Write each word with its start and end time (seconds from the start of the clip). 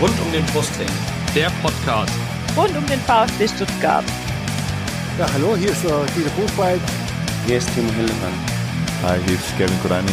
Rund 0.00 0.20
um 0.20 0.32
den 0.32 0.44
Brustring. 0.46 0.88
Der 1.36 1.50
Podcast. 1.62 2.12
Rund 2.56 2.76
um 2.76 2.84
den 2.86 2.98
VfB 3.00 3.46
Stuttgart. 3.46 4.04
Ja, 5.18 5.26
hallo, 5.32 5.56
hier 5.56 5.70
ist 5.70 5.84
äh, 5.84 5.88
Guido 5.88 6.30
Buchwald. 6.36 6.80
Hier 7.46 7.58
ist 7.58 7.72
Timo 7.74 7.92
Hildebrand. 7.92 8.34
Hi, 9.04 9.18
hier 9.24 9.36
ist 9.36 9.56
Kevin 9.56 9.80
Kurani. 9.82 10.10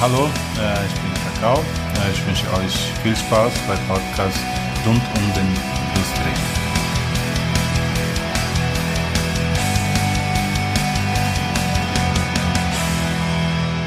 Hallo, 0.00 0.26
äh, 0.60 0.86
ich 0.86 0.94
bin 0.94 1.12
Kakao. 1.24 1.58
Äh, 1.58 2.12
ich 2.12 2.24
wünsche 2.24 2.46
euch 2.54 2.74
viel 3.02 3.16
Spaß 3.16 3.52
beim 3.66 3.78
Podcast 3.88 4.38
rund 4.86 5.02
um 5.16 5.34
den 5.34 5.48
Brustring. 5.92 6.38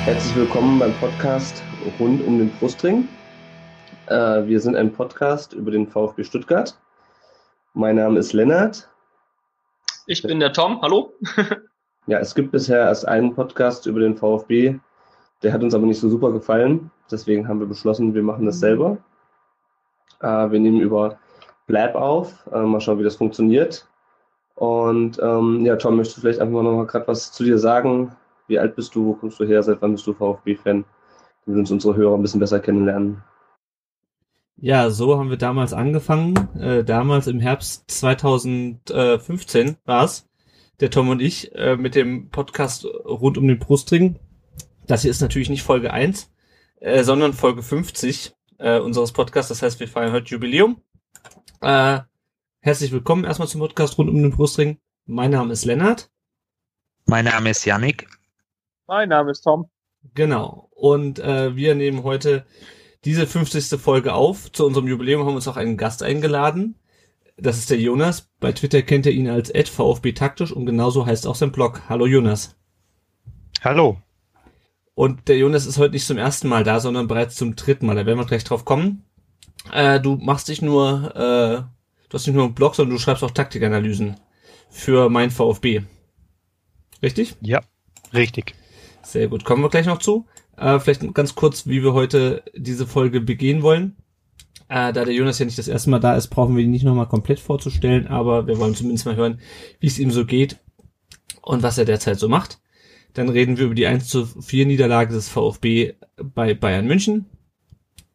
Herzlich 0.04 0.36
willkommen 0.36 0.80
beim 0.80 0.94
Podcast 0.96 1.64
rund 1.98 2.22
um 2.28 2.40
den 2.40 2.50
Brustring. 2.60 3.08
Äh, 4.08 4.46
wir 4.46 4.60
sind 4.60 4.76
ein 4.76 4.94
Podcast 4.94 5.54
über 5.54 5.72
den 5.72 5.88
VfB 5.88 6.24
Stuttgart. 6.24 6.78
Mein 7.74 7.96
Name 7.96 8.20
ist 8.20 8.34
Lennart. 8.34 8.88
Ich 10.06 10.22
bin 10.22 10.40
der 10.40 10.54
Tom. 10.54 10.80
Hallo. 10.82 11.14
ja, 12.08 12.20
es 12.20 12.36
gibt 12.36 12.52
bisher 12.52 12.82
erst 12.82 13.08
einen 13.08 13.34
Podcast 13.34 13.88
über 13.88 14.00
den 14.00 14.16
VfB. 14.16 14.78
Der 15.42 15.54
hat 15.54 15.64
uns 15.64 15.74
aber 15.74 15.88
nicht 15.88 16.00
so 16.00 16.08
super 16.08 16.32
gefallen. 16.32 16.92
Deswegen 17.10 17.48
haben 17.48 17.60
wir 17.60 17.66
beschlossen, 17.66 18.14
wir 18.14 18.22
machen 18.22 18.46
das 18.46 18.60
selber. 18.60 18.98
Äh, 20.22 20.52
wir 20.52 20.60
nehmen 20.60 20.82
über 20.82 21.18
Blab 21.66 21.96
auf. 21.96 22.48
Äh, 22.54 22.62
mal 22.62 22.82
schauen, 22.82 23.00
wie 23.00 23.04
das 23.04 23.16
funktioniert. 23.16 23.88
Und 24.54 25.20
ähm, 25.20 25.66
ja, 25.66 25.78
Tom, 25.78 25.96
möchtest 25.96 26.18
du 26.18 26.22
vielleicht 26.22 26.42
einfach 26.42 26.62
noch 26.62 26.76
mal 26.76 26.86
gerade 26.86 27.08
was 27.08 27.32
zu 27.32 27.44
dir 27.44 27.58
sagen? 27.58 28.16
Wie 28.48 28.60
alt 28.60 28.76
bist 28.76 28.94
du? 28.94 29.04
Wo 29.04 29.14
kommst 29.14 29.40
du 29.40 29.46
her? 29.46 29.64
Seit 29.64 29.82
wann 29.82 29.94
bist 29.94 30.06
du 30.06 30.14
VfB-Fan? 30.14 30.86
Damit 31.48 31.60
uns 31.60 31.72
unsere 31.72 31.96
Hörer 31.96 32.16
ein 32.16 32.22
bisschen 32.22 32.40
besser 32.40 32.60
kennenlernen. 32.60 33.24
Ja, 34.66 34.90
so 34.90 35.20
haben 35.20 35.30
wir 35.30 35.38
damals 35.38 35.74
angefangen. 35.74 36.36
Äh, 36.60 36.84
damals 36.84 37.28
im 37.28 37.40
Herbst 37.40 37.84
2015 37.86 39.78
war's. 39.86 40.28
Der 40.80 40.90
Tom 40.90 41.10
und 41.10 41.22
ich 41.22 41.54
äh, 41.54 41.78
mit 41.78 41.94
dem 41.94 42.32
Podcast 42.32 42.84
rund 42.84 43.38
um 43.38 43.48
den 43.48 43.60
Brustring. 43.60 44.18
Das 44.88 45.04
hier 45.04 45.12
ist 45.12 45.22
natürlich 45.22 45.52
nicht 45.52 45.62
Folge 45.62 45.94
1, 45.94 46.34
äh, 46.80 47.04
sondern 47.04 47.34
Folge 47.34 47.62
50 47.62 48.34
äh, 48.58 48.80
unseres 48.80 49.12
Podcasts. 49.12 49.50
Das 49.50 49.62
heißt, 49.62 49.80
wir 49.80 49.88
feiern 49.88 50.14
heute 50.14 50.32
Jubiläum. 50.32 50.82
Äh, 51.62 52.00
herzlich 52.62 52.92
willkommen 52.92 53.24
erstmal 53.24 53.48
zum 53.48 53.62
Podcast 53.62 54.00
rund 54.00 54.10
um 54.10 54.20
den 54.20 54.32
Brustring. 54.32 54.80
Mein 55.06 55.30
Name 55.30 55.54
ist 55.54 55.66
Lennart. 55.66 56.10
Mein 57.06 57.26
Name 57.26 57.52
ist 57.52 57.66
Yannick. 57.66 58.08
Mein 58.88 59.10
Name 59.10 59.30
ist 59.30 59.42
Tom. 59.42 59.70
Genau. 60.16 60.72
Und 60.72 61.20
äh, 61.20 61.56
wir 61.56 61.76
nehmen 61.76 62.02
heute 62.02 62.48
diese 63.06 63.28
50. 63.28 63.80
Folge 63.80 64.14
auf. 64.14 64.52
Zu 64.52 64.66
unserem 64.66 64.88
Jubiläum 64.88 65.22
haben 65.22 65.30
wir 65.30 65.36
uns 65.36 65.48
auch 65.48 65.58
einen 65.58 65.78
Gast 65.78 66.04
eingeladen. 66.04 66.76
Das 67.38 67.58
ist 67.58 67.70
der 67.70 67.80
Jonas. 67.80 68.30
Bei 68.40 68.52
Twitter 68.52 68.82
kennt 68.82 69.06
er 69.06 69.12
ihn 69.12 69.30
als 69.30 69.52
VfB 69.70 70.14
taktisch 70.14 70.52
und 70.52 70.66
genauso 70.66 71.06
heißt 71.06 71.28
auch 71.28 71.36
sein 71.36 71.52
Blog. 71.52 71.84
Hallo 71.88 72.08
Jonas. 72.08 72.56
Hallo. 73.64 74.02
Und 74.96 75.28
der 75.28 75.38
Jonas 75.38 75.66
ist 75.66 75.78
heute 75.78 75.94
nicht 75.94 76.08
zum 76.08 76.18
ersten 76.18 76.48
Mal 76.48 76.64
da, 76.64 76.80
sondern 76.80 77.08
bereits 77.08 77.36
zum 77.36 77.56
dritten 77.56 77.86
Mal. 77.86 77.96
Da 77.96 78.06
werden 78.06 78.18
wir 78.18 78.26
gleich 78.26 78.44
drauf 78.44 78.66
kommen. 78.66 79.04
Äh, 79.72 80.00
du 80.00 80.16
machst 80.16 80.48
dich 80.48 80.62
nur, 80.62 81.12
äh, 81.16 81.62
du 82.10 82.14
hast 82.14 82.26
nicht 82.26 82.36
nur 82.36 82.46
einen 82.46 82.56
Blog, 82.56 82.76
sondern 82.76 82.96
du 82.96 83.02
schreibst 83.02 83.24
auch 83.24 83.32
Taktikanalysen 83.32 84.16
für 84.70 85.10
mein 85.10 85.32
VfB. 85.32 85.84
Richtig? 87.04 87.36
Ja, 87.42 87.62
richtig. 88.14 88.56
Sehr 89.04 89.28
gut. 89.28 89.44
Kommen 89.44 89.62
wir 89.62 89.70
gleich 89.70 89.86
noch 89.86 90.00
zu. 90.00 90.26
Äh, 90.58 90.80
vielleicht 90.80 91.14
ganz 91.14 91.36
kurz, 91.36 91.68
wie 91.68 91.84
wir 91.84 91.94
heute 91.94 92.44
diese 92.56 92.88
Folge 92.88 93.22
begehen 93.22 93.62
wollen. 93.62 93.96
Äh, 94.68 94.94
da 94.94 95.06
der 95.06 95.14
Jonas 95.14 95.40
ja 95.40 95.46
nicht 95.46 95.58
das 95.58 95.68
erste 95.68 95.90
Mal 95.90 96.00
da 96.00 96.16
ist, 96.16 96.28
brauchen 96.28 96.56
wir 96.56 96.64
ihn 96.64 96.72
nicht 96.72 96.84
nochmal 96.84 97.08
komplett 97.08 97.40
vorzustellen, 97.40 98.08
aber 98.08 98.48
wir 98.48 98.58
wollen 98.58 98.76
zumindest 98.76 99.06
mal 99.06 99.16
hören, 99.16 99.40
wie 99.80 99.88
es 99.88 100.00
ihm 100.00 100.12
so 100.12 100.26
geht 100.26 100.58
und 101.42 101.62
was 101.62 101.78
er 101.78 101.86
derzeit 101.86 102.20
so 102.20 102.28
macht. 102.28 102.60
Dann 103.14 103.30
reden 103.30 103.58
wir 103.58 103.66
über 103.66 103.76
die 103.76 103.88
1 103.88 104.08
zu 104.08 104.26
4 104.26 104.66
Niederlage 104.66 105.14
des 105.14 105.30
VfB 105.30 105.94
bei 106.18 106.54
Bayern 106.54 106.88
München. 106.88 107.26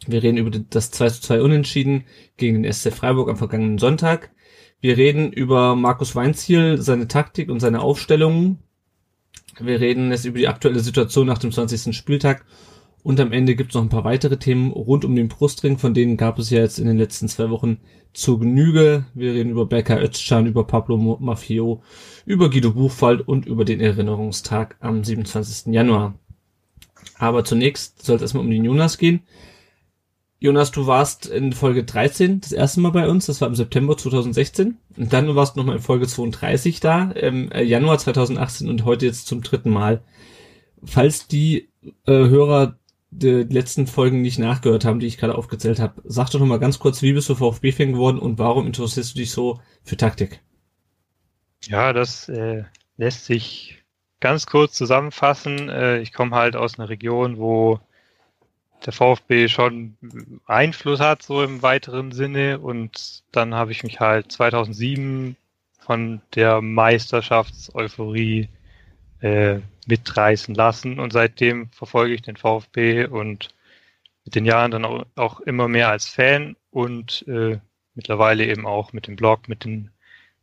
Wir 0.07 0.23
reden 0.23 0.39
über 0.39 0.51
das 0.51 0.91
2 0.91 1.09
zu 1.11 1.23
2 1.23 1.43
Unentschieden 1.43 2.05
gegen 2.37 2.63
den 2.63 2.73
SC 2.73 2.93
Freiburg 2.93 3.29
am 3.29 3.37
vergangenen 3.37 3.79
Sonntag. 3.79 4.31
Wir 4.81 4.97
reden 4.97 5.33
über 5.33 5.77
Markus 5.77 6.17
Weinziel, 6.17 6.81
seine 6.81 7.07
Taktik 7.07 7.51
und 7.51 7.61
seine 7.61 7.81
Aufstellungen. 7.81 8.59
Wir 9.63 9.81
reden 9.81 10.11
jetzt 10.11 10.25
über 10.25 10.39
die 10.39 10.49
aktuelle 10.49 10.81
Situation 10.81 11.27
nach 11.27 11.39
dem 11.39 11.53
20. 11.53 11.95
Spieltag 11.97 12.45
und 13.03 13.19
am 13.19 13.33
Ende 13.33 13.55
gibt 13.55 13.71
es 13.71 13.75
noch 13.75 13.83
ein 13.83 13.89
paar 13.89 14.05
weitere 14.05 14.37
Themen 14.37 14.73
rund 14.73 15.05
um 15.05 15.15
den 15.15 15.29
Brustring, 15.29 15.79
von 15.79 15.95
denen 15.95 16.17
gab 16.17 16.39
es 16.39 16.51
ja 16.51 16.61
jetzt 16.61 16.79
in 16.79 16.87
den 16.87 16.99
letzten 16.99 17.29
zwei 17.29 17.49
Wochen 17.51 17.79
zu 18.13 18.39
Genüge. 18.39 19.07
Wir 19.15 19.33
reden 19.33 19.51
über 19.51 19.67
Becker 19.67 20.03
Özcan, 20.03 20.47
über 20.47 20.67
Pablo 20.67 20.97
Mafio, 20.97 21.83
über 22.27 22.51
Guido 22.51 22.73
Buchwald 22.73 23.27
und 23.27 23.47
über 23.47 23.65
den 23.65 23.81
Erinnerungstag 23.81 24.77
am 24.81 25.03
27. 25.03 25.73
Januar. 25.73 26.15
Aber 27.19 27.45
zunächst 27.45 28.05
soll 28.05 28.17
es 28.17 28.23
erstmal 28.23 28.45
um 28.45 28.51
den 28.51 28.65
Jonas 28.65 28.99
gehen. 28.99 29.21
Jonas, 30.43 30.71
du 30.71 30.87
warst 30.87 31.27
in 31.27 31.53
Folge 31.53 31.85
13 31.85 32.41
das 32.41 32.53
erste 32.53 32.81
Mal 32.81 32.93
bei 32.93 33.07
uns, 33.07 33.27
das 33.27 33.43
war 33.43 33.49
im 33.49 33.55
September 33.55 33.99
2016. 33.99 34.79
Und 34.97 35.13
dann 35.13 35.37
warst 35.37 35.55
du 35.55 35.61
nochmal 35.61 35.77
in 35.77 35.83
Folge 35.83 36.07
32 36.07 36.81
da, 36.81 37.11
im 37.11 37.53
äh, 37.53 37.63
Januar 37.63 37.99
2018 37.99 38.71
und 38.71 38.87
heute 38.87 39.05
jetzt 39.05 39.27
zum 39.27 39.43
dritten 39.43 39.69
Mal. 39.69 40.03
Falls 40.83 41.29
die 41.29 41.69
äh, 42.07 42.13
Hörer 42.13 42.79
die 43.11 43.43
letzten 43.43 43.87
Folgen 43.87 44.23
nicht 44.23 44.39
nachgehört 44.39 44.87
haben, 44.87 44.99
die 44.99 45.09
ich 45.09 45.19
gerade 45.19 45.35
aufgezählt 45.35 45.79
habe, 45.79 46.01
sag 46.05 46.31
doch 46.31 46.41
nochmal 46.41 46.61
ganz 46.61 46.79
kurz, 46.79 47.03
wie 47.03 47.13
bist 47.13 47.29
du 47.29 47.35
VfB-Fan 47.35 47.93
geworden 47.93 48.19
und 48.19 48.39
warum 48.39 48.67
interessierst 48.67 49.15
du 49.15 49.19
dich 49.19 49.33
so 49.33 49.61
für 49.83 49.99
Taktik? 49.99 50.41
Ja, 51.65 51.93
das 51.93 52.31
äh, 52.31 52.65
lässt 52.97 53.27
sich 53.27 53.85
ganz 54.21 54.47
kurz 54.47 54.73
zusammenfassen. 54.73 55.69
Äh, 55.69 55.99
ich 55.99 56.15
komme 56.15 56.35
halt 56.35 56.57
aus 56.57 56.79
einer 56.79 56.89
Region, 56.89 57.37
wo 57.37 57.81
der 58.85 58.93
VfB 58.93 59.49
schon 59.49 59.97
Einfluss 60.47 61.01
hat, 61.01 61.23
so 61.23 61.43
im 61.43 61.63
weiteren 61.63 62.13
Sinne. 62.13 62.59
Und 62.59 63.23
dann 63.33 63.55
habe 63.55 63.73
ich 63.73 63.83
mich 63.83 64.01
halt 64.01 64.33
2007 64.33 65.37
von 65.79 66.21
der 66.35 66.61
Meisterschaftseuphorie 66.61 68.49
äh, 69.21 69.61
mitreißen 69.87 70.55
lassen. 70.55 70.99
Und 70.99 71.13
seitdem 71.13 71.71
verfolge 71.71 72.15
ich 72.15 72.23
den 72.23 72.37
VfB 72.37 73.07
und 73.07 73.49
mit 74.25 74.35
den 74.35 74.45
Jahren 74.45 74.71
dann 74.71 74.85
auch, 74.85 75.07
auch 75.17 75.41
immer 75.41 75.69
mehr 75.69 75.89
als 75.89 76.09
Fan 76.09 76.57
und 76.71 77.25
äh, 77.29 77.59
mittlerweile 77.95 78.47
eben 78.47 78.67
auch 78.67 78.93
mit 78.93 79.07
dem 79.07 79.17
Blog, 79.17 79.49
mit 79.49 79.65
den 79.65 79.91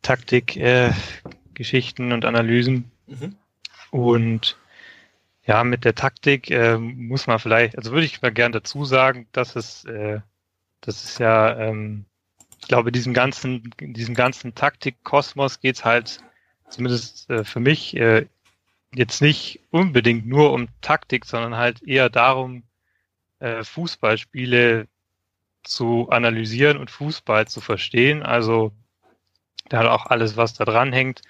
Taktikgeschichten 0.01 2.11
äh, 2.11 2.13
und 2.13 2.25
Analysen. 2.25 2.91
Mhm. 3.07 3.35
Und 3.91 4.57
ja, 5.47 5.63
mit 5.63 5.85
der 5.85 5.95
Taktik 5.95 6.51
äh, 6.51 6.77
muss 6.77 7.25
man 7.25 7.39
vielleicht, 7.39 7.77
also 7.77 7.91
würde 7.91 8.05
ich 8.05 8.21
mal 8.21 8.33
gern 8.33 8.51
dazu 8.51 8.83
sagen, 8.83 9.27
dass 9.31 9.55
es, 9.55 9.85
äh, 9.85 10.19
das 10.81 11.05
ist 11.05 11.19
ja, 11.19 11.57
ähm, 11.57 12.05
ich 12.59 12.67
glaube, 12.67 12.91
diesem 12.91 13.13
ganzen, 13.13 13.73
diesem 13.79 14.13
ganzen 14.13 14.55
Taktik-Kosmos 14.55 15.61
geht's 15.61 15.85
halt, 15.85 16.21
zumindest 16.69 17.29
äh, 17.29 17.45
für 17.45 17.61
mich, 17.61 17.95
äh, 17.95 18.27
jetzt 18.93 19.21
nicht 19.21 19.61
unbedingt 19.71 20.27
nur 20.27 20.51
um 20.51 20.67
Taktik, 20.81 21.25
sondern 21.25 21.55
halt 21.55 21.81
eher 21.81 22.09
darum, 22.09 22.63
äh, 23.39 23.63
Fußballspiele 23.63 24.87
zu 25.63 26.09
analysieren 26.09 26.77
und 26.77 26.91
Fußball 26.91 27.47
zu 27.47 27.61
verstehen. 27.61 28.21
Also 28.21 28.73
da 29.69 29.91
auch 29.91 30.07
alles, 30.07 30.35
was 30.35 30.53
da 30.55 30.65
dran 30.65 30.91
hängt 30.91 31.21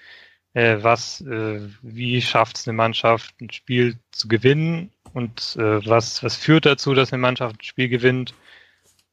was, 0.54 1.20
äh, 1.20 1.60
wie 1.82 2.20
schafft 2.22 2.56
es 2.56 2.66
eine 2.66 2.76
Mannschaft, 2.76 3.40
ein 3.40 3.50
Spiel 3.50 3.98
zu 4.10 4.28
gewinnen? 4.28 4.90
Und 5.12 5.56
äh, 5.56 5.86
was, 5.86 6.22
was 6.22 6.36
führt 6.36 6.66
dazu, 6.66 6.94
dass 6.94 7.12
eine 7.12 7.20
Mannschaft 7.20 7.60
ein 7.60 7.64
Spiel 7.64 7.88
gewinnt? 7.88 8.34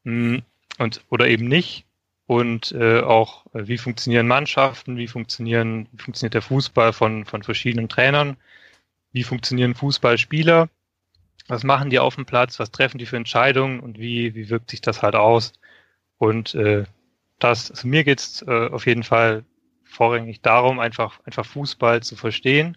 Hm, 0.04 0.42
und 0.78 1.02
oder 1.10 1.28
eben 1.28 1.46
nicht? 1.48 1.84
Und 2.26 2.72
äh, 2.72 3.00
auch 3.00 3.46
äh, 3.54 3.68
wie 3.68 3.78
funktionieren 3.78 4.26
Mannschaften, 4.26 4.96
wie 4.96 5.06
funktionieren, 5.06 5.88
wie 5.92 6.02
funktioniert 6.02 6.34
der 6.34 6.42
Fußball 6.42 6.92
von, 6.92 7.24
von 7.24 7.42
verschiedenen 7.42 7.88
Trainern, 7.88 8.36
wie 9.12 9.22
funktionieren 9.22 9.74
Fußballspieler, 9.74 10.68
was 11.48 11.62
machen 11.62 11.90
die 11.90 11.98
auf 11.98 12.16
dem 12.16 12.26
Platz, 12.26 12.58
was 12.58 12.72
treffen 12.72 12.98
die 12.98 13.06
für 13.06 13.16
Entscheidungen? 13.16 13.80
Und 13.80 13.98
wie, 13.98 14.34
wie 14.34 14.50
wirkt 14.50 14.70
sich 14.70 14.80
das 14.80 15.02
halt 15.02 15.14
aus. 15.14 15.52
Und 16.18 16.54
äh, 16.54 16.84
das, 17.38 17.70
also 17.70 17.86
mir 17.86 18.04
geht's 18.04 18.42
äh, 18.42 18.68
auf 18.68 18.86
jeden 18.86 19.04
Fall 19.04 19.44
vorrangig 19.96 20.42
darum, 20.42 20.78
einfach, 20.78 21.20
einfach 21.24 21.46
Fußball 21.46 22.02
zu 22.02 22.16
verstehen. 22.16 22.76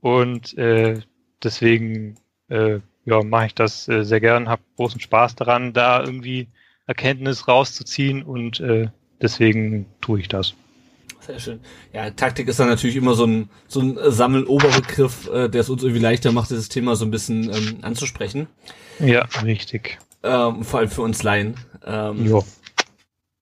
Und 0.00 0.56
äh, 0.58 1.00
deswegen 1.42 2.16
äh, 2.48 2.80
ja, 3.04 3.22
mache 3.22 3.46
ich 3.46 3.54
das 3.54 3.88
äh, 3.88 4.04
sehr 4.04 4.20
gern, 4.20 4.48
habe 4.48 4.62
großen 4.76 5.00
Spaß 5.00 5.36
daran, 5.36 5.72
da 5.72 6.00
irgendwie 6.02 6.48
Erkenntnis 6.86 7.48
rauszuziehen 7.48 8.22
und 8.22 8.60
äh, 8.60 8.88
deswegen 9.20 9.86
tue 10.00 10.20
ich 10.20 10.28
das. 10.28 10.54
Sehr 11.20 11.40
schön. 11.40 11.60
Ja, 11.92 12.10
Taktik 12.10 12.46
ist 12.46 12.60
dann 12.60 12.68
natürlich 12.68 12.94
immer 12.96 13.14
so 13.14 13.26
ein, 13.26 13.48
so 13.66 13.80
ein 13.80 13.98
Sammeloberbegriff, 14.00 15.28
äh, 15.28 15.48
der 15.48 15.62
es 15.62 15.68
uns 15.68 15.82
irgendwie 15.82 16.02
leichter 16.02 16.30
macht, 16.30 16.50
dieses 16.50 16.68
Thema 16.68 16.94
so 16.94 17.04
ein 17.04 17.10
bisschen 17.10 17.52
ähm, 17.52 17.78
anzusprechen. 17.82 18.46
Ja, 19.00 19.26
richtig. 19.42 19.98
ähm, 20.22 20.62
vor 20.62 20.80
allem 20.80 20.90
für 20.90 21.02
uns 21.02 21.22
Laien. 21.22 21.56
Ähm, 21.84 22.26
Jo. 22.26 22.44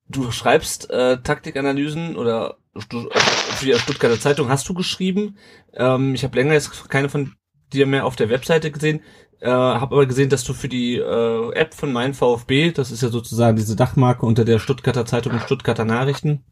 du 0.08 0.30
schreibst 0.30 0.90
äh, 0.90 1.18
Taktikanalysen 1.22 2.16
oder 2.16 2.56
für 2.76 3.66
die 3.66 3.74
Stuttgarter 3.74 4.18
Zeitung 4.18 4.48
hast 4.48 4.68
du 4.68 4.74
geschrieben. 4.74 5.36
Ähm, 5.72 6.14
ich 6.14 6.24
habe 6.24 6.36
länger 6.36 6.54
jetzt 6.54 6.88
keine 6.88 7.08
von 7.08 7.34
dir 7.72 7.86
mehr 7.86 8.04
auf 8.04 8.16
der 8.16 8.28
Webseite 8.28 8.70
gesehen. 8.70 9.00
Äh, 9.40 9.50
habe 9.50 9.94
aber 9.94 10.06
gesehen, 10.06 10.30
dass 10.30 10.44
du 10.44 10.54
für 10.54 10.68
die 10.68 10.96
äh, 10.96 11.52
App 11.52 11.74
von 11.74 11.92
Mein 11.92 12.14
VfB, 12.14 12.72
das 12.72 12.90
ist 12.90 13.02
ja 13.02 13.08
sozusagen 13.08 13.56
diese 13.56 13.76
Dachmarke 13.76 14.24
unter 14.24 14.44
der 14.44 14.58
Stuttgarter 14.58 15.06
Zeitung 15.06 15.34
und 15.34 15.42
Stuttgarter 15.42 15.84
Nachrichten, 15.84 16.44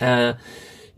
äh, 0.00 0.34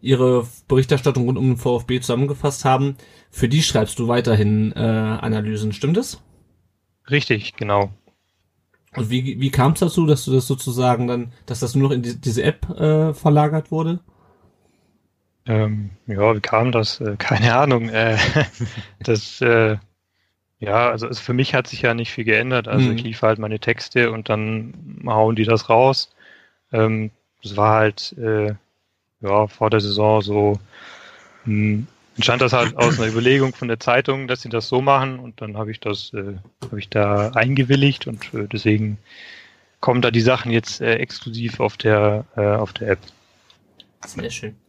ihre 0.00 0.46
Berichterstattung 0.66 1.26
rund 1.26 1.38
um 1.38 1.46
den 1.46 1.56
VfB 1.56 2.00
zusammengefasst 2.00 2.64
haben. 2.64 2.96
Für 3.30 3.48
die 3.48 3.62
schreibst 3.62 3.98
du 3.98 4.08
weiterhin 4.08 4.72
äh, 4.72 4.78
Analysen, 4.78 5.72
stimmt 5.72 5.98
es? 5.98 6.22
Richtig, 7.10 7.54
genau. 7.56 7.90
Und 8.96 9.10
wie, 9.10 9.40
wie 9.40 9.50
kam 9.50 9.72
es 9.72 9.80
dazu, 9.80 10.06
dass 10.06 10.24
du 10.24 10.32
das 10.32 10.46
sozusagen 10.46 11.06
dann, 11.06 11.32
dass 11.46 11.60
das 11.60 11.74
nur 11.74 11.88
noch 11.88 11.94
in 11.94 12.02
die, 12.02 12.20
diese 12.20 12.42
App 12.42 12.68
äh, 12.70 13.14
verlagert 13.14 13.70
wurde? 13.70 14.00
Ähm, 15.50 15.90
ja, 16.06 16.34
wie 16.36 16.40
kam 16.40 16.72
das? 16.72 17.00
Äh, 17.00 17.16
keine 17.18 17.54
Ahnung. 17.56 17.88
Äh, 17.88 18.16
das, 19.02 19.40
äh, 19.40 19.76
ja, 20.60 20.90
also 20.90 21.08
es, 21.08 21.20
für 21.20 21.34
mich 21.34 21.54
hat 21.54 21.66
sich 21.68 21.82
ja 21.82 21.94
nicht 21.94 22.12
viel 22.12 22.24
geändert. 22.24 22.68
Also 22.68 22.90
Mhm. 22.90 22.96
ich 22.96 23.02
lief 23.04 23.22
halt 23.22 23.38
meine 23.38 23.60
Texte 23.60 24.12
und 24.12 24.28
dann 24.28 25.02
hauen 25.06 25.36
die 25.36 25.44
das 25.44 25.68
raus. 25.70 26.14
Ähm, 26.72 27.10
das 27.42 27.56
war 27.56 27.74
halt, 27.80 28.14
äh, 28.18 28.54
ja, 29.22 29.46
vor 29.48 29.70
der 29.70 29.80
Saison 29.80 30.22
so, 30.22 30.60
mh, 31.46 31.84
entstand 32.16 32.42
das 32.42 32.52
halt 32.52 32.76
aus 32.76 32.98
einer 32.98 33.08
Überlegung 33.12 33.54
von 33.54 33.68
der 33.68 33.80
Zeitung, 33.80 34.28
dass 34.28 34.42
sie 34.42 34.50
das 34.50 34.68
so 34.68 34.82
machen 34.82 35.18
und 35.20 35.40
dann 35.42 35.56
habe 35.58 35.70
ich 35.72 35.80
das, 35.80 36.12
äh, 36.14 36.36
habe 36.70 36.80
ich 36.80 36.90
da 36.90 37.30
eingewilligt 37.30 38.06
und 38.06 38.30
deswegen 38.34 38.98
kommen 39.80 40.02
da 40.02 40.10
die 40.10 40.20
Sachen 40.22 40.52
jetzt 40.52 40.80
exklusiv 40.82 41.60
auf 41.60 41.76
der, 41.76 42.26
auf 42.36 42.72
der 42.74 42.90
App. 42.90 43.00
Sehr 44.04 44.30
schön. 44.30 44.59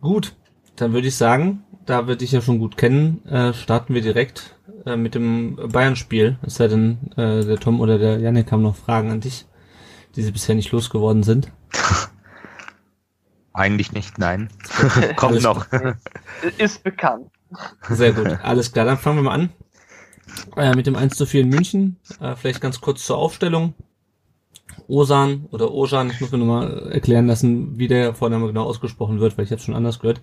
Gut, 0.00 0.34
dann 0.76 0.92
würde 0.92 1.08
ich 1.08 1.16
sagen, 1.16 1.64
da 1.86 2.06
wir 2.06 2.16
dich 2.16 2.32
ja 2.32 2.40
schon 2.40 2.58
gut 2.58 2.76
kennen, 2.76 3.24
äh, 3.26 3.52
starten 3.52 3.94
wir 3.94 4.02
direkt 4.02 4.56
äh, 4.86 4.96
mit 4.96 5.14
dem 5.14 5.56
Bayern-Spiel. 5.56 6.38
Es 6.42 6.56
sei 6.56 6.68
denn, 6.68 6.98
äh, 7.16 7.44
der 7.44 7.58
Tom 7.58 7.80
oder 7.80 7.98
der 7.98 8.18
Janik 8.18 8.52
haben 8.52 8.62
noch 8.62 8.76
Fragen 8.76 9.10
an 9.10 9.20
dich, 9.20 9.46
die 10.16 10.22
sie 10.22 10.32
bisher 10.32 10.54
nicht 10.54 10.72
losgeworden 10.72 11.22
sind. 11.22 11.50
Eigentlich 13.52 13.92
nicht, 13.92 14.18
nein. 14.18 14.48
Kommt 15.16 15.42
noch. 15.42 15.66
Ist 16.58 16.82
bekannt. 16.82 17.30
Sehr 17.88 18.12
gut, 18.12 18.38
alles 18.42 18.72
klar, 18.72 18.84
dann 18.84 18.98
fangen 18.98 19.18
wir 19.18 19.22
mal 19.22 19.34
an. 19.34 19.50
Äh, 20.56 20.74
mit 20.74 20.86
dem 20.86 20.96
1 20.96 21.16
zu 21.16 21.26
4 21.26 21.42
in 21.42 21.48
München. 21.50 22.00
Äh, 22.20 22.34
vielleicht 22.34 22.60
ganz 22.60 22.80
kurz 22.80 23.04
zur 23.04 23.16
Aufstellung. 23.18 23.74
Osan 24.88 25.46
oder 25.50 25.72
Ojan, 25.72 26.10
ich 26.10 26.20
muss 26.20 26.32
mir 26.32 26.38
nochmal 26.38 26.90
erklären 26.90 27.26
lassen, 27.26 27.78
wie 27.78 27.88
der 27.88 28.14
Vorname 28.14 28.46
genau 28.46 28.64
ausgesprochen 28.64 29.20
wird, 29.20 29.36
weil 29.36 29.44
ich 29.44 29.50
jetzt 29.50 29.64
schon 29.64 29.74
anders 29.74 30.00
gehört. 30.00 30.20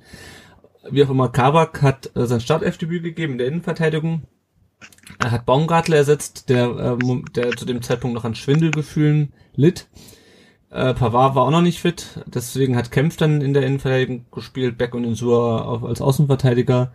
Wie 0.89 1.03
auch 1.03 1.09
immer, 1.09 1.29
Kabak 1.29 1.81
hat 1.81 2.11
äh, 2.15 2.25
sein 2.25 2.41
Startelfdebüt 2.41 3.03
gegeben 3.03 3.33
in 3.33 3.37
der 3.37 3.47
Innenverteidigung. 3.47 4.23
Er 5.19 5.31
hat 5.31 5.45
Baumgartler 5.45 5.97
ersetzt, 5.97 6.49
der, 6.49 6.97
äh, 7.01 7.21
der 7.35 7.51
zu 7.51 7.65
dem 7.65 7.81
Zeitpunkt 7.81 8.15
noch 8.15 8.25
an 8.25 8.35
Schwindelgefühlen 8.35 9.33
litt. 9.55 9.87
Äh, 10.71 10.93
Pavard 10.93 11.35
war 11.35 11.43
auch 11.43 11.51
noch 11.51 11.61
nicht 11.61 11.81
fit, 11.81 12.23
deswegen 12.25 12.77
hat 12.77 12.91
Kempf 12.91 13.17
dann 13.17 13.41
in 13.41 13.53
der 13.53 13.63
Innenverteidigung 13.63 14.25
gespielt, 14.31 14.77
Beck 14.77 14.95
und 14.95 15.03
Insua 15.03 15.63
auf, 15.63 15.83
als 15.83 16.01
Außenverteidiger. 16.01 16.93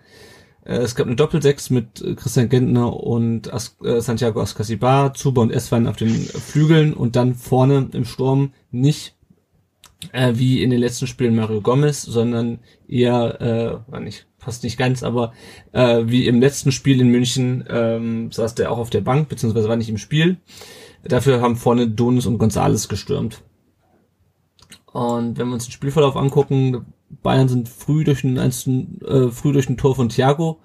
Äh, 0.66 0.78
es 0.78 0.94
gab 0.94 1.06
eine 1.06 1.16
Doppelsechs 1.16 1.70
mit 1.70 2.02
äh, 2.02 2.14
Christian 2.14 2.48
Gentner 2.48 2.92
und 2.92 3.52
As 3.52 3.76
äh, 3.84 4.00
Santiago 4.00 4.40
Ascasibar, 4.40 5.14
Zuba 5.14 5.42
und 5.42 5.52
Eswan 5.52 5.86
auf 5.86 5.96
den 5.96 6.10
Flügeln 6.10 6.92
und 6.92 7.16
dann 7.16 7.34
vorne 7.34 7.88
im 7.92 8.04
Sturm 8.04 8.52
nicht 8.70 9.14
äh, 10.12 10.32
wie 10.34 10.62
in 10.62 10.70
den 10.70 10.80
letzten 10.80 11.06
Spielen 11.06 11.36
Mario 11.36 11.60
Gomez, 11.60 12.02
sondern 12.02 12.58
eher, 12.88 13.40
äh, 13.40 13.90
war 13.90 14.00
nicht, 14.00 14.26
fast 14.38 14.62
nicht 14.64 14.76
ganz, 14.76 15.02
aber 15.02 15.32
äh, 15.72 16.02
wie 16.06 16.26
im 16.26 16.40
letzten 16.40 16.72
Spiel 16.72 17.00
in 17.00 17.08
München 17.08 17.64
ähm, 17.68 18.30
saß 18.30 18.54
der 18.54 18.70
auch 18.70 18.78
auf 18.78 18.90
der 18.90 19.00
Bank, 19.00 19.28
beziehungsweise 19.28 19.68
war 19.68 19.76
nicht 19.76 19.88
im 19.88 19.98
Spiel. 19.98 20.38
Dafür 21.02 21.40
haben 21.40 21.56
vorne 21.56 21.88
Donis 21.88 22.26
und 22.26 22.38
Gonzales 22.38 22.88
gestürmt. 22.88 23.42
Und 24.92 25.38
wenn 25.38 25.48
wir 25.48 25.54
uns 25.54 25.66
den 25.66 25.72
Spielverlauf 25.72 26.16
angucken, 26.16 26.86
Bayern 27.08 27.48
sind 27.48 27.68
früh 27.68 28.04
durch 28.04 28.24
ein, 28.24 28.36
äh, 28.36 29.28
früh 29.30 29.52
durch 29.52 29.68
ein 29.68 29.76
Tor 29.76 29.94
von 29.94 30.08
Thiago 30.08 30.60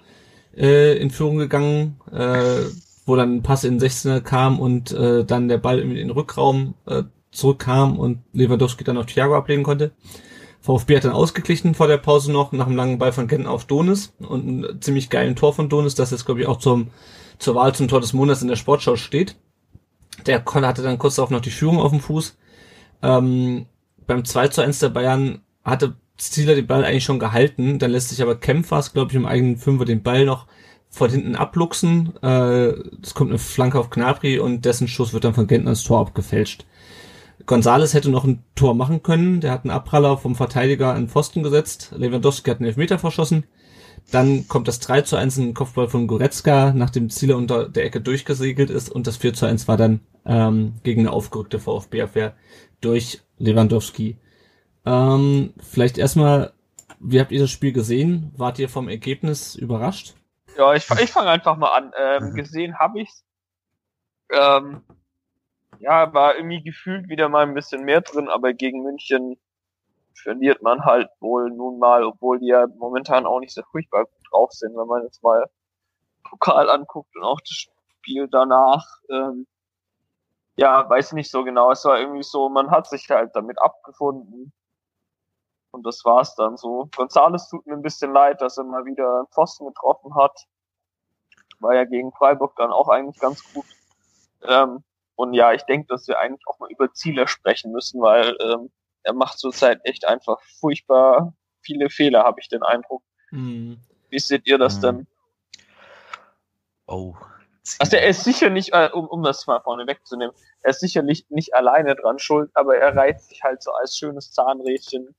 äh, 0.56 0.96
in 0.98 1.10
Führung 1.10 1.38
gegangen, 1.38 2.00
äh, 2.10 2.64
wo 3.06 3.16
dann 3.16 3.36
ein 3.36 3.42
Pass 3.42 3.64
in 3.64 3.78
den 3.78 3.88
16er 3.88 4.20
kam 4.20 4.60
und 4.60 4.92
äh, 4.92 5.24
dann 5.24 5.48
der 5.48 5.58
Ball 5.58 5.78
in 5.78 5.94
den 5.94 6.10
Rückraum 6.10 6.74
äh, 6.86 7.04
zurückkam 7.30 7.98
und 7.98 8.22
Lewandowski 8.32 8.84
dann 8.84 8.98
auf 8.98 9.06
Thiago 9.06 9.34
ablegen 9.34 9.62
konnte. 9.62 9.92
VfB 10.60 10.96
hat 10.96 11.04
dann 11.04 11.12
ausgeglichen 11.12 11.74
vor 11.74 11.88
der 11.88 11.98
Pause 11.98 12.30
noch, 12.30 12.52
nach 12.52 12.66
einem 12.66 12.76
langen 12.76 12.98
Ball 12.98 13.12
von 13.12 13.26
Genten 13.26 13.48
auf 13.48 13.64
Donis 13.64 14.12
und 14.20 14.42
einem 14.46 14.80
ziemlich 14.80 15.10
geilen 15.10 15.34
Tor 15.34 15.52
von 15.52 15.68
Donis, 15.68 15.96
das 15.96 16.12
jetzt, 16.12 16.24
glaube 16.24 16.40
ich, 16.40 16.46
auch 16.46 16.58
zum, 16.58 16.88
zur 17.38 17.56
Wahl 17.56 17.74
zum 17.74 17.88
Tor 17.88 18.00
des 18.00 18.12
Monats 18.12 18.42
in 18.42 18.48
der 18.48 18.56
Sportschau 18.56 18.94
steht. 18.94 19.36
Der 20.26 20.44
hatte 20.44 20.82
dann 20.82 20.98
kurz 20.98 21.16
darauf 21.16 21.30
noch 21.30 21.40
die 21.40 21.50
Führung 21.50 21.80
auf 21.80 21.90
dem 21.90 22.00
Fuß. 22.00 22.36
Ähm, 23.02 23.66
beim 24.06 24.24
2 24.24 24.48
zu 24.48 24.60
1 24.60 24.78
der 24.78 24.90
Bayern 24.90 25.40
hatte 25.64 25.96
Zieler 26.30 26.54
den 26.54 26.66
Ball 26.66 26.84
eigentlich 26.84 27.04
schon 27.04 27.18
gehalten, 27.18 27.78
dann 27.78 27.90
lässt 27.90 28.10
sich 28.10 28.22
aber 28.22 28.36
Kempfers, 28.36 28.92
glaube 28.92 29.10
ich, 29.10 29.16
im 29.16 29.26
eigenen 29.26 29.56
Fünfer 29.56 29.84
den 29.84 30.02
Ball 30.02 30.24
noch 30.24 30.46
von 30.90 31.10
hinten 31.10 31.34
abluchsen. 31.34 32.12
Äh, 32.22 32.74
es 33.02 33.14
kommt 33.14 33.30
eine 33.30 33.38
Flanke 33.38 33.78
auf 33.78 33.90
Knapri 33.90 34.38
und 34.38 34.64
dessen 34.64 34.88
Schuss 34.88 35.12
wird 35.12 35.24
dann 35.24 35.34
von 35.34 35.46
Gentner 35.46 35.70
ins 35.70 35.84
Tor 35.84 36.00
abgefälscht. 36.00 36.66
Gonzales 37.46 37.94
hätte 37.94 38.10
noch 38.10 38.24
ein 38.24 38.44
Tor 38.54 38.74
machen 38.74 39.02
können. 39.02 39.40
Der 39.40 39.50
hat 39.50 39.64
einen 39.64 39.70
Abpraller 39.70 40.16
vom 40.16 40.36
Verteidiger 40.36 40.90
an 40.90 41.02
den 41.02 41.08
Pfosten 41.08 41.42
gesetzt. 41.42 41.92
Lewandowski 41.96 42.50
hat 42.50 42.58
einen 42.58 42.68
Elfmeter 42.68 42.98
verschossen. 42.98 43.44
Dann 44.10 44.48
kommt 44.48 44.68
das 44.68 44.80
3 44.80 45.02
zu 45.02 45.16
1 45.16 45.38
ein 45.38 45.54
Kopfball 45.54 45.88
von 45.88 46.06
Goretzka, 46.06 46.72
nachdem 46.74 47.08
Zieler 47.10 47.36
unter 47.36 47.68
der 47.68 47.84
Ecke 47.84 48.00
durchgesegelt 48.00 48.70
ist. 48.70 48.90
Und 48.90 49.06
das 49.06 49.16
4 49.16 49.34
zu 49.34 49.46
1 49.46 49.68
war 49.68 49.76
dann 49.76 50.00
ähm, 50.26 50.74
gegen 50.82 51.02
eine 51.02 51.12
aufgerückte 51.12 51.58
VfB-Abwehr 51.58 52.34
durch 52.80 53.22
Lewandowski. 53.38 54.16
Ähm, 54.84 55.54
vielleicht 55.60 55.98
erstmal, 55.98 56.52
wie 56.98 57.20
habt 57.20 57.32
ihr 57.32 57.40
das 57.40 57.50
Spiel 57.50 57.72
gesehen? 57.72 58.32
Wart 58.36 58.58
ihr 58.58 58.68
vom 58.68 58.88
Ergebnis 58.88 59.54
überrascht? 59.54 60.14
Ja, 60.56 60.74
ich, 60.74 60.88
ich 60.90 61.12
fange 61.12 61.30
einfach 61.30 61.56
mal 61.56 61.74
an. 61.74 61.92
Ähm, 61.96 62.34
gesehen 62.34 62.78
habe 62.78 63.00
ich's. 63.00 63.24
Ähm, 64.30 64.82
ja, 65.78 66.12
war 66.12 66.36
irgendwie 66.36 66.62
gefühlt 66.62 67.08
wieder 67.08 67.28
mal 67.28 67.44
ein 67.44 67.54
bisschen 67.54 67.84
mehr 67.84 68.00
drin, 68.00 68.28
aber 68.28 68.52
gegen 68.52 68.82
München 68.82 69.36
verliert 70.14 70.62
man 70.62 70.84
halt 70.84 71.08
wohl 71.20 71.50
nun 71.50 71.78
mal, 71.78 72.04
obwohl 72.04 72.38
die 72.38 72.46
ja 72.46 72.66
momentan 72.78 73.26
auch 73.26 73.40
nicht 73.40 73.54
so 73.54 73.62
furchtbar 73.70 74.04
gut 74.04 74.30
drauf 74.30 74.52
sind, 74.52 74.76
wenn 74.76 74.86
man 74.86 75.02
jetzt 75.02 75.22
mal 75.22 75.46
Pokal 76.24 76.70
anguckt 76.70 77.14
und 77.16 77.24
auch 77.24 77.40
das 77.40 77.66
Spiel 77.98 78.28
danach. 78.30 78.84
Ähm, 79.10 79.46
ja, 80.56 80.88
weiß 80.88 81.12
nicht 81.12 81.30
so 81.30 81.44
genau. 81.44 81.70
Es 81.72 81.84
war 81.84 81.98
irgendwie 81.98 82.22
so, 82.22 82.48
man 82.48 82.70
hat 82.70 82.86
sich 82.86 83.08
halt 83.10 83.34
damit 83.34 83.60
abgefunden. 83.60 84.52
Und 85.72 85.86
das 85.86 86.04
war's 86.04 86.34
dann 86.36 86.56
so. 86.56 86.88
Gonzales 86.94 87.48
tut 87.48 87.66
mir 87.66 87.72
ein 87.72 87.82
bisschen 87.82 88.12
leid, 88.12 88.40
dass 88.40 88.58
er 88.58 88.64
mal 88.64 88.84
wieder 88.84 89.18
einen 89.18 89.26
Pfosten 89.28 89.66
getroffen 89.66 90.14
hat. 90.14 90.46
War 91.60 91.74
ja 91.74 91.84
gegen 91.84 92.12
Freiburg 92.12 92.54
dann 92.56 92.70
auch 92.70 92.88
eigentlich 92.88 93.18
ganz 93.18 93.42
gut. 93.52 93.64
Ähm, 94.42 94.84
und 95.16 95.34
ja, 95.34 95.52
ich 95.52 95.62
denke, 95.62 95.86
dass 95.88 96.06
wir 96.08 96.18
eigentlich 96.18 96.46
auch 96.46 96.58
mal 96.58 96.70
über 96.70 96.92
Ziele 96.92 97.26
sprechen 97.26 97.72
müssen, 97.72 98.00
weil 98.00 98.36
ähm, 98.40 98.70
er 99.02 99.14
macht 99.14 99.38
zurzeit 99.38 99.80
echt 99.84 100.06
einfach 100.06 100.40
furchtbar 100.60 101.32
viele 101.62 101.88
Fehler, 101.90 102.24
habe 102.24 102.40
ich 102.40 102.48
den 102.48 102.62
Eindruck. 102.62 103.02
Hm. 103.30 103.78
Wie 104.10 104.18
seht 104.18 104.46
ihr 104.46 104.58
das 104.58 104.74
Hm. 104.74 104.80
denn? 104.82 105.06
Oh. 106.86 107.14
Also 107.78 107.96
er 107.96 108.08
ist 108.08 108.24
sicher 108.24 108.50
nicht, 108.50 108.74
äh, 108.74 108.90
um, 108.92 109.06
um 109.06 109.22
das 109.22 109.46
mal 109.46 109.60
vorne 109.60 109.86
wegzunehmen, 109.86 110.34
er 110.62 110.70
ist 110.70 110.80
sicherlich 110.80 111.26
nicht 111.30 111.54
alleine 111.54 111.94
dran 111.94 112.18
schuld, 112.18 112.50
aber 112.54 112.76
er 112.76 112.94
reiht 112.96 113.20
sich 113.22 113.42
halt 113.42 113.62
so 113.62 113.72
als 113.72 113.96
schönes 113.96 114.32
Zahnrädchen 114.32 115.14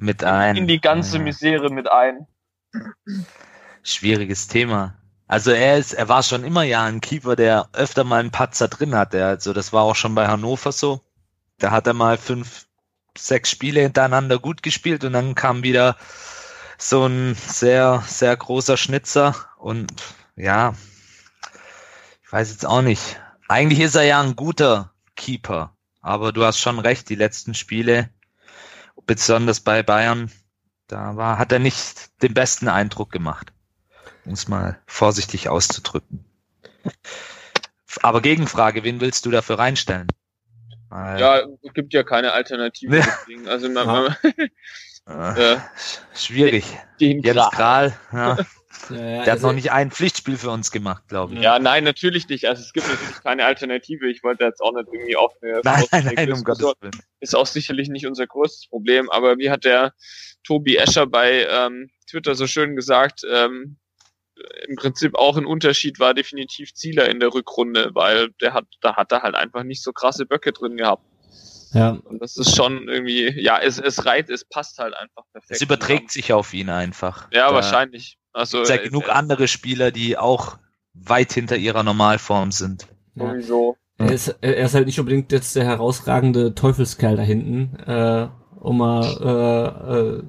Mit 0.00 0.24
ein. 0.24 0.56
in 0.56 0.66
die 0.66 0.80
ganze 0.80 1.18
Ja. 1.18 1.22
Misere 1.22 1.70
mit 1.70 1.88
ein. 1.90 2.26
Schwieriges 3.82 4.48
Thema. 4.48 4.94
Also 5.26 5.52
er 5.52 5.78
ist, 5.78 5.92
er 5.92 6.08
war 6.08 6.22
schon 6.22 6.42
immer 6.42 6.64
ja 6.64 6.84
ein 6.84 7.00
Keeper, 7.00 7.36
der 7.36 7.68
öfter 7.72 8.02
mal 8.02 8.18
einen 8.20 8.30
Patzer 8.32 8.68
drin 8.68 8.94
hatte. 8.94 9.24
Also 9.24 9.52
das 9.52 9.72
war 9.72 9.82
auch 9.82 9.94
schon 9.94 10.14
bei 10.14 10.26
Hannover 10.26 10.72
so. 10.72 11.02
Da 11.58 11.70
hat 11.70 11.86
er 11.86 11.94
mal 11.94 12.16
fünf, 12.16 12.66
sechs 13.16 13.50
Spiele 13.50 13.80
hintereinander 13.82 14.38
gut 14.38 14.62
gespielt 14.62 15.04
und 15.04 15.12
dann 15.12 15.34
kam 15.34 15.62
wieder 15.62 15.96
so 16.78 17.04
ein 17.06 17.34
sehr, 17.34 18.02
sehr 18.06 18.34
großer 18.36 18.76
Schnitzer 18.76 19.34
und 19.58 19.92
ja, 20.34 20.74
ich 22.22 22.32
weiß 22.32 22.50
jetzt 22.50 22.64
auch 22.64 22.80
nicht. 22.82 23.20
Eigentlich 23.48 23.80
ist 23.80 23.96
er 23.96 24.04
ja 24.04 24.20
ein 24.20 24.34
guter 24.36 24.92
Keeper, 25.14 25.76
aber 26.00 26.32
du 26.32 26.44
hast 26.44 26.58
schon 26.58 26.78
recht, 26.78 27.08
die 27.10 27.16
letzten 27.16 27.52
Spiele, 27.54 28.08
besonders 29.06 29.60
bei 29.60 29.82
Bayern, 29.82 30.30
da 30.86 31.16
war, 31.16 31.38
hat 31.38 31.52
er 31.52 31.58
nicht 31.58 32.22
den 32.22 32.34
besten 32.34 32.68
Eindruck 32.68 33.10
gemacht 33.12 33.52
um 34.24 34.32
es 34.32 34.48
mal 34.48 34.78
vorsichtig 34.86 35.48
auszudrücken. 35.48 36.24
Aber 38.02 38.20
Gegenfrage, 38.20 38.84
wen 38.84 39.00
willst 39.00 39.26
du 39.26 39.30
dafür 39.30 39.58
reinstellen? 39.58 40.08
Weil- 40.88 41.20
Ja, 41.20 41.38
es 41.62 41.72
gibt 41.74 41.92
ja 41.92 42.02
keine 42.02 42.32
Alternative. 42.32 42.98
Ja. 42.98 43.06
Also 43.48 43.68
man, 43.68 43.86
man, 43.86 44.16
äh, 45.36 45.56
schwierig. 46.14 46.64
den 47.00 47.22
Jens 47.22 47.36
Kral. 47.50 47.50
Kral, 47.50 47.96
ja, 48.12 48.38
Ja, 48.90 48.96
der 48.96 49.20
hat 49.22 49.28
also- 49.28 49.48
noch 49.48 49.54
nicht 49.54 49.72
ein 49.72 49.90
Pflichtspiel 49.90 50.36
für 50.36 50.50
uns 50.50 50.70
gemacht, 50.70 51.08
glaube 51.08 51.34
ich. 51.34 51.40
Ja, 51.40 51.58
nein, 51.58 51.84
natürlich 51.84 52.28
nicht. 52.28 52.46
Also 52.46 52.62
es 52.62 52.72
gibt 52.72 52.88
natürlich 52.88 53.22
keine 53.22 53.44
Alternative. 53.44 54.08
Ich 54.10 54.22
wollte 54.22 54.44
jetzt 54.44 54.60
auch 54.60 54.72
nicht 54.72 54.88
irgendwie 54.92 55.16
auf 55.16 55.32
eine 55.42 55.60
Nein, 55.64 55.84
nein, 55.90 56.12
nein, 56.14 56.32
um 56.32 56.44
Gottes. 56.44 56.74
Willen. 56.80 56.92
Ist 57.20 57.34
auch 57.34 57.46
sicherlich 57.46 57.88
nicht 57.88 58.06
unser 58.06 58.26
größtes 58.26 58.68
Problem. 58.68 59.10
Aber 59.10 59.38
wie 59.38 59.50
hat 59.50 59.64
der 59.64 59.92
Tobi 60.44 60.76
Escher 60.76 61.06
bei 61.06 61.46
ähm, 61.50 61.90
Twitter 62.08 62.34
so 62.34 62.46
schön 62.46 62.76
gesagt, 62.76 63.22
ähm, 63.30 63.76
im 64.66 64.76
Prinzip 64.76 65.16
auch 65.16 65.36
ein 65.36 65.44
Unterschied 65.46 65.98
war 65.98 66.14
definitiv 66.14 66.72
Zieler 66.72 67.08
in 67.10 67.20
der 67.20 67.34
Rückrunde, 67.34 67.90
weil 67.92 68.30
der 68.40 68.54
hat, 68.54 68.64
da 68.80 68.96
hat 68.96 69.12
er 69.12 69.22
halt 69.22 69.34
einfach 69.34 69.64
nicht 69.64 69.82
so 69.82 69.92
krasse 69.92 70.24
Böcke 70.26 70.52
drin 70.52 70.76
gehabt. 70.78 71.04
ja, 71.72 71.90
Und 72.04 72.22
das 72.22 72.36
ist 72.36 72.56
schon 72.56 72.88
irgendwie, 72.88 73.38
ja, 73.38 73.58
es, 73.58 73.78
es 73.78 74.06
reiht, 74.06 74.30
es 74.30 74.44
passt 74.46 74.78
halt 74.78 74.94
einfach 74.94 75.24
perfekt. 75.32 75.50
Es 75.50 75.60
überträgt 75.60 76.10
sich 76.10 76.32
auf 76.32 76.54
ihn 76.54 76.70
einfach. 76.70 77.28
Ja, 77.32 77.48
Da 77.48 77.54
wahrscheinlich. 77.54 78.16
Also 78.32 78.58
gibt's 78.58 78.70
ja 78.70 78.76
äh, 78.76 78.84
genug 78.84 79.08
äh, 79.08 79.12
andere 79.12 79.48
Spieler, 79.48 79.90
die 79.90 80.16
auch 80.16 80.58
weit 80.94 81.32
hinter 81.32 81.56
ihrer 81.56 81.82
Normalform 81.82 82.52
sind. 82.52 82.86
ja. 83.14 83.30
sowieso. 83.30 83.76
Er 83.98 84.12
ist, 84.12 84.28
er 84.40 84.64
ist 84.64 84.74
halt 84.74 84.86
nicht 84.86 84.98
unbedingt 84.98 85.30
jetzt 85.30 85.54
der 85.56 85.66
herausragende 85.66 86.54
Teufelskerl 86.54 87.16
da 87.16 87.22
hinten, 87.22 87.76
äh, 87.86 88.28
um 88.58 88.78
mal, 88.78 89.04
äh, 89.20 89.94
äh, 89.94 90.22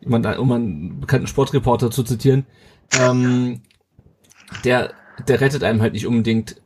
jemand, 0.00 0.38
um 0.38 0.48
mal 0.48 0.54
einen 0.54 1.00
bekannten 1.00 1.26
Sportreporter 1.26 1.90
zu 1.90 2.04
zitieren. 2.04 2.46
Ähm, 3.00 3.62
der, 4.62 4.92
der 5.26 5.40
rettet 5.40 5.64
einem 5.64 5.82
halt 5.82 5.94
nicht 5.94 6.06
unbedingt 6.06 6.62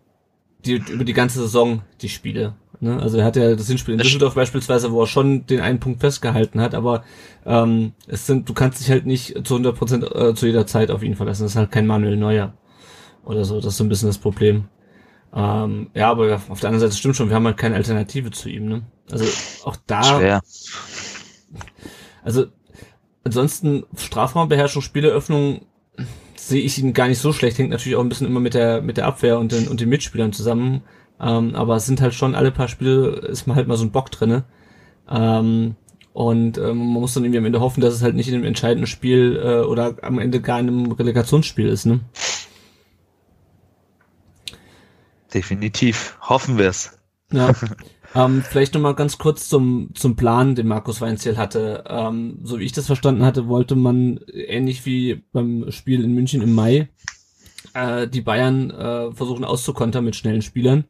die, 0.66 0.74
über 0.74 1.04
die 1.04 1.14
ganze 1.14 1.40
Saison 1.40 1.82
die 2.02 2.10
Spiele. 2.10 2.54
Ne? 2.82 3.00
Also 3.00 3.18
er 3.18 3.24
hat 3.24 3.36
ja 3.36 3.54
das 3.54 3.66
Hinspiel 3.66 3.92
in 3.92 3.98
Das 3.98 4.06
Düsseldorf 4.06 4.34
beispielsweise, 4.34 4.92
wo 4.92 5.02
er 5.02 5.06
schon 5.06 5.46
den 5.46 5.60
einen 5.60 5.80
Punkt 5.80 6.00
festgehalten 6.00 6.60
hat, 6.60 6.74
aber 6.74 7.04
ähm, 7.44 7.92
es 8.06 8.26
sind, 8.26 8.48
du 8.48 8.54
kannst 8.54 8.80
dich 8.80 8.90
halt 8.90 9.06
nicht 9.06 9.46
zu 9.46 9.54
100 9.54 9.76
Prozent 9.76 10.04
äh, 10.14 10.34
zu 10.34 10.46
jeder 10.46 10.66
Zeit 10.66 10.90
auf 10.90 11.02
ihn 11.02 11.14
verlassen. 11.14 11.42
Das 11.42 11.52
ist 11.52 11.56
halt 11.56 11.70
kein 11.70 11.86
Manuel 11.86 12.16
Neuer 12.16 12.54
oder 13.24 13.44
so. 13.44 13.56
Das 13.56 13.66
ist 13.66 13.76
so 13.76 13.84
ein 13.84 13.88
bisschen 13.88 14.08
das 14.08 14.18
Problem. 14.18 14.68
Ähm, 15.34 15.90
ja, 15.94 16.10
aber 16.10 16.40
auf 16.48 16.60
der 16.60 16.70
anderen 16.70 16.80
Seite 16.80 16.96
stimmt 16.96 17.16
schon, 17.16 17.28
wir 17.28 17.36
haben 17.36 17.46
halt 17.46 17.56
keine 17.58 17.74
Alternative 17.74 18.30
zu 18.30 18.48
ihm, 18.48 18.68
ne? 18.68 18.82
Also 19.10 19.26
auch 19.64 19.76
da, 19.86 20.02
Schwer. 20.02 20.42
also 22.22 22.46
ansonsten 23.22 23.84
Strafraumbeherrschung, 23.96 24.82
Spieleröffnung 24.82 25.66
sehe 26.36 26.62
ich 26.62 26.78
ihn 26.78 26.92
gar 26.94 27.08
nicht 27.08 27.18
so 27.18 27.32
schlecht. 27.32 27.58
Hängt 27.58 27.70
natürlich 27.70 27.96
auch 27.96 28.02
ein 28.02 28.08
bisschen 28.08 28.26
immer 28.26 28.40
mit 28.40 28.54
der 28.54 28.80
mit 28.80 28.96
der 28.96 29.06
Abwehr 29.06 29.38
und 29.38 29.52
den 29.52 29.68
und 29.68 29.80
den 29.80 29.88
Mitspielern 29.88 30.32
zusammen. 30.32 30.82
Ähm, 31.20 31.54
aber 31.54 31.76
es 31.76 31.86
sind 31.86 32.00
halt 32.00 32.14
schon 32.14 32.34
alle 32.34 32.50
paar 32.50 32.68
Spiele 32.68 33.08
ist 33.08 33.46
mal 33.46 33.54
halt 33.56 33.68
mal 33.68 33.76
so 33.76 33.84
ein 33.84 33.92
Bock 33.92 34.10
drinne. 34.10 34.44
Ähm, 35.08 35.76
und 36.12 36.58
ähm, 36.58 36.78
man 36.78 37.00
muss 37.00 37.14
dann 37.14 37.24
irgendwie 37.24 37.38
am 37.38 37.44
Ende 37.44 37.60
hoffen, 37.60 37.80
dass 37.80 37.94
es 37.94 38.02
halt 38.02 38.14
nicht 38.14 38.28
in 38.28 38.34
einem 38.34 38.44
entscheidenden 38.44 38.86
Spiel 38.86 39.40
äh, 39.42 39.60
oder 39.60 39.96
am 40.02 40.18
Ende 40.18 40.40
gar 40.40 40.58
in 40.58 40.68
einem 40.68 40.92
Relegationsspiel 40.92 41.68
ist, 41.68 41.84
ne? 41.84 42.00
Definitiv. 45.32 46.16
Hoffen 46.22 46.56
wir 46.56 46.68
es. 46.68 46.98
Ja. 47.30 47.52
ähm, 48.14 48.42
vielleicht 48.42 48.72
noch 48.72 48.80
mal 48.80 48.94
ganz 48.94 49.18
kurz 49.18 49.48
zum, 49.48 49.90
zum 49.94 50.16
Plan, 50.16 50.54
den 50.54 50.66
Markus 50.66 51.02
Weinziel 51.02 51.36
hatte. 51.36 51.84
Ähm, 51.86 52.38
so 52.42 52.58
wie 52.58 52.64
ich 52.64 52.72
das 52.72 52.86
verstanden 52.86 53.24
hatte, 53.24 53.48
wollte 53.48 53.76
man 53.76 54.20
ähnlich 54.32 54.86
wie 54.86 55.22
beim 55.32 55.70
Spiel 55.70 56.02
in 56.02 56.14
München 56.14 56.40
im 56.40 56.54
Mai 56.54 56.88
äh, 57.74 58.08
die 58.08 58.22
Bayern 58.22 58.70
äh, 58.70 59.12
versuchen 59.12 59.44
auszukontern 59.44 60.04
mit 60.04 60.16
schnellen 60.16 60.42
Spielern. 60.42 60.84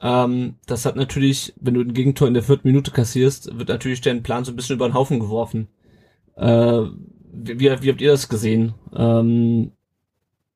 Ähm, 0.00 0.56
das 0.66 0.86
hat 0.86 0.96
natürlich, 0.96 1.52
wenn 1.60 1.74
du 1.74 1.80
ein 1.82 1.94
Gegentor 1.94 2.28
in 2.28 2.34
der 2.34 2.42
vierten 2.42 2.68
Minute 2.68 2.90
kassierst, 2.90 3.58
wird 3.58 3.68
natürlich 3.68 4.00
dein 4.00 4.22
Plan 4.22 4.44
so 4.44 4.52
ein 4.52 4.56
bisschen 4.56 4.76
über 4.76 4.88
den 4.88 4.94
Haufen 4.94 5.20
geworfen. 5.20 5.68
Äh, 6.36 6.82
wie, 7.32 7.60
wie, 7.60 7.70
habt 7.70 8.00
ihr 8.00 8.10
das 8.10 8.28
gesehen? 8.28 8.74
Ähm, 8.94 9.72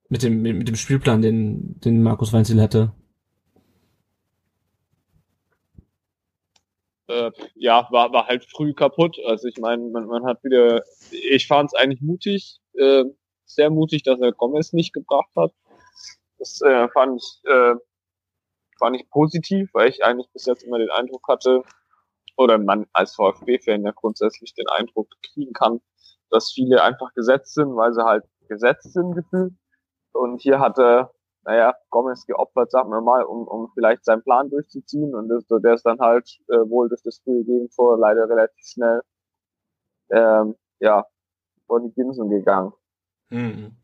mit 0.08 0.22
dem, 0.22 0.42
mit 0.42 0.68
dem 0.68 0.76
Spielplan, 0.76 1.22
den, 1.22 1.80
den 1.80 2.02
Markus 2.02 2.32
Weinziel 2.32 2.60
hatte? 2.60 2.92
äh, 7.08 7.30
ja, 7.54 7.86
war, 7.90 8.12
war 8.12 8.26
halt 8.26 8.44
früh 8.44 8.72
kaputt. 8.72 9.18
Also 9.26 9.48
ich 9.48 9.58
meine, 9.58 9.82
man, 9.90 10.06
man 10.06 10.24
hat 10.24 10.42
wieder, 10.44 10.82
ich 11.10 11.46
fand 11.46 11.70
es 11.72 11.74
eigentlich 11.74 12.00
mutig, 12.00 12.60
äh, 12.74 13.04
sehr 13.44 13.70
mutig, 13.70 14.02
dass 14.02 14.20
er 14.20 14.32
Gomez 14.32 14.72
nicht 14.72 14.92
gebracht 14.92 15.30
hat. 15.36 15.52
Das 16.38 16.60
äh, 16.62 16.88
fand 16.88 17.20
ich, 17.20 17.50
äh, 17.50 17.74
fand 18.78 18.96
ich 18.96 19.08
positiv, 19.10 19.70
weil 19.72 19.88
ich 19.88 20.04
eigentlich 20.04 20.30
bis 20.32 20.46
jetzt 20.46 20.62
immer 20.62 20.78
den 20.78 20.90
Eindruck 20.90 21.26
hatte, 21.28 21.62
oder 22.36 22.58
man 22.58 22.86
als 22.92 23.14
VfB-Fan 23.14 23.82
ja 23.82 23.92
grundsätzlich 23.92 24.54
den 24.54 24.68
Eindruck 24.68 25.08
kriegen 25.22 25.52
kann, 25.52 25.80
dass 26.30 26.52
viele 26.52 26.82
einfach 26.82 27.12
gesetzt 27.14 27.54
sind, 27.54 27.76
weil 27.76 27.92
sie 27.92 28.04
halt 28.04 28.24
gesetzt 28.48 28.92
sind 28.92 29.14
gefühlt. 29.14 29.52
Und 30.12 30.40
hier 30.40 30.60
hatte, 30.60 31.10
naja, 31.44 31.74
Gomez 31.90 32.26
geopfert, 32.26 32.70
sagen 32.70 32.90
wir 32.90 33.00
mal, 33.00 33.22
um, 33.24 33.46
um 33.46 33.70
vielleicht 33.74 34.04
seinen 34.04 34.22
Plan 34.22 34.50
durchzuziehen. 34.50 35.14
Und 35.14 35.28
das, 35.28 35.44
der 35.48 35.74
ist 35.74 35.86
dann 35.86 35.98
halt 35.98 36.38
äh, 36.48 36.68
wohl 36.68 36.88
durch 36.88 37.02
das 37.02 37.18
frühe 37.18 37.44
Gegentor 37.44 37.98
leider 37.98 38.28
relativ 38.28 38.64
schnell 38.66 39.00
ähm, 40.10 40.56
ja, 40.80 41.06
vor 41.66 41.80
die 41.80 41.92
Ginsen 41.92 42.30
gegangen. 42.30 42.72
Mhm. 43.30 43.76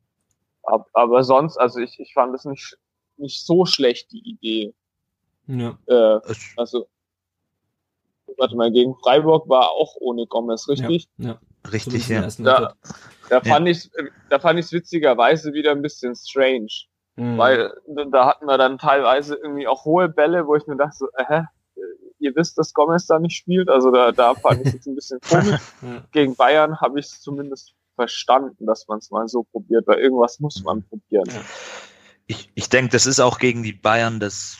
Ab, 0.62 0.88
aber 0.92 1.25
sonst, 1.25 1.56
also 1.56 1.80
ich, 1.80 1.99
ich 1.99 2.12
fand 2.14 2.35
es 2.35 2.44
nicht, 2.44 2.78
nicht 3.16 3.44
so 3.44 3.64
schlecht, 3.64 4.12
die 4.12 4.28
Idee. 4.28 4.75
Ja. 5.59 5.78
Äh, 5.87 6.21
Es- 6.30 6.52
also, 6.57 6.87
warte 8.37 8.57
mal, 8.57 8.71
gegen 8.73 8.95
Freiburg 9.02 9.49
war 9.49 9.71
auch 9.71 9.97
ohne 10.00 10.26
Gomez, 10.26 10.69
richtig? 10.69 11.09
Ja. 11.19 11.38
Richtig, 11.73 12.09
in 12.11 12.23
der 12.23 12.28
ja. 12.28 12.45
Da, 12.59 12.75
da 13.28 13.40
fand 13.42 13.69
ich, 13.69 13.90
da 14.30 14.38
fand 14.38 14.59
ich 14.59 14.73
witzigerweise 14.73 15.52
wieder 15.52 15.73
ein 15.73 15.83
bisschen 15.83 16.14
strange. 16.16 16.69
Mhm. 17.16 17.37
Weil 17.37 17.75
da 18.12 18.26
hatten 18.26 18.47
wir 18.47 18.57
dann 18.57 18.78
teilweise 18.78 19.35
irgendwie 19.35 19.66
auch 19.69 19.85
hohe 19.85 20.09
Bälle, 20.09 20.47
wo 20.47 20.57
ich 20.57 20.66
mir 20.66 20.76
dachte, 20.76 20.97
so, 20.97 21.09
äh, 21.16 21.25
hä, 21.28 21.42
ihr 22.19 22.35
wisst, 22.35 22.57
dass 22.57 22.73
Gomez 22.73 23.07
da 23.07 23.19
nicht 23.19 23.37
spielt. 23.37 23.69
Also 23.69 23.90
da, 23.90 24.12
da 24.12 24.35
fand 24.35 24.61
ich 24.62 24.69
es 24.69 24.73
jetzt 24.75 24.87
ein 24.87 24.95
bisschen 24.95 25.21
komisch. 25.28 25.61
Ja. 25.83 26.02
Gegen 26.12 26.35
Bayern 26.35 26.80
habe 26.80 26.99
ich 26.99 27.07
es 27.07 27.21
zumindest 27.21 27.75
verstanden, 27.95 28.64
dass 28.64 28.88
man 28.88 28.99
es 29.00 29.11
mal 29.11 29.28
so 29.28 29.42
probiert, 29.42 29.87
weil 29.87 29.99
irgendwas 29.99 30.40
muss 30.40 30.62
man 30.64 30.83
probieren. 30.85 31.26
Ja. 31.28 31.40
Ich, 32.26 32.50
ich 32.54 32.69
denke, 32.71 32.92
das 32.92 33.04
ist 33.04 33.21
auch 33.21 33.38
gegen 33.38 33.62
die 33.62 33.73
Bayern 33.75 34.19
das 34.21 34.57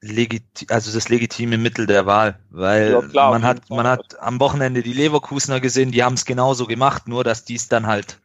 legiti 0.00 0.66
also 0.70 0.92
das 0.92 1.08
legitime 1.08 1.58
Mittel 1.58 1.86
der 1.86 2.06
Wahl, 2.06 2.38
weil 2.50 2.92
Ja, 2.92 3.02
klar, 3.02 3.30
man 3.30 3.42
hat 3.42 3.68
man 3.70 3.86
hat 3.86 4.20
am 4.20 4.40
Wochenende 4.40 4.82
die 4.82 4.92
Leverkusener 4.92 5.60
gesehen, 5.60 5.92
die 5.92 6.04
haben 6.04 6.14
es 6.14 6.24
genauso 6.24 6.66
gemacht, 6.66 7.08
nur 7.08 7.24
dass 7.24 7.44
die 7.44 7.56
es 7.56 7.68
dann 7.68 7.86
halt 7.86 8.20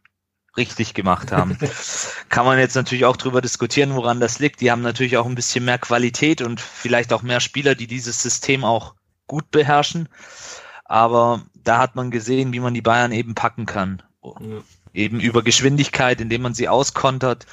richtig 0.56 0.94
gemacht 0.94 1.32
haben. 1.32 1.58
Kann 2.28 2.46
man 2.46 2.58
jetzt 2.58 2.76
natürlich 2.76 3.04
auch 3.04 3.16
drüber 3.16 3.40
diskutieren, 3.40 3.94
woran 3.94 4.20
das 4.20 4.38
liegt. 4.38 4.60
Die 4.60 4.70
haben 4.70 4.82
natürlich 4.82 5.16
auch 5.16 5.26
ein 5.26 5.34
bisschen 5.34 5.64
mehr 5.64 5.78
Qualität 5.78 6.42
und 6.42 6.60
vielleicht 6.60 7.12
auch 7.12 7.22
mehr 7.22 7.40
Spieler, 7.40 7.74
die 7.74 7.88
dieses 7.88 8.22
System 8.22 8.64
auch 8.64 8.94
gut 9.26 9.50
beherrschen. 9.50 10.08
Aber 10.84 11.42
da 11.54 11.78
hat 11.78 11.96
man 11.96 12.12
gesehen, 12.12 12.52
wie 12.52 12.60
man 12.60 12.74
die 12.74 12.82
Bayern 12.82 13.10
eben 13.10 13.34
packen 13.34 13.66
kann. 13.66 14.02
Ja. 14.22 14.30
Eben 14.92 15.18
über 15.18 15.42
Geschwindigkeit, 15.42 16.20
indem 16.20 16.42
man 16.42 16.54
sie 16.54 16.68
auskontert 16.68 17.46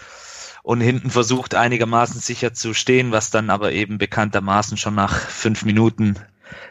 und 0.63 0.81
hinten 0.81 1.09
versucht 1.09 1.55
einigermaßen 1.55 2.19
sicher 2.19 2.53
zu 2.53 2.73
stehen, 2.73 3.11
was 3.11 3.31
dann 3.31 3.49
aber 3.49 3.71
eben 3.71 3.97
bekanntermaßen 3.97 4.77
schon 4.77 4.95
nach 4.95 5.13
fünf 5.13 5.65
Minuten 5.65 6.15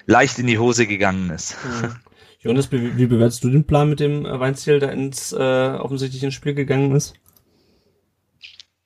leicht 0.06 0.38
in 0.38 0.46
die 0.46 0.58
Hose 0.58 0.86
gegangen 0.86 1.30
ist. 1.30 1.56
Mhm. 1.64 1.96
Jonas, 2.42 2.72
wie, 2.72 2.96
wie 2.96 3.06
bewertest 3.06 3.44
du 3.44 3.50
den 3.50 3.66
Plan, 3.66 3.90
mit 3.90 4.00
dem 4.00 4.24
äh, 4.24 4.40
Weinziel 4.40 4.78
da 4.78 4.88
ins 4.88 5.32
äh, 5.32 5.36
offensichtlich 5.78 6.22
ins 6.24 6.34
Spiel 6.34 6.54
gegangen 6.54 6.92
ist? 6.92 7.14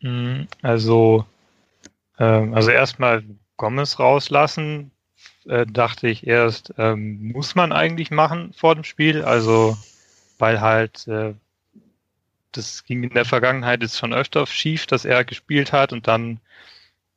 Mm, 0.01 0.43
Also, 0.61 1.25
ähm, 2.19 2.53
also 2.53 2.71
erstmal 2.71 3.23
Gomez 3.57 4.01
rauslassen, 4.01 4.91
äh, 5.47 5.67
dachte 5.67 6.09
ich 6.09 6.27
erst, 6.27 6.75
ähm, 6.79 7.31
muss 7.33 7.55
man 7.55 7.73
eigentlich 7.73 8.11
machen 8.11 8.53
vor 8.57 8.75
dem 8.75 8.83
Spiel, 8.83 9.23
also 9.23 9.77
weil 10.39 10.61
halt 10.61 11.07
äh, 11.07 11.35
das 12.57 12.85
ging 12.85 13.03
in 13.03 13.11
der 13.11 13.25
Vergangenheit 13.25 13.83
jetzt 13.83 13.99
schon 13.99 14.15
öfter 14.15 14.47
schief, 14.47 14.87
dass 14.87 15.05
er 15.05 15.25
gespielt 15.25 15.73
hat 15.73 15.93
und 15.93 16.09
dann 16.09 16.41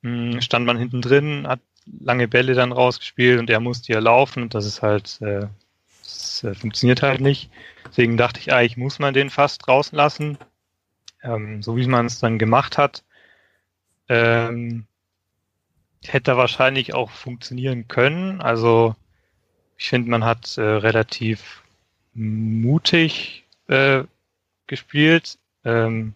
mh, 0.02 0.42
stand 0.42 0.66
man 0.66 0.78
hinten 0.78 1.02
drin, 1.02 1.46
hat 1.48 1.60
lange 2.00 2.28
Bälle 2.28 2.54
dann 2.54 2.72
rausgespielt 2.72 3.40
und 3.40 3.50
er 3.50 3.60
musste 3.60 3.92
ja 3.92 3.98
laufen 3.98 4.42
und 4.44 4.54
das 4.54 4.66
ist 4.66 4.82
halt, 4.82 5.20
äh, 5.22 5.46
das 6.02 6.44
äh, 6.44 6.54
funktioniert 6.54 7.02
halt 7.02 7.20
nicht. 7.20 7.50
Deswegen 7.88 8.16
dachte 8.16 8.40
ich, 8.40 8.52
eigentlich 8.52 8.76
muss 8.76 8.98
man 8.98 9.14
den 9.14 9.30
fast 9.30 9.66
draußen 9.66 9.96
lassen 9.96 10.38
ähm, 11.22 11.62
so 11.62 11.76
wie 11.76 11.86
man 11.86 12.06
es 12.06 12.20
dann 12.20 12.38
gemacht 12.38 12.78
hat, 12.78 13.04
ähm, 14.08 14.86
hätte 16.04 16.36
wahrscheinlich 16.36 16.94
auch 16.94 17.10
funktionieren 17.10 17.88
können. 17.88 18.40
Also 18.40 18.94
ich 19.76 19.88
finde, 19.88 20.10
man 20.10 20.24
hat 20.24 20.56
äh, 20.58 20.62
relativ 20.62 21.62
mutig 22.14 23.46
äh, 23.68 24.04
gespielt 24.68 25.38
ähm, 25.64 26.14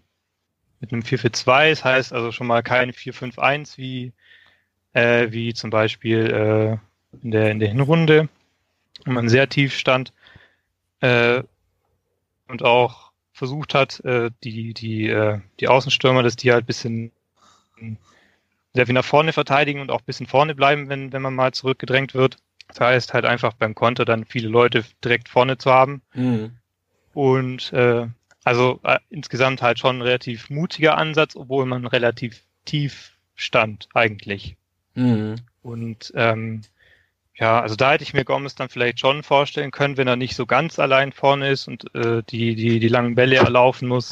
mit 0.81 0.93
einem 0.93 1.03
4-4-2. 1.03 1.71
Das 1.71 1.85
heißt 1.85 2.13
also 2.13 2.31
schon 2.31 2.47
mal 2.47 2.63
kein 2.63 2.93
4-5-1 2.93 3.77
wie 3.79 4.13
äh, 4.93 5.31
wie 5.31 5.55
zum 5.55 5.71
Beispiel 5.71 6.31
äh, 6.31 7.17
in, 7.23 7.31
der, 7.31 7.51
in 7.51 7.59
der 7.59 7.69
Hinrunde, 7.69 8.29
wo 9.05 9.13
man 9.13 9.29
sehr 9.29 9.49
tief 9.49 9.75
stand 9.75 10.13
äh, 11.01 11.43
und 12.49 12.63
auch 12.63 13.13
versucht 13.33 13.75
hat, 13.75 14.01
äh, 14.05 14.31
die, 14.45 14.75
die, 14.75 15.09
äh, 15.09 15.41
die 15.61 15.69
Außenstürmer, 15.69 16.23
dass 16.23 16.37
die 16.37 16.53
halt 16.53 16.67
bisschen 16.67 17.11
sehr 18.75 18.87
viel 18.87 18.95
nach 18.95 19.05
vorne 19.05 19.33
verteidigen 19.33 19.81
und 19.81 19.91
auch 19.91 20.01
ein 20.01 20.07
bisschen 20.07 20.27
vorne 20.27 20.55
bleiben, 20.55 20.89
wenn, 20.89 21.13
wenn 21.13 21.23
man 21.23 21.35
mal 21.35 21.53
zurückgedrängt 21.53 22.15
wird. 22.15 22.37
Das 22.69 22.81
heißt 22.81 23.13
halt 23.13 23.25
einfach 23.25 23.53
beim 23.55 23.75
Konter 23.75 24.05
dann 24.05 24.25
viele 24.25 24.49
Leute 24.49 24.85
direkt 25.05 25.29
vorne 25.29 25.59
zu 25.59 25.71
haben. 25.71 26.03
Mhm. 26.15 26.53
Und 27.13 27.73
äh, 27.73 28.07
also 28.45 28.81
äh, 28.83 28.99
insgesamt 29.11 29.63
halt 29.63 29.79
schon 29.79 29.99
ein 29.99 30.03
relativ 30.03 30.51
mutiger 30.51 30.99
Ansatz, 30.99 31.37
obwohl 31.37 31.67
man 31.67 31.87
relativ 31.87 32.43
tief 32.65 33.13
stand 33.35 33.89
eigentlich. 33.95 34.57
Mhm. 34.95 35.37
Und 35.63 36.13
ähm, 36.17 36.63
ja, 37.35 37.61
also 37.61 37.77
da 37.77 37.93
hätte 37.93 38.05
ich 38.05 38.15
mir 38.15 38.25
Gomez 38.25 38.55
dann 38.55 38.69
vielleicht 38.69 39.01
schon 39.01 39.23
vorstellen 39.23 39.71
können, 39.71 39.97
wenn 39.97 40.09
er 40.09 40.17
nicht 40.17 40.37
so 40.37 40.47
ganz 40.47 40.79
allein 40.79 41.13
vorne 41.13 41.51
ist 41.51 41.67
und 41.67 41.95
äh, 41.95 42.23
die, 42.29 42.55
die, 42.55 42.79
die 42.79 42.89
langen 42.89 43.15
Bälle 43.15 43.37
erlaufen 43.37 43.89
muss, 43.89 44.11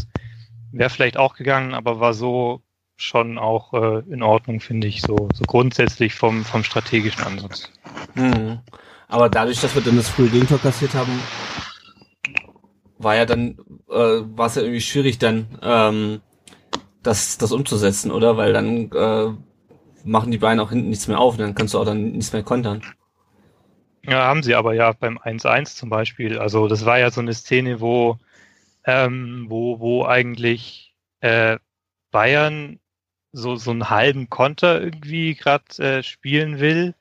wäre 0.72 0.90
vielleicht 0.90 1.16
auch 1.16 1.34
gegangen, 1.34 1.74
aber 1.74 2.00
war 2.00 2.14
so 2.14 2.62
schon 2.96 3.38
auch 3.38 3.72
äh, 3.72 4.02
in 4.10 4.22
Ordnung, 4.22 4.60
finde 4.60 4.86
ich, 4.86 5.02
so, 5.02 5.28
so 5.32 5.44
grundsätzlich 5.44 6.14
vom, 6.14 6.44
vom 6.44 6.64
strategischen 6.64 7.24
Ansatz. 7.24 7.70
Mhm. 8.14 8.60
Aber 9.08 9.28
dadurch, 9.28 9.60
dass 9.60 9.74
wir 9.74 9.82
dann 9.82 9.96
das 9.96 10.08
frühe 10.08 10.28
Gegentor 10.28 10.58
kassiert 10.58 10.94
haben, 10.94 11.20
war 13.02 13.16
ja 13.16 13.26
dann, 13.26 13.58
äh, 13.88 13.94
war 13.94 14.46
es 14.46 14.54
ja 14.56 14.62
irgendwie 14.62 14.80
schwierig 14.80 15.18
dann, 15.18 15.58
ähm, 15.62 16.20
das, 17.02 17.38
das 17.38 17.52
umzusetzen, 17.52 18.10
oder? 18.10 18.36
Weil 18.36 18.52
dann 18.52 18.90
äh, 18.92 19.32
machen 20.04 20.30
die 20.30 20.38
Beine 20.38 20.62
auch 20.62 20.70
hinten 20.70 20.90
nichts 20.90 21.08
mehr 21.08 21.18
auf, 21.18 21.36
dann 21.36 21.54
kannst 21.54 21.74
du 21.74 21.78
auch 21.78 21.84
dann 21.84 22.12
nichts 22.12 22.32
mehr 22.32 22.42
kontern. 22.42 22.82
Ja, 24.02 24.24
haben 24.26 24.42
sie 24.42 24.54
aber 24.54 24.74
ja 24.74 24.92
beim 24.92 25.18
1-1 25.18 25.76
zum 25.76 25.90
Beispiel. 25.90 26.38
Also 26.38 26.68
das 26.68 26.84
war 26.84 26.98
ja 26.98 27.10
so 27.10 27.20
eine 27.20 27.34
Szene, 27.34 27.80
wo, 27.80 28.18
ähm, 28.84 29.46
wo, 29.48 29.80
wo 29.80 30.04
eigentlich 30.04 30.94
äh, 31.20 31.58
Bayern 32.10 32.80
so, 33.32 33.56
so 33.56 33.70
einen 33.70 33.90
halben 33.90 34.28
Konter 34.28 34.80
irgendwie 34.80 35.34
gerade 35.34 35.64
äh, 35.78 36.02
spielen 36.02 36.60
will. 36.60 36.94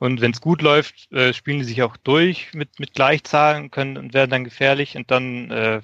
Und 0.00 0.22
wenn 0.22 0.30
es 0.30 0.40
gut 0.40 0.62
läuft, 0.62 1.12
äh, 1.12 1.34
spielen 1.34 1.58
die 1.58 1.64
sich 1.64 1.82
auch 1.82 1.96
durch 1.98 2.54
mit, 2.54 2.80
mit 2.80 2.94
Gleichzahlen 2.94 3.70
können 3.70 3.98
und 3.98 4.14
werden 4.14 4.30
dann 4.30 4.44
gefährlich 4.44 4.96
und 4.96 5.10
dann 5.10 5.50
äh, 5.50 5.82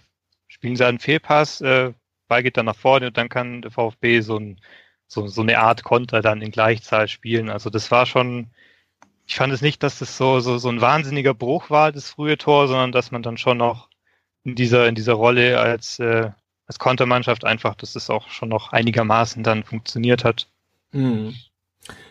spielen 0.48 0.74
sie 0.74 0.86
einen 0.86 0.98
Fehlpass, 1.00 1.60
äh, 1.60 1.92
Ball 2.26 2.42
geht 2.42 2.56
dann 2.56 2.64
nach 2.64 2.76
vorne 2.76 3.08
und 3.08 3.18
dann 3.18 3.28
kann 3.28 3.60
der 3.60 3.70
VfB 3.70 4.20
so, 4.20 4.38
ein, 4.38 4.58
so, 5.06 5.26
so 5.26 5.42
eine 5.42 5.58
Art 5.58 5.84
Konter 5.84 6.22
dann 6.22 6.40
in 6.40 6.50
Gleichzahl 6.50 7.08
spielen. 7.08 7.50
Also 7.50 7.68
das 7.68 7.90
war 7.90 8.06
schon, 8.06 8.48
ich 9.26 9.36
fand 9.36 9.52
es 9.52 9.60
nicht, 9.60 9.82
dass 9.82 9.98
das 9.98 10.16
so, 10.16 10.40
so, 10.40 10.56
so 10.56 10.70
ein 10.70 10.80
wahnsinniger 10.80 11.34
Bruch 11.34 11.68
war, 11.68 11.92
das 11.92 12.08
frühe 12.08 12.38
Tor, 12.38 12.68
sondern 12.68 12.92
dass 12.92 13.10
man 13.10 13.22
dann 13.22 13.36
schon 13.36 13.58
noch 13.58 13.90
in 14.44 14.54
dieser, 14.54 14.88
in 14.88 14.94
dieser 14.94 15.12
Rolle 15.12 15.60
als, 15.60 15.98
äh, 15.98 16.30
als 16.66 16.78
Kontermannschaft 16.78 17.44
einfach, 17.44 17.74
dass 17.74 17.94
es 17.94 18.08
auch 18.08 18.30
schon 18.30 18.48
noch 18.48 18.72
einigermaßen 18.72 19.42
dann 19.42 19.62
funktioniert 19.62 20.24
hat. 20.24 20.48
Mhm. 20.92 21.34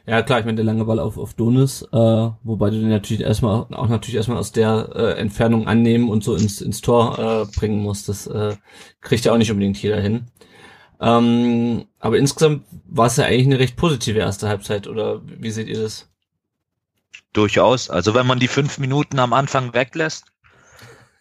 Ja, 0.06 0.22
klar, 0.22 0.40
ich 0.40 0.46
meine, 0.46 0.58
der 0.58 0.66
lange 0.66 0.86
Ball 0.86 1.00
auf, 1.00 1.18
auf 1.18 1.34
Donis, 1.34 1.82
äh, 1.92 2.30
wobei 2.44 2.70
du 2.70 2.80
den 2.80 2.90
natürlich 2.90 3.24
erstmal, 3.24 3.66
auch 3.72 3.88
natürlich 3.90 4.16
erstmal 4.16 4.38
aus 4.38 4.52
der 4.52 4.90
äh, 4.96 5.20
Entfernung 5.20 5.68
annehmen 5.68 6.10
und 6.10 6.24
so 6.24 6.36
ins, 6.36 6.62
ins 6.62 6.82
Tor 6.82 7.18
äh, 7.18 7.58
bringen 7.58 7.82
musst. 7.82 8.08
Das 8.08 8.28
äh, 8.28 8.56
kriegt 9.02 9.26
ja 9.26 9.34
auch 9.34 9.38
nicht 9.38 9.52
unbedingt 9.52 9.82
jeder 9.82 10.00
hin. 10.00 10.28
Ähm, 11.02 11.88
aber 12.00 12.18
insgesamt 12.18 12.66
war 12.86 13.08
es 13.08 13.18
ja 13.18 13.26
eigentlich 13.26 13.48
eine 13.48 13.60
recht 13.60 13.76
positive 13.76 14.20
erste 14.20 14.48
Halbzeit, 14.48 14.88
oder 14.88 15.22
wie 15.26 15.52
seht 15.52 15.68
ihr 15.68 15.82
das? 15.82 16.10
Durchaus. 17.34 17.90
Also 17.90 18.14
wenn 18.14 18.28
man 18.28 18.40
die 18.40 18.48
fünf 18.48 18.78
Minuten 18.78 19.20
am 19.20 19.34
Anfang 19.34 19.74
weglässt, 19.74 20.26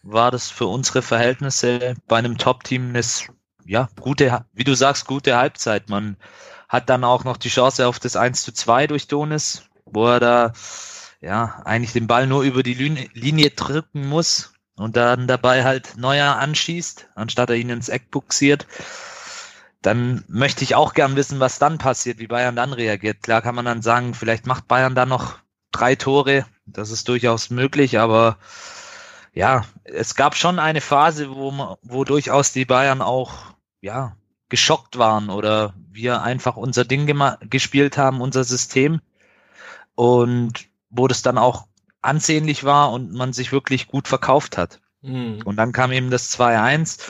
war 0.03 0.31
das 0.31 0.51
für 0.51 0.67
unsere 0.67 1.03
Verhältnisse 1.03 1.95
bei 2.07 2.19
einem 2.19 2.39
Top-Team 2.39 2.91
eine, 2.91 3.01
ja, 3.65 3.89
gute, 4.01 4.45
wie 4.53 4.65
du 4.65 4.75
sagst, 4.75 5.07
gute 5.07 5.37
Halbzeit. 5.37 5.89
Man 5.89 6.19
hat 6.75 6.91
dann 6.91 7.05
auch 7.05 7.23
noch 7.23 7.37
die 7.37 7.51
Chance 7.51 7.87
auf 7.87 8.01
das 8.01 8.17
1 8.17 8.43
zu 8.43 8.53
2 8.53 8.89
durch 8.89 9.07
Donis, 9.07 9.63
wo 9.85 10.09
er 10.09 10.19
da 10.19 10.53
ja 11.21 11.63
eigentlich 11.65 11.93
den 11.93 12.09
Ball 12.09 12.27
nur 12.27 12.43
über 12.43 12.65
die 12.65 12.75
Linie 12.75 13.51
drücken 13.51 14.09
muss 14.09 14.55
und 14.75 14.97
dann 14.97 15.29
dabei 15.29 15.63
halt 15.63 15.97
Neuer 15.97 16.35
anschießt, 16.35 17.11
anstatt 17.15 17.51
er 17.51 17.57
ihn 17.57 17.71
ins 17.71 17.89
Eck 17.89 18.11
buxiert. 18.11 18.67
Dann 19.83 20.25
möchte 20.27 20.65
ich 20.65 20.75
auch 20.75 20.95
gern 20.95 21.15
wissen, 21.15 21.39
was 21.39 21.61
dann 21.61 21.79
passiert, 21.79 22.19
wie 22.19 22.27
Bayern 22.27 22.57
dann 22.57 22.73
reagiert. 22.73 23.23
Klar 23.23 23.41
kann 23.41 23.55
man 23.55 23.67
dann 23.67 23.83
sagen, 23.83 24.13
vielleicht 24.13 24.47
macht 24.47 24.67
Bayern 24.67 24.97
dann 24.97 25.11
noch 25.11 25.39
drei 25.71 25.95
Tore. 25.95 26.45
Das 26.67 26.91
ist 26.91 27.09
durchaus 27.09 27.51
möglich, 27.51 28.01
aber 28.01 28.37
ja, 29.33 29.65
es 29.85 30.17
gab 30.17 30.35
schon 30.35 30.59
eine 30.59 30.81
Phase, 30.81 31.31
wo, 31.31 31.77
wo 31.83 32.03
durchaus 32.03 32.51
die 32.53 32.65
Bayern 32.65 33.01
auch 33.01 33.33
ja 33.81 34.17
geschockt 34.49 34.99
waren 34.99 35.31
oder 35.31 35.75
wir 35.91 36.23
einfach 36.23 36.57
unser 36.57 36.85
Ding 36.85 37.07
gespielt 37.49 37.99
haben, 37.99 38.21
unser 38.21 38.45
System 38.45 39.01
und 39.95 40.67
wo 40.91 41.09
das 41.09 41.23
dann 41.23 41.39
auch 41.39 41.67
ansehnlich 42.03 42.65
war 42.65 42.93
und 42.93 43.13
man 43.13 43.33
sich 43.33 43.53
wirklich 43.53 43.89
gut 43.89 44.07
verkauft 44.07 44.59
hat. 44.59 44.81
Mhm. 45.03 45.41
Und 45.45 45.57
dann 45.57 45.73
kam 45.73 45.93
eben 45.93 46.11
das 46.11 46.37
2-1, 46.39 47.01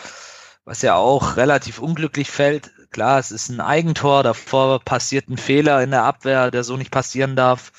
was 0.65 0.83
ja 0.83 0.97
auch 0.97 1.37
relativ 1.37 1.79
unglücklich 1.79 2.31
fällt. 2.31 2.71
Klar, 2.91 3.19
es 3.19 3.33
ist 3.33 3.49
ein 3.49 3.61
Eigentor, 3.61 4.23
davor 4.23 4.81
passiert 4.81 5.29
ein 5.29 5.37
Fehler 5.37 5.83
in 5.83 5.91
der 5.91 6.05
Abwehr, 6.05 6.51
der 6.51 6.63
so 6.63 6.77
nicht 6.77 6.93
passieren 6.93 7.35
darf. 7.35 7.73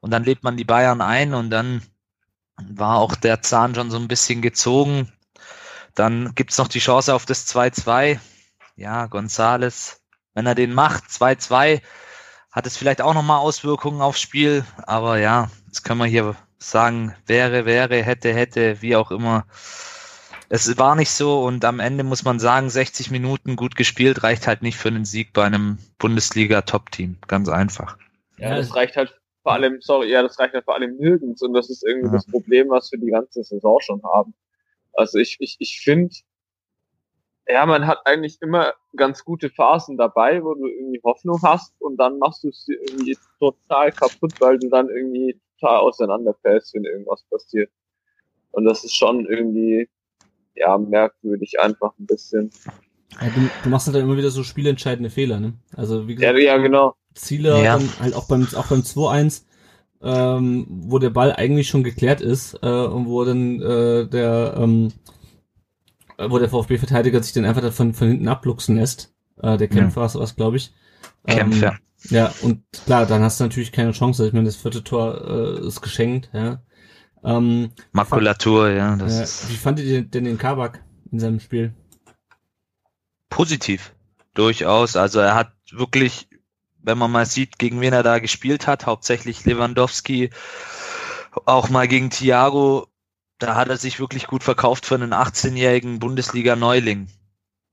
Und 0.00 0.10
dann 0.10 0.24
lebt 0.24 0.42
man 0.42 0.56
die 0.56 0.64
Bayern 0.64 1.00
ein 1.00 1.34
und 1.34 1.50
dann 1.50 1.82
war 2.56 2.96
auch 2.96 3.14
der 3.14 3.42
Zahn 3.42 3.74
schon 3.74 3.90
so 3.90 3.98
ein 3.98 4.08
bisschen 4.08 4.40
gezogen. 4.42 5.12
Dann 5.94 6.34
gibt's 6.34 6.58
noch 6.58 6.68
die 6.68 6.78
Chance 6.78 7.14
auf 7.14 7.26
das 7.26 7.46
2-2 7.54 8.18
ja, 8.76 9.06
Gonzales, 9.06 10.00
wenn 10.34 10.46
er 10.46 10.54
den 10.54 10.72
macht, 10.72 11.04
2-2, 11.04 11.80
hat 12.50 12.66
es 12.66 12.76
vielleicht 12.76 13.00
auch 13.00 13.14
nochmal 13.14 13.38
Auswirkungen 13.38 14.00
aufs 14.00 14.20
Spiel, 14.20 14.64
aber 14.78 15.18
ja, 15.18 15.50
das 15.68 15.82
können 15.82 16.00
wir 16.00 16.06
hier 16.06 16.36
sagen, 16.58 17.14
wäre, 17.26 17.64
wäre, 17.64 18.02
hätte, 18.02 18.32
hätte, 18.32 18.82
wie 18.82 18.96
auch 18.96 19.10
immer. 19.10 19.46
Es 20.48 20.76
war 20.78 20.96
nicht 20.96 21.10
so 21.10 21.42
und 21.42 21.64
am 21.64 21.80
Ende 21.80 22.04
muss 22.04 22.24
man 22.24 22.38
sagen, 22.38 22.68
60 22.68 23.10
Minuten 23.10 23.56
gut 23.56 23.74
gespielt 23.74 24.22
reicht 24.22 24.46
halt 24.46 24.62
nicht 24.62 24.76
für 24.76 24.88
einen 24.88 25.06
Sieg 25.06 25.32
bei 25.32 25.44
einem 25.44 25.78
Bundesliga-Top-Team. 25.98 27.16
Ganz 27.26 27.48
einfach. 27.48 27.96
Ja, 28.36 28.54
das 28.54 28.74
reicht 28.74 28.96
halt 28.96 29.18
vor 29.42 29.52
allem, 29.52 29.80
sorry, 29.80 30.10
ja, 30.10 30.22
das 30.22 30.38
reicht 30.38 30.54
halt 30.54 30.64
vor 30.64 30.74
allem 30.74 30.96
nirgends 30.96 31.42
und 31.42 31.52
das 31.54 31.70
ist 31.70 31.84
irgendwie 31.84 32.08
ja. 32.08 32.12
das 32.12 32.26
Problem, 32.26 32.68
was 32.68 32.92
wir 32.92 33.00
die 33.00 33.10
ganze 33.10 33.42
Saison 33.42 33.78
schon 33.80 34.02
haben. 34.02 34.34
Also 34.92 35.18
ich, 35.18 35.36
ich, 35.40 35.56
ich 35.58 35.80
finde, 35.82 36.14
ja, 37.52 37.66
man 37.66 37.86
hat 37.86 37.98
eigentlich 38.06 38.40
immer 38.40 38.72
ganz 38.96 39.24
gute 39.24 39.50
Phasen 39.50 39.96
dabei, 39.96 40.42
wo 40.42 40.54
du 40.54 40.66
irgendwie 40.66 41.00
Hoffnung 41.04 41.40
hast 41.42 41.74
und 41.80 41.96
dann 41.98 42.18
machst 42.18 42.44
du 42.44 42.48
es 42.48 42.66
irgendwie 42.68 43.16
total 43.38 43.92
kaputt, 43.92 44.32
weil 44.40 44.58
du 44.58 44.68
dann 44.68 44.88
irgendwie 44.88 45.38
total 45.60 45.80
auseinanderfällst, 45.80 46.74
wenn 46.74 46.84
irgendwas 46.84 47.22
passiert. 47.30 47.70
Und 48.52 48.64
das 48.64 48.84
ist 48.84 48.94
schon 48.94 49.26
irgendwie, 49.26 49.88
ja, 50.54 50.78
merkwürdig 50.78 51.60
einfach 51.60 51.92
ein 51.98 52.06
bisschen. 52.06 52.50
Ja, 53.20 53.28
du, 53.28 53.50
du, 53.62 53.68
machst 53.68 53.86
halt 53.86 53.96
immer 53.96 54.16
wieder 54.16 54.30
so 54.30 54.42
spielentscheidende 54.42 55.10
Fehler, 55.10 55.38
ne? 55.38 55.54
Also 55.76 56.08
wie 56.08 56.14
gesagt, 56.14 56.38
ja, 56.38 56.44
ja 56.44 56.56
genau. 56.56 56.94
Ziele 57.14 57.62
ja. 57.62 57.76
dann 57.76 57.88
halt 58.00 58.14
auch 58.14 58.26
beim 58.26 58.46
auch 58.56 58.68
beim 58.68 58.80
2-1, 58.80 59.44
ähm, 60.02 60.66
wo 60.68 60.98
der 60.98 61.10
Ball 61.10 61.32
eigentlich 61.32 61.68
schon 61.68 61.84
geklärt 61.84 62.22
ist 62.22 62.54
äh, 62.62 62.66
und 62.66 63.06
wo 63.06 63.24
dann 63.24 63.60
äh, 63.60 64.06
der 64.06 64.54
ähm, 64.56 64.88
äh, 64.88 65.21
wo 66.28 66.38
der 66.38 66.48
VfB-Verteidiger 66.48 67.22
sich 67.22 67.32
dann 67.32 67.44
einfach 67.44 67.72
von, 67.72 67.94
von 67.94 68.08
hinten 68.08 68.28
abluchsen 68.28 68.76
lässt. 68.76 69.14
Äh, 69.40 69.56
der 69.56 69.68
Kämpfer 69.68 70.06
ja. 70.06 70.14
was, 70.14 70.36
glaube 70.36 70.56
ich. 70.56 70.72
Kämpfer. 71.26 71.72
Ähm, 71.72 71.78
ja, 72.10 72.32
und 72.42 72.64
klar, 72.84 73.06
dann 73.06 73.22
hast 73.22 73.40
du 73.40 73.44
natürlich 73.44 73.72
keine 73.72 73.92
Chance. 73.92 74.26
Ich 74.26 74.32
meine, 74.32 74.46
das 74.46 74.56
vierte 74.56 74.82
Tor 74.82 75.58
äh, 75.60 75.66
ist 75.66 75.80
geschenkt, 75.80 76.30
ja. 76.32 76.62
Ähm, 77.24 77.70
Makulatur, 77.92 78.66
fand, 78.66 78.76
ja. 78.76 78.96
Das 78.96 79.18
äh, 79.18 79.22
ist 79.22 79.50
wie 79.50 79.56
fandet 79.56 79.86
ihr 79.86 80.02
denn 80.02 80.24
den 80.24 80.38
Kabak 80.38 80.82
in 81.10 81.20
seinem 81.20 81.40
Spiel? 81.40 81.72
Positiv. 83.30 83.94
Durchaus. 84.34 84.96
Also 84.96 85.20
er 85.20 85.34
hat 85.34 85.52
wirklich, 85.70 86.28
wenn 86.82 86.98
man 86.98 87.10
mal 87.10 87.26
sieht, 87.26 87.58
gegen 87.58 87.80
wen 87.80 87.92
er 87.92 88.02
da 88.02 88.18
gespielt 88.18 88.66
hat, 88.66 88.86
hauptsächlich 88.86 89.44
Lewandowski, 89.44 90.30
auch 91.44 91.68
mal 91.68 91.86
gegen 91.86 92.10
Thiago, 92.10 92.88
da 93.42 93.54
hat 93.56 93.68
er 93.68 93.76
sich 93.76 94.00
wirklich 94.00 94.26
gut 94.26 94.42
verkauft 94.42 94.86
für 94.86 94.94
einen 94.94 95.12
18-jährigen 95.12 95.98
Bundesliga-Neuling, 95.98 97.08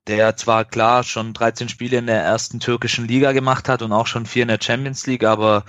der 0.08 0.36
zwar 0.38 0.66
klar 0.66 1.04
schon 1.04 1.34
13 1.34 1.70
Spiele 1.70 1.98
in 1.98 2.08
der 2.08 2.22
ersten 2.24 2.60
türkischen 2.60 3.08
Liga 3.08 3.32
gemacht 3.32 3.70
hat 3.70 3.82
und 3.82 3.92
auch 3.92 4.08
schon 4.08 4.26
vier 4.26 4.44
in 4.44 4.50
der 4.50 4.60
Champions 4.62 5.06
League, 5.08 5.24
aber 5.24 5.66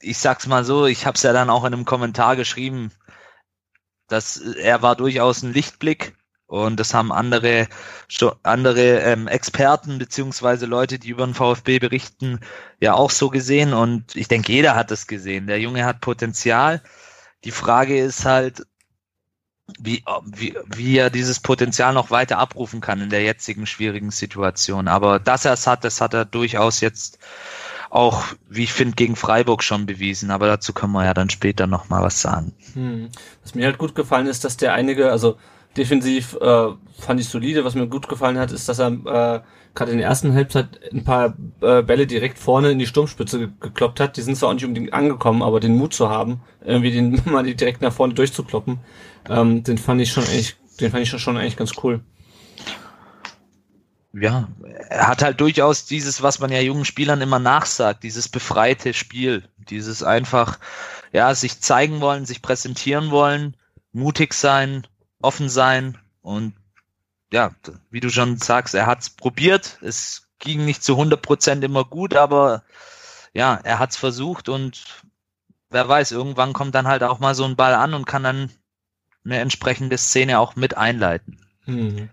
ich 0.00 0.18
sag's 0.18 0.46
mal 0.46 0.64
so, 0.64 0.86
ich 0.86 1.06
habe 1.06 1.16
es 1.16 1.22
ja 1.22 1.32
dann 1.32 1.50
auch 1.50 1.64
in 1.64 1.72
einem 1.72 1.84
Kommentar 1.84 2.36
geschrieben, 2.36 2.90
dass 4.08 4.36
er 4.36 4.82
war 4.82 4.96
durchaus 4.96 5.42
ein 5.42 5.52
Lichtblick 5.52 6.14
Und 6.46 6.78
das 6.78 6.92
haben 6.92 7.12
andere, 7.12 7.66
andere 8.42 8.98
ähm, 9.00 9.26
Experten 9.26 9.98
beziehungsweise 9.98 10.66
Leute, 10.66 10.98
die 10.98 11.08
über 11.08 11.24
den 11.24 11.34
VfB 11.34 11.78
berichten, 11.78 12.40
ja 12.78 12.92
auch 12.92 13.10
so 13.10 13.30
gesehen. 13.30 13.72
Und 13.72 14.14
ich 14.16 14.28
denke, 14.28 14.52
jeder 14.52 14.74
hat 14.74 14.90
das 14.90 15.06
gesehen. 15.06 15.46
Der 15.46 15.60
Junge 15.60 15.86
hat 15.86 16.02
Potenzial. 16.02 16.82
Die 17.44 17.52
Frage 17.52 17.98
ist 17.98 18.26
halt, 18.26 18.66
wie, 19.78 20.04
wie, 20.24 20.54
wie 20.66 20.96
er 20.98 21.10
dieses 21.10 21.40
Potenzial 21.40 21.94
noch 21.94 22.10
weiter 22.10 22.38
abrufen 22.38 22.80
kann 22.80 23.00
in 23.00 23.10
der 23.10 23.22
jetzigen 23.22 23.66
schwierigen 23.66 24.10
Situation. 24.10 24.88
Aber 24.88 25.18
dass 25.18 25.44
er 25.44 25.52
es 25.52 25.66
hat, 25.66 25.84
das 25.84 26.00
hat 26.00 26.14
er 26.14 26.24
durchaus 26.24 26.80
jetzt 26.80 27.18
auch, 27.90 28.24
wie 28.48 28.64
ich 28.64 28.72
finde, 28.72 28.94
gegen 28.94 29.16
Freiburg 29.16 29.62
schon 29.62 29.86
bewiesen. 29.86 30.30
Aber 30.30 30.46
dazu 30.46 30.72
können 30.72 30.92
wir 30.92 31.04
ja 31.04 31.14
dann 31.14 31.30
später 31.30 31.66
noch 31.66 31.88
mal 31.88 32.02
was 32.02 32.20
sagen. 32.20 32.52
Hm. 32.74 33.10
Was 33.42 33.54
mir 33.54 33.66
halt 33.66 33.78
gut 33.78 33.94
gefallen 33.94 34.26
ist, 34.26 34.44
dass 34.44 34.56
der 34.56 34.72
einige, 34.72 35.10
also 35.10 35.36
defensiv 35.76 36.34
äh, 36.40 36.68
fand 36.98 37.20
ich 37.20 37.28
solide. 37.28 37.64
Was 37.64 37.74
mir 37.74 37.86
gut 37.86 38.08
gefallen 38.08 38.38
hat, 38.38 38.50
ist, 38.50 38.68
dass 38.68 38.78
er 38.78 38.88
äh, 38.88 39.40
gerade 39.74 39.92
in 39.92 39.98
der 39.98 40.06
ersten 40.06 40.34
Halbzeit 40.34 40.80
ein 40.92 41.04
paar 41.04 41.34
äh, 41.60 41.82
Bälle 41.82 42.06
direkt 42.06 42.38
vorne 42.38 42.70
in 42.70 42.78
die 42.78 42.86
Sturmspitze 42.86 43.38
ge 43.38 43.48
gekloppt 43.60 44.00
hat. 44.00 44.16
Die 44.16 44.22
sind 44.22 44.36
zwar 44.36 44.50
auch 44.50 44.54
nicht 44.54 44.64
unbedingt 44.64 44.92
angekommen, 44.92 45.42
aber 45.42 45.60
den 45.60 45.76
Mut 45.76 45.94
zu 45.94 46.10
haben, 46.10 46.40
irgendwie 46.64 46.92
den 46.92 47.20
mal 47.24 47.42
direkt 47.42 47.82
nach 47.82 47.92
vorne 47.92 48.14
durchzukloppen, 48.14 48.80
ähm, 49.28 49.64
den 49.64 49.78
fand 49.78 50.00
ich 50.00 50.12
schon 50.12 50.24
eigentlich, 50.24 50.56
den 50.80 50.90
fand 50.90 51.02
ich 51.02 51.10
schon 51.10 51.36
eigentlich 51.36 51.56
ganz 51.56 51.72
cool. 51.82 52.00
Ja, 54.14 54.48
er 54.90 55.08
hat 55.08 55.22
halt 55.22 55.40
durchaus 55.40 55.86
dieses, 55.86 56.22
was 56.22 56.38
man 56.38 56.52
ja 56.52 56.60
jungen 56.60 56.84
Spielern 56.84 57.22
immer 57.22 57.38
nachsagt, 57.38 58.02
dieses 58.02 58.28
befreite 58.28 58.92
Spiel, 58.92 59.44
dieses 59.56 60.02
einfach, 60.02 60.58
ja, 61.12 61.34
sich 61.34 61.60
zeigen 61.60 62.02
wollen, 62.02 62.26
sich 62.26 62.42
präsentieren 62.42 63.10
wollen, 63.10 63.56
mutig 63.92 64.34
sein, 64.34 64.86
offen 65.22 65.48
sein 65.48 65.96
und 66.20 66.52
ja, 67.32 67.52
wie 67.90 68.00
du 68.00 68.10
schon 68.10 68.36
sagst, 68.36 68.74
er 68.74 68.86
hat's 68.86 69.10
probiert. 69.10 69.78
Es 69.82 70.28
ging 70.38 70.64
nicht 70.64 70.84
zu 70.84 70.92
100 70.92 71.20
Prozent 71.20 71.64
immer 71.64 71.84
gut, 71.84 72.14
aber 72.14 72.62
ja, 73.32 73.58
er 73.62 73.78
hat's 73.78 73.96
versucht 73.96 74.48
und 74.48 74.84
wer 75.70 75.88
weiß, 75.88 76.12
irgendwann 76.12 76.52
kommt 76.52 76.74
dann 76.74 76.86
halt 76.86 77.02
auch 77.02 77.18
mal 77.18 77.34
so 77.34 77.44
ein 77.44 77.56
Ball 77.56 77.74
an 77.74 77.94
und 77.94 78.06
kann 78.06 78.22
dann 78.22 78.50
eine 79.24 79.38
entsprechende 79.38 79.96
Szene 79.96 80.38
auch 80.38 80.56
mit 80.56 80.76
einleiten. 80.76 81.38
Hm. 81.64 82.10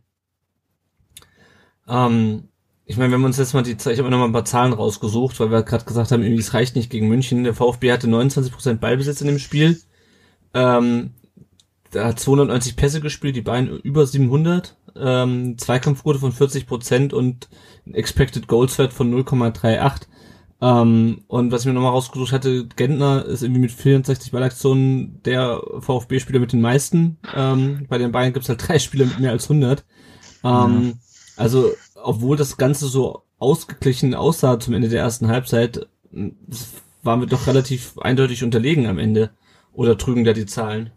Ähm, 1.88 2.48
ich 2.86 2.98
meine, 2.98 3.12
wenn 3.12 3.20
wir 3.20 3.26
uns 3.28 3.38
jetzt 3.38 3.54
mal 3.54 3.64
die, 3.64 3.74
ich 3.74 4.00
habe 4.00 4.10
noch 4.10 4.20
mal 4.20 4.26
ein 4.26 4.34
paar 4.34 4.46
Zahlen 4.46 4.74
rausgesucht, 4.74 5.40
weil 5.40 5.52
wir 5.52 5.64
gerade 5.64 5.86
gesagt 5.86 6.12
haben, 6.12 6.24
irgendwie 6.24 6.42
es 6.42 6.54
reicht 6.54 6.76
nicht 6.76 6.90
gegen 6.90 7.08
München. 7.08 7.44
Der 7.44 7.54
VfB 7.54 7.92
hatte 7.92 8.08
29% 8.08 8.76
Ballbesitz 8.76 9.22
in 9.22 9.28
dem 9.28 9.40
Spiel. 9.40 9.82
Ähm, 10.54 11.14
da 11.92 12.06
hat 12.06 12.20
290 12.20 12.76
Pässe 12.76 13.02
gespielt, 13.02 13.36
die 13.36 13.42
beiden 13.42 13.80
über 13.80 14.06
700, 14.06 14.78
ähm, 14.96 15.58
Zweikampfquote 15.58 16.20
von 16.20 16.32
40 16.32 16.68
Prozent 16.68 17.14
und 17.14 17.50
Expected 17.92 18.48
Goals 18.48 18.78
Wert 18.78 18.94
von 18.94 19.14
0,38. 19.14 20.08
Ähm, 20.62 21.24
und 21.28 21.52
was 21.52 21.62
ich 21.62 21.68
mir 21.68 21.74
nochmal 21.74 21.92
rausgesucht 21.92 22.34
hatte, 22.34 22.68
Gentner 22.76 23.26
ist 23.26 23.44
irgendwie 23.44 23.62
mit 23.62 23.72
64 23.72 24.32
Ballaktionen 24.32 25.22
der 25.24 25.62
VfB-Spieler 25.80 26.40
mit 26.40 26.52
den 26.52 26.62
meisten. 26.62 27.18
Ähm, 27.34 27.86
bei 27.88 27.98
den 27.98 28.12
Bayern 28.12 28.34
gibt's 28.34 28.50
halt 28.50 28.68
drei 28.68 28.80
Spieler 28.80 29.06
mit 29.06 29.20
mehr 29.20 29.32
als 29.32 29.50
100. 29.50 29.86
Ähm, 30.44 30.50
ja. 30.88 30.94
Also, 31.38 31.72
obwohl 31.96 32.36
das 32.36 32.58
Ganze 32.58 32.88
so 32.88 33.24
ausgeglichen 33.38 34.14
aussah 34.14 34.60
zum 34.60 34.74
Ende 34.74 34.90
der 34.90 35.02
ersten 35.02 35.30
Halbzeit, 35.30 35.88
waren 37.04 37.22
wir 37.22 37.28
doch 37.28 37.48
relativ 37.48 37.98
eindeutig 38.00 38.44
unterlegen 38.44 38.86
am 38.86 39.00
Ende. 39.00 39.32
Oder 39.72 39.98
trügen 39.98 40.26
da 40.26 40.34
die 40.34 40.46
Zahlen? 40.46 40.92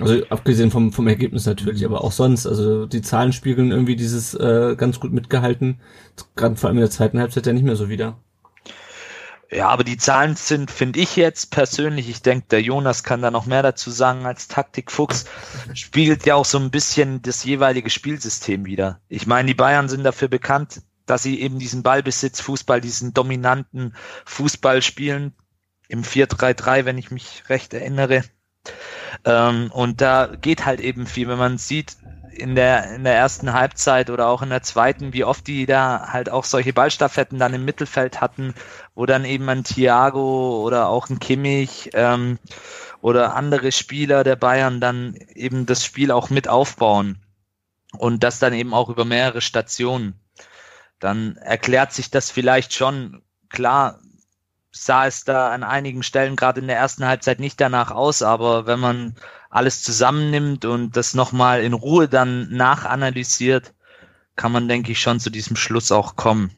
Also 0.00 0.24
abgesehen 0.28 0.70
vom, 0.70 0.92
vom 0.92 1.08
Ergebnis 1.08 1.46
natürlich, 1.46 1.84
aber 1.84 2.04
auch 2.04 2.12
sonst. 2.12 2.46
Also 2.46 2.86
die 2.86 3.02
Zahlen 3.02 3.32
spiegeln 3.32 3.70
irgendwie 3.70 3.96
dieses 3.96 4.34
äh, 4.34 4.76
ganz 4.76 5.00
gut 5.00 5.12
mitgehalten. 5.12 5.80
Gerade 6.36 6.56
vor 6.56 6.68
allem 6.68 6.78
in 6.78 6.82
der 6.82 6.90
zweiten 6.90 7.18
Halbzeit 7.20 7.46
ja 7.46 7.52
nicht 7.52 7.64
mehr 7.64 7.76
so 7.76 7.88
wieder. 7.88 8.18
Ja, 9.50 9.68
aber 9.68 9.82
die 9.82 9.96
Zahlen 9.96 10.36
sind, 10.36 10.70
finde 10.70 11.00
ich 11.00 11.16
jetzt 11.16 11.50
persönlich, 11.50 12.10
ich 12.10 12.20
denke, 12.20 12.48
der 12.50 12.60
Jonas 12.60 13.02
kann 13.02 13.22
da 13.22 13.30
noch 13.30 13.46
mehr 13.46 13.62
dazu 13.62 13.90
sagen 13.90 14.26
als 14.26 14.46
Taktikfuchs, 14.46 15.24
spiegelt 15.72 16.26
ja 16.26 16.34
auch 16.34 16.44
so 16.44 16.58
ein 16.58 16.70
bisschen 16.70 17.22
das 17.22 17.44
jeweilige 17.44 17.88
Spielsystem 17.88 18.66
wieder. 18.66 19.00
Ich 19.08 19.26
meine, 19.26 19.46
die 19.46 19.54
Bayern 19.54 19.88
sind 19.88 20.04
dafür 20.04 20.28
bekannt, 20.28 20.82
dass 21.06 21.22
sie 21.22 21.40
eben 21.40 21.58
diesen 21.58 21.82
Ballbesitz, 21.82 22.42
Fußball, 22.42 22.82
diesen 22.82 23.14
dominanten 23.14 23.94
Fußball 24.26 24.82
spielen. 24.82 25.32
Im 25.88 26.02
4-3-3, 26.02 26.84
wenn 26.84 26.98
ich 26.98 27.10
mich 27.10 27.44
recht 27.48 27.72
erinnere. 27.72 28.24
Ähm, 29.24 29.70
und 29.72 30.00
da 30.00 30.26
geht 30.26 30.66
halt 30.66 30.80
eben 30.80 31.06
viel, 31.06 31.28
wenn 31.28 31.38
man 31.38 31.58
sieht, 31.58 31.96
in 32.38 32.54
der, 32.54 32.94
in 32.94 33.04
der 33.04 33.16
ersten 33.16 33.52
Halbzeit 33.52 34.10
oder 34.10 34.28
auch 34.28 34.42
in 34.42 34.50
der 34.50 34.62
zweiten, 34.62 35.12
wie 35.12 35.24
oft 35.24 35.46
die 35.46 35.66
da 35.66 36.08
halt 36.12 36.30
auch 36.30 36.44
solche 36.44 36.72
Ballstaffetten 36.72 37.38
dann 37.38 37.54
im 37.54 37.64
Mittelfeld 37.64 38.20
hatten, 38.20 38.54
wo 38.94 39.06
dann 39.06 39.24
eben 39.24 39.48
ein 39.48 39.64
Thiago 39.64 40.62
oder 40.64 40.88
auch 40.88 41.08
ein 41.08 41.18
Kimmich 41.18 41.90
ähm, 41.94 42.38
oder 43.00 43.34
andere 43.34 43.72
Spieler 43.72 44.24
der 44.24 44.36
Bayern 44.36 44.80
dann 44.80 45.14
eben 45.34 45.66
das 45.66 45.84
Spiel 45.84 46.10
auch 46.10 46.30
mit 46.30 46.48
aufbauen. 46.48 47.18
Und 47.96 48.22
das 48.22 48.38
dann 48.38 48.52
eben 48.52 48.74
auch 48.74 48.90
über 48.90 49.04
mehrere 49.04 49.40
Stationen. 49.40 50.14
Dann 51.00 51.36
erklärt 51.36 51.92
sich 51.92 52.10
das 52.10 52.30
vielleicht 52.30 52.74
schon. 52.74 53.22
Klar, 53.48 53.98
sah 54.70 55.06
es 55.06 55.24
da 55.24 55.50
an 55.50 55.62
einigen 55.62 56.02
Stellen 56.02 56.36
gerade 56.36 56.60
in 56.60 56.66
der 56.66 56.76
ersten 56.76 57.06
Halbzeit 57.06 57.40
nicht 57.40 57.60
danach 57.60 57.90
aus, 57.90 58.22
aber 58.22 58.66
wenn 58.66 58.80
man 58.80 59.14
alles 59.50 59.82
zusammennimmt 59.82 60.64
und 60.64 60.96
das 60.96 61.14
nochmal 61.14 61.62
in 61.62 61.72
Ruhe 61.72 62.08
dann 62.08 62.48
nachanalysiert, 62.50 63.74
kann 64.36 64.52
man, 64.52 64.68
denke 64.68 64.92
ich, 64.92 65.00
schon 65.00 65.20
zu 65.20 65.30
diesem 65.30 65.56
Schluss 65.56 65.90
auch 65.90 66.16
kommen, 66.16 66.52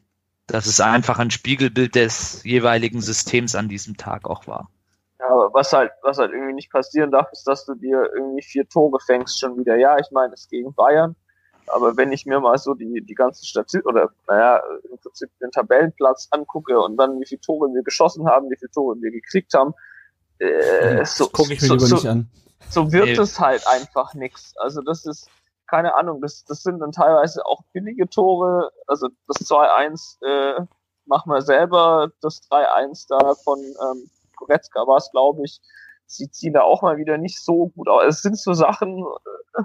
dass 0.47 0.65
es 0.65 0.79
einfach 0.81 1.19
ein 1.19 1.31
Spiegelbild 1.31 1.95
des 1.95 2.43
jeweiligen 2.43 3.01
Systems 3.01 3.55
an 3.55 3.69
diesem 3.69 3.97
Tag 3.97 4.25
auch 4.25 4.45
war. 4.47 4.69
Ja, 5.19 5.29
aber 5.29 5.53
was 5.53 5.71
halt, 5.71 5.91
was 6.01 6.17
halt 6.17 6.31
irgendwie 6.31 6.53
nicht 6.53 6.71
passieren 6.71 7.11
darf, 7.11 7.31
ist, 7.31 7.47
dass 7.47 7.65
du 7.65 7.75
dir 7.75 8.09
irgendwie 8.13 8.41
vier 8.41 8.67
Tore 8.67 8.99
fängst 8.99 9.39
schon 9.39 9.57
wieder. 9.57 9.77
Ja, 9.77 9.97
ich 9.97 10.11
meine, 10.11 10.33
es 10.33 10.47
gegen 10.47 10.73
Bayern, 10.73 11.15
aber 11.71 11.97
wenn 11.97 12.11
ich 12.11 12.25
mir 12.25 12.39
mal 12.39 12.57
so 12.57 12.73
die, 12.73 13.01
die 13.01 13.15
ganze 13.15 13.45
Statistik 13.45 13.85
oder 13.85 14.09
naja, 14.27 14.61
im 14.89 14.97
Prinzip 14.99 15.29
den 15.39 15.51
Tabellenplatz 15.51 16.27
angucke 16.31 16.79
und 16.79 16.97
dann 16.97 17.19
wie 17.19 17.25
viele 17.25 17.41
Tore 17.41 17.73
wir 17.73 17.83
geschossen 17.83 18.27
haben, 18.27 18.49
wie 18.49 18.57
viele 18.57 18.71
Tore 18.71 18.95
wir 18.99 19.11
gekriegt 19.11 19.53
haben, 19.53 19.73
äh, 20.39 20.97
das 20.97 21.17
so, 21.17 21.27
gucke 21.27 21.53
ich 21.53 21.61
mir 21.61 21.67
so, 21.67 21.73
lieber 21.75 21.87
so, 21.87 21.95
nicht 21.95 22.07
an. 22.07 22.29
So 22.69 22.91
wird 22.91 23.17
es 23.17 23.39
halt 23.39 23.65
einfach 23.67 24.13
nix. 24.13 24.55
Also 24.57 24.81
das 24.81 25.05
ist, 25.05 25.29
keine 25.67 25.95
Ahnung, 25.95 26.21
das, 26.21 26.43
das 26.45 26.63
sind 26.63 26.79
dann 26.79 26.91
teilweise 26.91 27.45
auch 27.45 27.61
billige 27.73 28.07
Tore. 28.09 28.71
Also 28.87 29.09
das 29.27 29.37
2-1 29.47 30.23
äh, 30.25 30.65
machen 31.05 31.31
wir 31.31 31.41
selber, 31.41 32.11
das 32.21 32.41
3-1 32.49 33.05
da 33.09 33.35
von 33.35 33.59
ähm, 33.59 34.09
Goretzka 34.35 34.85
war 34.87 34.97
es, 34.97 35.09
glaube 35.11 35.43
ich, 35.45 35.61
sieht 36.05 36.35
sie 36.35 36.51
da 36.51 36.61
auch 36.61 36.81
mal 36.81 36.97
wieder 36.97 37.17
nicht 37.17 37.43
so 37.43 37.67
gut 37.69 37.87
aus. 37.87 38.03
Es 38.05 38.21
sind 38.21 38.37
so 38.37 38.53
Sachen, 38.53 39.05
äh, 39.55 39.63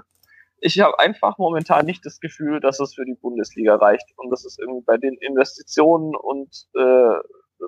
ich 0.59 0.79
habe 0.79 0.97
einfach 0.99 1.37
momentan 1.37 1.85
nicht 1.85 2.05
das 2.05 2.19
Gefühl, 2.19 2.59
dass 2.59 2.79
es 2.79 2.95
für 2.95 3.05
die 3.05 3.15
Bundesliga 3.15 3.75
reicht. 3.75 4.07
Und 4.17 4.29
das 4.31 4.45
ist 4.45 4.59
irgendwie 4.59 4.83
bei 4.85 4.97
den 4.97 5.15
Investitionen 5.15 6.15
und 6.15 6.67
äh, 6.75 7.19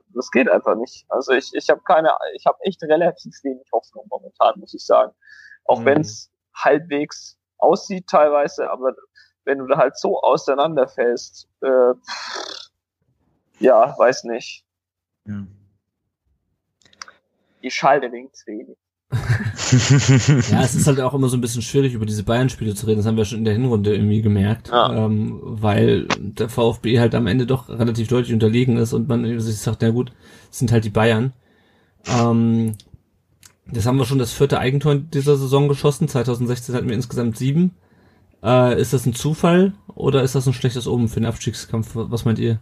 das 0.09 0.31
geht 0.31 0.49
einfach 0.49 0.75
nicht. 0.75 1.05
Also 1.09 1.33
ich, 1.33 1.51
ich 1.53 1.69
habe 1.69 1.81
keine, 1.81 2.11
ich 2.35 2.45
habe 2.45 2.57
echt 2.61 2.81
relativ 2.83 3.33
wenig 3.43 3.67
Hoffnung 3.71 4.05
momentan, 4.09 4.59
muss 4.59 4.73
ich 4.73 4.85
sagen. 4.85 5.13
Auch 5.65 5.81
mhm. 5.81 5.85
wenn 5.85 6.01
es 6.01 6.31
halbwegs 6.55 7.37
aussieht 7.57 8.07
teilweise, 8.07 8.69
aber 8.69 8.95
wenn 9.45 9.59
du 9.59 9.67
da 9.67 9.77
halt 9.77 9.97
so 9.97 10.21
auseinanderfällst, 10.21 11.47
äh, 11.61 11.93
ja, 13.59 13.95
weiß 13.97 14.23
nicht. 14.25 14.65
Ja. 15.25 15.45
Ich 17.61 17.75
schalte 17.75 18.07
links 18.07 18.45
wenig. 18.47 18.77
ja, 20.51 20.61
es 20.63 20.75
ist 20.75 20.87
halt 20.87 20.99
auch 21.01 21.13
immer 21.13 21.29
so 21.29 21.37
ein 21.37 21.41
bisschen 21.41 21.61
schwierig, 21.61 21.93
über 21.93 22.05
diese 22.05 22.23
Bayern-Spiele 22.23 22.75
zu 22.75 22.85
reden. 22.85 22.97
Das 22.97 23.05
haben 23.05 23.17
wir 23.17 23.25
schon 23.25 23.39
in 23.39 23.45
der 23.45 23.53
Hinrunde 23.53 23.93
irgendwie 23.93 24.21
gemerkt, 24.21 24.69
ja. 24.69 25.05
ähm, 25.05 25.39
weil 25.41 26.07
der 26.17 26.49
VfB 26.49 26.99
halt 26.99 27.15
am 27.15 27.27
Ende 27.27 27.45
doch 27.45 27.69
relativ 27.69 28.07
deutlich 28.07 28.33
unterlegen 28.33 28.77
ist 28.77 28.93
und 28.93 29.07
man 29.07 29.39
sich 29.39 29.57
sagt, 29.57 29.81
na 29.81 29.89
gut, 29.89 30.11
es 30.51 30.59
sind 30.59 30.71
halt 30.71 30.85
die 30.85 30.89
Bayern. 30.89 31.33
Ähm, 32.07 32.75
das 33.71 33.85
haben 33.85 33.97
wir 33.97 34.05
schon 34.05 34.19
das 34.19 34.33
vierte 34.33 34.59
Eigentor 34.59 34.93
in 34.93 35.11
dieser 35.11 35.37
Saison 35.37 35.67
geschossen. 35.67 36.07
2016 36.07 36.75
hatten 36.75 36.87
wir 36.87 36.95
insgesamt 36.95 37.37
sieben. 37.37 37.75
Äh, 38.43 38.79
ist 38.79 38.93
das 38.93 39.05
ein 39.05 39.13
Zufall 39.13 39.73
oder 39.87 40.23
ist 40.23 40.35
das 40.35 40.47
ein 40.47 40.53
schlechtes 40.53 40.87
Omen 40.87 41.07
für 41.07 41.19
den 41.19 41.25
Abstiegskampf? 41.25 41.91
Was 41.93 42.25
meint 42.25 42.39
ihr? 42.39 42.59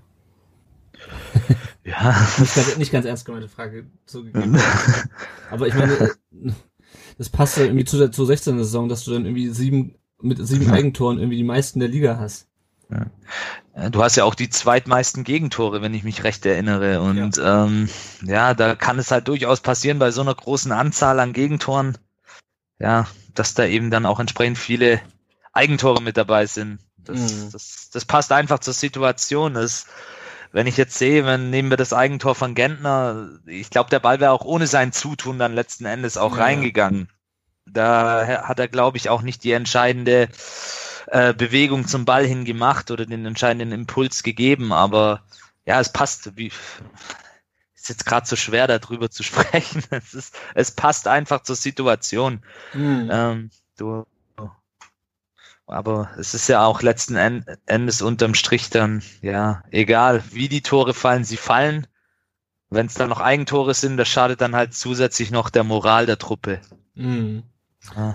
Ja. 1.87 2.13
nicht, 2.37 2.53
ganz, 2.53 2.77
nicht 2.77 2.91
ganz 2.91 3.05
ernst 3.05 3.23
gemeinte 3.25 3.47
Frage 3.47 3.85
zugegeben. 4.05 4.59
Aber 5.49 5.67
ich 5.67 5.73
meine, 5.73 6.11
das 7.17 7.29
passt 7.29 7.57
ja 7.57 7.63
irgendwie 7.63 7.85
zu 7.85 7.97
der 7.97 8.11
zu 8.11 8.25
16. 8.25 8.57
Saison, 8.59 8.89
dass 8.89 9.03
du 9.05 9.11
dann 9.11 9.25
irgendwie 9.25 9.49
sieben 9.49 9.95
mit 10.21 10.45
sieben 10.45 10.71
Eigentoren 10.71 11.17
irgendwie 11.19 11.37
die 11.37 11.43
meisten 11.43 11.79
der 11.79 11.89
Liga 11.89 12.17
hast. 12.19 12.47
Ja. 12.89 13.89
Du 13.89 14.01
hast 14.01 14.15
ja 14.15 14.23
auch 14.23 14.33
die 14.33 14.49
zweitmeisten 14.49 15.23
Gegentore, 15.23 15.81
wenn 15.81 15.93
ich 15.93 16.03
mich 16.03 16.23
recht 16.23 16.45
erinnere. 16.45 17.01
Und 17.01 17.37
ja. 17.37 17.65
Ähm, 17.65 17.89
ja, 18.25 18.53
da 18.53 18.75
kann 18.75 18.97
es 18.97 19.11
halt 19.11 19.27
durchaus 19.27 19.59
passieren 19.59 19.99
bei 19.99 20.09
so 20.11 20.21
einer 20.21 20.33
großen 20.33 20.71
Anzahl 20.71 21.19
an 21.19 21.33
Gegentoren. 21.33 21.97
ja, 22.79 23.07
dass 23.35 23.53
da 23.53 23.65
eben 23.65 23.91
dann 23.91 24.05
auch 24.07 24.19
entsprechend 24.19 24.57
viele 24.57 24.99
Eigentore 25.53 26.01
mit 26.01 26.17
dabei 26.17 26.45
sind. 26.47 26.79
Das, 26.97 27.19
Mhm. 27.19 27.49
das, 27.51 27.89
das 27.93 28.05
passt 28.05 28.31
einfach 28.31 28.59
zur 28.59 28.73
Situation. 28.73 29.53
Das, 29.53 29.85
wenn 30.57 30.65
ich 30.65 30.75
jetzt 30.75 30.97
sehe, 30.97 31.23
wenn 31.23 31.51
nehmen 31.51 31.69
wir 31.69 31.77
das 31.77 31.93
Eigentor 31.93 32.33
von 32.33 32.55
Gentner, 32.55 33.29
ich 33.45 33.69
glaube, 33.69 33.91
der 33.91 33.99
Ball 33.99 34.19
wäre 34.19 34.31
auch 34.31 34.43
ohne 34.43 34.65
sein 34.65 34.91
Zutun 34.91 35.37
dann 35.37 35.53
letzten 35.53 35.85
Endes 35.85 36.17
auch 36.17 36.35
Ja. 36.35 36.45
reingegangen. 36.45 37.09
Da 37.67 38.41
hat 38.41 38.57
er, 38.57 38.67
glaube 38.67 38.97
ich, 38.97 39.09
auch 39.09 39.21
nicht 39.21 39.43
die 39.43 39.51
entscheidende 39.51 40.29
äh, 41.05 41.35
Bewegung 41.35 41.85
zum 41.85 42.05
Ball 42.05 42.25
hin 42.25 42.43
gemacht 42.43 42.89
oder 42.89 43.05
den 43.05 43.27
entscheidenden 43.27 43.71
Impuls 43.71 44.23
gegeben, 44.23 44.73
aber 44.73 45.21
ja, 45.67 45.79
es 45.79 45.93
passt. 45.93 46.35
Wie, 46.37 46.51
ist 47.75 47.89
jetzt 47.89 48.07
gerade 48.07 48.25
so 48.25 48.35
schwer, 48.35 48.65
darüber 48.65 49.11
zu 49.11 49.21
sprechen. 49.61 49.83
Es, 49.91 50.15
ist, 50.15 50.35
es 50.55 50.71
passt 50.71 51.07
einfach 51.07 51.43
zur 51.43 51.55
Situation. 51.55 52.41
Mhm. 52.73 53.09
Ähm, 53.11 53.51
du, 53.77 54.07
aber 55.67 56.09
es 56.17 56.33
ist 56.33 56.47
ja 56.47 56.65
auch 56.65 56.81
letzten 56.81 57.15
En- 57.15 57.45
Endes 57.65 58.01
unterm 58.01 58.33
Strich 58.33 58.69
dann, 58.69 59.03
ja, 59.21 59.63
egal 59.69 60.23
wie 60.31 60.49
die 60.49 60.61
Tore 60.61 60.93
fallen, 60.93 61.23
sie 61.23 61.37
fallen. 61.37 61.87
Wenn 62.69 62.87
es 62.87 62.95
dann 62.95 63.09
noch 63.09 63.21
Eigentore 63.21 63.73
sind, 63.73 63.97
das 63.97 64.09
schadet 64.09 64.41
dann 64.41 64.55
halt 64.55 64.73
zusätzlich 64.73 65.31
noch 65.31 65.49
der 65.49 65.63
Moral 65.63 66.05
der 66.05 66.17
Truppe. 66.17 66.59
Mhm. 66.95 67.43
Ja. 67.95 68.13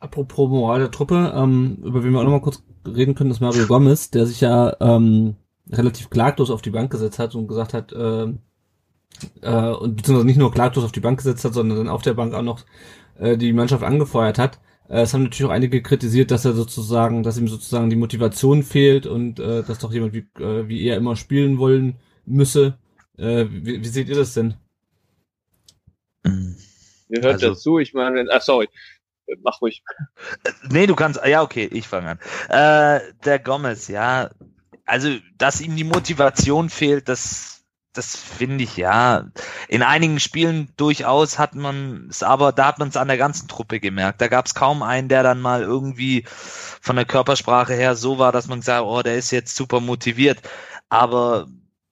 Apropos 0.00 0.50
Moral 0.50 0.80
der 0.80 0.90
Truppe, 0.90 1.32
ähm, 1.34 1.78
über 1.82 2.02
wen 2.02 2.12
wir 2.12 2.20
auch 2.20 2.24
noch 2.24 2.32
mal 2.32 2.40
kurz 2.40 2.62
reden 2.86 3.14
können, 3.14 3.30
ist 3.30 3.40
Mario 3.40 3.66
Gomez, 3.66 4.10
der 4.10 4.26
sich 4.26 4.40
ja 4.40 4.76
ähm, 4.80 5.36
relativ 5.70 6.10
klaglos 6.10 6.50
auf 6.50 6.60
die 6.60 6.70
Bank 6.70 6.90
gesetzt 6.90 7.18
hat 7.18 7.34
und 7.34 7.46
gesagt 7.46 7.72
hat, 7.72 7.94
ähm, 7.96 8.40
äh, 9.42 9.70
und 9.70 9.96
beziehungsweise 9.96 10.26
nicht 10.26 10.38
nur 10.38 10.52
klaglos 10.52 10.84
auf 10.84 10.92
die 10.92 11.00
Bank 11.00 11.18
gesetzt 11.18 11.44
hat, 11.44 11.54
sondern 11.54 11.78
dann 11.78 11.88
auf 11.88 12.02
der 12.02 12.14
Bank 12.14 12.34
auch 12.34 12.42
noch 12.42 12.64
äh, 13.18 13.36
die 13.36 13.52
Mannschaft 13.52 13.84
angefeuert 13.84 14.38
hat. 14.38 14.58
Äh, 14.92 15.00
es 15.00 15.14
haben 15.14 15.22
natürlich 15.24 15.46
auch 15.46 15.54
einige 15.54 15.80
kritisiert, 15.82 16.30
dass 16.30 16.44
er 16.44 16.52
sozusagen, 16.52 17.22
dass 17.22 17.38
ihm 17.38 17.48
sozusagen 17.48 17.88
die 17.88 17.96
Motivation 17.96 18.62
fehlt 18.62 19.06
und 19.06 19.40
äh, 19.40 19.62
dass 19.62 19.78
doch 19.78 19.90
jemand 19.92 20.12
wie, 20.12 20.26
äh, 20.38 20.68
wie 20.68 20.86
er 20.86 20.98
immer 20.98 21.16
spielen 21.16 21.56
wollen 21.58 21.96
müsse. 22.26 22.78
Äh, 23.16 23.46
wie, 23.50 23.80
wie 23.82 23.88
seht 23.88 24.08
ihr 24.10 24.16
das 24.16 24.34
denn? 24.34 24.54
Mhm. 26.24 26.56
Mir 27.08 27.22
hört 27.22 27.34
Also- 27.34 27.48
dazu, 27.48 27.78
ich 27.78 27.94
meine, 27.94 28.16
wenn, 28.16 28.30
ah, 28.30 28.40
sorry, 28.40 28.68
mach 29.42 29.60
ruhig. 29.62 29.82
Nee, 30.70 30.86
du 30.86 30.94
kannst, 30.94 31.20
ja, 31.24 31.42
okay, 31.42 31.68
ich 31.72 31.88
fange 31.88 32.08
an. 32.10 32.18
Äh, 32.48 33.00
der 33.24 33.38
Gomez, 33.38 33.88
ja, 33.88 34.30
also, 34.84 35.08
dass 35.38 35.60
ihm 35.60 35.74
die 35.76 35.84
Motivation 35.84 36.68
fehlt, 36.68 37.08
das, 37.08 37.51
das 37.92 38.16
finde 38.16 38.64
ich, 38.64 38.76
ja. 38.76 39.26
In 39.68 39.82
einigen 39.82 40.18
Spielen 40.18 40.72
durchaus 40.76 41.38
hat 41.38 41.54
man 41.54 42.06
es, 42.08 42.22
aber 42.22 42.52
da 42.52 42.66
hat 42.66 42.78
man 42.78 42.88
es 42.88 42.96
an 42.96 43.08
der 43.08 43.18
ganzen 43.18 43.48
Truppe 43.48 43.80
gemerkt. 43.80 44.20
Da 44.20 44.28
gab 44.28 44.46
es 44.46 44.54
kaum 44.54 44.82
einen, 44.82 45.08
der 45.08 45.22
dann 45.22 45.40
mal 45.40 45.62
irgendwie 45.62 46.24
von 46.26 46.96
der 46.96 47.04
Körpersprache 47.04 47.74
her 47.74 47.94
so 47.94 48.18
war, 48.18 48.32
dass 48.32 48.48
man 48.48 48.60
gesagt, 48.60 48.84
oh, 48.84 49.02
der 49.02 49.16
ist 49.16 49.30
jetzt 49.30 49.54
super 49.54 49.80
motiviert. 49.80 50.40
Aber 50.88 51.48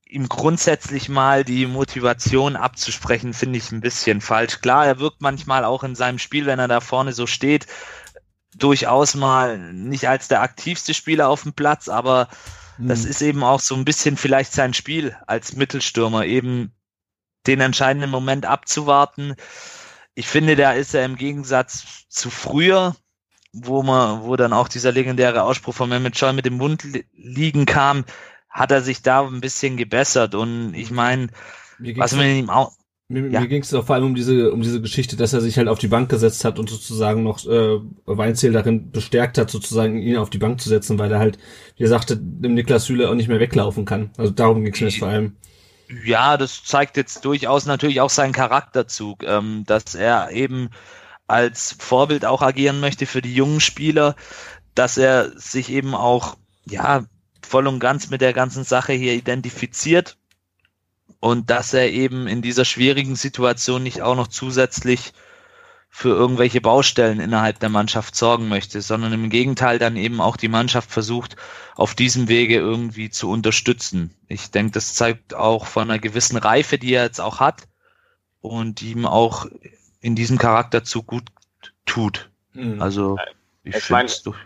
ihm 0.07 0.29
grundsätzlich 0.29 1.09
mal 1.09 1.45
die 1.45 1.67
Motivation 1.67 2.57
abzusprechen, 2.57 3.35
finde 3.35 3.59
ich 3.59 3.71
ein 3.71 3.81
bisschen 3.81 4.21
falsch. 4.21 4.61
Klar, 4.61 4.87
er 4.87 4.99
wirkt 5.01 5.21
manchmal 5.21 5.65
auch 5.65 5.85
in 5.85 5.95
seinem 5.95 6.19
Spiel, 6.19 6.47
wenn 6.47 6.59
er 6.59 6.69
da 6.69 6.81
vorne 6.81 7.13
so 7.13 7.27
steht, 7.27 7.67
durchaus 8.57 9.15
mal 9.15 9.59
nicht 9.59 10.09
als 10.09 10.29
der 10.29 10.43
aktivste 10.43 10.95
Spieler 10.95 11.29
auf 11.29 11.43
dem 11.43 11.53
Platz, 11.53 11.89
aber 11.89 12.29
das 12.89 13.05
Hm. 13.05 13.11
ist 13.11 13.23
eben 13.23 13.43
auch 13.45 13.61
so 13.61 13.75
ein 13.75 13.85
bisschen 13.85 14.17
vielleicht 14.17 14.53
sein 14.53 14.75
Spiel 14.75 15.17
als 15.27 15.55
Mittelstürmer, 15.55 16.25
eben 16.27 16.73
den 17.47 17.61
entscheidenden 17.61 18.11
Moment 18.11 18.47
abzuwarten. 18.47 19.35
Ich 20.15 20.27
finde, 20.27 20.57
da 20.57 20.73
ist 20.73 20.95
er 20.95 21.05
im 21.05 21.17
Gegensatz 21.17 22.07
zu 22.09 22.31
früher, 22.31 22.97
wo 23.53 23.83
man, 23.83 24.23
wo 24.23 24.37
dann 24.37 24.53
auch 24.53 24.69
dieser 24.69 24.93
legendäre 24.93 25.43
Ausspruch 25.43 25.75
von 25.75 25.89
Mehmet 25.89 26.19
Scholl 26.19 26.33
mit 26.33 26.47
dem 26.47 26.57
Mund 26.57 26.85
li- 26.85 27.07
liegen 27.13 27.67
kam, 27.67 28.05
hat 28.49 28.71
er 28.71 28.83
sich 28.83 29.03
da 29.03 29.23
ein 29.27 29.41
bisschen 29.41 29.77
gebessert. 29.77 30.35
Und 30.35 30.75
ich 30.75 30.91
meine, 30.91 31.29
Mir 31.79 31.97
was 31.97 32.13
man 32.15 32.27
ihm 32.27 32.51
auch, 32.51 32.73
Mir, 33.11 33.29
Ja. 33.29 33.41
mir 33.41 33.49
ging 33.49 33.63
es 33.63 33.71
vor 33.71 33.91
allem 33.91 34.05
um 34.05 34.15
diese 34.15 34.53
um 34.53 34.63
diese 34.63 34.81
Geschichte, 34.81 35.17
dass 35.17 35.33
er 35.33 35.41
sich 35.41 35.59
halt 35.59 35.67
auf 35.67 35.81
die 35.81 35.89
Bank 35.89 36.09
gesetzt 36.09 36.45
hat 36.45 36.61
und 36.61 36.71
sozusagen 36.71 37.25
noch 37.25 37.45
äh, 37.45 37.81
Weinzel 38.07 38.53
darin 38.53 38.93
bestärkt 38.93 39.37
hat, 39.37 39.51
sozusagen 39.51 39.99
ihn 39.99 40.17
auf 40.17 40.31
die 40.31 40.39
Bank 40.39 40.61
zu 40.61 40.69
setzen, 40.69 40.97
weil 40.97 41.11
er 41.11 41.19
halt, 41.19 41.37
wie 41.77 41.83
er 41.83 41.89
sagte, 41.89 42.17
dem 42.17 42.55
Niklas 42.55 42.85
Süle 42.85 43.11
auch 43.11 43.15
nicht 43.15 43.27
mehr 43.27 43.41
weglaufen 43.41 43.85
kann. 43.85 44.11
Also 44.17 44.31
darum 44.31 44.63
ging 44.63 44.73
es 44.73 44.81
mir 44.81 44.87
jetzt 44.87 45.01
vor 45.01 45.09
allem. 45.09 45.35
Ja, 46.05 46.37
das 46.37 46.63
zeigt 46.63 46.97
jetzt 46.97 47.25
durchaus 47.25 47.67
natürlich 47.67 48.01
auch 48.01 48.11
seinen 48.11 48.33
Charakterzug, 48.33 49.25
ähm, 49.25 49.65
dass 49.67 49.97
er 49.97 50.31
eben 50.31 50.71
als 51.27 51.75
Vorbild 51.81 52.25
auch 52.25 52.43
agieren 52.43 52.79
möchte 52.79 53.07
für 53.07 53.23
die 53.23 53.35
jungen 53.35 53.59
Spieler, 53.59 54.15
dass 54.77 54.99
er 54.99 55.33
sich 55.37 55.69
eben 55.73 55.97
auch, 55.97 56.37
ja, 56.65 57.05
voll 57.43 57.67
und 57.67 57.81
ganz 57.81 58.09
mit 58.09 58.21
der 58.21 58.35
ganzen 58.35 58.63
Sache 58.63 58.93
hier 58.93 59.15
identifiziert 59.15 60.17
und 61.19 61.51
dass 61.51 61.75
er 61.75 61.91
eben 61.91 62.27
in 62.27 62.43
dieser 62.43 62.65
schwierigen 62.65 63.17
Situation 63.17 63.83
nicht 63.83 64.03
auch 64.03 64.17
noch 64.17 64.29
zusätzlich 64.29 65.13
für 65.93 66.11
irgendwelche 66.11 66.61
Baustellen 66.61 67.19
innerhalb 67.19 67.59
der 67.59 67.69
Mannschaft 67.69 68.15
sorgen 68.15 68.49
möchte, 68.49 68.81
sondern 68.81 69.13
im 69.13 69.29
Gegenteil 69.29 69.79
dann 69.81 69.97
eben 69.97 70.21
auch 70.21 70.37
die 70.37 70.49
Mannschaft 70.49 70.91
versucht, 70.91 71.35
auf 71.75 71.97
diesem 71.97 72.29
Wege 72.29 72.55
irgendwie 72.55 73.11
zu 73.11 73.29
unterstützen. 73.29 74.15
Ich 74.29 74.53
denke, 74.53 74.73
das 74.73 74.95
zeigt 74.95 75.35
auch 75.35 75.67
von 75.67 75.91
einer 75.91 75.99
gewissen 75.99 76.37
Reife, 76.37 76.79
die 76.79 76.95
er 76.95 77.03
jetzt 77.05 77.21
auch 77.21 77.41
hat 77.41 77.65
und 78.41 78.81
die 78.81 78.93
ihm 78.93 79.05
auch 79.05 79.47
in 80.01 80.15
diesem 80.15 80.39
Charakterzug 80.39 81.07
gut 81.07 81.25
tut. 81.87 82.31
Mhm. 82.53 82.81
Also 82.81 83.19
ich, 83.65 83.75
Ich 83.75 83.83
finde 83.83 83.99
meine, 83.99 84.09
es 84.09 84.23
durch. 84.23 84.39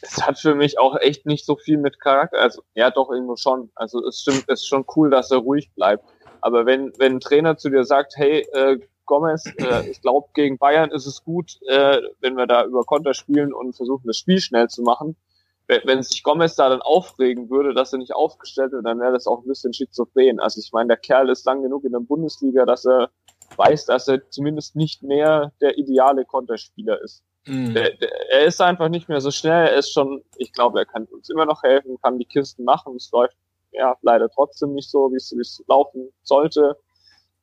es 0.00 0.22
hat 0.24 0.38
für 0.38 0.54
mich 0.54 0.78
auch 0.78 0.96
echt 1.00 1.26
nicht 1.26 1.44
so 1.44 1.56
viel 1.56 1.78
mit 1.78 2.00
Charakter, 2.00 2.38
also 2.38 2.62
ja 2.74 2.90
doch 2.90 3.10
irgendwo 3.10 3.36
schon. 3.36 3.70
Also 3.74 4.06
es 4.06 4.20
stimmt, 4.20 4.44
es 4.46 4.60
ist 4.60 4.68
schon 4.68 4.84
cool, 4.96 5.10
dass 5.10 5.30
er 5.30 5.38
ruhig 5.38 5.70
bleibt. 5.74 6.04
Aber 6.42 6.66
wenn, 6.66 6.92
wenn 6.98 7.14
ein 7.14 7.20
Trainer 7.20 7.56
zu 7.56 7.70
dir 7.70 7.84
sagt, 7.84 8.14
hey, 8.16 8.46
äh, 8.52 8.78
Gomez, 9.06 9.46
äh, 9.58 9.88
ich 9.88 10.00
glaube, 10.02 10.28
gegen 10.34 10.58
Bayern 10.58 10.90
ist 10.90 11.06
es 11.06 11.24
gut, 11.24 11.58
äh, 11.68 12.00
wenn 12.20 12.36
wir 12.36 12.46
da 12.46 12.64
über 12.64 12.82
Konter 12.82 13.14
spielen 13.14 13.52
und 13.52 13.74
versuchen, 13.74 14.06
das 14.06 14.18
Spiel 14.18 14.40
schnell 14.40 14.68
zu 14.68 14.82
machen. 14.82 15.16
Wenn, 15.68 16.02
sich 16.02 16.22
Gomez 16.22 16.54
da 16.56 16.68
dann 16.68 16.82
aufregen 16.82 17.48
würde, 17.48 17.72
dass 17.72 17.92
er 17.94 17.98
nicht 17.98 18.14
aufgestellt 18.14 18.72
wird, 18.72 18.84
dann 18.84 19.00
wäre 19.00 19.12
das 19.12 19.26
auch 19.26 19.42
ein 19.42 19.48
bisschen 19.48 19.72
schizophren. 19.72 20.38
Also 20.38 20.60
ich 20.60 20.70
meine, 20.72 20.88
der 20.88 20.96
Kerl 20.98 21.30
ist 21.30 21.46
lang 21.46 21.62
genug 21.62 21.84
in 21.84 21.92
der 21.92 22.00
Bundesliga, 22.00 22.66
dass 22.66 22.84
er 22.84 23.10
weiß, 23.56 23.86
dass 23.86 24.08
er 24.08 24.28
zumindest 24.28 24.76
nicht 24.76 25.02
mehr 25.02 25.52
der 25.62 25.78
ideale 25.78 26.26
Konterspieler 26.26 27.00
ist. 27.00 27.22
Mhm. 27.46 27.74
Der, 27.74 27.96
der, 27.96 28.30
er 28.30 28.44
ist 28.44 28.60
einfach 28.60 28.88
nicht 28.88 29.08
mehr 29.08 29.20
so 29.20 29.30
schnell. 29.30 29.68
Er 29.68 29.76
ist 29.76 29.92
schon, 29.92 30.22
ich 30.36 30.52
glaube, 30.52 30.80
er 30.80 30.86
kann 30.86 31.04
uns 31.04 31.30
immer 31.30 31.46
noch 31.46 31.62
helfen, 31.62 31.96
kann 32.02 32.18
die 32.18 32.26
Kisten 32.26 32.64
machen. 32.64 32.96
Es 32.96 33.10
läuft 33.10 33.36
ja 33.72 33.96
leider 34.02 34.28
trotzdem 34.28 34.74
nicht 34.74 34.90
so, 34.90 35.10
wie 35.12 35.16
es, 35.16 35.62
laufen 35.66 36.12
sollte. 36.22 36.76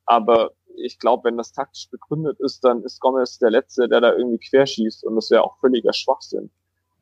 Aber 0.05 0.51
ich 0.75 0.97
glaube, 0.99 1.25
wenn 1.25 1.37
das 1.37 1.51
taktisch 1.51 1.89
begründet 1.89 2.39
ist, 2.39 2.63
dann 2.63 2.83
ist 2.83 2.99
Gomez 2.99 3.37
der 3.39 3.51
Letzte, 3.51 3.89
der 3.89 4.01
da 4.01 4.13
irgendwie 4.13 4.39
querschießt. 4.39 5.03
Und 5.03 5.15
das 5.15 5.29
wäre 5.29 5.43
auch 5.43 5.57
völliger 5.57 5.93
Schwachsinn. 5.93 6.49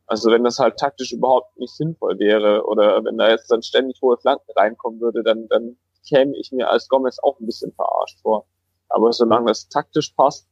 Also 0.07 0.31
wenn 0.31 0.43
das 0.43 0.57
halt 0.57 0.77
taktisch 0.77 1.11
überhaupt 1.11 1.57
nicht 1.57 1.75
sinnvoll 1.75 2.17
wäre 2.17 2.65
oder 2.65 3.03
wenn 3.03 3.17
da 3.17 3.29
jetzt 3.29 3.51
dann 3.51 3.61
ständig 3.61 4.01
hohe 4.01 4.17
Flanken 4.17 4.51
reinkommen 4.55 5.01
würde, 5.01 5.21
dann, 5.21 5.47
dann 5.49 5.77
käme 6.07 6.35
ich 6.37 6.51
mir 6.51 6.69
als 6.69 6.87
Gomez 6.87 7.19
auch 7.19 7.39
ein 7.39 7.45
bisschen 7.45 7.73
verarscht 7.73 8.19
vor. 8.21 8.45
Aber 8.89 9.11
solange 9.11 9.47
das 9.47 9.67
taktisch 9.67 10.11
passt, 10.11 10.47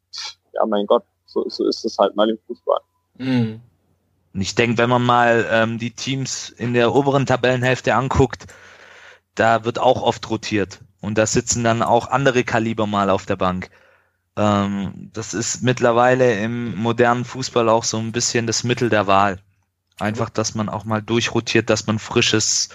ja 0.53 0.65
mein 0.65 0.85
Gott, 0.85 1.05
so, 1.25 1.47
so 1.47 1.65
ist 1.65 1.85
es 1.85 1.97
halt 1.97 2.15
mal 2.15 2.29
im 2.29 2.38
Fußball. 2.47 2.81
Mhm. 3.17 3.61
Und 4.35 4.41
ich 4.41 4.53
denke, 4.53 4.77
wenn 4.77 4.89
man 4.89 5.01
mal 5.01 5.47
ähm, 5.49 5.79
die 5.79 5.91
Teams 5.91 6.49
in 6.49 6.73
der 6.73 6.93
oberen 6.93 7.25
Tabellenhälfte 7.25 7.95
anguckt, 7.95 8.47
da 9.33 9.63
wird 9.63 9.79
auch 9.79 10.01
oft 10.01 10.29
rotiert. 10.29 10.81
Und 10.99 11.17
da 11.17 11.25
sitzen 11.25 11.63
dann 11.63 11.81
auch 11.81 12.09
andere 12.09 12.43
Kaliber 12.43 12.85
mal 12.85 13.09
auf 13.09 13.25
der 13.25 13.37
Bank. 13.37 13.69
Ähm, 14.35 15.09
das 15.13 15.33
ist 15.33 15.63
mittlerweile 15.63 16.37
im 16.41 16.75
modernen 16.75 17.23
Fußball 17.23 17.69
auch 17.69 17.85
so 17.85 17.97
ein 17.97 18.11
bisschen 18.11 18.45
das 18.45 18.65
Mittel 18.65 18.89
der 18.89 19.07
Wahl. 19.07 19.39
Einfach, 19.99 20.29
dass 20.29 20.53
man 20.53 20.67
auch 20.67 20.83
mal 20.83 21.01
durchrotiert, 21.01 21.69
dass 21.69 21.87
man 21.87 21.97
frisches, 21.97 22.67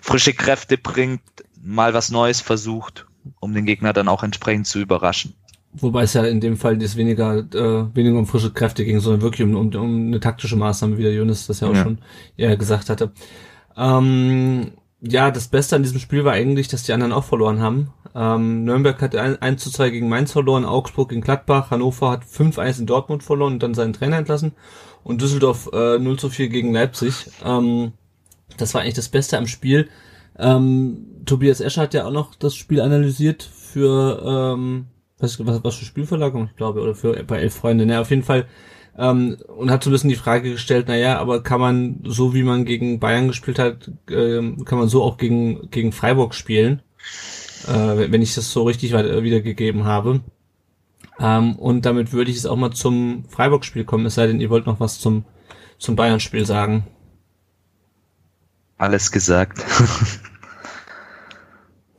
frische 0.00 0.32
Kräfte 0.32 0.78
bringt, 0.78 1.20
mal 1.60 1.92
was 1.92 2.10
Neues 2.10 2.40
versucht, 2.40 3.04
um 3.38 3.52
den 3.52 3.66
Gegner 3.66 3.92
dann 3.92 4.08
auch 4.08 4.22
entsprechend 4.22 4.66
zu 4.66 4.78
überraschen. 4.78 5.34
Wobei 5.74 6.02
es 6.02 6.12
ja 6.12 6.24
in 6.24 6.40
dem 6.40 6.56
Fall 6.58 6.80
jetzt 6.82 6.96
weniger, 6.96 7.38
äh, 7.38 7.96
weniger 7.96 8.18
um 8.18 8.26
frische 8.26 8.50
Kräfte 8.52 8.84
ging, 8.84 9.00
sondern 9.00 9.22
wirklich 9.22 9.46
um, 9.46 9.56
um, 9.56 9.74
um 9.74 10.06
eine 10.08 10.20
taktische 10.20 10.56
Maßnahme, 10.56 10.98
wie 10.98 11.02
der 11.02 11.14
Jonas 11.14 11.46
das 11.46 11.60
ja 11.60 11.68
auch 11.68 11.74
Ja. 11.74 11.82
schon 11.82 11.98
ja, 12.36 12.54
gesagt 12.56 12.90
hatte. 12.90 13.12
Ähm, 13.76 14.72
ja, 15.00 15.30
das 15.30 15.48
Beste 15.48 15.74
an 15.76 15.82
diesem 15.82 15.98
Spiel 15.98 16.24
war 16.24 16.32
eigentlich, 16.34 16.68
dass 16.68 16.82
die 16.84 16.92
anderen 16.92 17.12
auch 17.12 17.24
verloren 17.24 17.60
haben. 17.60 17.88
Ähm, 18.14 18.64
Nürnberg 18.64 19.00
hat 19.00 19.16
ein- 19.16 19.40
1 19.40 19.62
zu 19.62 19.70
2 19.70 19.90
gegen 19.90 20.08
Mainz 20.08 20.32
verloren, 20.32 20.64
Augsburg 20.64 21.08
gegen 21.08 21.22
Gladbach, 21.22 21.70
Hannover 21.70 22.10
hat 22.10 22.24
5-1 22.24 22.78
in 22.78 22.86
Dortmund 22.86 23.22
verloren 23.22 23.54
und 23.54 23.62
dann 23.62 23.74
seinen 23.74 23.94
Trainer 23.94 24.18
entlassen 24.18 24.52
und 25.02 25.22
Düsseldorf 25.22 25.70
äh, 25.72 25.98
0 25.98 26.18
zu 26.18 26.28
4 26.28 26.48
gegen 26.48 26.72
Leipzig. 26.74 27.30
Ähm, 27.44 27.92
das 28.58 28.74
war 28.74 28.82
eigentlich 28.82 28.94
das 28.94 29.08
Beste 29.08 29.38
am 29.38 29.46
Spiel. 29.46 29.88
Ähm, 30.38 31.06
Tobias 31.24 31.60
Escher 31.60 31.82
hat 31.82 31.94
ja 31.94 32.04
auch 32.06 32.12
noch 32.12 32.34
das 32.34 32.54
Spiel 32.54 32.80
analysiert 32.80 33.42
für, 33.42 34.54
ähm, 34.54 34.86
was, 35.22 35.44
was, 35.46 35.64
was 35.64 35.76
für 35.76 35.84
Spielverlagerung, 35.84 36.48
ich 36.50 36.56
glaube, 36.56 36.80
oder 36.80 36.94
für 36.94 37.22
bei 37.24 37.38
elf 37.38 37.54
Freunde, 37.54 37.86
ne, 37.86 38.00
auf 38.00 38.10
jeden 38.10 38.24
Fall, 38.24 38.46
ähm, 38.98 39.38
und 39.46 39.70
hat 39.70 39.82
so 39.82 39.90
ein 39.90 39.92
bisschen 39.92 40.10
die 40.10 40.16
Frage 40.16 40.50
gestellt, 40.50 40.88
naja, 40.88 41.18
aber 41.18 41.42
kann 41.42 41.60
man, 41.60 42.00
so 42.04 42.34
wie 42.34 42.42
man 42.42 42.64
gegen 42.64 43.00
Bayern 43.00 43.28
gespielt 43.28 43.58
hat, 43.58 43.90
ähm, 44.10 44.64
kann 44.64 44.78
man 44.78 44.88
so 44.88 45.02
auch 45.02 45.16
gegen, 45.16 45.70
gegen 45.70 45.92
Freiburg 45.92 46.34
spielen, 46.34 46.82
äh, 47.66 48.10
wenn 48.10 48.22
ich 48.22 48.34
das 48.34 48.52
so 48.52 48.64
richtig 48.64 48.92
wiedergegeben 48.92 49.84
habe. 49.84 50.20
Ähm, 51.18 51.56
und 51.56 51.86
damit 51.86 52.12
würde 52.12 52.30
ich 52.30 52.36
es 52.36 52.46
auch 52.46 52.56
mal 52.56 52.72
zum 52.72 53.24
Freiburg-Spiel 53.28 53.84
kommen, 53.84 54.06
es 54.06 54.16
sei 54.16 54.26
denn, 54.26 54.40
ihr 54.40 54.50
wollt 54.50 54.66
noch 54.66 54.80
was 54.80 54.98
zum, 54.98 55.24
zum 55.78 55.96
Bayern-Spiel 55.96 56.44
sagen. 56.44 56.86
Alles 58.76 59.12
gesagt. 59.12 59.64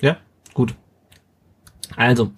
ja, 0.01 0.17
gut. 0.53 0.75
Also, 1.95 2.31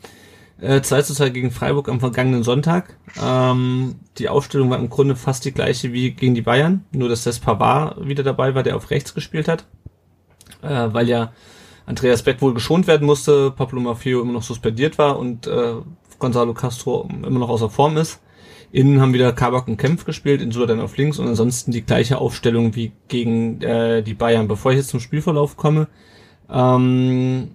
äh, 0.61 0.81
2 0.81 1.01
zu 1.01 1.13
2 1.13 1.29
gegen 1.29 1.51
Freiburg 1.51 1.89
am 1.89 1.99
vergangenen 1.99 2.43
Sonntag. 2.43 2.97
Ähm, 3.21 3.95
die 4.17 4.29
Aufstellung 4.29 4.69
war 4.69 4.79
im 4.79 4.89
Grunde 4.89 5.15
fast 5.15 5.45
die 5.45 5.51
gleiche 5.51 5.91
wie 5.93 6.11
gegen 6.11 6.35
die 6.35 6.41
Bayern, 6.41 6.85
nur 6.91 7.09
dass 7.09 7.23
das 7.23 7.39
Pavard 7.39 8.07
wieder 8.07 8.23
dabei 8.23 8.55
war, 8.55 8.63
der 8.63 8.75
auf 8.75 8.89
rechts 8.89 9.13
gespielt 9.13 9.47
hat. 9.47 9.65
Äh, 10.61 10.93
weil 10.93 11.09
ja 11.09 11.31
Andreas 11.85 12.23
Beck 12.23 12.41
wohl 12.41 12.53
geschont 12.53 12.87
werden 12.87 13.05
musste, 13.05 13.51
Pablo 13.51 13.79
Maffeo 13.79 14.21
immer 14.21 14.33
noch 14.33 14.43
suspendiert 14.43 14.97
war 14.97 15.19
und 15.19 15.45
äh, 15.47 15.73
Gonzalo 16.19 16.53
Castro 16.53 17.07
immer 17.11 17.39
noch 17.39 17.49
außer 17.49 17.69
Form 17.69 17.97
ist. 17.97 18.21
Innen 18.71 18.99
haben 18.99 19.13
wieder 19.13 19.31
Kabak 19.31 19.67
und 19.67 19.77
Kempf 19.77 20.05
gespielt, 20.05 20.41
Insula 20.41 20.65
dann 20.65 20.81
auf 20.81 20.97
links 20.97 21.19
und 21.19 21.27
ansonsten 21.27 21.71
die 21.71 21.85
gleiche 21.85 22.17
Aufstellung 22.17 22.75
wie 22.75 22.91
gegen 23.07 23.61
äh, 23.61 24.01
die 24.01 24.15
Bayern. 24.15 24.47
Bevor 24.47 24.71
ich 24.71 24.77
jetzt 24.77 24.89
zum 24.89 24.99
Spielverlauf 24.99 25.55
komme, 25.55 25.87
ähm, 26.49 27.51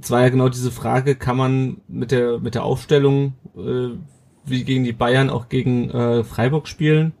es 0.00 0.10
war 0.10 0.22
ja 0.22 0.28
genau 0.28 0.48
diese 0.48 0.70
Frage, 0.70 1.16
kann 1.16 1.36
man 1.36 1.80
mit 1.88 2.10
der 2.10 2.38
mit 2.38 2.54
der 2.54 2.64
Aufstellung 2.64 3.34
äh, 3.56 3.96
wie 4.44 4.64
gegen 4.64 4.84
die 4.84 4.92
Bayern 4.92 5.30
auch 5.30 5.48
gegen 5.48 5.90
äh, 5.90 6.24
Freiburg 6.24 6.68
spielen? 6.68 7.12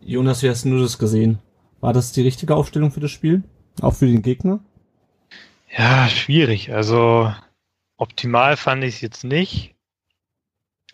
Jonas, 0.00 0.42
wie 0.42 0.48
hast 0.48 0.64
du 0.64 0.78
das 0.78 0.98
gesehen? 0.98 1.38
War 1.80 1.92
das 1.92 2.12
die 2.12 2.22
richtige 2.22 2.56
Aufstellung 2.56 2.90
für 2.90 3.00
das 3.00 3.10
Spiel? 3.10 3.42
Auch 3.80 3.94
für 3.94 4.06
den 4.06 4.22
Gegner? 4.22 4.60
Ja, 5.76 6.08
schwierig. 6.08 6.72
Also 6.72 7.32
optimal 7.96 8.56
fand 8.56 8.84
ich 8.84 8.96
es 8.96 9.00
jetzt 9.00 9.24
nicht. 9.24 9.74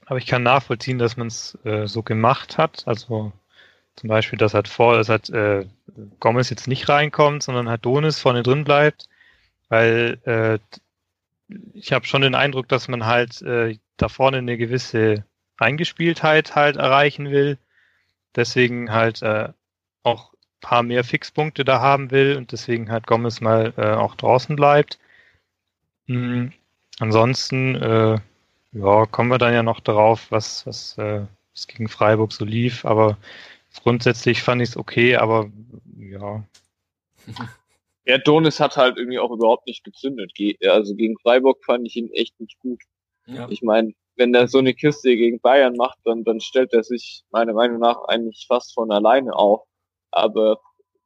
Aber 0.07 0.19
ich 0.19 0.27
kann 0.27 0.43
nachvollziehen, 0.43 0.99
dass 0.99 1.17
man 1.17 1.27
es 1.27 1.59
äh, 1.65 1.87
so 1.87 2.03
gemacht 2.03 2.59
hat. 2.59 2.87
Also 2.87 3.33
zum 3.97 4.09
Beispiel, 4.09 4.39
dass 4.39 4.55
halt 4.55 4.69
vor, 4.69 4.97
dass 4.97 5.09
halt 5.09 5.29
äh, 5.31 5.67
Gomez 6.21 6.51
jetzt 6.51 6.69
nicht 6.69 6.89
reinkommt, 6.89 7.43
sondern 7.43 7.69
halt 7.69 7.85
Donis 7.85 8.19
vorne 8.19 8.43
drin 8.43 8.65
bleibt, 8.65 9.09
weil 9.69 10.19
äh, 10.25 10.59
ich 11.75 11.93
habe 11.93 12.07
schon 12.07 12.23
den 12.23 12.35
Eindruck, 12.35 12.69
dass 12.69 12.89
man 12.89 13.07
halt 13.07 13.43
äh, 13.43 13.79
da 13.97 14.09
vorne 14.09 14.39
eine 14.39 14.57
gewisse 14.59 15.25
Eingespieltheit 15.57 16.55
halt 16.55 16.77
erreichen 16.77 17.31
will. 17.31 17.59
Deswegen 18.37 18.93
halt 18.93 19.23
äh, 19.23 19.49
auch 20.03 20.33
paar 20.61 20.83
mehr 20.83 21.05
Fixpunkte 21.05 21.65
da 21.65 21.81
haben 21.81 22.11
will 22.11 22.37
und 22.37 22.53
deswegen 22.53 22.91
halt 22.91 23.07
Gomez 23.07 23.41
mal 23.41 23.73
äh, 23.77 23.93
auch 23.93 24.15
draußen 24.15 24.57
bleibt. 24.57 24.99
Mhm. 26.07 26.53
Ansonsten 26.99 27.77
äh, 27.77 28.19
ja, 28.73 29.07
kommen 29.07 29.31
wir 29.31 29.39
dann 29.39 29.55
ja 29.55 29.63
noch 29.63 29.81
darauf, 29.81 30.31
was, 30.31 30.67
was, 30.67 30.99
äh, 30.99 31.27
was 31.55 31.67
gegen 31.67 31.89
Freiburg 31.89 32.33
so 32.33 32.45
lief, 32.45 32.85
aber 32.85 33.17
grundsätzlich 33.83 34.43
fand 34.43 34.63
ich 34.63 34.71
es 34.71 34.77
okay, 34.77 35.17
aber 35.17 35.51
ja. 35.97 36.45
Ja, 38.09 38.17
Donis 38.17 38.59
hat 38.59 38.79
halt 38.79 38.97
irgendwie 38.97 39.19
auch 39.19 39.31
überhaupt 39.31 39.67
nicht 39.67 39.85
gezündet. 39.85 40.33
Also 40.67 40.95
gegen 40.95 41.19
Freiburg 41.19 41.63
fand 41.63 41.87
ich 41.87 41.95
ihn 41.95 42.11
echt 42.13 42.41
nicht 42.41 42.59
gut. 42.59 42.81
Ja. 43.27 43.47
Ich 43.51 43.61
meine, 43.61 43.93
wenn 44.17 44.35
er 44.35 44.49
so 44.49 44.57
eine 44.59 44.73
Kiste 44.73 45.15
gegen 45.15 45.41
Bayern 45.41 45.77
macht, 45.77 45.99
dann, 46.05 46.25
dann 46.25 46.41
stellt 46.41 46.73
er 46.73 46.83
sich 46.83 47.23
meiner 47.31 47.53
Meinung 47.53 47.81
nach 47.81 48.03
eigentlich 48.09 48.47
fast 48.49 48.73
von 48.73 48.91
alleine 48.91 49.37
auf. 49.37 49.63
Aber 50.11 50.59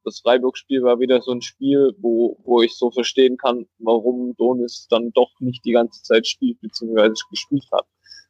das 0.04 0.20
Freiburg-Spiel 0.20 0.84
war 0.84 1.00
wieder 1.00 1.20
so 1.22 1.32
ein 1.32 1.42
Spiel, 1.42 1.92
wo, 1.98 2.38
wo 2.44 2.62
ich 2.62 2.76
so 2.76 2.92
verstehen 2.92 3.36
kann, 3.36 3.66
warum 3.78 4.36
Donis 4.36 4.86
dann 4.88 5.10
doch 5.12 5.32
nicht 5.40 5.64
die 5.64 5.72
ganze 5.72 6.04
Zeit 6.04 6.28
spielt, 6.28 6.60
beziehungsweise 6.60 7.14
gespielt 7.30 7.66
hat. 7.72 7.86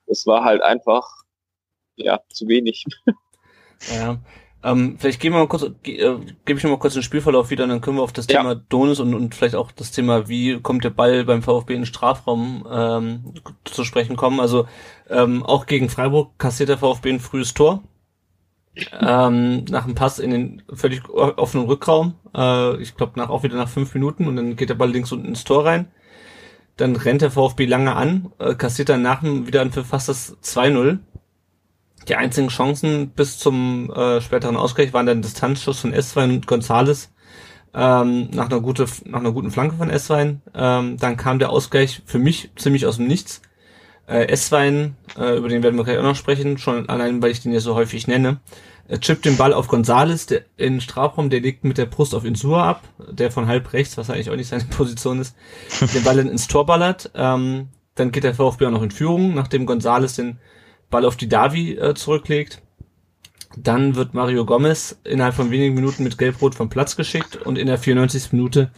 Das 0.07 0.27
war 0.27 0.45
halt 0.45 0.63
einfach, 0.63 1.07
ja, 1.97 2.21
zu 2.31 2.49
wenig. 2.49 2.85
Ja. 3.93 4.19
Ähm, 4.64 4.96
vielleicht 4.98 5.20
gehen 5.20 5.33
wir 5.33 5.40
mal 5.40 5.48
kurz, 5.48 5.62
äh, 5.62 5.70
gebe 5.83 6.59
ich 6.59 6.62
noch 6.62 6.70
mal 6.70 6.79
kurz 6.79 6.94
den 6.94 7.03
Spielverlauf 7.03 7.51
wieder, 7.51 7.64
und 7.64 7.70
dann 7.70 7.81
können 7.81 7.96
wir 7.96 8.03
auf 8.03 8.12
das 8.12 8.27
ja. 8.29 8.38
Thema 8.38 8.55
Donis 8.55 9.01
und, 9.01 9.14
und 9.14 9.35
vielleicht 9.35 9.57
auch 9.57 9.72
das 9.72 9.90
Thema, 9.90 10.29
wie 10.29 10.61
kommt 10.61 10.85
der 10.85 10.90
Ball 10.90 11.25
beim 11.25 11.42
VfB 11.42 11.75
in 11.75 11.81
den 11.81 11.87
Strafraum 11.87 12.66
ähm, 12.70 13.35
zu 13.64 13.85
sprechen 13.85 14.16
kommen. 14.16 14.38
Also 14.40 14.66
ähm, 15.11 15.42
auch 15.42 15.66
gegen 15.66 15.88
Freiburg 15.88 16.38
kassiert 16.38 16.68
der 16.68 16.79
VfB 16.79 17.11
ein 17.11 17.20
frühes 17.20 17.55
Tor 17.55 17.83
ähm, 19.01 19.64
nach 19.68 19.85
dem 19.85 19.94
Pass 19.94 20.18
in 20.18 20.31
den 20.31 20.62
völlig 20.72 21.09
offenen 21.09 21.66
Rückraum. 21.66 22.14
Äh, 22.35 22.77
ich 22.81 22.96
glaube 22.96 23.18
nach 23.18 23.29
auch 23.29 23.42
wieder 23.42 23.57
nach 23.57 23.68
fünf 23.68 23.94
Minuten 23.94 24.27
und 24.27 24.37
dann 24.37 24.57
geht 24.57 24.70
der 24.70 24.75
Ball 24.75 24.90
links 24.90 25.12
unten 25.12 25.29
ins 25.29 25.44
Tor 25.44 25.66
rein. 25.66 25.90
Dann 26.77 26.96
rennt 26.96 27.22
der 27.22 27.31
VfB 27.31 27.66
lange 27.66 27.94
an, 27.94 28.33
äh, 28.38 28.55
kassiert 28.55 28.88
dann 28.88 29.03
nach 29.03 29.20
dem 29.20 29.46
wieder 29.46 29.68
für 29.70 29.85
fast 29.85 30.09
das 30.09 30.38
2-0. 30.42 30.98
Die 32.09 32.17
einzigen 32.17 32.49
Chancen 32.49 33.11
bis 33.11 33.38
zum 33.38 33.91
äh, 33.93 34.21
späteren 34.21 34.57
Ausgleich 34.57 34.93
waren 34.93 35.07
dann 35.07 35.23
Distanzschuss 35.23 35.81
von 35.81 35.93
Esswein 35.93 36.31
und 36.31 36.47
Gonzales 36.47 37.12
ähm, 37.75 38.29
nach 38.33 38.51
einer 38.51 38.61
gute, 38.61 38.87
nach 39.05 39.21
einer 39.21 39.33
guten 39.33 39.51
Flanke 39.51 39.77
von 39.77 39.91
Esswein. 39.91 40.43
Ähm, 40.55 40.97
dann 40.99 41.17
kam 41.17 41.38
der 41.38 41.51
Ausgleich 41.51 42.03
für 42.05 42.19
mich 42.19 42.51
ziemlich 42.57 42.87
aus 42.87 42.97
dem 42.97 43.07
Nichts. 43.07 43.43
Äh, 44.07 44.27
Esswein, 44.29 44.97
äh, 45.17 45.37
über 45.37 45.49
den 45.49 45.62
werden 45.62 45.77
wir 45.77 45.85
gleich 45.85 45.99
auch 45.99 46.03
noch 46.03 46.17
sprechen, 46.17 46.59
schon 46.59 46.88
allein, 46.88 47.23
weil 47.23 47.31
ich 47.31 47.41
den 47.41 47.53
ja 47.53 47.61
so 47.61 47.75
häufig 47.75 48.09
nenne, 48.09 48.41
äh, 48.88 48.99
chippt 48.99 49.25
den 49.25 49.37
Ball 49.37 49.55
auf 49.55 49.69
Gonzales, 49.69 50.27
der 50.27 50.43
in 50.57 50.75
den 50.75 50.81
Strafraum, 50.81 51.31
der 51.31 51.41
legt 51.41 51.65
mit 51.65 51.79
der 51.79 51.87
Brust 51.87 52.15
auf 52.15 52.25
Insua 52.25 52.69
ab, 52.69 52.83
der 53.11 53.31
von 53.31 53.47
halb 53.47 53.73
rechts, 53.73 53.97
was 53.97 54.11
eigentlich 54.11 54.31
auch 54.31 54.37
nicht 54.37 54.49
seine 54.49 54.65
Position 54.77 55.21
ist, 55.21 55.37
den 55.95 56.03
Ball 56.03 56.19
ins 56.19 56.49
Tor 56.49 56.67
ballert. 56.67 57.11
Ähm, 57.15 57.69
dann 57.95 58.11
geht 58.11 58.25
der 58.25 58.35
VfB 58.35 58.67
auch 58.67 58.71
noch 58.71 58.83
in 58.83 58.91
Führung, 58.91 59.35
nachdem 59.35 59.67
Gonzales 59.67 60.17
den 60.17 60.38
Ball 60.92 61.05
auf 61.05 61.16
die 61.16 61.28
Davi 61.28 61.72
äh, 61.72 61.94
zurücklegt. 61.94 62.62
Dann 63.57 63.96
wird 63.96 64.14
Mario 64.14 64.46
Gomez 64.46 65.00
innerhalb 65.05 65.35
von 65.35 65.50
wenigen 65.50 65.74
Minuten 65.74 66.05
mit 66.05 66.16
Gelb-Rot 66.16 66.55
vom 66.55 66.68
Platz 66.68 66.96
geschickt 66.96 67.37
und 67.37 67.59
in 67.59 67.66
der 67.66 67.78
94. 67.78 68.33
Minute 68.33 68.70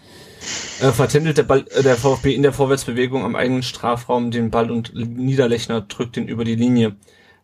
äh, 0.81 0.91
vertändelt 0.91 1.37
der, 1.37 1.43
Ball, 1.45 1.65
äh, 1.71 1.83
der 1.83 1.97
VfB 1.97 2.35
in 2.35 2.43
der 2.43 2.53
Vorwärtsbewegung 2.53 3.23
am 3.25 3.37
eigenen 3.37 3.63
Strafraum 3.63 4.31
den 4.31 4.51
Ball 4.51 4.71
und 4.71 4.95
Niederlechner 4.95 5.83
drückt 5.83 6.17
ihn 6.17 6.27
über 6.27 6.45
die 6.45 6.57
Linie. 6.57 6.97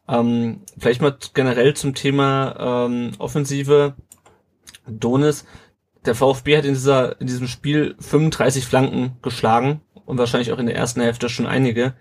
Ähm, 0.08 0.62
vielleicht 0.78 1.02
mal 1.02 1.16
generell 1.34 1.74
zum 1.74 1.94
Thema 1.94 2.86
ähm, 2.88 3.12
Offensive. 3.18 3.94
Donis, 4.86 5.44
der 6.04 6.14
VfB 6.14 6.56
hat 6.56 6.64
in, 6.64 6.74
dieser, 6.74 7.20
in 7.20 7.26
diesem 7.26 7.46
Spiel 7.46 7.94
35 8.00 8.64
Flanken 8.64 9.18
geschlagen 9.22 9.82
und 10.04 10.18
wahrscheinlich 10.18 10.50
auch 10.52 10.58
in 10.58 10.66
der 10.66 10.74
ersten 10.74 11.00
Hälfte 11.00 11.28
schon 11.28 11.46
einige. 11.46 11.94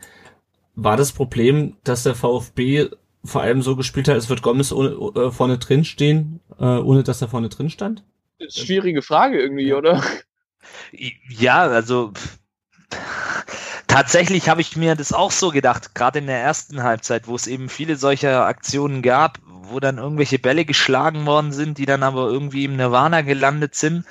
War 0.82 0.98
das 0.98 1.12
Problem, 1.12 1.76
dass 1.84 2.04
der 2.04 2.15
VfB 2.15 2.89
vor 3.24 3.42
allem 3.42 3.62
so 3.62 3.76
gespielt 3.76 4.08
hat, 4.08 4.15
es 4.15 4.30
wird 4.30 4.42
Gomez 4.42 4.72
ohne, 4.72 4.89
äh, 4.89 5.32
vorne 5.32 5.58
drin 5.58 5.84
stehen, 5.84 6.39
äh, 6.58 6.63
ohne 6.63 7.04
dass 7.04 7.22
er 7.22 7.28
vorne 7.28 7.50
drin 7.50 7.70
stand? 7.70 8.04
Schwierige 8.48 9.02
Frage 9.02 9.42
irgendwie, 9.42 9.74
oder? 9.74 10.02
Ja, 11.28 11.63
also 11.63 12.13
tatsächlich 13.88 14.48
habe 14.48 14.62
ich 14.62 14.78
mir 14.78 14.96
das 14.96 15.12
auch 15.12 15.32
so 15.32 15.50
gedacht, 15.50 15.96
gerade 15.96 16.20
in 16.20 16.28
der 16.28 16.42
ersten 16.42 16.84
Halbzeit, 16.84 17.28
wo 17.28 17.36
es 17.36 17.48
eben 17.48 17.68
viele 17.68 17.98
solcher 17.98 18.46
Aktionen 18.46 19.02
gab, 19.02 19.39
wo 19.46 19.80
dann 19.80 19.98
irgendwelche 19.98 20.39
Bälle 20.39 20.63
geschlagen 20.63 21.26
worden 21.26 21.52
sind, 21.52 21.78
die 21.78 21.86
dann 21.86 22.04
aber 22.04 22.30
irgendwie 22.30 22.65
im 22.65 22.78
Nirvana 22.78 23.22
gelandet 23.22 23.76
sind. 23.76 24.06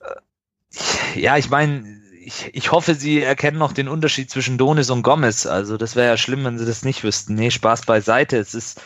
Äh, 0.00 1.20
ja, 1.20 1.36
ich 1.36 1.50
meine, 1.50 1.98
ich, 2.28 2.54
ich 2.54 2.72
hoffe, 2.72 2.94
Sie 2.94 3.22
erkennen 3.22 3.56
noch 3.56 3.72
den 3.72 3.88
Unterschied 3.88 4.30
zwischen 4.30 4.58
Donis 4.58 4.90
und 4.90 5.02
Gomez. 5.02 5.46
Also 5.46 5.78
das 5.78 5.96
wäre 5.96 6.08
ja 6.08 6.16
schlimm, 6.18 6.44
wenn 6.44 6.58
Sie 6.58 6.66
das 6.66 6.84
nicht 6.84 7.02
wüssten. 7.02 7.34
Nee, 7.34 7.50
Spaß 7.50 7.86
beiseite. 7.86 8.36
Es 8.36 8.52
ist, 8.52 8.82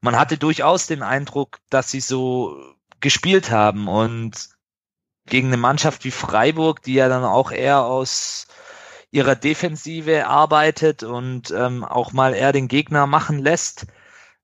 man 0.00 0.16
hatte 0.16 0.38
durchaus 0.38 0.86
den 0.86 1.02
Eindruck, 1.02 1.58
dass 1.70 1.90
sie 1.90 2.00
so 2.00 2.56
gespielt 3.00 3.50
haben 3.50 3.88
und 3.88 4.50
gegen 5.26 5.48
eine 5.48 5.56
Mannschaft 5.56 6.04
wie 6.04 6.12
Freiburg, 6.12 6.82
die 6.84 6.94
ja 6.94 7.08
dann 7.08 7.24
auch 7.24 7.50
eher 7.50 7.84
aus 7.84 8.46
ihrer 9.10 9.34
Defensive 9.34 10.28
arbeitet 10.28 11.02
und 11.02 11.50
ähm, 11.50 11.82
auch 11.82 12.12
mal 12.12 12.32
eher 12.32 12.52
den 12.52 12.68
Gegner 12.68 13.08
machen 13.08 13.40
lässt. 13.40 13.86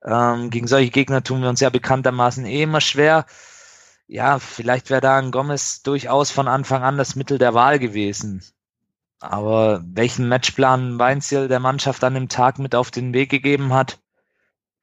Ähm, 0.04 0.50
gegen 0.50 0.66
solche 0.66 0.90
Gegner 0.90 1.22
tun 1.22 1.40
wir 1.40 1.48
uns 1.48 1.60
ja 1.60 1.70
bekanntermaßen 1.70 2.44
eh 2.46 2.62
immer 2.62 2.80
schwer. 2.80 3.26
Ja, 4.06 4.38
vielleicht 4.38 4.90
wäre 4.90 5.00
da 5.00 5.16
ein 5.18 5.30
Gomez 5.30 5.82
durchaus 5.82 6.30
von 6.30 6.48
Anfang 6.48 6.82
an 6.82 6.98
das 6.98 7.16
Mittel 7.16 7.38
der 7.38 7.54
Wahl 7.54 7.78
gewesen. 7.78 8.42
Aber 9.20 9.82
welchen 9.86 10.28
Matchplan 10.28 10.98
Weinziel 10.98 11.48
der 11.48 11.60
Mannschaft 11.60 12.04
an 12.04 12.14
dem 12.14 12.28
Tag 12.28 12.58
mit 12.58 12.74
auf 12.74 12.90
den 12.90 13.14
Weg 13.14 13.30
gegeben 13.30 13.72
hat, 13.72 13.98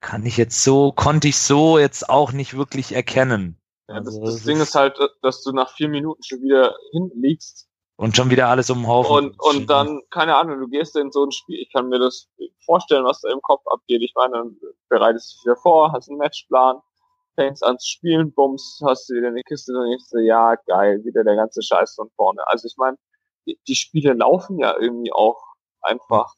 kann 0.00 0.26
ich 0.26 0.36
jetzt 0.36 0.64
so, 0.64 0.90
konnte 0.90 1.28
ich 1.28 1.38
so 1.38 1.78
jetzt 1.78 2.08
auch 2.08 2.32
nicht 2.32 2.56
wirklich 2.56 2.92
erkennen. 2.92 3.56
Ja, 3.88 4.00
das, 4.00 4.16
also, 4.16 4.24
das, 4.24 4.42
Ding 4.42 4.60
ist 4.60 4.74
halt, 4.74 4.98
dass 5.22 5.42
du 5.42 5.52
nach 5.52 5.70
vier 5.70 5.88
Minuten 5.88 6.22
schon 6.24 6.42
wieder 6.42 6.74
hinten 6.90 7.22
liegst 7.22 7.68
Und 7.96 8.16
schon 8.16 8.30
wieder 8.30 8.48
alles 8.48 8.68
um 8.70 8.78
den 8.78 8.88
Haufen. 8.88 9.14
Und, 9.28 9.40
und 9.40 9.70
dann, 9.70 10.00
keine 10.10 10.34
Ahnung, 10.34 10.58
du 10.58 10.68
gehst 10.68 10.96
in 10.96 11.12
so 11.12 11.24
ein 11.24 11.30
Spiel, 11.30 11.60
ich 11.60 11.72
kann 11.72 11.88
mir 11.88 12.00
das 12.00 12.28
vorstellen, 12.64 13.04
was 13.04 13.20
da 13.20 13.30
im 13.30 13.42
Kopf 13.42 13.62
abgeht. 13.68 14.02
Ich 14.02 14.14
meine, 14.16 14.32
dann 14.32 14.56
bereitest 14.88 15.32
du 15.32 15.36
dich 15.36 15.44
wieder 15.44 15.56
vor, 15.56 15.92
hast 15.92 16.08
einen 16.08 16.18
Matchplan, 16.18 16.80
fängst 17.34 17.64
an 17.64 17.78
zu 17.78 17.88
spielen, 17.88 18.32
bums, 18.32 18.80
hast 18.84 19.08
du 19.08 19.14
wieder 19.14 19.28
eine 19.28 19.42
Kiste, 19.42 19.72
dann 19.72 19.88
denkst 19.88 20.10
du, 20.10 20.18
ja, 20.18 20.54
geil, 20.66 21.02
wieder 21.04 21.24
der 21.24 21.36
ganze 21.36 21.62
Scheiß 21.62 21.94
von 21.94 22.10
vorne. 22.16 22.46
Also 22.46 22.66
ich 22.66 22.76
meine, 22.76 22.96
die, 23.46 23.58
die 23.66 23.74
Spiele 23.74 24.12
laufen 24.12 24.58
ja 24.58 24.76
irgendwie 24.78 25.12
auch 25.12 25.42
einfach, 25.80 26.34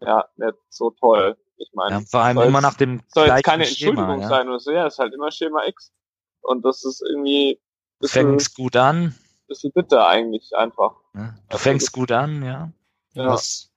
ja, 0.00 0.24
nicht 0.36 0.54
so 0.68 0.90
toll. 0.90 1.36
Ich 1.56 1.70
meine, 1.72 1.96
ja, 1.96 2.00
vor 2.10 2.20
allem 2.20 2.38
immer 2.38 2.60
nach 2.60 2.74
dem 2.74 3.00
soll 3.08 3.28
jetzt 3.28 3.44
keine 3.44 3.64
Schema, 3.64 3.90
Entschuldigung 3.90 4.22
ja. 4.22 4.28
sein 4.28 4.48
oder 4.48 4.60
so, 4.60 4.72
ja, 4.72 4.86
ist 4.86 4.98
halt 4.98 5.14
immer 5.14 5.30
Schema 5.30 5.66
X. 5.66 5.92
Und 6.42 6.64
das 6.64 6.84
ist 6.84 7.02
irgendwie, 7.08 7.60
bisschen, 8.00 8.28
Fängst 8.28 8.56
gut 8.56 8.76
an. 8.76 9.14
bisschen 9.46 9.72
bitter 9.72 10.06
eigentlich 10.06 10.54
einfach. 10.54 10.94
Ja. 11.14 11.34
Du 11.48 11.58
fängst 11.58 11.92
gut 11.92 12.12
an, 12.12 12.42
ja. 12.42 12.70
Ja. 13.12 13.30
Hast, 13.30 13.72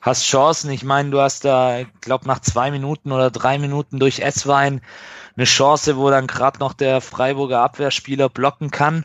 hast 0.00 0.24
Chancen. 0.24 0.70
Ich 0.70 0.84
meine, 0.84 1.10
du 1.10 1.20
hast 1.20 1.44
da, 1.44 1.80
ich 1.80 2.00
glaube, 2.00 2.26
nach 2.26 2.40
zwei 2.40 2.70
Minuten 2.70 3.12
oder 3.12 3.30
drei 3.30 3.58
Minuten 3.58 3.98
durch 3.98 4.20
Esswein 4.20 4.80
eine 5.36 5.44
Chance, 5.44 5.96
wo 5.96 6.10
dann 6.10 6.26
gerade 6.26 6.58
noch 6.58 6.72
der 6.72 7.00
Freiburger 7.00 7.60
Abwehrspieler 7.60 8.28
blocken 8.28 8.70
kann. 8.70 9.04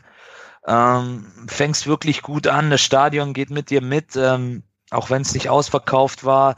Ähm, 0.66 1.26
fängst 1.46 1.86
wirklich 1.86 2.22
gut 2.22 2.46
an. 2.46 2.70
Das 2.70 2.80
Stadion 2.80 3.34
geht 3.34 3.50
mit 3.50 3.70
dir 3.70 3.82
mit, 3.82 4.16
ähm, 4.16 4.64
auch 4.90 5.10
wenn 5.10 5.22
es 5.22 5.34
nicht 5.34 5.48
ausverkauft 5.48 6.24
war. 6.24 6.56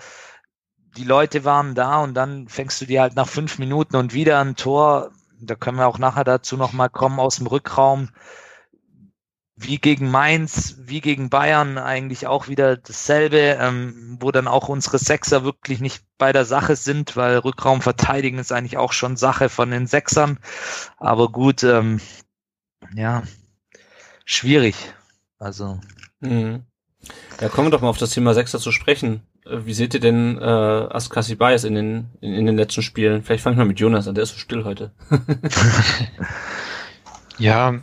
Die 0.97 1.05
Leute 1.05 1.45
waren 1.45 1.74
da 1.74 2.03
und 2.03 2.14
dann 2.14 2.49
fängst 2.49 2.80
du 2.80 2.87
dir 2.87 3.03
halt 3.03 3.16
nach 3.16 3.28
fünf 3.28 3.59
Minuten 3.59 3.97
und 3.97 4.14
wieder 4.14 4.41
ein 4.41 4.57
Tor. 4.57 5.11
Da 5.41 5.55
können 5.55 5.76
wir 5.76 5.89
auch 5.89 5.99
nachher 5.99 6.24
dazu 6.24 6.57
nochmal 6.57 6.89
kommen 6.89 7.20
aus 7.20 7.37
dem 7.37 7.47
Rückraum 7.47 8.09
wie 9.57 9.78
gegen 9.78 10.11
Mainz, 10.11 10.76
wie 10.78 11.00
gegen 11.00 11.30
Bayern 11.30 11.78
eigentlich 11.78 12.26
auch 12.26 12.48
wieder 12.48 12.76
dasselbe, 12.76 13.57
ähm, 13.61 14.18
wo 14.20 14.30
dann 14.30 14.48
auch 14.48 14.68
unsere 14.68 14.98
Sechser 14.98 15.44
wirklich 15.44 15.80
nicht 15.80 16.04
bei 16.18 16.32
der 16.32 16.44
Sache 16.44 16.76
sind, 16.76 17.16
weil 17.16 17.38
Rückraum 17.38 17.80
verteidigen 17.80 18.38
ist 18.38 18.52
eigentlich 18.52 18.76
auch 18.76 18.92
schon 18.92 19.16
Sache 19.16 19.48
von 19.48 19.70
den 19.70 19.86
Sechsern. 19.86 20.38
Aber 20.98 21.30
gut, 21.30 21.62
ähm, 21.62 22.00
ja, 22.94 23.22
schwierig. 24.24 24.76
Also 25.38 25.80
Mhm. 26.20 26.64
Ja, 27.40 27.48
kommen 27.48 27.68
wir 27.68 27.70
doch 27.70 27.82
mal 27.82 27.88
auf 27.88 27.98
das 27.98 28.11
Thema 28.11 28.34
Sechser 28.34 28.59
zu 28.59 28.72
sprechen. 28.72 29.22
Äh, 29.44 29.64
Wie 29.64 29.74
seht 29.74 29.94
ihr 29.94 30.00
denn 30.00 30.38
äh, 30.38 30.44
Askasi 30.44 31.34
Bias 31.34 31.64
in 31.64 31.74
den, 31.74 32.11
in, 32.20 32.34
in 32.34 32.46
den 32.46 32.57
letzten 32.57 32.82
Spielen? 32.82 33.22
Vielleicht 33.22 33.42
fange 33.42 33.54
ich 33.54 33.59
mal 33.59 33.66
mit 33.66 33.80
Jonas 33.80 34.09
an, 34.09 34.14
der 34.14 34.24
ist 34.24 34.30
so 34.30 34.38
still 34.38 34.64
heute. 34.64 34.92
Ja, 37.38 37.80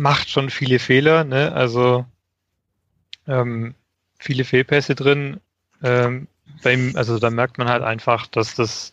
macht 0.00 0.30
schon 0.30 0.50
viele 0.50 0.78
Fehler, 0.78 1.24
ne? 1.24 1.52
Also 1.52 2.06
ähm, 3.28 3.74
viele 4.18 4.44
Fehlpässe 4.44 4.94
drin. 4.94 5.40
Ähm, 5.82 6.26
beim, 6.62 6.92
also 6.96 7.18
da 7.18 7.30
merkt 7.30 7.58
man 7.58 7.68
halt 7.68 7.82
einfach, 7.82 8.26
dass 8.26 8.54
das 8.54 8.92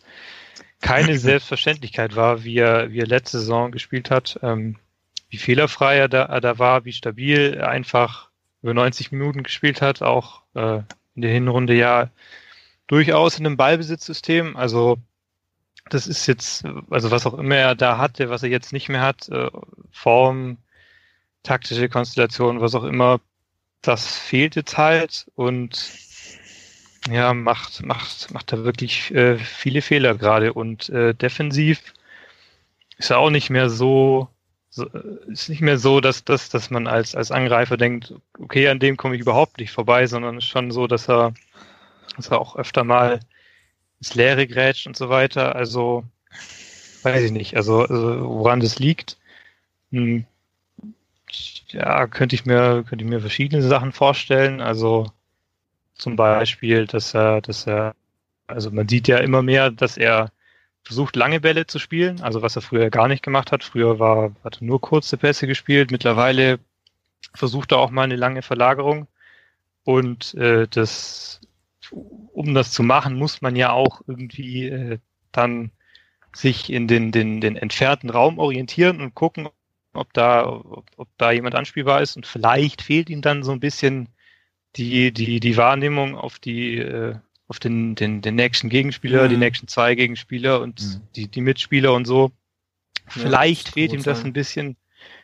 keine 0.80 1.18
Selbstverständlichkeit 1.18 2.14
war, 2.14 2.44
wie 2.44 2.58
er, 2.58 2.92
wie 2.92 3.00
er 3.00 3.06
letzte 3.06 3.38
Saison 3.38 3.72
gespielt 3.72 4.10
hat. 4.10 4.38
Ähm, 4.42 4.76
wie 5.30 5.38
fehlerfrei 5.38 5.96
er 5.96 6.08
da, 6.08 6.24
er 6.24 6.40
da 6.40 6.58
war, 6.58 6.84
wie 6.84 6.92
stabil 6.92 7.54
er 7.54 7.68
einfach 7.68 8.28
über 8.62 8.74
90 8.74 9.10
Minuten 9.10 9.42
gespielt 9.42 9.82
hat, 9.82 10.02
auch 10.02 10.42
äh, 10.54 10.82
in 11.14 11.22
der 11.22 11.30
Hinrunde 11.30 11.74
ja 11.74 12.10
durchaus 12.86 13.38
in 13.38 13.46
einem 13.46 13.56
Ballbesitzsystem. 13.56 14.56
Also 14.56 14.98
das 15.88 16.06
ist 16.06 16.26
jetzt, 16.26 16.64
also 16.90 17.10
was 17.10 17.26
auch 17.26 17.34
immer 17.34 17.56
er 17.56 17.74
da 17.74 17.96
hatte, 17.96 18.28
was 18.28 18.42
er 18.42 18.50
jetzt 18.50 18.72
nicht 18.72 18.88
mehr 18.88 19.00
hat, 19.00 19.28
äh, 19.30 19.50
Form, 19.90 20.58
taktische 21.42 21.88
Konstellation, 21.88 22.60
was 22.60 22.74
auch 22.74 22.84
immer, 22.84 23.20
das 23.82 24.18
fehlt 24.18 24.56
jetzt 24.56 24.76
halt 24.76 25.26
und 25.34 25.92
ja, 27.10 27.32
macht, 27.32 27.82
macht, 27.82 28.32
macht 28.32 28.52
da 28.52 28.64
wirklich 28.64 29.14
äh, 29.14 29.38
viele 29.38 29.82
Fehler 29.82 30.14
gerade 30.16 30.52
und 30.52 30.88
äh, 30.90 31.14
defensiv 31.14 31.94
ist 32.98 33.10
er 33.10 33.18
auch 33.18 33.30
nicht 33.30 33.50
mehr 33.50 33.70
so, 33.70 34.28
so 34.68 34.86
äh, 34.86 35.32
ist 35.32 35.48
nicht 35.48 35.60
mehr 35.60 35.78
so, 35.78 36.00
dass, 36.00 36.24
dass, 36.24 36.50
dass 36.50 36.70
man 36.70 36.86
als, 36.86 37.14
als 37.14 37.30
Angreifer 37.30 37.76
denkt, 37.76 38.14
okay, 38.38 38.68
an 38.68 38.80
dem 38.80 38.96
komme 38.96 39.14
ich 39.14 39.20
überhaupt 39.20 39.58
nicht 39.58 39.70
vorbei, 39.70 40.06
sondern 40.06 40.38
ist 40.38 40.46
schon 40.46 40.70
so, 40.70 40.86
dass 40.86 41.08
er, 41.08 41.32
dass 42.16 42.28
er 42.28 42.40
auch 42.40 42.56
öfter 42.56 42.84
mal 42.84 43.20
ins 44.00 44.14
Leere 44.14 44.46
grätscht 44.46 44.86
und 44.86 44.96
so 44.96 45.08
weiter. 45.08 45.54
Also, 45.54 46.04
weiß 47.02 47.22
ich 47.22 47.32
nicht, 47.32 47.56
also, 47.56 47.80
also 47.80 48.28
woran 48.28 48.60
das 48.60 48.78
liegt. 48.78 49.16
Hm, 49.92 50.26
ja, 51.70 52.06
könnte 52.06 52.34
ich 52.34 52.46
mir, 52.46 52.84
könnte 52.88 53.04
ich 53.04 53.10
mir 53.10 53.20
verschiedene 53.20 53.62
Sachen 53.62 53.92
vorstellen. 53.92 54.60
Also 54.60 55.10
zum 55.94 56.16
Beispiel, 56.16 56.86
dass 56.86 57.14
er, 57.14 57.40
dass 57.40 57.66
er, 57.66 57.94
also 58.46 58.70
man 58.70 58.88
sieht 58.88 59.08
ja 59.08 59.18
immer 59.18 59.42
mehr, 59.42 59.70
dass 59.70 59.96
er 59.96 60.32
versucht, 60.82 61.16
lange 61.16 61.40
Bälle 61.40 61.66
zu 61.66 61.78
spielen, 61.78 62.22
also 62.22 62.40
was 62.42 62.56
er 62.56 62.62
früher 62.62 62.90
gar 62.90 63.08
nicht 63.08 63.22
gemacht 63.22 63.52
hat. 63.52 63.64
Früher 63.64 63.98
war, 63.98 64.32
hat 64.44 64.60
er 64.60 64.64
nur 64.64 64.80
kurze 64.80 65.16
Pässe 65.18 65.46
gespielt. 65.46 65.90
Mittlerweile 65.90 66.58
versucht 67.34 67.72
er 67.72 67.78
auch 67.78 67.90
mal 67.90 68.04
eine 68.04 68.16
lange 68.16 68.42
Verlagerung. 68.42 69.06
Und 69.84 70.34
äh, 70.34 70.66
das, 70.68 71.40
um 71.90 72.54
das 72.54 72.72
zu 72.72 72.82
machen, 72.82 73.16
muss 73.16 73.42
man 73.42 73.56
ja 73.56 73.72
auch 73.72 74.02
irgendwie 74.06 74.68
äh, 74.68 74.98
dann 75.32 75.72
sich 76.34 76.70
in 76.72 76.88
den, 76.88 77.12
den, 77.12 77.40
den 77.40 77.56
entfernten 77.56 78.10
Raum 78.10 78.38
orientieren 78.38 79.00
und 79.00 79.14
gucken, 79.14 79.48
ob 79.98 80.12
da, 80.14 80.46
ob, 80.48 80.86
ob 80.96 81.08
da 81.18 81.30
jemand 81.32 81.54
anspielbar 81.54 82.00
ist. 82.02 82.16
Und 82.16 82.26
vielleicht 82.26 82.82
fehlt 82.82 83.10
ihm 83.10 83.22
dann 83.22 83.42
so 83.42 83.52
ein 83.52 83.60
bisschen 83.60 84.08
die, 84.76 85.12
die, 85.12 85.40
die 85.40 85.56
Wahrnehmung 85.56 86.16
auf 86.16 86.38
die, 86.38 86.78
äh, 86.78 87.16
auf 87.48 87.58
den, 87.58 87.94
den, 87.94 88.20
den 88.22 88.34
nächsten 88.34 88.68
Gegenspieler, 88.68 89.24
Mhm. 89.24 89.28
die 89.30 89.36
nächsten 89.36 89.68
zwei 89.68 89.94
Gegenspieler 89.94 90.60
und 90.60 90.80
Mhm. 90.80 91.00
die, 91.16 91.28
die 91.28 91.40
Mitspieler 91.40 91.92
und 91.94 92.06
so. 92.06 92.30
Ja, 93.06 93.10
Vielleicht 93.22 93.68
das 93.68 93.74
fehlt 93.74 93.92
ihm 93.92 94.02
das 94.02 94.18
sein. 94.18 94.28
ein 94.28 94.32
bisschen. 94.32 94.76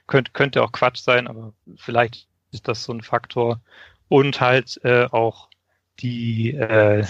Könnte, 0.07 0.33
könnte 0.33 0.63
auch 0.63 0.73
Quatsch 0.73 0.99
sein, 0.99 1.27
aber 1.27 1.55
vielleicht 1.77 2.29
ist 2.53 2.69
das 2.69 2.85
so 2.85 2.93
ein 2.93 3.03
Faktor. 3.03 3.61
Und 4.09 4.41
halt 4.41 4.79
äh, 4.85 5.07
auch 5.07 5.49
die, 6.01 6.55
äh, 6.55 7.05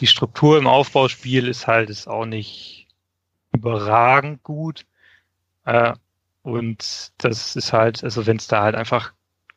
die 0.00 0.06
Struktur 0.06 0.58
im 0.58 0.66
Aufbauspiel 0.66 1.48
ist 1.48 1.66
halt 1.66 1.90
ist 1.90 2.06
auch 2.06 2.24
nicht 2.26 2.86
überragend 3.52 4.42
gut. 4.42 4.86
Äh, 5.64 5.94
und 6.46 7.10
das 7.18 7.56
ist 7.56 7.72
halt, 7.72 8.04
also 8.04 8.24
wenn 8.24 8.36
es 8.36 8.46
da 8.46 8.62
halt 8.62 8.76
einfach 8.76 9.12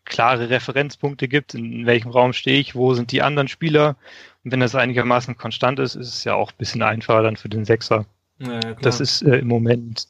klare 0.06 0.50
Referenzpunkte 0.50 1.28
gibt, 1.28 1.54
in 1.54 1.86
welchem 1.86 2.10
Raum 2.10 2.34
stehe 2.34 2.60
ich, 2.60 2.74
wo 2.74 2.96
sind 2.96 3.12
die 3.12 3.22
anderen 3.22 3.48
Spieler. 3.48 3.96
Und 4.44 4.52
wenn 4.52 4.60
das 4.60 4.74
einigermaßen 4.74 5.38
konstant 5.38 5.78
ist, 5.78 5.94
ist 5.94 6.08
es 6.08 6.24
ja 6.24 6.34
auch 6.34 6.52
ein 6.52 6.58
bisschen 6.58 6.82
einfacher 6.82 7.22
dann 7.22 7.36
für 7.36 7.48
den 7.48 7.64
Sechser. 7.64 8.08
Ja. 8.40 8.60
Das 8.82 9.00
ist 9.00 9.22
äh, 9.22 9.38
im 9.38 9.48
Moment, 9.48 10.08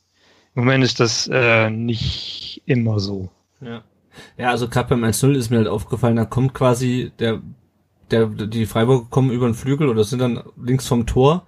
im 0.55 0.63
Moment 0.63 0.85
ist 0.85 1.01
das 1.01 1.27
äh, 1.27 1.69
nicht 1.69 2.61
immer 2.65 3.01
so. 3.01 3.29
Ja. 3.59 3.83
Ja, 4.37 4.49
also 4.49 4.69
gerade 4.69 4.87
beim 4.87 5.03
1-0 5.03 5.35
ist 5.35 5.49
mir 5.49 5.57
halt 5.57 5.67
aufgefallen, 5.67 6.15
da 6.15 6.23
kommt 6.23 6.53
quasi 6.53 7.11
der, 7.19 7.41
der, 8.09 8.27
die 8.27 8.65
Freiburger 8.67 9.07
kommen 9.09 9.31
über 9.31 9.47
den 9.47 9.53
Flügel 9.53 9.89
oder 9.89 10.05
sind 10.05 10.19
dann 10.19 10.43
links 10.55 10.87
vom 10.87 11.05
Tor 11.05 11.45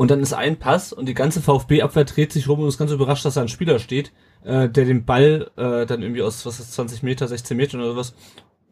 und 0.00 0.10
dann 0.10 0.20
ist 0.20 0.32
ein 0.32 0.58
Pass 0.58 0.94
und 0.94 1.10
die 1.10 1.14
ganze 1.14 1.42
VfB-Abwehr 1.42 2.04
dreht 2.04 2.32
sich 2.32 2.48
rum 2.48 2.60
und 2.60 2.68
ist 2.68 2.78
ganz 2.78 2.90
überrascht, 2.90 3.26
dass 3.26 3.34
da 3.34 3.42
ein 3.42 3.48
Spieler 3.48 3.78
steht, 3.78 4.12
äh, 4.44 4.66
der 4.66 4.86
den 4.86 5.04
Ball 5.04 5.50
äh, 5.58 5.84
dann 5.84 6.00
irgendwie 6.00 6.22
aus, 6.22 6.46
was 6.46 6.58
ist 6.58 6.72
20 6.72 7.02
Meter, 7.02 7.28
16 7.28 7.54
Meter 7.54 7.76
oder 7.76 7.88
sowas 7.88 8.14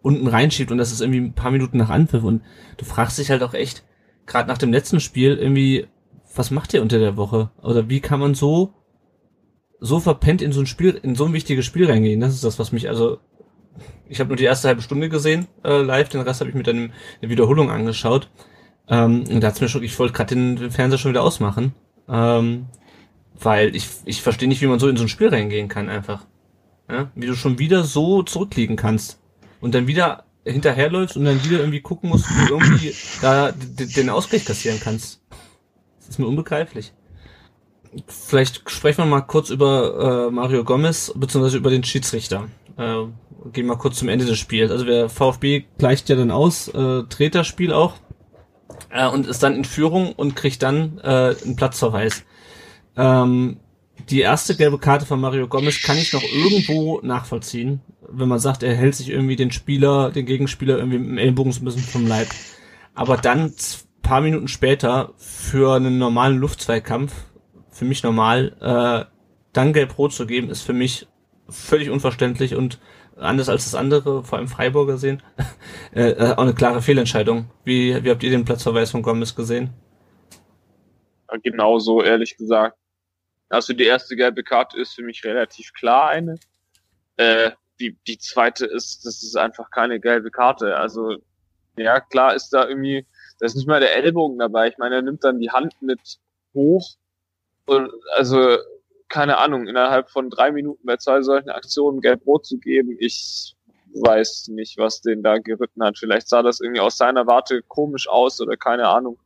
unten 0.01 0.27
reinschiebt 0.27 0.73
und 0.73 0.79
das 0.79 0.91
ist 0.91 1.03
irgendwie 1.03 1.21
ein 1.21 1.35
paar 1.35 1.51
Minuten 1.51 1.77
nach 1.77 1.91
Anpfiff 1.91 2.25
und 2.25 2.41
du 2.79 2.87
fragst 2.87 3.19
dich 3.19 3.31
halt 3.31 3.43
auch 3.43 3.53
echt, 3.53 3.85
gerade 4.25 4.49
nach 4.49 4.57
dem 4.57 4.73
letzten 4.73 5.01
Spiel 5.01 5.37
irgendwie, 5.37 5.89
was 6.35 6.51
macht 6.51 6.73
ihr 6.73 6.81
unter 6.81 6.99
der 6.99 7.19
Woche? 7.19 7.51
Oder 7.61 7.91
wie 7.91 8.01
kann 8.01 8.21
man 8.21 8.35
so 8.35 8.73
so 9.81 10.01
verpennt 10.01 10.41
in 10.41 10.53
so 10.53 10.61
ein 10.61 10.67
Spiel, 10.67 10.99
in 11.03 11.15
so 11.15 11.27
ein 11.27 11.35
wichtiges 11.35 11.67
Spiel 11.67 11.91
reingehen. 11.91 12.21
Das 12.21 12.33
ist 12.33 12.43
das, 12.43 12.59
was 12.59 12.73
mich 12.73 12.89
also. 12.89 13.19
Ich 14.09 14.19
habe 14.19 14.29
nur 14.29 14.37
die 14.39 14.45
erste 14.45 14.69
halbe 14.69 14.81
Stunde 14.81 15.11
gesehen 15.11 15.47
äh, 15.63 15.83
live, 15.83 16.09
den 16.09 16.23
Rest 16.23 16.41
habe 16.41 16.49
ich 16.49 16.57
mir 16.57 16.63
dann 16.63 16.85
in 16.85 16.93
der 17.21 17.29
Wiederholung 17.29 17.71
angeschaut. 17.71 18.31
Ähm, 18.91 19.25
und 19.29 19.41
da 19.41 19.49
hat's 19.49 19.61
mir 19.61 19.69
schon, 19.69 19.83
ich 19.83 19.99
wollte 19.99 20.15
gerade 20.15 20.35
den, 20.35 20.57
den 20.57 20.71
Fernseher 20.71 20.99
schon 20.99 21.11
wieder 21.11 21.23
ausmachen, 21.23 21.75
ähm, 22.09 22.67
weil 23.39 23.75
ich 23.77 23.89
ich 24.05 24.23
verstehe 24.23 24.49
nicht, 24.49 24.63
wie 24.63 24.67
man 24.67 24.79
so 24.79 24.89
in 24.89 24.97
so 24.97 25.05
ein 25.05 25.09
Spiel 25.09 25.29
reingehen 25.29 25.69
kann 25.69 25.89
einfach. 25.89 26.25
Ja? 26.91 27.11
Wie 27.15 27.27
du 27.27 27.35
schon 27.35 27.59
wieder 27.59 27.85
so 27.85 28.23
zurückliegen 28.23 28.77
kannst 28.77 29.21
und 29.61 29.75
dann 29.75 29.87
wieder 29.87 30.25
hinterherläufst 30.45 31.17
und 31.17 31.27
dann 31.27 31.45
wieder 31.45 31.59
irgendwie 31.59 31.81
gucken 31.81 32.09
musst, 32.09 32.29
wie 32.31 32.47
du 32.47 32.55
irgendwie 32.55 32.95
da 33.21 33.53
den 33.53 34.09
Ausgleich 34.09 34.47
kassieren 34.47 34.81
kannst. 34.83 35.21
Das 35.99 36.09
ist 36.09 36.19
mir 36.19 36.27
unbegreiflich. 36.27 36.93
Vielleicht 38.07 38.71
sprechen 38.71 38.99
wir 38.99 39.07
mal 39.07 39.23
kurz 39.23 39.51
über 39.51 40.29
äh, 40.29 40.31
Mario 40.31 40.65
Gomez 40.65 41.13
beziehungsweise 41.15 41.59
über 41.59 41.71
den 41.71 41.85
Schiedsrichter. 41.85 42.49
Äh, 42.79 43.05
gehen 43.53 43.67
wir 43.67 43.77
kurz 43.77 43.99
zum 43.99 44.09
Ende 44.09 44.25
des 44.25 44.39
Spiels. 44.39 44.71
Also 44.71 44.85
der 44.85 45.11
VfB 45.11 45.65
gleicht 45.77 46.09
ja 46.09 46.17
dann 46.17 46.31
aus, 46.31 46.69
äh, 46.69 47.03
dreht 47.05 47.35
das 47.35 47.47
Spiel 47.47 47.73
auch 47.73 47.95
äh, 48.91 49.09
und 49.09 49.27
ist 49.27 49.43
dann 49.43 49.55
in 49.55 49.65
Führung 49.65 50.13
und 50.13 50.37
kriegt 50.37 50.63
dann 50.63 50.99
äh, 50.99 51.35
einen 51.45 51.57
Platzverweis. 51.57 52.25
Ähm, 52.97 53.59
die 54.11 54.21
erste 54.21 54.57
gelbe 54.57 54.79
Karte 54.79 55.07
von 55.07 55.21
Mario 55.21 55.49
Gomez 55.49 55.83
kann 55.83 55.99
ich 55.99 56.13
noch 56.13 56.23
irgendwo 56.23 57.01
nachvollziehen. 57.03 57.81
wenn 58.11 58.29
man 58.29 58.39
sagt, 58.39 58.63
er 58.63 58.75
hält 58.75 58.95
sich 58.95 59.11
irgendwie 59.11 59.37
den 59.37 59.51
Spieler, 59.51 60.11
den 60.11 60.25
Gegenspieler 60.25 60.79
irgendwie 60.79 60.99
mit 60.99 61.09
dem 61.09 61.19
Ellbogen 61.19 61.53
so 61.53 61.61
ein 61.61 61.65
bisschen 61.65 61.83
vom 61.83 62.07
Leib. 62.07 62.29
Aber 62.95 63.17
dann 63.17 63.53
paar 64.09 64.23
Minuten 64.23 64.49
später 64.49 65.13
für 65.19 65.77
einen 65.77 65.99
normalen 65.99 66.39
Luftzweikampf, 66.39 67.13
für 67.71 67.85
mich 67.85 68.03
normal, 68.03 68.57
äh, 68.59 69.05
dann 69.53 69.75
gelb-rot 69.75 70.15
zu 70.15 70.27
geben, 70.27 70.49
ist 70.49 70.63
für 70.63 70.73
mich 70.73 71.07
völlig 71.51 71.91
unverständlich 71.91 72.55
und 72.55 72.79
anders 73.19 73.49
als 73.49 73.65
das 73.65 73.75
andere, 73.75 74.25
vor 74.25 74.39
allem 74.39 74.49
Freiburger 74.49 74.99
sehen, 74.99 75.23
äh, 75.95 76.11
äh, 76.11 76.33
auch 76.33 76.43
eine 76.43 76.55
klare 76.55 76.83
Fehlentscheidung. 76.83 77.51
Wie, 77.65 78.03
wie 78.03 78.11
habt 78.11 78.23
ihr 78.23 78.31
den 78.31 78.45
Platzverweis 78.45 78.91
von 78.91 79.03
Gomez 79.03 79.35
gesehen? 79.35 79.71
Genauso, 81.43 82.03
ehrlich 82.03 82.37
gesagt. 82.37 82.79
Also 83.51 83.73
die 83.73 83.85
erste 83.85 84.17
gelbe 84.17 84.43
Karte 84.43 84.79
ist 84.79 84.95
für 84.95 85.03
mich 85.03 85.25
relativ 85.25 85.73
klar 85.73 86.09
eine. 86.09 86.37
Äh, 87.17 87.53
die, 87.81 87.97
die 88.07 88.19
zweite 88.19 88.67
ist, 88.67 89.05
das 89.05 89.23
ist 89.23 89.37
einfach 89.37 89.71
keine 89.71 90.01
gelbe 90.01 90.31
Karte. 90.31 90.77
Also 90.77 91.17
ja, 91.77 92.01
klar 92.01 92.35
ist 92.35 92.51
da 92.51 92.69
irgendwie, 92.69 93.07
da 93.39 93.47
ist 93.47 93.57
nicht 93.57 93.69
mal 93.69 93.81
der 93.81 93.95
Ellbogen 93.97 94.39
dabei. 94.39 94.69
Ich 94.69 94.79
meine, 94.79 94.97
er 94.97 95.03
nimmt 95.03 95.25
dann 95.25 95.39
die 95.39 95.51
Hand 95.51 95.81
mit 95.81 96.01
hoch 96.55 96.97
und 97.67 97.91
also 98.17 98.59
keine 99.09 99.39
Ahnung, 99.39 99.67
innerhalb 99.67 100.11
von 100.11 100.31
drei 100.31 100.51
Minuten 100.51 100.87
bei 100.87 100.97
zwei 100.97 101.23
solchen 101.23 101.51
Aktionen 101.51 102.01
gelb-rot 102.01 102.47
zu 102.47 102.59
geben, 102.59 102.97
ich 102.99 103.55
weiß 103.95 104.49
nicht, 104.49 104.79
was 104.79 105.01
den 105.01 105.23
da 105.23 105.39
geritten 105.39 105.83
hat. 105.83 105.99
Vielleicht 105.99 106.29
sah 106.29 106.43
das 106.43 106.61
irgendwie 106.61 106.81
aus 106.81 106.97
seiner 106.97 107.27
Warte 107.27 107.63
komisch 107.69 108.09
aus 108.09 108.41
oder 108.41 108.57
keine 108.57 108.87
Ahnung. 108.89 109.19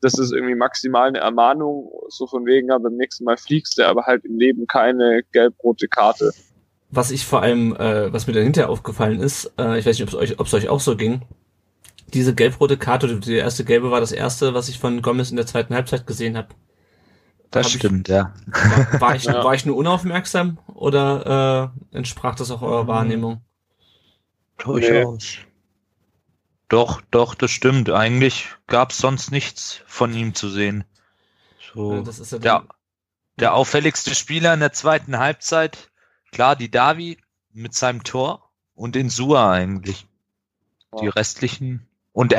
Das 0.00 0.18
ist 0.18 0.32
irgendwie 0.32 0.56
maximal 0.56 1.08
eine 1.08 1.18
Ermahnung, 1.18 1.90
so 2.08 2.26
von 2.26 2.44
wegen, 2.44 2.68
ja, 2.68 2.78
beim 2.78 2.96
nächsten 2.96 3.24
Mal 3.24 3.36
fliegst 3.36 3.78
du, 3.78 3.86
aber 3.86 4.04
halt 4.04 4.24
im 4.24 4.36
Leben 4.36 4.66
keine 4.66 5.22
gelb-rote 5.32 5.86
Karte. 5.86 6.32
Was 6.90 7.12
ich 7.12 7.24
vor 7.24 7.42
allem, 7.42 7.76
äh, 7.76 8.12
was 8.12 8.26
mir 8.26 8.32
dahinter 8.32 8.68
aufgefallen 8.68 9.20
ist, 9.20 9.52
äh, 9.58 9.78
ich 9.78 9.86
weiß 9.86 9.98
nicht, 9.98 10.02
ob 10.02 10.08
es 10.08 10.14
euch, 10.40 10.54
euch 10.54 10.68
auch 10.68 10.80
so 10.80 10.96
ging, 10.96 11.22
diese 12.12 12.34
gelb-rote 12.34 12.76
Karte, 12.76 13.20
die 13.20 13.36
erste 13.36 13.64
gelbe 13.64 13.90
war 13.90 14.00
das 14.00 14.12
erste, 14.12 14.54
was 14.54 14.68
ich 14.68 14.78
von 14.78 15.00
Gomez 15.00 15.30
in 15.30 15.36
der 15.36 15.46
zweiten 15.46 15.74
Halbzeit 15.74 16.06
gesehen 16.06 16.36
habe. 16.36 16.48
Das 17.52 17.70
stimmt, 17.70 18.08
ich, 18.08 18.14
ja. 18.14 18.34
War, 18.46 19.00
war, 19.00 19.14
ich, 19.14 19.24
ja. 19.26 19.44
war 19.44 19.54
ich 19.54 19.66
nur 19.66 19.76
unaufmerksam 19.76 20.58
oder 20.66 21.72
äh, 21.92 21.96
entsprach 21.96 22.34
das 22.34 22.50
auch 22.50 22.62
eurer 22.62 22.86
Wahrnehmung? 22.86 23.42
Durchaus. 24.58 25.38
Nee. 25.38 25.46
Doch, 26.68 27.02
doch, 27.10 27.34
das 27.34 27.50
stimmt. 27.50 27.90
Eigentlich 27.90 28.48
gab 28.66 28.92
es 28.92 28.98
sonst 28.98 29.30
nichts 29.30 29.82
von 29.86 30.14
ihm 30.14 30.34
zu 30.34 30.48
sehen. 30.48 30.84
So, 31.74 31.92
ja, 31.94 32.02
ja 32.02 32.38
der, 32.38 32.64
der 33.38 33.54
auffälligste 33.54 34.14
Spieler 34.14 34.54
in 34.54 34.60
der 34.60 34.72
zweiten 34.72 35.18
Halbzeit, 35.18 35.90
klar, 36.32 36.56
die 36.56 36.70
Davi 36.70 37.18
mit 37.52 37.74
seinem 37.74 38.02
Tor 38.04 38.50
und 38.74 38.94
den 38.94 39.10
Sua 39.10 39.52
eigentlich. 39.52 40.06
Die 41.00 41.08
restlichen 41.08 41.86
und 42.12 42.32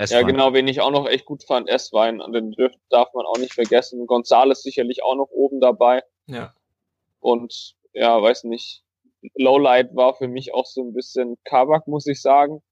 S-Wein. 0.00 0.20
Ja, 0.20 0.26
genau, 0.26 0.52
wen 0.54 0.66
ich 0.66 0.80
auch 0.80 0.90
noch 0.90 1.06
echt 1.06 1.26
gut 1.26 1.44
fand, 1.44 1.68
S-Wein. 1.68 2.20
Den 2.32 2.54
darf 2.88 3.12
man 3.12 3.26
auch 3.26 3.36
nicht 3.38 3.52
vergessen. 3.52 4.06
Gonzales 4.06 4.62
sicherlich 4.62 5.02
auch 5.02 5.14
noch 5.14 5.28
oben 5.30 5.60
dabei. 5.60 6.02
Ja. 6.26 6.54
Und 7.20 7.74
ja, 7.92 8.20
weiß 8.20 8.44
nicht. 8.44 8.82
Lowlight 9.34 9.94
war 9.94 10.14
für 10.14 10.28
mich 10.28 10.54
auch 10.54 10.64
so 10.64 10.82
ein 10.82 10.94
bisschen 10.94 11.36
Kabak, 11.44 11.86
muss 11.86 12.06
ich 12.06 12.22
sagen. 12.22 12.62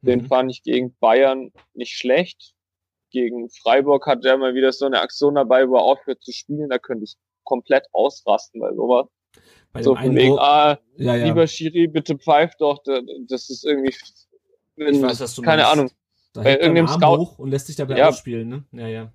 Den 0.00 0.22
mhm. 0.22 0.26
fand 0.28 0.50
ich 0.50 0.62
gegen 0.62 0.96
Bayern 0.98 1.52
nicht 1.74 1.96
schlecht. 1.96 2.54
Gegen 3.10 3.50
Freiburg 3.50 4.06
hat 4.06 4.24
er 4.24 4.38
mal 4.38 4.54
wieder 4.54 4.72
so 4.72 4.86
eine 4.86 5.00
Aktion 5.00 5.34
dabei, 5.34 5.68
wo 5.68 5.76
er 5.76 5.82
aufhört 5.82 6.22
zu 6.22 6.32
spielen. 6.32 6.70
Da 6.70 6.78
könnte 6.78 7.04
ich 7.04 7.16
komplett 7.44 7.86
ausrasten 7.92 8.60
bei 8.60 8.72
sowas. 8.72 9.06
Bei 9.72 9.82
so 9.82 9.94
von 9.94 10.14
wegen, 10.16 10.38
ah, 10.38 10.78
ja, 10.96 11.16
ja. 11.16 11.24
lieber 11.26 11.46
Schiri, 11.46 11.86
bitte 11.86 12.16
pfeif 12.16 12.54
doch. 12.58 12.82
Das 13.28 13.50
ist 13.50 13.64
irgendwie 13.64 13.94
wenn, 14.76 15.02
weiß, 15.02 15.42
keine 15.42 15.62
meinst. 15.62 15.72
Ahnung. 15.72 15.90
Da 16.32 16.42
bei 16.42 16.58
irgendeinem 16.58 16.88
Scout 16.88 17.18
hoch 17.18 17.38
und 17.38 17.50
lässt 17.50 17.66
sich 17.66 17.76
dabei 17.76 17.96
ja, 17.96 18.08
ausspielen, 18.08 18.48
ne? 18.48 18.64
Ja, 18.72 18.88
ja. 18.88 19.12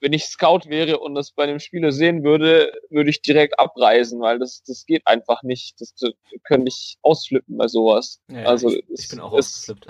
Wenn 0.00 0.12
ich 0.12 0.24
Scout 0.24 0.62
wäre 0.66 0.98
und 0.98 1.14
das 1.14 1.30
bei 1.30 1.44
einem 1.44 1.60
Spieler 1.60 1.92
sehen 1.92 2.24
würde, 2.24 2.72
würde 2.90 3.10
ich 3.10 3.22
direkt 3.22 3.60
abreisen, 3.60 4.20
weil 4.20 4.40
das, 4.40 4.64
das 4.66 4.84
geht 4.84 5.06
einfach 5.06 5.44
nicht. 5.44 5.80
Das, 5.80 5.94
das 5.94 6.10
können 6.42 6.64
nicht 6.64 6.98
ausflippen 7.02 7.56
bei 7.56 7.68
sowas. 7.68 8.20
Ja, 8.28 8.44
also 8.44 8.68
ich, 8.68 8.82
ich 8.88 9.08
bin 9.08 9.20
auch 9.20 9.32
ausgeflippt. 9.32 9.86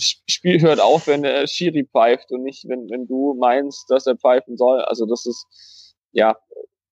Spiel 0.28 0.60
hört 0.60 0.80
auf, 0.80 1.06
wenn 1.06 1.22
der 1.22 1.46
Schiri 1.46 1.84
pfeift 1.84 2.32
und 2.32 2.42
nicht, 2.42 2.68
wenn, 2.68 2.90
wenn 2.90 3.06
du 3.06 3.34
meinst, 3.34 3.88
dass 3.90 4.08
er 4.08 4.16
pfeifen 4.16 4.56
soll. 4.56 4.80
Also 4.82 5.06
das 5.06 5.24
ist, 5.24 5.94
ja, 6.10 6.36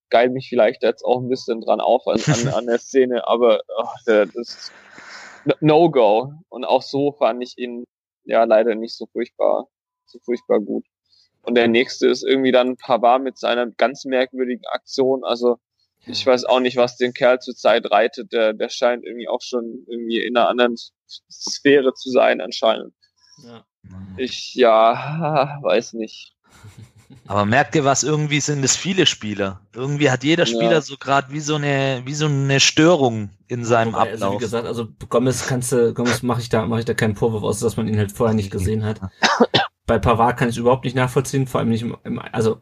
geil 0.09 0.29
mich 0.29 0.47
vielleicht 0.47 0.83
jetzt 0.83 1.03
auch 1.03 1.19
ein 1.19 1.27
bisschen 1.27 1.59
dran 1.59 1.81
auf 1.81 2.07
an, 2.07 2.21
an, 2.27 2.47
an 2.53 2.65
der 2.67 2.77
Szene, 2.77 3.27
aber 3.27 3.61
oh, 3.77 3.87
das 4.05 4.29
ist 4.35 4.71
No-Go. 5.59 6.33
Und 6.49 6.63
auch 6.63 6.81
so 6.81 7.11
fand 7.11 7.43
ich 7.43 7.57
ihn 7.57 7.83
ja 8.25 8.43
leider 8.43 8.75
nicht 8.75 8.95
so 8.95 9.05
furchtbar, 9.07 9.67
so 10.05 10.19
furchtbar 10.19 10.59
gut. 10.59 10.85
Und 11.41 11.55
der 11.55 11.67
nächste 11.67 12.07
ist 12.07 12.23
irgendwie 12.23 12.51
dann 12.51 12.77
Pavard 12.77 13.21
mit 13.21 13.37
seiner 13.37 13.69
ganz 13.71 14.05
merkwürdigen 14.05 14.65
Aktion. 14.71 15.23
Also 15.23 15.57
ich 16.05 16.25
weiß 16.25 16.45
auch 16.45 16.59
nicht, 16.59 16.77
was 16.77 16.97
den 16.97 17.13
Kerl 17.13 17.39
zurzeit 17.39 17.89
reitet. 17.91 18.31
Der, 18.31 18.53
der 18.53 18.69
scheint 18.69 19.05
irgendwie 19.05 19.27
auch 19.27 19.41
schon 19.41 19.85
irgendwie 19.87 20.21
in 20.21 20.37
einer 20.37 20.49
anderen 20.49 20.75
Sphäre 21.31 21.93
zu 21.93 22.09
sein 22.09 22.41
anscheinend. 22.41 22.93
Ja. 23.43 23.65
Ich 24.17 24.53
ja, 24.55 25.59
weiß 25.61 25.93
nicht. 25.93 26.35
Aber 27.27 27.45
merkt 27.45 27.75
ihr 27.75 27.85
was, 27.85 28.03
irgendwie 28.03 28.39
sind 28.39 28.63
es 28.63 28.75
viele 28.75 29.05
Spieler. 29.05 29.61
Irgendwie 29.73 30.09
hat 30.09 30.23
jeder 30.23 30.45
Spieler 30.45 30.71
ja. 30.73 30.81
so 30.81 30.97
gerade 30.97 31.31
wie 31.31 31.39
so 31.39 31.55
eine, 31.55 32.01
wie 32.05 32.13
so 32.13 32.25
eine 32.25 32.59
Störung 32.59 33.29
in 33.47 33.65
seinem 33.65 33.93
Wobei, 33.93 34.13
Ablauf. 34.13 34.21
Also 34.21 34.33
wie 34.33 34.37
gesagt, 34.39 34.67
also 34.67 34.87
Gomez 35.09 35.47
kannst 35.47 35.71
du, 35.71 35.93
Gomez 35.93 36.23
mache 36.23 36.41
ich 36.41 36.49
da, 36.49 36.65
mache 36.65 36.79
ich 36.79 36.85
da 36.85 36.93
keinen 36.93 37.15
Vorwurf 37.15 37.43
aus, 37.43 37.59
dass 37.59 37.77
man 37.77 37.87
ihn 37.87 37.97
halt 37.97 38.11
vorher 38.11 38.35
nicht 38.35 38.51
gesehen 38.51 38.83
hat. 38.83 38.99
Bei 39.85 39.99
Pavard 39.99 40.37
kann 40.37 40.49
ich 40.49 40.57
überhaupt 40.57 40.85
nicht 40.85 40.95
nachvollziehen, 40.95 41.47
vor 41.47 41.59
allem 41.59 41.69
nicht 41.69 41.81
im, 41.81 41.97
im 42.03 42.19
also, 42.19 42.61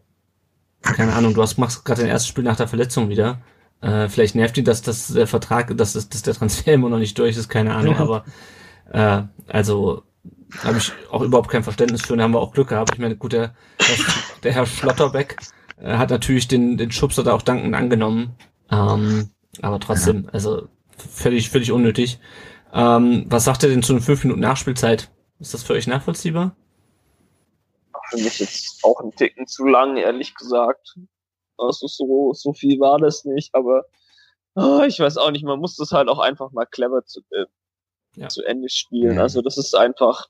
keine 0.81 1.13
Ahnung, 1.13 1.33
du 1.33 1.41
hast, 1.41 1.57
machst 1.57 1.85
gerade 1.85 2.01
dein 2.01 2.09
erstes 2.09 2.29
Spiel 2.29 2.43
nach 2.43 2.57
der 2.57 2.67
Verletzung 2.67 3.09
wieder. 3.09 3.41
Äh, 3.81 4.09
vielleicht 4.09 4.35
nervt 4.35 4.57
ihn, 4.57 4.65
dass, 4.65 4.81
dass 4.81 5.07
der 5.07 5.27
Vertrag, 5.27 5.75
dass, 5.77 5.93
dass 5.93 6.21
der 6.21 6.33
Transfer 6.33 6.73
immer 6.73 6.89
noch 6.89 6.99
nicht 6.99 7.17
durch 7.17 7.37
ist, 7.37 7.49
keine 7.49 7.75
Ahnung, 7.75 7.97
aber 7.97 8.25
äh, 8.91 9.23
also 9.47 10.03
habe 10.63 10.77
ich 10.77 10.91
auch 11.09 11.21
überhaupt 11.21 11.49
kein 11.49 11.63
Verständnis 11.63 12.01
für 12.01 12.13
und 12.13 12.21
haben 12.21 12.33
wir 12.33 12.39
auch 12.39 12.53
Glück 12.53 12.69
gehabt. 12.69 12.91
Ich 12.93 12.99
meine, 12.99 13.15
gut, 13.15 13.33
der, 13.33 13.55
der 14.43 14.53
Herr 14.53 14.65
Schlotterbeck 14.65 15.37
äh, 15.77 15.97
hat 15.97 16.09
natürlich 16.09 16.47
den, 16.47 16.77
den 16.77 16.91
Schubser 16.91 17.23
da 17.23 17.33
auch 17.33 17.41
dankend 17.41 17.75
angenommen. 17.75 18.35
Ähm, 18.71 19.31
aber 19.61 19.79
trotzdem, 19.79 20.29
also 20.31 20.67
völlig, 20.97 21.49
völlig 21.49 21.71
unnötig. 21.71 22.19
Ähm, 22.73 23.25
was 23.27 23.45
sagt 23.45 23.63
ihr 23.63 23.69
denn 23.69 23.83
zu 23.83 23.93
einer 23.93 24.01
5 24.01 24.23
Minuten 24.23 24.41
Nachspielzeit? 24.41 25.11
Ist 25.39 25.53
das 25.53 25.63
für 25.63 25.73
euch 25.73 25.87
nachvollziehbar? 25.87 26.55
Für 28.09 28.17
mich 28.17 28.39
jetzt 28.39 28.83
auch 28.83 28.99
ein 29.01 29.11
Ticken 29.15 29.47
zu 29.47 29.65
lang, 29.65 29.97
ehrlich 29.97 30.35
gesagt. 30.35 30.97
Also 31.57 31.87
so, 31.87 32.33
so 32.33 32.53
viel 32.53 32.79
war 32.79 32.97
das 32.97 33.25
nicht, 33.25 33.53
aber 33.53 33.85
oh, 34.55 34.81
ich 34.85 34.99
weiß 34.99 35.17
auch 35.17 35.31
nicht, 35.31 35.43
man 35.43 35.59
muss 35.59 35.75
das 35.75 35.91
halt 35.91 36.09
auch 36.09 36.19
einfach 36.19 36.51
mal 36.51 36.65
clever 36.65 37.05
zu, 37.05 37.21
äh, 37.31 37.45
ja. 38.15 38.27
zu 38.29 38.43
Ende 38.43 38.69
spielen. 38.69 39.15
Ja. 39.15 39.21
Also 39.21 39.41
das 39.41 39.57
ist 39.57 39.75
einfach, 39.75 40.27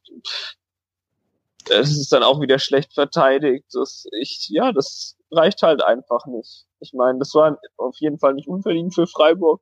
es 1.70 1.98
ist 1.98 2.12
dann 2.12 2.24
auch 2.24 2.42
wieder 2.42 2.60
schlecht 2.60 2.94
verteidigt. 2.94 3.66
Das, 3.74 4.06
ich, 4.20 4.48
ja, 4.50 4.72
das 4.72 5.18
reicht 5.32 5.62
halt 5.62 5.84
einfach 5.84 6.26
nicht. 6.26 6.66
Ich 6.80 6.94
meine, 6.94 7.20
das 7.20 7.34
war 7.36 7.60
auf 7.78 7.96
jeden 8.00 8.20
Fall 8.20 8.34
nicht 8.34 8.48
unverdient 8.48 8.96
für 8.96 9.08
Freiburg. 9.08 9.62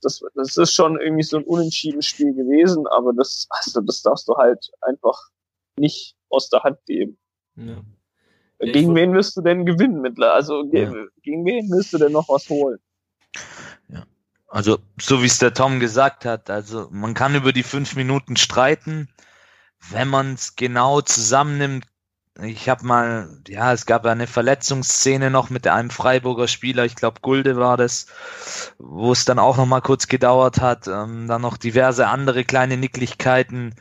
Das, 0.00 0.20
das 0.34 0.56
ist 0.56 0.74
schon 0.74 1.00
irgendwie 1.00 1.24
so 1.24 1.38
ein 1.38 1.44
unentschieden 1.44 2.02
Spiel 2.02 2.32
gewesen, 2.34 2.86
aber 2.86 3.12
das, 3.12 3.46
also 3.50 3.80
das 3.80 4.02
darfst 4.02 4.28
du 4.28 4.34
halt 4.36 4.70
einfach 4.80 5.18
nicht 5.76 6.16
aus 6.30 6.48
der 6.50 6.62
Hand 6.62 6.78
geben. 6.86 7.18
Ja. 7.56 7.82
Gegen 8.60 8.94
wen 8.94 9.12
wirst 9.14 9.36
du 9.36 9.40
denn 9.40 9.66
gewinnen 9.66 10.00
mittlerweile? 10.00 10.34
Also 10.34 10.64
ja. 10.72 10.92
gegen 11.22 11.44
wen 11.44 11.70
wirst 11.70 11.92
du 11.92 11.98
denn 11.98 12.12
noch 12.12 12.28
was 12.28 12.48
holen? 12.48 12.78
Also, 14.48 14.78
so 14.98 15.22
wie 15.22 15.26
es 15.26 15.38
der 15.38 15.52
Tom 15.52 15.78
gesagt 15.78 16.24
hat, 16.24 16.48
also 16.48 16.88
man 16.90 17.12
kann 17.12 17.34
über 17.34 17.52
die 17.52 17.62
fünf 17.62 17.96
Minuten 17.96 18.36
streiten. 18.36 19.08
Wenn 19.90 20.08
man 20.08 20.34
es 20.34 20.56
genau 20.56 21.00
zusammennimmt, 21.00 21.86
ich 22.40 22.68
habe 22.68 22.86
mal, 22.86 23.40
ja, 23.48 23.72
es 23.72 23.84
gab 23.84 24.06
eine 24.06 24.26
Verletzungsszene 24.28 25.30
noch 25.30 25.50
mit 25.50 25.66
einem 25.66 25.90
Freiburger 25.90 26.46
Spieler, 26.46 26.84
ich 26.84 26.94
glaube 26.94 27.20
Gulde 27.20 27.56
war 27.56 27.76
das, 27.76 28.06
wo 28.78 29.10
es 29.12 29.24
dann 29.24 29.40
auch 29.40 29.56
noch 29.56 29.66
mal 29.66 29.80
kurz 29.80 30.06
gedauert 30.06 30.60
hat. 30.60 30.86
Ähm, 30.86 31.26
dann 31.26 31.42
noch 31.42 31.56
diverse 31.56 32.06
andere 32.06 32.44
kleine 32.44 32.76
Nicklichkeiten. 32.76 33.74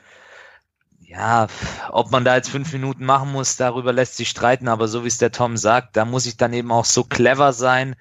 Ja, 1.00 1.48
ob 1.90 2.12
man 2.12 2.26
da 2.26 2.36
jetzt 2.36 2.50
fünf 2.50 2.74
Minuten 2.74 3.06
machen 3.06 3.32
muss, 3.32 3.56
darüber 3.58 3.94
lässt 3.94 4.18
sich 4.18 4.30
streiten, 4.30 4.68
aber 4.68 4.88
so 4.88 5.04
wie 5.04 5.08
es 5.08 5.18
der 5.20 5.32
Tom 5.32 5.56
sagt, 5.56 5.96
da 5.96 6.06
muss 6.06 6.26
ich 6.26 6.38
dann 6.38 6.54
eben 6.54 6.72
auch 6.72 6.86
so 6.86 7.04
clever 7.04 7.54
sein, 7.54 7.96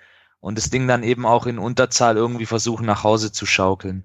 und 0.47 0.59
das 0.59 0.71
Ding 0.71 0.87
dann 0.87 1.03
eben 1.03 1.27
auch 1.27 1.47
in 1.47 1.59
Unterzahl 1.59 2.17
irgendwie 2.17 2.47
versuchen 2.47 2.87
nach 2.87 3.03
Hause 3.03 3.33
zu 3.33 3.47
schaukeln. 3.47 4.05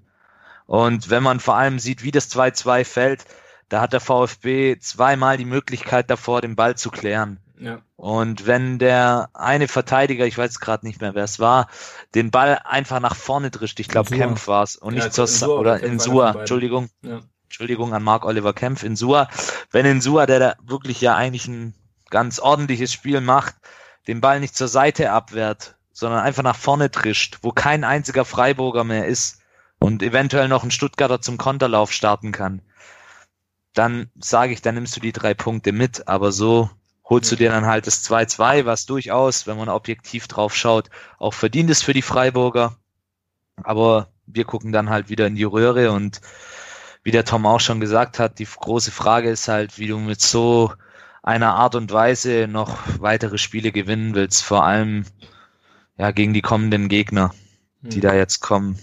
Und 0.66 1.08
wenn 1.08 1.22
man 1.22 1.38
vor 1.38 1.56
allem 1.56 1.78
sieht, 1.78 2.02
wie 2.02 2.10
das 2.10 2.32
2-2 2.32 2.84
fällt, 2.84 3.24
da 3.72 3.80
hat 3.80 3.94
der 3.94 4.00
VfB 4.00 4.78
zweimal 4.78 5.38
die 5.38 5.46
Möglichkeit 5.46 6.10
davor, 6.10 6.42
den 6.42 6.56
Ball 6.56 6.76
zu 6.76 6.90
klären. 6.90 7.40
Ja. 7.58 7.80
Und 7.96 8.46
wenn 8.46 8.78
der 8.78 9.30
eine 9.32 9.66
Verteidiger, 9.66 10.26
ich 10.26 10.36
weiß 10.36 10.58
gerade 10.60 10.84
nicht 10.84 11.00
mehr, 11.00 11.14
wer 11.14 11.24
es 11.24 11.40
war, 11.40 11.68
den 12.14 12.30
Ball 12.30 12.60
einfach 12.64 13.00
nach 13.00 13.14
vorne 13.14 13.50
drischt, 13.50 13.80
ich 13.80 13.88
glaube. 13.88 14.14
Kempf 14.14 14.46
war 14.46 14.62
es 14.64 14.76
und 14.76 14.94
Ja, 14.94 15.04
nicht 15.04 15.14
zur 15.14 15.24
Insua, 15.24 15.58
oder 15.58 15.80
Insua. 15.80 16.32
Entschuldigung, 16.32 16.90
Ja. 17.02 17.20
Entschuldigung 17.44 17.94
an 17.94 18.02
Mark 18.02 18.26
Oliver 18.26 18.52
Kempf, 18.52 18.82
Insua. 18.82 19.28
Wenn 19.70 19.86
Insua, 19.86 20.26
der 20.26 20.38
da 20.38 20.54
wirklich 20.62 21.00
ja 21.00 21.14
eigentlich 21.14 21.46
ein 21.46 21.74
ganz 22.10 22.40
ordentliches 22.40 22.92
Spiel 22.92 23.22
macht, 23.22 23.54
den 24.06 24.20
Ball 24.20 24.40
nicht 24.40 24.54
zur 24.54 24.68
Seite 24.68 25.12
abwehrt, 25.12 25.76
sondern 25.92 26.20
einfach 26.20 26.42
nach 26.42 26.56
vorne 26.56 26.90
trischt, 26.90 27.38
wo 27.40 27.52
kein 27.52 27.84
einziger 27.84 28.26
Freiburger 28.26 28.84
mehr 28.84 29.06
ist 29.06 29.38
und 29.78 30.02
eventuell 30.02 30.48
noch 30.48 30.62
ein 30.62 30.70
Stuttgarter 30.70 31.22
zum 31.22 31.38
Konterlauf 31.38 31.92
starten 31.92 32.32
kann, 32.32 32.60
dann 33.74 34.10
sage 34.18 34.52
ich, 34.52 34.62
dann 34.62 34.74
nimmst 34.74 34.96
du 34.96 35.00
die 35.00 35.12
drei 35.12 35.34
Punkte 35.34 35.72
mit, 35.72 36.08
aber 36.08 36.32
so 36.32 36.70
holst 37.04 37.30
du 37.32 37.36
dir 37.36 37.50
dann 37.50 37.66
halt 37.66 37.86
das 37.86 38.04
2-2, 38.08 38.64
was 38.64 38.86
durchaus, 38.86 39.46
wenn 39.46 39.56
man 39.56 39.68
objektiv 39.68 40.28
drauf 40.28 40.54
schaut, 40.54 40.88
auch 41.18 41.34
verdient 41.34 41.70
ist 41.70 41.82
für 41.82 41.92
die 41.92 42.02
Freiburger. 42.02 42.76
Aber 43.62 44.08
wir 44.26 44.44
gucken 44.44 44.72
dann 44.72 44.90
halt 44.90 45.08
wieder 45.08 45.26
in 45.26 45.34
die 45.34 45.44
Röhre 45.44 45.92
und 45.92 46.20
wie 47.02 47.10
der 47.10 47.24
Tom 47.24 47.46
auch 47.46 47.60
schon 47.60 47.80
gesagt 47.80 48.18
hat, 48.18 48.38
die 48.38 48.46
große 48.46 48.92
Frage 48.92 49.30
ist 49.30 49.48
halt, 49.48 49.78
wie 49.78 49.88
du 49.88 49.98
mit 49.98 50.20
so 50.20 50.72
einer 51.22 51.54
Art 51.54 51.74
und 51.74 51.92
Weise 51.92 52.46
noch 52.48 52.78
weitere 52.98 53.38
Spiele 53.38 53.72
gewinnen 53.72 54.14
willst, 54.14 54.42
vor 54.42 54.64
allem 54.64 55.04
ja 55.98 56.10
gegen 56.12 56.32
die 56.32 56.42
kommenden 56.42 56.88
Gegner, 56.88 57.34
die 57.80 58.00
da 58.00 58.14
jetzt 58.14 58.40
kommen. 58.40 58.78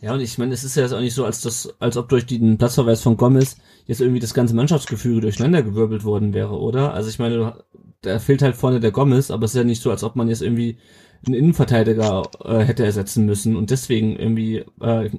Ja, 0.00 0.12
und 0.12 0.20
ich 0.20 0.36
meine, 0.36 0.52
es 0.52 0.64
ist 0.64 0.76
ja 0.76 0.82
jetzt 0.82 0.92
auch 0.92 1.00
nicht 1.00 1.14
so, 1.14 1.24
als 1.24 1.40
das, 1.40 1.74
als 1.78 1.96
ob 1.96 2.08
durch 2.08 2.26
den 2.26 2.58
Platzverweis 2.58 3.02
von 3.02 3.16
Gomez 3.16 3.56
jetzt 3.86 4.00
irgendwie 4.00 4.20
das 4.20 4.34
ganze 4.34 4.54
Mannschaftsgefüge 4.54 5.20
durcheinandergewirbelt 5.20 6.04
worden 6.04 6.34
wäre, 6.34 6.58
oder? 6.58 6.94
Also 6.94 7.08
ich 7.08 7.18
meine, 7.18 7.64
da 8.02 8.18
fehlt 8.18 8.42
halt 8.42 8.56
vorne 8.56 8.80
der 8.80 8.90
Gomez, 8.90 9.30
aber 9.30 9.44
es 9.44 9.52
ist 9.52 9.58
ja 9.58 9.64
nicht 9.64 9.82
so, 9.82 9.90
als 9.90 10.04
ob 10.04 10.16
man 10.16 10.28
jetzt 10.28 10.42
irgendwie 10.42 10.78
einen 11.26 11.34
Innenverteidiger 11.34 12.22
äh, 12.44 12.58
hätte 12.60 12.84
ersetzen 12.84 13.26
müssen 13.26 13.56
und 13.56 13.70
deswegen 13.70 14.16
irgendwie 14.16 14.64
äh, 14.80 15.10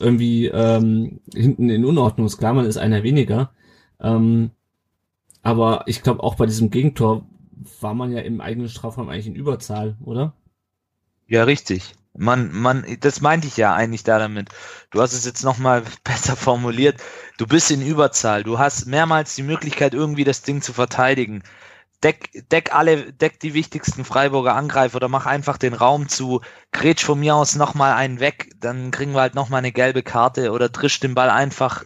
irgendwie 0.00 0.46
ähm, 0.46 1.20
hinten 1.34 1.70
in 1.70 1.84
Unordnung 1.84 2.26
ist. 2.26 2.38
Klar, 2.38 2.54
man 2.54 2.66
ist 2.66 2.76
einer 2.76 3.02
weniger. 3.02 3.52
Ähm, 4.00 4.50
aber 5.42 5.84
ich 5.86 6.02
glaube, 6.02 6.22
auch 6.22 6.34
bei 6.34 6.46
diesem 6.46 6.70
Gegentor 6.70 7.24
war 7.80 7.94
man 7.94 8.12
ja 8.12 8.20
im 8.20 8.40
eigenen 8.40 8.68
Strafraum 8.68 9.08
eigentlich 9.08 9.28
in 9.28 9.36
Überzahl, 9.36 9.96
oder? 10.04 10.34
Ja, 11.28 11.44
richtig. 11.44 11.94
Man, 12.16 12.52
man, 12.52 12.84
das 13.00 13.20
meinte 13.20 13.46
ich 13.46 13.56
ja 13.56 13.74
eigentlich 13.74 14.04
da 14.04 14.18
damit. 14.18 14.48
Du 14.90 15.02
hast 15.02 15.12
es 15.12 15.24
jetzt 15.24 15.44
nochmal 15.44 15.82
besser 16.04 16.36
formuliert. 16.36 17.00
Du 17.38 17.46
bist 17.46 17.70
in 17.70 17.82
Überzahl. 17.82 18.42
Du 18.42 18.58
hast 18.58 18.86
mehrmals 18.86 19.34
die 19.34 19.42
Möglichkeit, 19.42 19.94
irgendwie 19.94 20.24
das 20.24 20.42
Ding 20.42 20.62
zu 20.62 20.72
verteidigen. 20.72 21.42
Deck, 22.02 22.30
deck 22.50 22.74
alle, 22.74 23.12
deck 23.12 23.40
die 23.40 23.54
wichtigsten 23.54 24.04
Freiburger 24.04 24.54
Angreifer 24.54 24.96
oder 24.96 25.08
mach 25.08 25.26
einfach 25.26 25.58
den 25.58 25.74
Raum 25.74 26.08
zu. 26.08 26.42
Grätsch 26.72 27.04
von 27.04 27.18
mir 27.20 27.34
aus 27.34 27.56
nochmal 27.56 27.94
einen 27.94 28.20
weg, 28.20 28.50
dann 28.60 28.90
kriegen 28.90 29.12
wir 29.12 29.22
halt 29.22 29.34
nochmal 29.34 29.58
eine 29.58 29.72
gelbe 29.72 30.02
Karte 30.02 30.52
oder 30.52 30.70
trisch 30.72 31.00
den 31.00 31.14
Ball 31.14 31.30
einfach 31.30 31.84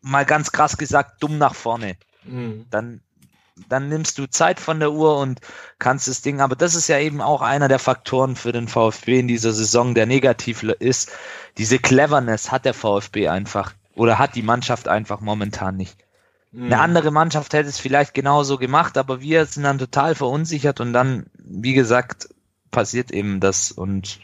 mal 0.00 0.24
ganz 0.24 0.52
krass 0.52 0.76
gesagt 0.76 1.22
dumm 1.22 1.38
nach 1.38 1.54
vorne 1.54 1.96
Mhm. 2.26 2.66
dann, 2.70 3.02
dann 3.68 3.88
nimmst 3.88 4.18
du 4.18 4.26
Zeit 4.26 4.60
von 4.60 4.80
der 4.80 4.92
Uhr 4.92 5.18
und 5.18 5.40
kannst 5.78 6.08
das 6.08 6.22
Ding, 6.22 6.40
aber 6.40 6.56
das 6.56 6.74
ist 6.74 6.88
ja 6.88 6.98
eben 6.98 7.20
auch 7.20 7.40
einer 7.40 7.68
der 7.68 7.78
Faktoren 7.78 8.36
für 8.36 8.52
den 8.52 8.68
VfB 8.68 9.20
in 9.20 9.28
dieser 9.28 9.52
Saison, 9.52 9.94
der 9.94 10.06
negativ 10.06 10.62
ist. 10.62 11.12
Diese 11.58 11.78
Cleverness 11.78 12.50
hat 12.50 12.64
der 12.64 12.74
VfB 12.74 13.28
einfach 13.28 13.72
oder 13.94 14.18
hat 14.18 14.34
die 14.34 14.42
Mannschaft 14.42 14.88
einfach 14.88 15.20
momentan 15.20 15.76
nicht. 15.76 16.04
Eine 16.56 16.78
andere 16.78 17.10
Mannschaft 17.10 17.52
hätte 17.52 17.68
es 17.68 17.80
vielleicht 17.80 18.14
genauso 18.14 18.58
gemacht, 18.58 18.96
aber 18.96 19.20
wir 19.20 19.44
sind 19.44 19.64
dann 19.64 19.78
total 19.78 20.14
verunsichert 20.14 20.80
und 20.80 20.92
dann, 20.92 21.26
wie 21.36 21.74
gesagt, 21.74 22.28
passiert 22.70 23.10
eben 23.10 23.40
das 23.40 23.72
und 23.72 24.20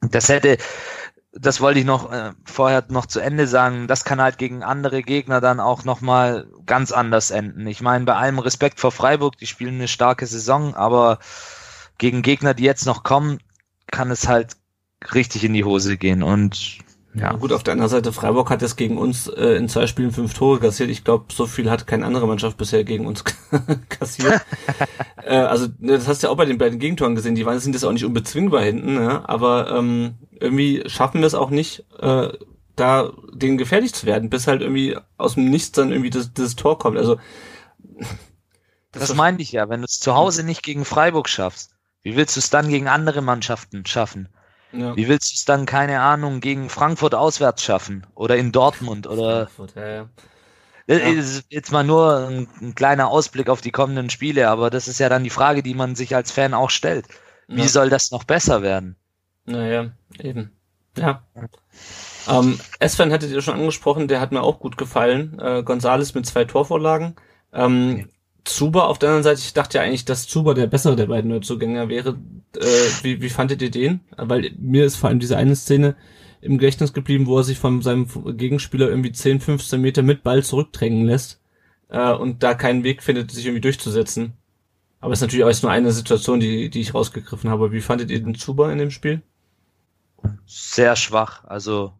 das 0.00 0.28
hätte, 0.28 0.58
das 1.32 1.60
wollte 1.60 1.78
ich 1.80 1.86
noch 1.86 2.10
äh, 2.12 2.32
vorher 2.44 2.84
noch 2.88 3.06
zu 3.06 3.20
Ende 3.20 3.46
sagen, 3.46 3.86
das 3.86 4.04
kann 4.04 4.20
halt 4.20 4.38
gegen 4.38 4.62
andere 4.62 5.02
Gegner 5.02 5.40
dann 5.40 5.60
auch 5.60 5.84
nochmal 5.84 6.48
ganz 6.66 6.90
anders 6.90 7.30
enden. 7.30 7.66
Ich 7.66 7.80
meine, 7.80 8.04
bei 8.04 8.14
allem 8.14 8.38
Respekt 8.40 8.80
vor 8.80 8.90
Freiburg, 8.90 9.36
die 9.36 9.46
spielen 9.46 9.74
eine 9.74 9.88
starke 9.88 10.26
Saison, 10.26 10.74
aber 10.74 11.18
gegen 11.98 12.22
Gegner, 12.22 12.54
die 12.54 12.64
jetzt 12.64 12.86
noch 12.86 13.04
kommen, 13.04 13.38
kann 13.90 14.10
es 14.10 14.26
halt 14.26 14.56
richtig 15.14 15.44
in 15.44 15.54
die 15.54 15.64
Hose 15.64 15.96
gehen 15.96 16.22
und 16.22 16.78
Ja, 17.12 17.32
gut, 17.32 17.52
auf 17.52 17.64
der 17.64 17.72
anderen 17.72 17.90
Seite, 17.90 18.12
Freiburg 18.12 18.50
hat 18.50 18.62
jetzt 18.62 18.76
gegen 18.76 18.96
uns 18.96 19.26
äh, 19.26 19.56
in 19.56 19.68
zwei 19.68 19.88
Spielen 19.88 20.12
fünf 20.12 20.32
Tore 20.32 20.60
kassiert. 20.60 20.90
Ich 20.90 21.02
glaube, 21.02 21.24
so 21.32 21.46
viel 21.46 21.68
hat 21.68 21.88
keine 21.88 22.06
andere 22.06 22.26
Mannschaft 22.28 22.56
bisher 22.56 22.84
gegen 22.84 23.06
uns 23.06 23.24
kassiert. 23.88 24.40
äh, 25.24 25.34
also, 25.34 25.66
ne, 25.80 25.94
das 25.94 26.06
hast 26.06 26.22
du 26.22 26.28
ja 26.28 26.32
auch 26.32 26.36
bei 26.36 26.44
den 26.44 26.58
beiden 26.58 26.78
Gegentoren 26.78 27.16
gesehen. 27.16 27.34
Die 27.34 27.44
waren 27.44 27.58
sind 27.58 27.72
jetzt 27.72 27.84
auch 27.84 27.92
nicht 27.92 28.04
unbezwingbar 28.04 28.62
hinten, 28.62 28.94
ja? 28.94 29.28
aber 29.28 29.76
ähm, 29.76 30.14
irgendwie 30.38 30.84
schaffen 30.86 31.20
wir 31.20 31.26
es 31.26 31.34
auch 31.34 31.50
nicht, 31.50 31.84
äh, 31.98 32.28
da 32.76 33.12
denen 33.32 33.58
gefährlich 33.58 33.92
zu 33.92 34.06
werden, 34.06 34.30
bis 34.30 34.46
halt 34.46 34.62
irgendwie 34.62 34.96
aus 35.16 35.34
dem 35.34 35.50
Nichts 35.50 35.72
dann 35.72 35.90
irgendwie 35.90 36.10
das, 36.10 36.32
das 36.32 36.54
Tor 36.54 36.78
kommt. 36.78 36.96
Also 36.96 37.18
das, 38.92 39.14
meinte 39.14 39.42
ich 39.42 39.50
ja, 39.50 39.68
wenn 39.68 39.80
du 39.80 39.86
es 39.86 39.98
zu 39.98 40.14
Hause 40.14 40.44
nicht 40.44 40.62
gegen 40.62 40.84
Freiburg 40.84 41.28
schaffst, 41.28 41.74
wie 42.02 42.14
willst 42.14 42.36
du 42.36 42.40
es 42.40 42.50
dann 42.50 42.68
gegen 42.68 42.86
andere 42.86 43.20
Mannschaften 43.20 43.84
schaffen? 43.84 44.28
Ja. 44.72 44.94
Wie 44.96 45.08
willst 45.08 45.32
du 45.32 45.34
es 45.34 45.44
dann, 45.44 45.66
keine 45.66 46.00
Ahnung, 46.00 46.40
gegen 46.40 46.68
Frankfurt 46.68 47.14
auswärts 47.14 47.62
schaffen? 47.64 48.06
Oder 48.14 48.36
in 48.36 48.52
Dortmund? 48.52 49.06
Oder 49.06 49.46
Frankfurt, 49.46 49.74
ja, 49.76 49.88
ja. 49.88 50.08
Das 50.86 50.98
ist 51.02 51.44
jetzt 51.50 51.70
mal 51.70 51.84
nur 51.84 52.26
ein, 52.28 52.48
ein 52.60 52.74
kleiner 52.74 53.08
Ausblick 53.08 53.48
auf 53.48 53.60
die 53.60 53.70
kommenden 53.70 54.10
Spiele, 54.10 54.48
aber 54.48 54.70
das 54.70 54.88
ist 54.88 54.98
ja 54.98 55.08
dann 55.08 55.22
die 55.24 55.30
Frage, 55.30 55.62
die 55.62 55.74
man 55.74 55.94
sich 55.94 56.16
als 56.16 56.32
Fan 56.32 56.52
auch 56.54 56.70
stellt. 56.70 57.06
Wie 57.46 57.62
Ja. 57.62 57.68
soll 57.68 57.90
das 57.90 58.10
noch 58.10 58.24
besser 58.24 58.62
werden? 58.62 58.96
Naja, 59.44 59.92
eben. 60.18 60.52
Ja. 60.96 61.22
Ähm, 62.28 62.58
Sven 62.86 63.12
hattet 63.12 63.30
ihr 63.30 63.40
schon 63.42 63.54
angesprochen, 63.54 64.08
der 64.08 64.20
hat 64.20 64.32
mir 64.32 64.42
auch 64.42 64.58
gut 64.60 64.76
gefallen. 64.76 65.38
Äh, 65.38 65.62
Gonzales 65.62 66.14
mit 66.14 66.26
zwei 66.26 66.44
Torvorlagen. 66.44 67.16
Ähm, 67.52 68.08
Zuber 68.44 68.88
auf 68.88 68.98
der 68.98 69.10
anderen 69.10 69.24
Seite, 69.24 69.40
ich 69.40 69.52
dachte 69.52 69.78
ja 69.78 69.84
eigentlich, 69.84 70.04
dass 70.04 70.26
Zuber 70.26 70.54
der 70.54 70.66
bessere 70.66 70.96
der 70.96 71.06
beiden 71.06 71.30
Neuzugänger 71.30 71.88
wäre. 71.88 72.18
Äh, 72.56 73.02
wie, 73.02 73.22
wie 73.22 73.28
fandet 73.28 73.62
ihr 73.62 73.70
den? 73.70 74.00
Weil 74.16 74.52
mir 74.58 74.84
ist 74.84 74.96
vor 74.96 75.08
allem 75.08 75.20
diese 75.20 75.36
eine 75.36 75.56
Szene 75.56 75.96
im 76.40 76.58
Gedächtnis 76.58 76.92
geblieben, 76.92 77.26
wo 77.26 77.38
er 77.38 77.44
sich 77.44 77.58
von 77.58 77.82
seinem 77.82 78.06
Gegenspieler 78.36 78.88
irgendwie 78.88 79.12
10, 79.12 79.40
15 79.40 79.80
Meter 79.80 80.02
mit 80.02 80.22
Ball 80.22 80.42
zurückdrängen 80.42 81.04
lässt 81.04 81.40
äh, 81.88 82.12
und 82.12 82.42
da 82.42 82.54
keinen 82.54 82.84
Weg 82.84 83.02
findet, 83.02 83.30
sich 83.30 83.44
irgendwie 83.44 83.60
durchzusetzen. 83.60 84.32
Aber 85.00 85.12
es 85.12 85.18
ist 85.18 85.22
natürlich 85.22 85.44
auch 85.44 85.62
nur 85.62 85.72
eine 85.72 85.92
Situation, 85.92 86.40
die, 86.40 86.70
die 86.70 86.80
ich 86.80 86.94
rausgegriffen 86.94 87.50
habe. 87.50 87.72
Wie 87.72 87.80
fandet 87.80 88.10
ihr 88.10 88.22
den 88.22 88.34
Zuber 88.34 88.70
in 88.72 88.78
dem 88.78 88.90
Spiel? 88.90 89.22
Sehr 90.46 90.96
schwach, 90.96 91.44
also 91.44 91.92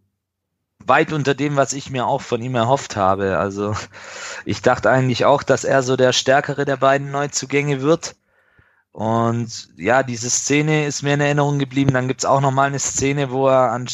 weit 0.87 1.12
unter 1.12 1.35
dem, 1.35 1.57
was 1.57 1.72
ich 1.72 1.91
mir 1.91 2.07
auch 2.07 2.22
von 2.22 2.43
ihm 2.43 2.55
erhofft 2.55 2.97
habe. 2.97 3.39
Also 3.39 3.74
ich 4.45 4.62
dachte 4.62 4.91
eigentlich 4.91 5.24
auch, 5.24 5.43
dass 5.43 5.64
er 5.64 5.83
so 5.83 5.97
der 5.97 6.12
stärkere 6.12 6.64
der 6.64 6.76
beiden 6.76 7.11
Neuzugänge 7.11 7.83
wird. 7.83 8.16
Und 8.93 9.68
ja, 9.76 10.03
diese 10.03 10.31
Szene 10.31 10.87
ist 10.87 11.03
mir 11.03 11.14
in 11.14 11.20
Erinnerung 11.20 11.59
geblieben. 11.59 11.93
Dann 11.93 12.09
gibt's 12.09 12.24
auch 12.24 12.41
nochmal 12.41 12.68
eine 12.68 12.78
Szene, 12.78 13.31
wo 13.31 13.49
er 13.49 13.70
an, 13.70 13.89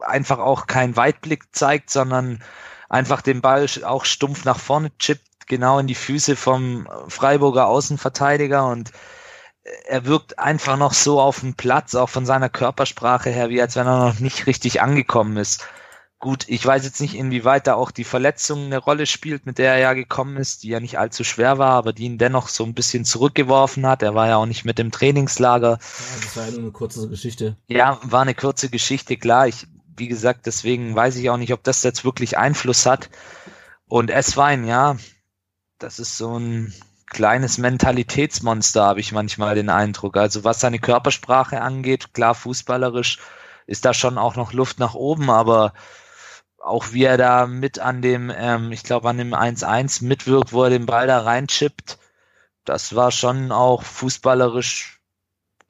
einfach 0.00 0.38
auch 0.38 0.66
keinen 0.66 0.96
Weitblick 0.96 1.54
zeigt, 1.54 1.90
sondern 1.90 2.42
einfach 2.88 3.20
den 3.20 3.40
Ball 3.40 3.66
auch 3.84 4.04
stumpf 4.04 4.44
nach 4.44 4.58
vorne 4.58 4.96
chippt, 4.98 5.46
genau 5.46 5.78
in 5.78 5.86
die 5.86 5.94
Füße 5.94 6.36
vom 6.36 6.88
Freiburger 7.08 7.66
Außenverteidiger 7.66 8.66
und 8.66 8.92
er 9.86 10.06
wirkt 10.06 10.38
einfach 10.38 10.76
noch 10.76 10.94
so 10.94 11.20
auf 11.20 11.40
dem 11.40 11.54
Platz, 11.54 11.94
auch 11.94 12.08
von 12.08 12.24
seiner 12.24 12.48
Körpersprache 12.48 13.30
her, 13.30 13.50
wie 13.50 13.60
als 13.60 13.76
wenn 13.76 13.86
er 13.86 14.06
noch 14.06 14.20
nicht 14.20 14.46
richtig 14.46 14.80
angekommen 14.80 15.36
ist. 15.36 15.66
Gut, 16.20 16.46
ich 16.48 16.66
weiß 16.66 16.84
jetzt 16.84 17.00
nicht, 17.00 17.14
inwieweit 17.14 17.68
da 17.68 17.74
auch 17.74 17.92
die 17.92 18.02
Verletzung 18.02 18.64
eine 18.64 18.78
Rolle 18.78 19.06
spielt, 19.06 19.46
mit 19.46 19.58
der 19.58 19.74
er 19.74 19.78
ja 19.78 19.92
gekommen 19.92 20.36
ist, 20.36 20.64
die 20.64 20.68
ja 20.68 20.80
nicht 20.80 20.98
allzu 20.98 21.22
schwer 21.22 21.58
war, 21.58 21.70
aber 21.70 21.92
die 21.92 22.06
ihn 22.06 22.18
dennoch 22.18 22.48
so 22.48 22.64
ein 22.64 22.74
bisschen 22.74 23.04
zurückgeworfen 23.04 23.86
hat. 23.86 24.02
Er 24.02 24.16
war 24.16 24.26
ja 24.26 24.36
auch 24.36 24.46
nicht 24.46 24.64
mit 24.64 24.80
im 24.80 24.90
Trainingslager. 24.90 25.78
Ja, 25.78 25.78
das 26.20 26.36
war 26.36 26.44
ja 26.46 26.50
nur 26.50 26.60
eine 26.60 26.72
kurze 26.72 27.08
Geschichte. 27.08 27.56
Ja, 27.68 28.00
war 28.02 28.22
eine 28.22 28.34
kurze 28.34 28.68
Geschichte, 28.68 29.16
klar. 29.16 29.46
Ich, 29.46 29.68
wie 29.96 30.08
gesagt, 30.08 30.46
deswegen 30.46 30.92
weiß 30.96 31.14
ich 31.16 31.30
auch 31.30 31.36
nicht, 31.36 31.52
ob 31.52 31.62
das 31.62 31.84
jetzt 31.84 32.04
wirklich 32.04 32.36
Einfluss 32.36 32.84
hat. 32.84 33.10
Und 33.86 34.10
Esswein, 34.10 34.66
ja, 34.66 34.96
das 35.78 36.00
ist 36.00 36.18
so 36.18 36.36
ein 36.36 36.74
kleines 37.06 37.58
Mentalitätsmonster, 37.58 38.84
habe 38.84 38.98
ich 38.98 39.12
manchmal 39.12 39.54
den 39.54 39.70
Eindruck. 39.70 40.16
Also 40.16 40.42
was 40.42 40.58
seine 40.58 40.80
Körpersprache 40.80 41.60
angeht, 41.60 42.12
klar, 42.12 42.34
fußballerisch 42.34 43.18
ist 43.68 43.84
da 43.84 43.94
schon 43.94 44.18
auch 44.18 44.34
noch 44.34 44.52
Luft 44.52 44.80
nach 44.80 44.94
oben, 44.94 45.30
aber 45.30 45.72
auch 46.58 46.92
wie 46.92 47.04
er 47.04 47.16
da 47.16 47.46
mit 47.46 47.78
an 47.78 48.02
dem, 48.02 48.32
ähm, 48.34 48.72
ich 48.72 48.82
glaube, 48.82 49.08
an 49.08 49.18
dem 49.18 49.34
1-1 49.34 50.04
mitwirkt, 50.04 50.52
wo 50.52 50.64
er 50.64 50.70
den 50.70 50.86
Ball 50.86 51.06
da 51.06 51.20
reinchippt, 51.20 51.98
das 52.64 52.94
war 52.94 53.10
schon 53.10 53.52
auch 53.52 53.82
fußballerisch 53.82 55.00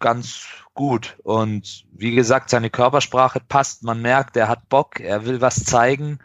ganz 0.01 0.47
gut. 0.75 1.17
Und 1.23 1.85
wie 1.93 2.15
gesagt, 2.15 2.51
seine 2.51 2.71
Körpersprache 2.71 3.41
passt. 3.41 3.83
Man 3.83 4.03
merkt, 4.03 4.37
er 4.37 4.49
hat 4.49 4.69
Bock, 4.69 5.01
er 5.01 5.25
will 5.25 5.41
was 5.41 5.65
zeigen. 5.65 6.19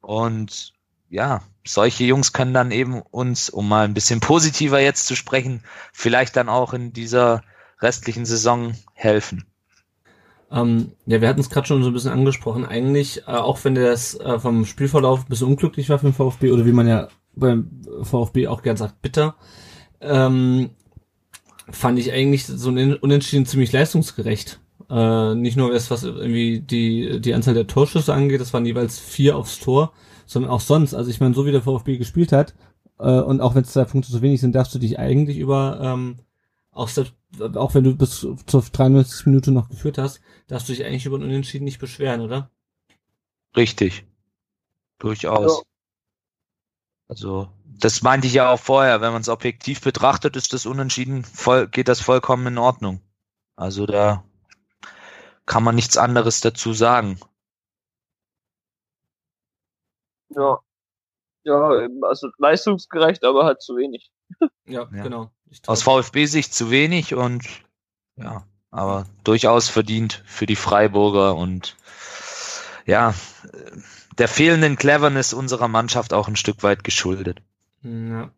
Und 0.00 0.72
ja, 1.08 1.42
solche 1.66 2.04
Jungs 2.04 2.32
können 2.32 2.54
dann 2.54 2.70
eben 2.70 3.00
uns, 3.00 3.50
um 3.50 3.68
mal 3.68 3.84
ein 3.84 3.94
bisschen 3.94 4.20
positiver 4.20 4.80
jetzt 4.80 5.06
zu 5.06 5.16
sprechen, 5.16 5.62
vielleicht 5.92 6.36
dann 6.36 6.48
auch 6.48 6.72
in 6.72 6.92
dieser 6.92 7.42
restlichen 7.80 8.24
Saison 8.24 8.74
helfen. 8.94 9.46
Ähm, 10.50 10.92
ja, 11.06 11.20
wir 11.20 11.28
hatten 11.28 11.40
es 11.40 11.50
gerade 11.50 11.66
schon 11.66 11.82
so 11.82 11.90
ein 11.90 11.92
bisschen 11.92 12.12
angesprochen. 12.12 12.64
Eigentlich, 12.64 13.22
äh, 13.26 13.32
auch 13.32 13.64
wenn 13.64 13.74
das 13.74 14.18
äh, 14.20 14.38
vom 14.38 14.64
Spielverlauf 14.64 15.20
ein 15.20 15.28
bisschen 15.28 15.48
unglücklich 15.48 15.88
war 15.88 15.98
für 15.98 16.06
den 16.06 16.14
VfB 16.14 16.52
oder 16.52 16.66
wie 16.66 16.72
man 16.72 16.86
ja 16.86 17.08
beim 17.34 17.82
VfB 18.02 18.48
auch 18.48 18.62
gern 18.62 18.76
sagt, 18.76 19.02
bitter, 19.02 19.34
ähm, 20.00 20.70
fand 21.70 21.98
ich 21.98 22.12
eigentlich 22.12 22.46
so 22.46 22.70
ein 22.70 22.94
Unentschieden 22.94 23.46
ziemlich 23.46 23.72
leistungsgerecht. 23.72 24.60
Äh, 24.88 25.34
nicht 25.34 25.56
nur 25.56 25.72
was, 25.72 25.90
was 25.90 26.04
irgendwie 26.04 26.60
die, 26.60 27.20
die 27.20 27.34
Anzahl 27.34 27.54
der 27.54 27.66
Torschüsse 27.66 28.14
angeht, 28.14 28.40
das 28.40 28.52
waren 28.52 28.66
jeweils 28.66 28.98
vier 28.98 29.36
aufs 29.36 29.58
Tor, 29.58 29.92
sondern 30.26 30.50
auch 30.50 30.60
sonst. 30.60 30.94
Also 30.94 31.10
ich 31.10 31.20
meine, 31.20 31.34
so 31.34 31.44
wie 31.44 31.52
der 31.52 31.62
VfB 31.62 31.98
gespielt 31.98 32.32
hat, 32.32 32.54
äh, 32.98 33.20
und 33.20 33.40
auch 33.40 33.54
wenn 33.54 33.62
es 33.62 33.72
zwei 33.72 33.84
Punkte 33.84 34.10
zu 34.10 34.22
wenig 34.22 34.40
sind, 34.40 34.54
darfst 34.54 34.74
du 34.74 34.78
dich 34.78 34.98
eigentlich 34.98 35.38
über, 35.38 35.80
ähm, 35.82 36.16
auch, 36.70 36.88
selbst, 36.88 37.14
auch 37.40 37.74
wenn 37.74 37.84
du 37.84 37.96
bis 37.96 38.20
zur 38.20 38.62
93. 38.62 39.26
Minute 39.26 39.50
noch 39.50 39.68
geführt 39.68 39.98
hast, 39.98 40.20
darfst 40.48 40.68
du 40.68 40.72
dich 40.72 40.84
eigentlich 40.84 41.06
über 41.06 41.18
ein 41.18 41.22
Unentschieden 41.22 41.64
nicht 41.64 41.78
beschweren, 41.78 42.20
oder? 42.20 42.50
Richtig. 43.56 44.06
Durchaus. 44.98 45.58
Ja. 45.58 45.62
Also, 47.08 47.48
das 47.64 48.02
meinte 48.02 48.26
ich 48.26 48.34
ja 48.34 48.50
auch 48.50 48.58
vorher, 48.60 49.00
wenn 49.00 49.12
man 49.12 49.22
es 49.22 49.28
objektiv 49.28 49.80
betrachtet, 49.80 50.36
ist 50.36 50.52
das 50.52 50.66
Unentschieden 50.66 51.24
voll, 51.24 51.68
geht 51.68 51.88
das 51.88 52.00
vollkommen 52.00 52.46
in 52.46 52.58
Ordnung. 52.58 53.00
Also 53.54 53.86
da 53.86 54.24
kann 55.46 55.62
man 55.62 55.74
nichts 55.74 55.96
anderes 55.96 56.40
dazu 56.40 56.72
sagen. 56.72 57.18
Ja. 60.30 60.58
Ja, 61.44 61.86
also 62.02 62.28
leistungsgerecht, 62.38 63.24
aber 63.24 63.44
halt 63.44 63.62
zu 63.62 63.76
wenig. 63.76 64.10
Ja, 64.66 64.88
ja. 64.92 65.02
genau. 65.04 65.30
Aus 65.66 65.82
VfB-Sicht 65.82 66.54
zu 66.54 66.70
wenig 66.70 67.14
und 67.14 67.44
ja, 68.16 68.44
aber 68.70 69.06
durchaus 69.24 69.68
verdient 69.68 70.22
für 70.26 70.46
die 70.46 70.56
Freiburger 70.56 71.36
und 71.36 71.76
ja, 72.86 73.14
der 74.18 74.28
fehlenden 74.28 74.76
Cleverness 74.76 75.32
unserer 75.32 75.68
Mannschaft 75.68 76.12
auch 76.12 76.28
ein 76.28 76.36
Stück 76.36 76.62
weit 76.62 76.84
geschuldet. 76.84 77.42
Ja. 77.82 78.30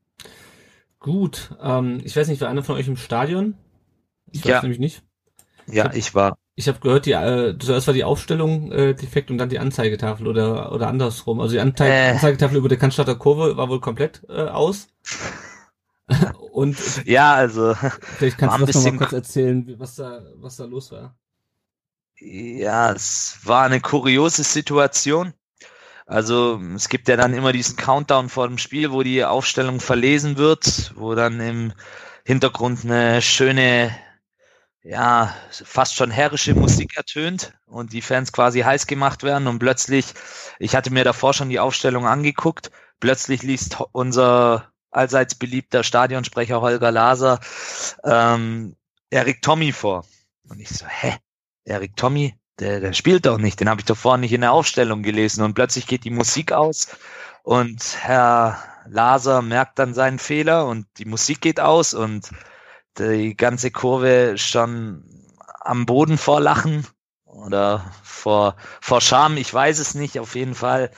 Gut, 1.00 1.50
ähm, 1.62 2.00
ich 2.04 2.16
weiß 2.16 2.28
nicht, 2.28 2.40
war 2.40 2.48
einer 2.48 2.64
von 2.64 2.76
euch 2.76 2.88
im 2.88 2.96
Stadion? 2.96 3.54
Ich 4.32 4.44
weiß 4.44 4.50
ja. 4.50 4.62
nämlich 4.62 4.80
nicht. 4.80 5.02
Ja, 5.66 5.72
ich, 5.72 5.84
hab, 5.84 5.96
ich 5.96 6.14
war. 6.14 6.38
Ich 6.54 6.66
habe 6.66 6.80
gehört, 6.80 7.06
die 7.06 7.12
äh, 7.12 7.56
zuerst 7.58 7.86
war 7.86 7.94
die 7.94 8.04
Aufstellung 8.04 8.72
äh, 8.72 8.94
defekt 8.94 9.30
und 9.30 9.38
dann 9.38 9.48
die 9.48 9.58
Anzeigetafel 9.58 10.26
oder 10.26 10.72
oder 10.72 10.88
andersrum. 10.88 11.40
Also 11.40 11.52
die 11.52 11.60
Anzeige, 11.60 11.92
äh. 11.92 12.10
Anzeigetafel 12.10 12.56
über 12.56 12.68
der 12.68 12.78
Cannstatter 12.78 13.14
Kurve 13.14 13.56
war 13.56 13.68
wohl 13.68 13.80
komplett 13.80 14.22
äh, 14.28 14.48
aus. 14.48 14.88
Und 16.58 16.76
ja, 17.06 17.34
also 17.34 17.74
vielleicht 17.74 18.38
kannst 18.38 18.58
du 18.58 18.66
das 18.66 18.74
nochmal 18.74 18.98
kurz 18.98 19.12
erzählen, 19.12 19.74
was 19.78 19.94
da 19.94 20.22
was 20.36 20.56
da 20.56 20.64
los 20.64 20.90
war. 20.90 21.16
Ja, 22.20 22.92
es 22.92 23.38
war 23.44 23.64
eine 23.64 23.80
kuriose 23.80 24.42
Situation. 24.42 25.32
Also 26.04 26.60
es 26.74 26.88
gibt 26.88 27.06
ja 27.08 27.16
dann 27.16 27.34
immer 27.34 27.52
diesen 27.52 27.76
Countdown 27.76 28.28
vor 28.28 28.48
dem 28.48 28.58
Spiel, 28.58 28.90
wo 28.90 29.02
die 29.02 29.24
Aufstellung 29.24 29.78
verlesen 29.78 30.36
wird, 30.36 30.92
wo 30.96 31.14
dann 31.14 31.38
im 31.40 31.72
Hintergrund 32.24 32.84
eine 32.84 33.22
schöne 33.22 33.94
ja, 34.82 35.34
fast 35.50 35.94
schon 35.94 36.10
herrische 36.10 36.54
Musik 36.54 36.96
ertönt 36.96 37.52
und 37.66 37.92
die 37.92 38.00
Fans 38.00 38.32
quasi 38.32 38.60
heiß 38.60 38.86
gemacht 38.86 39.22
werden 39.22 39.46
und 39.46 39.58
plötzlich, 39.58 40.06
ich 40.58 40.74
hatte 40.74 40.90
mir 40.90 41.04
davor 41.04 41.34
schon 41.34 41.50
die 41.50 41.60
Aufstellung 41.60 42.06
angeguckt, 42.06 42.70
plötzlich 42.98 43.42
liest 43.42 43.78
unser 43.92 44.72
allseits 44.90 45.34
beliebter 45.34 45.82
Stadionsprecher 45.82 46.60
Holger 46.60 46.90
Laser 46.90 47.40
ähm, 48.04 48.76
Erik 49.10 49.42
Tommy 49.42 49.72
vor. 49.72 50.04
Und 50.48 50.60
ich 50.60 50.68
so, 50.68 50.86
hä? 50.86 51.16
Erik 51.64 51.96
Tommy? 51.96 52.34
Der, 52.58 52.80
der 52.80 52.92
spielt 52.92 53.26
doch 53.26 53.38
nicht, 53.38 53.60
den 53.60 53.68
habe 53.68 53.80
ich 53.80 53.84
doch 53.84 53.96
vorhin 53.96 54.22
nicht 54.22 54.32
in 54.32 54.40
der 54.40 54.52
Aufstellung 54.52 55.04
gelesen 55.04 55.44
und 55.44 55.54
plötzlich 55.54 55.86
geht 55.86 56.02
die 56.02 56.10
Musik 56.10 56.50
aus 56.50 56.88
und 57.44 57.98
Herr 58.00 58.58
Laser 58.88 59.42
merkt 59.42 59.78
dann 59.78 59.94
seinen 59.94 60.18
Fehler 60.18 60.66
und 60.66 60.86
die 60.98 61.04
Musik 61.04 61.40
geht 61.40 61.60
aus 61.60 61.94
und 61.94 62.30
die 62.98 63.36
ganze 63.36 63.70
Kurve 63.70 64.34
schon 64.36 65.04
am 65.60 65.86
Boden 65.86 66.18
vor 66.18 66.40
Lachen 66.40 66.86
oder 67.24 67.92
vor, 68.02 68.56
vor 68.80 69.00
Scham, 69.00 69.36
ich 69.36 69.52
weiß 69.52 69.78
es 69.78 69.94
nicht. 69.94 70.18
Auf 70.18 70.34
jeden 70.34 70.54
Fall 70.54 70.90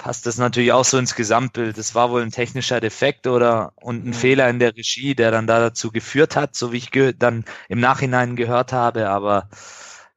passt 0.00 0.24
das 0.24 0.38
natürlich 0.38 0.72
auch 0.72 0.84
so 0.84 0.96
ins 0.96 1.14
Gesamtbild. 1.14 1.76
Es 1.76 1.94
war 1.94 2.10
wohl 2.10 2.22
ein 2.22 2.30
technischer 2.30 2.80
Defekt 2.80 3.26
oder 3.26 3.74
und 3.76 4.04
ein 4.04 4.08
mhm. 4.08 4.14
Fehler 4.14 4.48
in 4.48 4.58
der 4.58 4.74
Regie, 4.74 5.14
der 5.14 5.30
dann 5.30 5.46
da 5.46 5.60
dazu 5.60 5.92
geführt 5.92 6.36
hat, 6.36 6.54
so 6.56 6.72
wie 6.72 6.78
ich 6.78 6.90
dann 7.18 7.44
im 7.68 7.80
Nachhinein 7.80 8.34
gehört 8.34 8.72
habe, 8.72 9.10
aber 9.10 9.50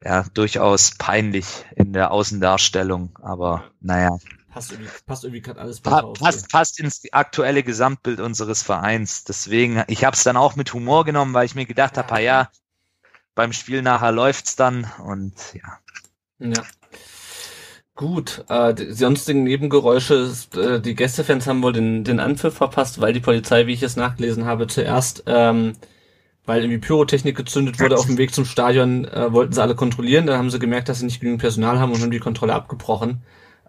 ja, 0.02 0.24
durchaus 0.34 0.92
peinlich 0.98 1.66
in 1.76 1.92
der 1.92 2.12
Außendarstellung. 2.12 3.20
Aber 3.22 3.66
naja, 3.82 4.18
passt 4.54 4.72
irgendwie, 4.72 4.90
passt 5.06 5.26
irgendwie 5.26 5.42
gerade 5.42 5.60
alles 5.60 5.82
pa 5.82 6.02
passt, 6.02 6.50
passt 6.50 6.80
ins 6.80 7.02
aktuelle 7.12 7.62
Gesamtbild 7.62 8.22
unseres 8.22 8.64
Vereins. 8.64 9.26
Deswegen, 9.26 9.84
ich 9.88 10.06
habe 10.06 10.16
es 10.16 10.24
dann 10.24 10.38
auch 10.38 10.56
mit 10.56 10.74
Humor 10.74 11.04
genommen, 11.04 11.34
weil 11.34 11.46
ich 11.46 11.56
mir 11.56 11.66
gedacht 11.66 11.98
habe, 11.98 12.22
ja, 12.22 12.50
beim 13.36 13.52
Spiel 13.52 13.82
nachher 13.82 14.14
läuft's 14.14 14.56
dann 14.56 14.90
und 15.04 15.34
ja. 15.54 15.80
Ja. 16.40 16.64
Gut, 17.96 18.44
äh, 18.50 18.74
die 18.74 18.92
sonstigen 18.92 19.44
Nebengeräusche, 19.44 20.32
äh, 20.56 20.80
die 20.80 20.96
Gästefans 20.96 21.46
haben 21.46 21.62
wohl 21.62 21.74
den, 21.74 22.04
den 22.04 22.20
Anpfiff 22.20 22.56
verpasst, 22.56 23.00
weil 23.00 23.14
die 23.14 23.20
Polizei, 23.20 23.68
wie 23.68 23.74
ich 23.74 23.84
es 23.84 23.96
nachgelesen 23.96 24.46
habe, 24.46 24.66
zuerst, 24.68 25.24
ähm, 25.28 25.74
weil 26.46 26.62
irgendwie 26.62 26.80
Pyrotechnik 26.80 27.38
gezündet 27.38 27.80
wurde 27.80 27.96
auf 27.98 28.08
dem 28.08 28.18
Weg 28.18 28.34
zum 28.34 28.46
Stadion, 28.46 29.06
äh, 29.06 29.32
wollten 29.32 29.54
sie 29.54 29.62
alle 29.62 29.76
kontrollieren, 29.76 30.26
dann 30.26 30.38
haben 30.38 30.50
sie 30.50 30.60
gemerkt, 30.60 30.90
dass 30.90 31.00
sie 31.00 31.06
nicht 31.06 31.20
genügend 31.20 31.42
Personal 31.42 31.80
haben 31.80 31.92
und 31.92 32.02
haben 32.02 32.12
die 32.12 32.20
Kontrolle 32.20 32.54
abgebrochen 32.54 33.22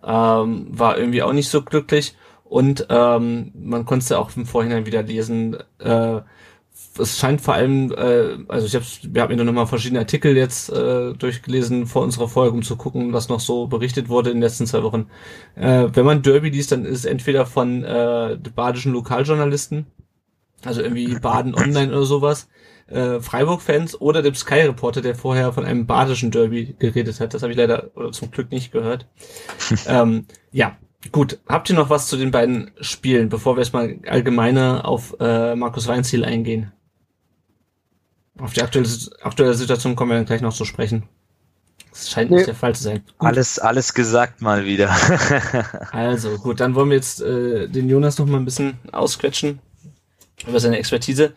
ähm, 0.07 0.67
war 0.69 0.99
irgendwie 0.99 1.23
auch 1.23 1.33
nicht 1.33 1.49
so 1.49 1.63
glücklich. 1.63 2.15
Und 2.45 2.87
ähm, 2.91 3.53
man 3.55 3.85
konnte 3.85 4.11
ja 4.11 4.19
auch 4.19 4.31
im 4.37 4.47
Vorhinein 4.47 4.87
wieder 4.87 5.03
lesen. 5.03 5.57
Äh, 5.79 6.21
es 6.99 7.19
scheint 7.19 7.41
vor 7.41 7.55
allem, 7.55 7.93
äh, 7.93 8.39
also 8.49 8.67
ich 8.67 8.75
hab's, 8.75 9.01
wir 9.03 9.23
haben 9.23 9.37
ja 9.37 9.45
nochmal 9.45 9.67
verschiedene 9.67 10.01
Artikel 10.01 10.37
jetzt 10.37 10.71
äh, 10.71 11.13
durchgelesen 11.13 11.87
vor 11.87 12.03
unserer 12.03 12.29
Folge, 12.29 12.55
um 12.55 12.63
zu 12.63 12.77
gucken, 12.77 13.13
was 13.13 13.29
noch 13.29 13.41
so 13.41 13.67
berichtet 13.67 14.09
wurde 14.09 14.31
in 14.31 14.37
den 14.37 14.43
letzten 14.43 14.67
zwei 14.67 14.83
Wochen. 14.83 15.07
Äh, 15.57 15.89
wenn 15.93 16.05
man 16.05 16.23
Derby 16.23 16.51
liest, 16.51 16.73
dann 16.73 16.85
ist 16.85 17.01
es 17.01 17.05
entweder 17.05 17.47
von 17.47 17.83
äh, 17.83 18.39
badischen 18.55 18.93
Lokaljournalisten, 18.93 19.87
also 20.65 20.83
irgendwie 20.83 21.15
Baden 21.19 21.55
Online 21.59 21.91
oder 21.91 22.05
sowas, 22.05 22.49
äh, 22.87 23.21
Freiburg-Fans 23.21 24.01
oder 24.01 24.23
dem 24.23 24.35
Sky-Reporter, 24.35 25.01
der 25.01 25.15
vorher 25.15 25.53
von 25.53 25.65
einem 25.65 25.87
badischen 25.87 26.31
Derby 26.31 26.77
geredet 26.79 27.19
hat. 27.19 27.35
Das 27.35 27.43
habe 27.43 27.53
ich 27.53 27.59
leider 27.59 27.91
oder 27.97 28.13
zum 28.13 28.31
Glück 28.31 28.53
nicht 28.53 28.73
gehört. 28.73 29.09
ähm, 29.89 30.27
ja, 30.53 30.77
gut. 31.11 31.41
Habt 31.49 31.71
ihr 31.71 31.77
noch 31.77 31.91
was 31.91 32.07
zu 32.07 32.17
den 32.17 32.31
beiden 32.31 32.71
Spielen, 32.81 33.29
bevor 33.31 33.57
wir 33.57 33.61
erstmal 33.61 33.99
allgemeiner 34.07 34.87
auf 34.87 35.17
äh, 35.19 35.57
Markus 35.57 35.89
Weinziel 35.89 36.25
eingehen? 36.25 36.73
Auf 38.39 38.53
die 38.53 38.63
aktuelle, 38.63 38.89
aktuelle 39.23 39.55
Situation 39.55 39.95
kommen 39.95 40.11
wir 40.11 40.17
dann 40.17 40.27
gleich 40.27 40.41
noch 40.41 40.55
zu 40.55 40.65
sprechen. 40.65 41.05
Das 41.91 42.11
scheint 42.11 42.31
nee. 42.31 42.39
nicht 42.39 42.49
der 42.49 42.57
Fall 42.57 42.75
zu 42.75 42.83
sein. 42.83 43.05
Gut. 43.19 43.29
Alles, 43.29 43.61
alles 43.61 43.95
gesagt 43.95 44.43
mal 44.43 44.65
wieder. 44.65 44.95
also 45.93 46.39
gut, 46.39 46.59
dann 46.59 46.75
wollen 46.75 46.91
wir 46.91 46.97
jetzt 46.97 47.21
äh, 47.21 47.69
den 47.69 47.89
Jonas 47.89 48.19
noch 48.19 48.27
mal 48.27 48.39
ein 48.39 48.45
bisschen 48.45 48.79
ausquetschen 48.91 49.61
über 50.47 50.59
seine 50.59 50.79
Expertise. 50.79 51.35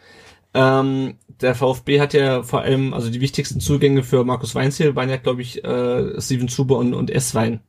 Ähm, 0.55 1.17
der 1.41 1.53
VfB 1.53 2.01
hat 2.01 2.13
ja 2.13 2.41
vor 2.41 2.61
allem, 2.61 2.95
also 2.95 3.11
die 3.11 3.21
wichtigsten 3.21 3.59
Zugänge 3.59 4.01
für 4.01 4.23
Markus 4.23 4.55
Weinziel 4.55 4.95
waren 4.95 5.09
ja, 5.09 5.17
glaube 5.17 5.43
ich, 5.43 5.63
äh, 5.63 6.19
Steven 6.19 6.47
Zuber 6.47 6.77
und, 6.77 6.95
und 6.95 7.11
S-Wein. 7.11 7.61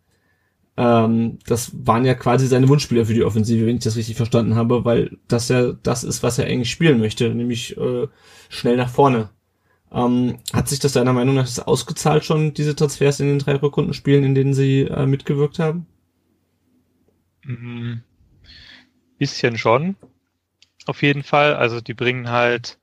Ähm, 0.79 1.41
das 1.45 1.73
waren 1.85 2.05
ja 2.05 2.15
quasi 2.15 2.47
seine 2.47 2.69
Wunschspieler 2.69 3.05
für 3.05 3.15
die 3.15 3.25
Offensive, 3.25 3.67
wenn 3.67 3.79
ich 3.79 3.83
das 3.85 3.97
richtig 3.97 4.17
verstanden 4.17 4.55
habe, 4.55 4.85
weil 4.85 5.19
das 5.27 5.49
ja 5.49 5.73
das 5.73 6.05
ist, 6.05 6.23
was 6.23 6.39
er 6.39 6.47
eigentlich 6.47 6.71
spielen 6.71 7.01
möchte, 7.01 7.35
nämlich 7.35 7.77
äh, 7.77 8.07
schnell 8.49 8.77
nach 8.77 8.89
vorne. 8.89 9.31
Ähm, 9.91 10.39
hat 10.53 10.69
sich 10.69 10.79
das 10.79 10.93
deiner 10.93 11.13
Meinung 11.13 11.35
nach 11.35 11.49
ausgezahlt 11.67 12.25
schon, 12.25 12.55
diese 12.55 12.77
Transfers 12.77 13.19
in 13.19 13.27
den 13.27 13.41
drei 13.41 13.57
Rückrundenspielen, 13.57 14.23
in 14.23 14.37
denen 14.37 14.55
sie 14.55 14.83
äh, 14.83 15.07
mitgewirkt 15.07 15.59
haben? 15.59 15.87
Mhm. 17.43 18.03
Bisschen 19.19 19.59
schon. 19.59 19.97
Auf 20.87 21.03
jeden 21.03 21.25
Fall. 21.25 21.57
Also 21.57 21.81
die 21.81 21.95
bringen 21.95 22.31
halt 22.31 22.79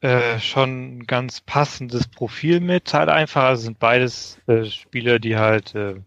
äh, 0.00 0.40
schon 0.40 0.98
ein 0.98 1.06
ganz 1.06 1.42
passendes 1.42 2.08
Profil 2.08 2.58
mit, 2.58 2.92
halt 2.92 3.08
einfach. 3.08 3.44
Also 3.44 3.62
sind 3.64 3.78
beides 3.78 4.40
äh, 4.48 4.64
Spieler, 4.64 5.20
die 5.20 5.36
halt 5.36 5.76
äh, 5.76 6.00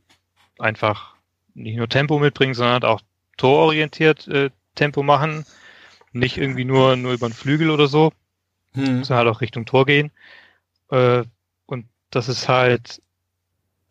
einfach 0.61 1.15
nicht 1.53 1.77
nur 1.77 1.89
Tempo 1.89 2.19
mitbringen, 2.19 2.53
sondern 2.53 2.83
auch 2.83 3.01
tororientiert 3.37 4.27
äh, 4.27 4.49
Tempo 4.75 5.03
machen. 5.03 5.45
Nicht 6.13 6.37
irgendwie 6.37 6.65
nur, 6.65 6.95
nur 6.95 7.13
über 7.13 7.27
den 7.27 7.33
Flügel 7.33 7.69
oder 7.69 7.87
so, 7.87 8.11
hm. 8.73 9.03
sondern 9.03 9.25
halt 9.25 9.35
auch 9.35 9.41
Richtung 9.41 9.65
Tor 9.65 9.85
gehen. 9.85 10.11
Äh, 10.89 11.23
und 11.65 11.85
das 12.09 12.29
ist 12.29 12.49
halt, 12.49 13.01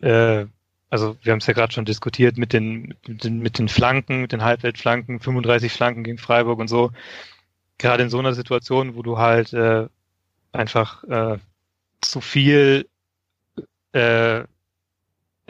äh, 0.00 0.46
also 0.90 1.16
wir 1.22 1.32
haben 1.32 1.38
es 1.38 1.46
ja 1.46 1.54
gerade 1.54 1.72
schon 1.72 1.84
diskutiert 1.84 2.36
mit 2.36 2.52
den, 2.52 2.94
mit 3.06 3.24
den, 3.24 3.38
mit 3.40 3.58
den 3.58 3.68
Flanken, 3.68 4.22
mit 4.22 4.32
den 4.32 4.42
Halbfeldflanken, 4.42 5.20
35 5.20 5.72
Flanken 5.72 6.04
gegen 6.04 6.18
Freiburg 6.18 6.58
und 6.58 6.68
so. 6.68 6.92
Gerade 7.78 8.02
in 8.02 8.10
so 8.10 8.18
einer 8.18 8.34
Situation, 8.34 8.96
wo 8.96 9.02
du 9.02 9.18
halt 9.18 9.52
äh, 9.54 9.86
einfach 10.52 11.04
äh, 11.04 11.38
zu 12.00 12.20
viel, 12.20 12.88
äh, 13.92 14.44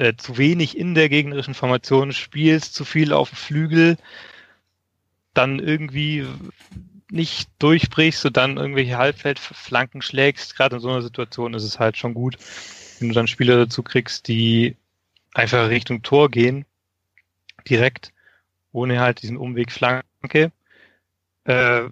äh, 0.01 0.16
zu 0.16 0.38
wenig 0.38 0.78
in 0.78 0.94
der 0.94 1.11
gegnerischen 1.11 1.53
Formation 1.53 2.12
spielst, 2.12 2.74
zu 2.74 2.86
viel 2.86 3.12
auf 3.12 3.28
dem 3.28 3.36
Flügel, 3.36 3.98
dann 5.34 5.59
irgendwie 5.59 6.26
nicht 7.11 7.51
durchbrichst 7.59 8.24
und 8.24 8.36
dann 8.38 8.57
irgendwelche 8.57 8.96
Halbfeldflanken 8.96 10.01
schlägst. 10.01 10.57
Gerade 10.57 10.76
in 10.76 10.82
so 10.82 10.88
einer 10.88 11.03
Situation 11.03 11.53
ist 11.53 11.64
es 11.64 11.78
halt 11.78 11.98
schon 11.98 12.14
gut, 12.14 12.38
wenn 12.98 13.09
du 13.09 13.14
dann 13.14 13.28
Spieler 13.28 13.59
dazu 13.59 13.82
kriegst, 13.82 14.26
die 14.28 14.74
einfach 15.34 15.68
Richtung 15.68 16.03
Tor 16.03 16.30
gehen, 16.30 16.64
direkt, 17.68 18.12
ohne 18.72 19.01
halt 19.01 19.20
diesen 19.20 19.36
Umweg 19.36 19.70
Flanke. 19.70 20.51
Äh, 21.44 21.82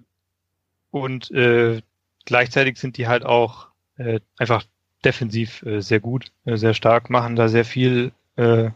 und 0.90 1.30
äh, 1.30 1.82
gleichzeitig 2.24 2.78
sind 2.78 2.96
die 2.96 3.06
halt 3.06 3.26
auch 3.26 3.68
äh, 3.98 4.20
einfach 4.38 4.64
defensiv 5.04 5.62
äh, 5.62 5.80
sehr 5.80 6.00
gut, 6.00 6.32
äh, 6.44 6.56
sehr 6.56 6.74
stark, 6.74 7.10
machen 7.10 7.36
da 7.36 7.48
sehr 7.48 7.64
viel, 7.64 8.12
äh, 8.36 8.70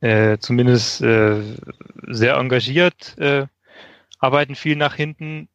äh, 0.00 0.38
zumindest 0.38 1.00
äh, 1.02 1.40
sehr 2.06 2.36
engagiert, 2.36 3.16
äh, 3.18 3.46
arbeiten 4.18 4.54
viel 4.54 4.76
nach 4.76 4.94
hinten. 4.94 5.48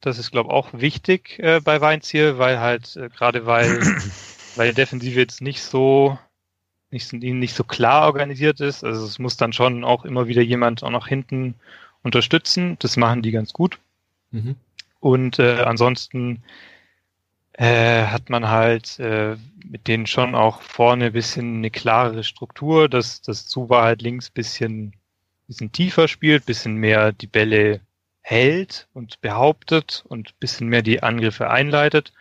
Das 0.00 0.18
ist, 0.18 0.30
glaube 0.30 0.50
ich, 0.50 0.54
auch 0.54 0.68
wichtig 0.72 1.38
äh, 1.38 1.60
bei 1.60 1.80
Weinz 1.80 2.08
hier, 2.08 2.38
weil 2.38 2.60
halt, 2.60 2.96
äh, 2.96 3.08
gerade 3.08 3.46
weil, 3.46 3.80
weil 4.56 4.68
die 4.70 4.74
Defensive 4.74 5.18
jetzt 5.18 5.40
nicht 5.40 5.62
so 5.62 6.18
nicht, 6.90 7.12
nicht 7.12 7.54
so 7.54 7.64
klar 7.64 8.06
organisiert 8.06 8.60
ist. 8.60 8.84
Also 8.84 9.04
es 9.04 9.18
muss 9.18 9.36
dann 9.36 9.52
schon 9.52 9.84
auch 9.84 10.04
immer 10.04 10.28
wieder 10.28 10.42
jemand 10.42 10.82
auch 10.82 10.90
nach 10.90 11.08
hinten 11.08 11.54
unterstützen. 12.02 12.76
Das 12.78 12.96
machen 12.96 13.22
die 13.22 13.32
ganz 13.32 13.52
gut. 13.52 13.78
Mhm. 14.30 14.56
Und 15.00 15.38
äh, 15.38 15.62
ansonsten 15.62 16.42
äh, 17.58 18.06
hat 18.06 18.28
man 18.28 18.48
halt 18.48 18.98
äh, 18.98 19.36
mit 19.64 19.88
denen 19.88 20.06
schon 20.06 20.34
auch 20.34 20.60
vorne 20.60 21.06
ein 21.06 21.12
bisschen 21.12 21.56
eine 21.56 21.70
klarere 21.70 22.22
Struktur, 22.22 22.88
dass 22.88 23.22
das 23.22 23.46
Zuba 23.46 23.82
halt 23.82 24.02
links 24.02 24.28
bisschen, 24.28 24.94
bisschen 25.46 25.72
tiefer 25.72 26.06
spielt, 26.06 26.44
bisschen 26.44 26.74
mehr 26.74 27.12
die 27.12 27.26
Bälle 27.26 27.80
hält 28.20 28.88
und 28.92 29.20
behauptet 29.22 30.04
und 30.06 30.38
bisschen 30.38 30.68
mehr 30.68 30.82
die 30.82 31.02
Angriffe 31.02 31.48
einleitet. 31.48 32.12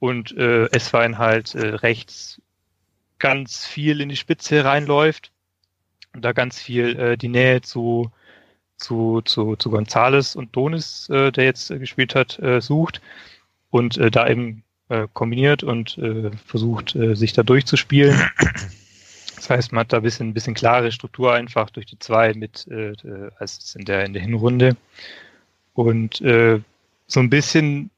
Und 0.00 0.36
äh, 0.36 0.66
Eswein 0.66 1.16
halt 1.16 1.54
äh, 1.54 1.68
rechts 1.68 2.40
ganz 3.18 3.66
viel 3.66 4.00
in 4.00 4.10
die 4.10 4.16
Spitze 4.16 4.64
reinläuft 4.64 5.32
und 6.12 6.24
da 6.24 6.32
ganz 6.32 6.60
viel 6.60 6.98
äh, 6.98 7.16
die 7.16 7.28
Nähe 7.28 7.62
zu 7.62 8.12
zu, 8.76 9.22
zu, 9.22 9.56
zu 9.56 9.70
Gonzales 9.70 10.36
und 10.36 10.54
Donis, 10.54 11.08
äh, 11.08 11.32
der 11.32 11.44
jetzt 11.44 11.70
äh, 11.70 11.80
gespielt 11.80 12.14
hat, 12.14 12.38
äh, 12.38 12.60
sucht 12.60 13.00
und 13.70 13.98
äh, 13.98 14.10
da 14.10 14.28
eben 14.28 14.62
äh, 14.88 15.06
kombiniert 15.12 15.62
und 15.62 15.98
äh, 15.98 16.30
versucht, 16.46 16.94
äh, 16.94 17.14
sich 17.14 17.32
da 17.32 17.42
durchzuspielen. 17.42 18.20
Das 19.36 19.50
heißt, 19.50 19.72
man 19.72 19.80
hat 19.80 19.92
da 19.92 19.98
ein 19.98 20.02
bisschen, 20.02 20.34
bisschen 20.34 20.54
klare 20.54 20.90
Struktur 20.90 21.32
einfach 21.32 21.70
durch 21.70 21.86
die 21.86 21.98
zwei 21.98 22.34
mit 22.34 22.66
äh, 22.68 22.90
äh 22.90 23.30
als 23.38 23.76
in 23.76 23.84
der 23.84 24.04
in 24.04 24.12
der 24.12 24.20
Hinrunde. 24.22 24.76
Und 25.74 26.20
äh, 26.22 26.60
so 27.06 27.20
ein 27.20 27.30
bisschen 27.30 27.90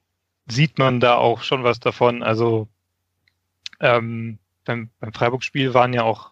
sieht 0.47 0.79
man 0.79 1.01
da 1.01 1.17
auch 1.17 1.43
schon 1.43 1.65
was 1.65 1.81
davon. 1.81 2.23
Also 2.23 2.69
ähm, 3.81 4.39
beim, 4.65 4.91
beim 5.01 5.13
Freiburg-Spiel 5.13 5.73
waren 5.73 5.95
ja 5.95 6.03
auch 6.03 6.31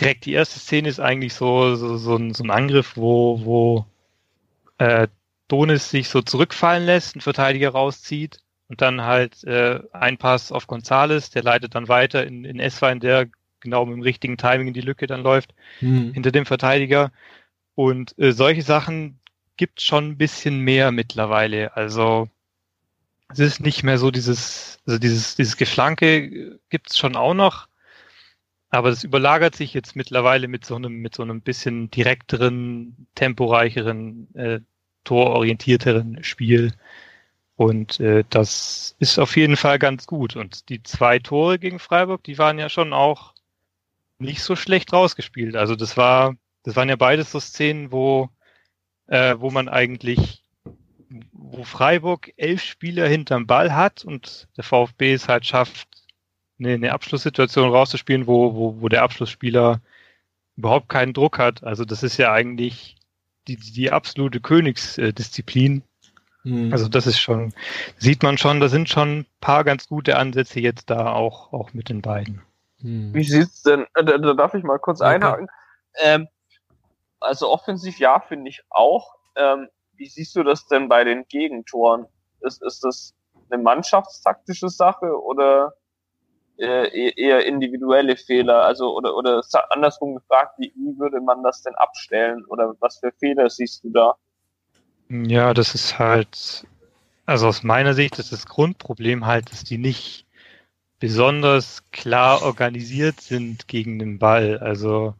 direkt 0.00 0.24
die 0.24 0.32
erste 0.32 0.58
Szene 0.58 0.88
ist 0.88 1.00
eigentlich 1.00 1.34
so, 1.34 1.74
so, 1.76 1.96
so, 1.98 2.16
ein, 2.16 2.32
so 2.32 2.44
ein 2.44 2.50
Angriff, 2.50 2.96
wo, 2.96 3.44
wo 3.44 3.86
äh, 4.78 5.08
Donis 5.48 5.90
sich 5.90 6.08
so 6.08 6.22
zurückfallen 6.22 6.84
lässt, 6.84 7.14
einen 7.14 7.22
Verteidiger 7.22 7.70
rauszieht 7.70 8.40
und 8.68 8.82
dann 8.82 9.02
halt 9.02 9.44
äh, 9.44 9.80
ein 9.92 10.18
Pass 10.18 10.52
auf 10.52 10.66
Gonzales, 10.66 11.30
der 11.30 11.42
leitet 11.42 11.74
dann 11.74 11.88
weiter 11.88 12.26
in, 12.26 12.44
in 12.44 12.60
Esswein, 12.60 13.00
der 13.00 13.28
genau 13.60 13.86
mit 13.86 13.96
dem 13.96 14.02
richtigen 14.02 14.36
Timing 14.36 14.68
in 14.68 14.74
die 14.74 14.80
Lücke 14.80 15.06
dann 15.06 15.22
läuft, 15.22 15.54
mhm. 15.80 16.12
hinter 16.12 16.30
dem 16.30 16.46
Verteidiger. 16.46 17.10
Und 17.74 18.16
äh, 18.18 18.32
solche 18.32 18.62
Sachen 18.62 19.18
gibt 19.56 19.80
schon 19.80 20.10
ein 20.10 20.18
bisschen 20.18 20.60
mehr 20.60 20.92
mittlerweile. 20.92 21.76
Also 21.76 22.28
es 23.28 23.38
ist 23.38 23.60
nicht 23.60 23.82
mehr 23.82 23.98
so 23.98 24.10
dieses, 24.10 24.78
also 24.86 24.98
dieses, 24.98 25.36
dieses 25.36 25.56
Geflanke 25.56 26.58
gibt's 26.70 26.96
schon 26.96 27.16
auch 27.16 27.34
noch, 27.34 27.68
aber 28.70 28.90
das 28.90 29.04
überlagert 29.04 29.56
sich 29.56 29.72
jetzt 29.74 29.96
mittlerweile 29.96 30.48
mit 30.48 30.64
so 30.64 30.76
einem, 30.76 30.94
mit 31.00 31.14
so 31.14 31.22
einem 31.22 31.40
bisschen 31.40 31.90
direkteren, 31.90 33.06
temporeicheren, 33.14 34.34
äh, 34.34 34.60
tororientierteren 35.08 36.22
Spiel. 36.22 36.72
Und 37.56 37.98
äh, 38.00 38.24
das 38.30 38.94
ist 38.98 39.18
auf 39.18 39.36
jeden 39.36 39.56
Fall 39.56 39.78
ganz 39.78 40.06
gut. 40.06 40.36
Und 40.36 40.68
die 40.68 40.82
zwei 40.82 41.18
Tore 41.18 41.58
gegen 41.58 41.78
Freiburg, 41.78 42.22
die 42.24 42.38
waren 42.38 42.58
ja 42.58 42.68
schon 42.68 42.92
auch 42.92 43.34
nicht 44.18 44.42
so 44.42 44.54
schlecht 44.56 44.92
rausgespielt. 44.92 45.56
Also 45.56 45.74
das 45.74 45.96
war, 45.96 46.36
das 46.62 46.76
waren 46.76 46.88
ja 46.88 46.96
beides 46.96 47.32
so 47.32 47.40
Szenen, 47.40 47.90
wo, 47.90 48.28
äh, 49.06 49.36
wo 49.38 49.50
man 49.50 49.68
eigentlich 49.68 50.42
wo 51.32 51.64
Freiburg 51.64 52.32
elf 52.36 52.62
Spieler 52.62 53.08
hinterm 53.08 53.46
Ball 53.46 53.74
hat 53.74 54.04
und 54.04 54.46
der 54.58 54.64
VfB 54.64 55.14
es 55.14 55.26
halt 55.26 55.46
schafft, 55.46 55.88
eine, 56.58 56.74
eine 56.74 56.92
Abschlusssituation 56.92 57.70
rauszuspielen, 57.70 58.26
wo, 58.26 58.54
wo, 58.54 58.82
wo 58.82 58.88
der 58.88 59.02
Abschlussspieler 59.02 59.80
überhaupt 60.56 60.90
keinen 60.90 61.14
Druck 61.14 61.38
hat. 61.38 61.64
Also 61.64 61.86
das 61.86 62.02
ist 62.02 62.18
ja 62.18 62.32
eigentlich 62.32 62.97
die, 63.48 63.56
die 63.56 63.90
absolute 63.90 64.40
Königsdisziplin. 64.40 65.82
Mhm. 66.44 66.72
Also 66.72 66.88
das 66.88 67.06
ist 67.06 67.18
schon, 67.18 67.52
sieht 67.96 68.22
man 68.22 68.38
schon, 68.38 68.60
da 68.60 68.68
sind 68.68 68.88
schon 68.88 69.20
ein 69.20 69.26
paar 69.40 69.64
ganz 69.64 69.88
gute 69.88 70.16
Ansätze 70.16 70.60
jetzt 70.60 70.90
da 70.90 71.12
auch, 71.12 71.52
auch 71.52 71.72
mit 71.72 71.88
den 71.88 72.02
beiden. 72.02 72.42
Mhm. 72.80 73.14
Wie 73.14 73.24
sieht's 73.24 73.62
denn, 73.62 73.86
äh, 73.94 74.04
da, 74.04 74.18
da 74.18 74.34
darf 74.34 74.54
ich 74.54 74.62
mal 74.62 74.78
kurz 74.78 75.00
okay. 75.00 75.14
einhaken. 75.14 75.48
Ähm, 76.00 76.28
also 77.20 77.50
offensiv 77.50 77.98
ja, 77.98 78.20
finde 78.20 78.50
ich 78.50 78.62
auch. 78.70 79.16
Ähm, 79.36 79.68
wie 79.94 80.06
siehst 80.06 80.36
du 80.36 80.44
das 80.44 80.66
denn 80.66 80.88
bei 80.88 81.02
den 81.04 81.26
Gegentoren? 81.28 82.06
Ist, 82.40 82.62
ist 82.62 82.84
das 82.84 83.14
eine 83.50 83.60
mannschaftstaktische 83.62 84.68
Sache 84.68 85.20
oder 85.20 85.74
äh, 86.58 87.10
eher 87.20 87.46
individuelle 87.46 88.16
Fehler? 88.16 88.64
Also 88.64 88.96
oder 88.96 89.16
oder 89.16 89.42
andersrum 89.70 90.16
gefragt, 90.16 90.54
wie, 90.58 90.72
wie 90.76 90.98
würde 90.98 91.20
man 91.20 91.42
das 91.42 91.62
denn 91.62 91.74
abstellen 91.74 92.44
oder 92.46 92.74
was 92.80 92.98
für 92.98 93.12
Fehler 93.18 93.48
siehst 93.50 93.84
du 93.84 93.90
da? 93.90 94.16
Ja, 95.08 95.54
das 95.54 95.74
ist 95.74 95.98
halt, 95.98 96.66
also 97.24 97.46
aus 97.46 97.62
meiner 97.62 97.94
Sicht 97.94 98.18
ist 98.18 98.32
das 98.32 98.46
Grundproblem 98.46 99.26
halt, 99.26 99.50
dass 99.50 99.64
die 99.64 99.78
nicht 99.78 100.26
besonders 101.00 101.82
klar 101.92 102.42
organisiert 102.42 103.20
sind 103.20 103.68
gegen 103.68 103.98
den 103.98 104.18
Ball. 104.18 104.58
Also 104.58 105.14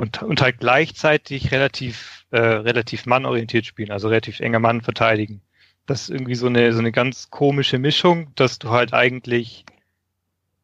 und, 0.00 0.22
und 0.22 0.40
halt 0.40 0.58
gleichzeitig 0.60 1.52
relativ, 1.52 2.24
äh, 2.30 2.38
relativ 2.40 3.04
mannorientiert 3.04 3.66
spielen, 3.66 3.90
also 3.90 4.08
relativ 4.08 4.40
enger 4.40 4.60
Mann 4.60 4.80
verteidigen. 4.80 5.42
Das 5.84 6.02
ist 6.02 6.10
irgendwie 6.10 6.36
so 6.36 6.46
eine, 6.46 6.72
so 6.72 6.78
eine 6.78 6.92
ganz 6.92 7.30
komische 7.30 7.78
Mischung, 7.78 8.32
dass 8.34 8.58
du 8.58 8.70
halt 8.70 8.94
eigentlich 8.94 9.66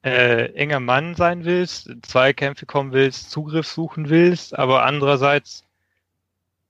äh, 0.06 0.52
enger 0.52 0.78
Mann 0.78 1.16
sein 1.16 1.44
willst, 1.44 1.90
Zweikämpfe 2.02 2.64
kommen 2.64 2.92
willst, 2.92 3.28
Zugriff 3.28 3.66
suchen 3.66 4.08
willst, 4.08 4.56
aber 4.56 4.84
andererseits 4.84 5.64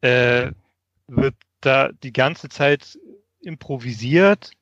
äh, 0.00 0.52
wird 1.06 1.34
da 1.60 1.90
die 2.02 2.14
ganze 2.14 2.48
Zeit 2.48 2.98
improvisiert 3.42 4.52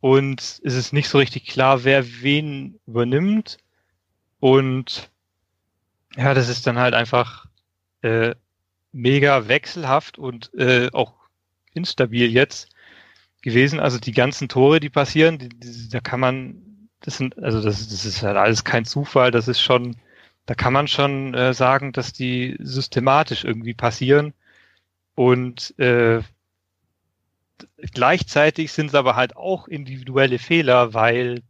und 0.00 0.40
es 0.40 0.74
ist 0.74 0.92
nicht 0.92 1.08
so 1.08 1.18
richtig 1.18 1.46
klar, 1.46 1.84
wer 1.84 2.22
wen 2.22 2.80
übernimmt. 2.88 3.58
Und 4.40 5.10
ja, 6.16 6.34
das 6.34 6.48
ist 6.48 6.66
dann 6.66 6.78
halt 6.78 6.94
einfach 6.94 7.46
äh, 8.02 8.34
mega 8.90 9.46
wechselhaft 9.46 10.18
und 10.18 10.52
äh, 10.54 10.90
auch 10.92 11.14
instabil 11.72 12.28
jetzt 12.32 12.68
gewesen. 13.42 13.78
Also 13.78 13.98
die 13.98 14.12
ganzen 14.12 14.48
Tore, 14.48 14.80
die 14.80 14.90
passieren, 14.90 15.38
die, 15.38 15.48
die, 15.50 15.88
da 15.88 16.00
kann 16.00 16.18
man, 16.18 16.63
das 17.04 17.18
sind, 17.18 17.38
also 17.42 17.60
das, 17.60 17.88
das 17.88 18.06
ist 18.06 18.22
halt 18.22 18.36
alles 18.36 18.64
kein 18.64 18.86
Zufall, 18.86 19.30
das 19.30 19.46
ist 19.46 19.60
schon, 19.60 19.96
da 20.46 20.54
kann 20.54 20.72
man 20.72 20.88
schon 20.88 21.34
äh, 21.34 21.52
sagen, 21.52 21.92
dass 21.92 22.12
die 22.12 22.56
systematisch 22.60 23.44
irgendwie 23.44 23.74
passieren. 23.74 24.32
Und 25.14 25.78
äh, 25.78 26.22
gleichzeitig 27.92 28.72
sind 28.72 28.86
es 28.86 28.94
aber 28.94 29.16
halt 29.16 29.36
auch 29.36 29.68
individuelle 29.68 30.38
Fehler, 30.38 30.94
weil 30.94 31.42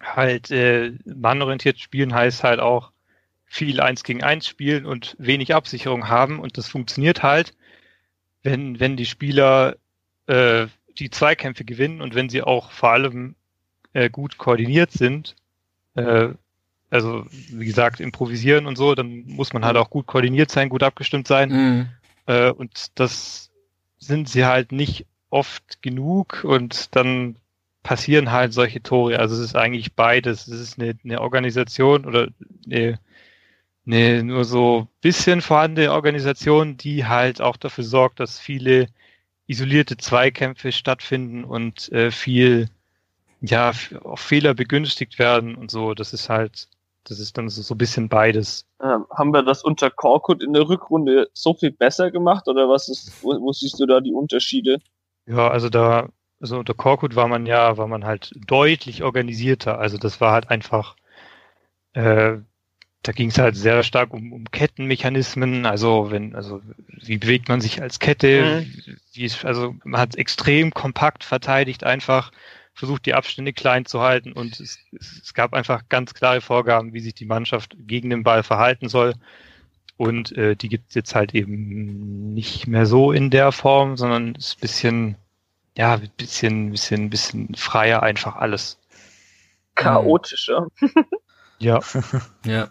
halt 0.00 0.50
äh, 0.52 0.92
mannorientiert 1.04 1.78
spielen 1.80 2.14
heißt 2.14 2.44
halt 2.44 2.60
auch, 2.60 2.92
viel 3.52 3.80
eins 3.80 4.04
gegen 4.04 4.22
eins 4.22 4.46
spielen 4.46 4.86
und 4.86 5.16
wenig 5.18 5.56
Absicherung 5.56 6.08
haben 6.08 6.38
und 6.38 6.56
das 6.56 6.68
funktioniert 6.68 7.24
halt, 7.24 7.52
wenn, 8.44 8.78
wenn 8.78 8.96
die 8.96 9.06
Spieler 9.06 9.76
äh, 10.26 10.68
die 11.00 11.10
Zweikämpfe 11.10 11.64
gewinnen 11.64 12.00
und 12.00 12.14
wenn 12.14 12.28
sie 12.28 12.42
auch 12.42 12.70
vor 12.70 12.90
allem 12.90 13.34
äh, 13.92 14.10
gut 14.10 14.38
koordiniert 14.38 14.92
sind, 14.92 15.36
äh, 15.94 16.28
also 16.90 17.24
wie 17.30 17.64
gesagt, 17.64 18.00
improvisieren 18.00 18.66
und 18.66 18.76
so, 18.76 18.94
dann 18.94 19.24
muss 19.26 19.52
man 19.52 19.64
halt 19.64 19.76
auch 19.76 19.90
gut 19.90 20.06
koordiniert 20.06 20.50
sein, 20.50 20.68
gut 20.68 20.82
abgestimmt 20.82 21.28
sein. 21.28 21.50
Mhm. 21.50 21.88
Äh, 22.26 22.50
und 22.50 22.98
das 22.98 23.50
sind 23.98 24.28
sie 24.28 24.44
halt 24.44 24.72
nicht 24.72 25.06
oft 25.30 25.82
genug 25.82 26.42
und 26.44 26.94
dann 26.96 27.36
passieren 27.82 28.32
halt 28.32 28.52
solche 28.52 28.82
Tore. 28.82 29.18
Also 29.18 29.36
es 29.36 29.40
ist 29.40 29.56
eigentlich 29.56 29.94
beides. 29.94 30.48
Es 30.48 30.60
ist 30.60 30.78
eine, 30.80 30.98
eine 31.04 31.20
Organisation 31.20 32.04
oder 32.04 32.28
eine, 32.66 32.98
eine 33.86 34.24
nur 34.24 34.44
so 34.44 34.88
bisschen 35.00 35.40
vorhandene 35.40 35.92
Organisation, 35.92 36.76
die 36.76 37.06
halt 37.06 37.40
auch 37.40 37.56
dafür 37.56 37.84
sorgt, 37.84 38.20
dass 38.20 38.38
viele 38.38 38.88
isolierte 39.46 39.96
Zweikämpfe 39.96 40.72
stattfinden 40.72 41.44
und 41.44 41.90
äh, 41.92 42.10
viel 42.10 42.68
ja 43.40 43.72
auch 44.04 44.18
Fehler 44.18 44.54
begünstigt 44.54 45.18
werden 45.18 45.54
und 45.54 45.70
so. 45.70 45.94
Das 45.94 46.12
ist 46.12 46.28
halt, 46.28 46.68
das 47.04 47.18
ist 47.18 47.38
dann 47.38 47.48
so, 47.48 47.62
so 47.62 47.74
ein 47.74 47.78
bisschen 47.78 48.08
beides. 48.08 48.66
Ähm, 48.82 49.06
haben 49.16 49.32
wir 49.32 49.42
das 49.42 49.64
unter 49.64 49.90
Korkut 49.90 50.42
in 50.42 50.52
der 50.52 50.68
Rückrunde 50.68 51.30
so 51.32 51.54
viel 51.54 51.70
besser 51.72 52.10
gemacht 52.10 52.48
oder 52.48 52.68
was 52.68 52.88
ist, 52.88 53.22
wo, 53.22 53.30
wo 53.40 53.52
siehst 53.52 53.80
du 53.80 53.86
da 53.86 54.00
die 54.00 54.12
Unterschiede? 54.12 54.78
Ja, 55.26 55.48
also 55.48 55.68
da, 55.68 56.08
also 56.40 56.58
unter 56.58 56.74
Korkut 56.74 57.16
war 57.16 57.28
man 57.28 57.46
ja, 57.46 57.76
war 57.76 57.86
man 57.86 58.04
halt 58.04 58.32
deutlich 58.46 59.02
organisierter. 59.02 59.78
Also 59.78 59.96
das 59.98 60.20
war 60.20 60.32
halt 60.32 60.50
einfach, 60.50 60.96
äh, 61.94 62.38
da 63.02 63.12
ging 63.12 63.30
es 63.30 63.38
halt 63.38 63.56
sehr 63.56 63.82
stark 63.82 64.12
um, 64.12 64.32
um 64.32 64.44
Kettenmechanismen, 64.50 65.64
also 65.64 66.10
wenn, 66.10 66.34
also 66.34 66.60
wie 66.86 67.16
bewegt 67.16 67.48
man 67.48 67.60
sich 67.62 67.80
als 67.80 67.98
Kette, 67.98 68.62
Mhm. 68.66 68.96
wie 69.14 69.24
ist, 69.24 69.44
also 69.44 69.74
man 69.84 70.00
hat 70.00 70.16
extrem 70.16 70.72
kompakt 70.72 71.24
verteidigt, 71.24 71.84
einfach 71.84 72.30
versucht 72.74 73.06
die 73.06 73.14
Abstände 73.14 73.52
klein 73.52 73.84
zu 73.84 74.00
halten 74.00 74.32
und 74.32 74.58
es, 74.60 74.78
es, 74.98 75.34
gab 75.34 75.52
einfach 75.52 75.82
ganz 75.88 76.14
klare 76.14 76.40
Vorgaben, 76.40 76.92
wie 76.92 77.00
sich 77.00 77.14
die 77.14 77.26
Mannschaft 77.26 77.76
gegen 77.78 78.10
den 78.10 78.22
Ball 78.22 78.42
verhalten 78.42 78.88
soll. 78.88 79.14
Und 79.96 80.32
äh, 80.32 80.56
die 80.56 80.70
gibt 80.70 80.88
es 80.88 80.94
jetzt 80.94 81.14
halt 81.14 81.34
eben 81.34 82.32
nicht 82.32 82.66
mehr 82.66 82.86
so 82.86 83.12
in 83.12 83.28
der 83.28 83.52
Form, 83.52 83.98
sondern 83.98 84.34
ist 84.34 84.56
ein 84.56 84.60
bisschen, 84.60 85.16
ja, 85.76 85.94
ein 85.94 86.10
bisschen, 86.16 86.70
bisschen, 86.70 87.10
bisschen 87.10 87.54
freier 87.54 88.02
einfach 88.02 88.36
alles. 88.36 88.78
Chaotischer. 89.74 90.68
Ja. 91.60 91.80
Ja. 92.46 92.70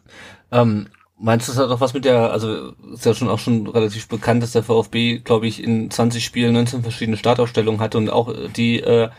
Ähm, 0.51 0.87
meinst 1.19 1.47
du, 1.47 1.51
das 1.51 1.61
hat 1.61 1.69
auch 1.69 1.79
was 1.79 1.93
mit 1.93 2.05
der, 2.05 2.31
also 2.31 2.73
ist 2.91 3.05
ja 3.05 3.13
schon 3.13 3.29
auch 3.29 3.37
schon 3.37 3.67
relativ 3.67 4.07
bekannt, 4.07 4.41
dass 4.41 4.53
der 4.53 4.63
VfB, 4.63 5.19
glaube 5.19 5.45
ich, 5.47 5.63
in 5.63 5.91
20 5.91 6.25
Spielen 6.25 6.53
19 6.53 6.81
verschiedene 6.81 7.17
Startaufstellungen 7.17 7.79
hatte 7.79 7.99
und 7.99 8.09
auch 8.09 8.33
die 8.55 8.79
äh, 8.79 9.09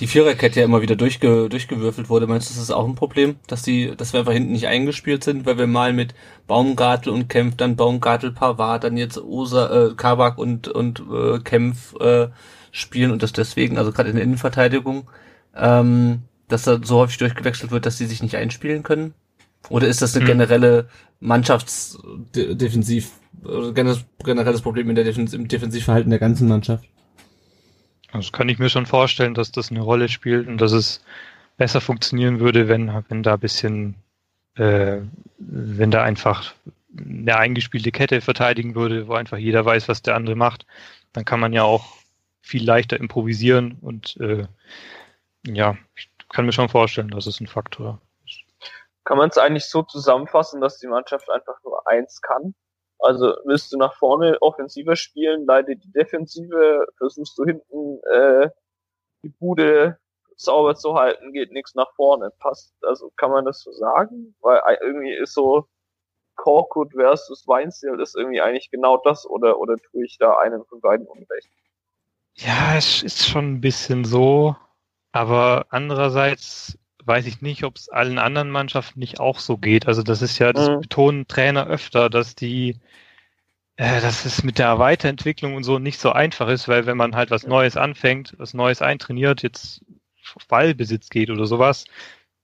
die 0.00 0.06
Viererkette 0.08 0.60
ja 0.60 0.64
immer 0.66 0.82
wieder 0.82 0.96
durchge, 0.96 1.48
durchgewürfelt 1.48 2.08
wurde. 2.08 2.26
Meinst 2.26 2.50
du, 2.50 2.54
das 2.54 2.62
ist 2.64 2.70
auch 2.70 2.86
ein 2.88 2.96
Problem, 2.96 3.36
dass 3.46 3.62
die, 3.62 3.94
dass 3.96 4.12
wir 4.12 4.20
einfach 4.20 4.32
hinten 4.32 4.52
nicht 4.52 4.66
eingespielt 4.66 5.22
sind, 5.24 5.46
weil 5.46 5.58
wir 5.58 5.66
mal 5.68 5.92
mit 5.92 6.14
Baumgartel 6.46 7.12
und 7.12 7.28
Kempf, 7.28 7.56
dann 7.56 7.76
Baumgartel, 7.76 8.32
Pavard, 8.32 8.84
dann 8.84 8.96
jetzt 8.96 9.18
Osa, 9.18 9.88
äh, 9.88 9.94
Kabak 9.94 10.38
und 10.38 10.68
und 10.68 11.00
äh, 11.12 11.38
Kempf 11.40 11.94
äh, 12.00 12.28
spielen 12.72 13.12
und 13.12 13.22
das 13.22 13.32
deswegen, 13.32 13.78
also 13.78 13.92
gerade 13.92 14.10
in 14.10 14.16
der 14.16 14.24
Innenverteidigung, 14.24 15.08
ähm, 15.56 16.22
dass 16.48 16.64
da 16.64 16.80
so 16.82 16.98
häufig 16.98 17.18
durchgewechselt 17.18 17.70
wird, 17.70 17.86
dass 17.86 17.98
sie 17.98 18.06
sich 18.06 18.22
nicht 18.22 18.36
einspielen 18.36 18.82
können? 18.82 19.14
Oder 19.70 19.88
ist 19.88 20.02
das 20.02 20.14
eine 20.14 20.22
Hm. 20.22 20.26
generelle 20.26 20.88
Mannschaftsdefensiv, 21.20 23.12
generelles 23.74 24.62
Problem 24.62 24.88
in 24.90 24.94
der 24.96 25.04
Defens 25.04 25.32
im 25.34 25.48
Defensivverhalten 25.48 26.10
der 26.10 26.18
ganzen 26.18 26.48
Mannschaft? 26.48 26.84
Das 28.14 28.30
kann 28.30 28.48
ich 28.48 28.60
mir 28.60 28.70
schon 28.70 28.86
vorstellen, 28.86 29.34
dass 29.34 29.50
das 29.50 29.70
eine 29.70 29.80
Rolle 29.80 30.08
spielt 30.08 30.46
und 30.46 30.58
dass 30.58 30.70
es 30.70 31.04
besser 31.56 31.80
funktionieren 31.80 32.38
würde, 32.38 32.68
wenn, 32.68 33.04
wenn 33.08 33.24
da 33.24 33.34
ein 33.34 33.40
bisschen, 33.40 33.96
äh, 34.54 34.98
wenn 35.38 35.90
da 35.90 36.02
einfach 36.02 36.54
eine 36.96 37.36
eingespielte 37.36 37.90
Kette 37.90 38.20
verteidigen 38.20 38.76
würde, 38.76 39.08
wo 39.08 39.14
einfach 39.14 39.36
jeder 39.36 39.64
weiß, 39.64 39.88
was 39.88 40.02
der 40.02 40.14
andere 40.14 40.36
macht. 40.36 40.64
Dann 41.12 41.24
kann 41.24 41.40
man 41.40 41.52
ja 41.52 41.64
auch 41.64 41.96
viel 42.40 42.64
leichter 42.64 42.98
improvisieren 42.98 43.78
und 43.80 44.16
äh, 44.20 44.46
ja, 45.46 45.76
ich 45.96 46.08
kann 46.28 46.46
mir 46.46 46.52
schon 46.52 46.68
vorstellen, 46.68 47.08
dass 47.08 47.26
es 47.26 47.40
ein 47.40 47.48
Faktor 47.48 48.00
Kann 49.04 49.18
man 49.18 49.28
es 49.28 49.38
eigentlich 49.38 49.66
so 49.66 49.82
zusammenfassen, 49.82 50.60
dass 50.60 50.78
die 50.78 50.86
Mannschaft 50.86 51.28
einfach 51.30 51.56
nur 51.64 51.86
eins 51.88 52.20
kann? 52.20 52.54
Also 53.04 53.36
willst 53.44 53.72
du 53.72 53.78
nach 53.78 53.94
vorne 53.96 54.40
offensiver 54.42 54.96
spielen, 54.96 55.46
leidet 55.46 55.84
die 55.84 55.92
Defensive, 55.92 56.86
versuchst 56.98 57.38
du 57.38 57.44
hinten 57.44 58.00
äh, 58.10 58.50
die 59.24 59.30
Bude 59.30 59.98
sauber 60.36 60.74
zu 60.76 60.94
halten, 60.96 61.32
geht 61.32 61.52
nichts 61.52 61.74
nach 61.74 61.92
vorne. 61.96 62.30
Passt, 62.40 62.74
also 62.82 63.10
kann 63.16 63.30
man 63.30 63.44
das 63.46 63.62
so 63.62 63.72
sagen? 63.72 64.36
Weil 64.40 64.60
ei- 64.64 64.78
irgendwie 64.80 65.14
ist 65.14 65.34
so 65.34 65.68
Korkut 66.36 66.92
versus 66.94 67.46
Weinziel 67.48 68.00
ist 68.00 68.16
irgendwie 68.16 68.40
eigentlich 68.40 68.70
genau 68.70 68.98
das 68.98 69.26
oder 69.26 69.58
oder 69.60 69.76
tue 69.78 70.04
ich 70.04 70.18
da 70.18 70.38
einen 70.38 70.64
von 70.66 70.80
beiden 70.80 71.06
unrecht? 71.06 71.50
Ja, 72.36 72.76
es 72.76 73.02
ist 73.02 73.26
schon 73.28 73.54
ein 73.54 73.60
bisschen 73.60 74.04
so, 74.04 74.56
aber 75.12 75.66
andererseits 75.70 76.78
weiß 77.06 77.26
ich 77.26 77.42
nicht, 77.42 77.64
ob 77.64 77.76
es 77.76 77.88
allen 77.88 78.18
anderen 78.18 78.50
Mannschaften 78.50 79.00
nicht 79.00 79.20
auch 79.20 79.38
so 79.38 79.58
geht. 79.58 79.86
Also 79.88 80.02
das 80.02 80.22
ist 80.22 80.38
ja, 80.38 80.52
das 80.52 80.70
Mhm. 80.70 80.80
betonen 80.80 81.26
Trainer 81.28 81.66
öfter, 81.66 82.10
dass 82.10 82.34
die, 82.34 82.80
äh, 83.76 84.00
dass 84.00 84.24
es 84.24 84.42
mit 84.44 84.58
der 84.58 84.78
Weiterentwicklung 84.78 85.54
und 85.54 85.64
so 85.64 85.78
nicht 85.78 85.98
so 85.98 86.12
einfach 86.12 86.48
ist, 86.48 86.68
weil 86.68 86.86
wenn 86.86 86.96
man 86.96 87.16
halt 87.16 87.30
was 87.30 87.46
Neues 87.46 87.76
anfängt, 87.76 88.34
was 88.38 88.54
Neues 88.54 88.82
eintrainiert, 88.82 89.42
jetzt 89.42 89.84
auf 90.34 90.46
Ballbesitz 90.48 91.10
geht 91.10 91.30
oder 91.30 91.46
sowas, 91.46 91.84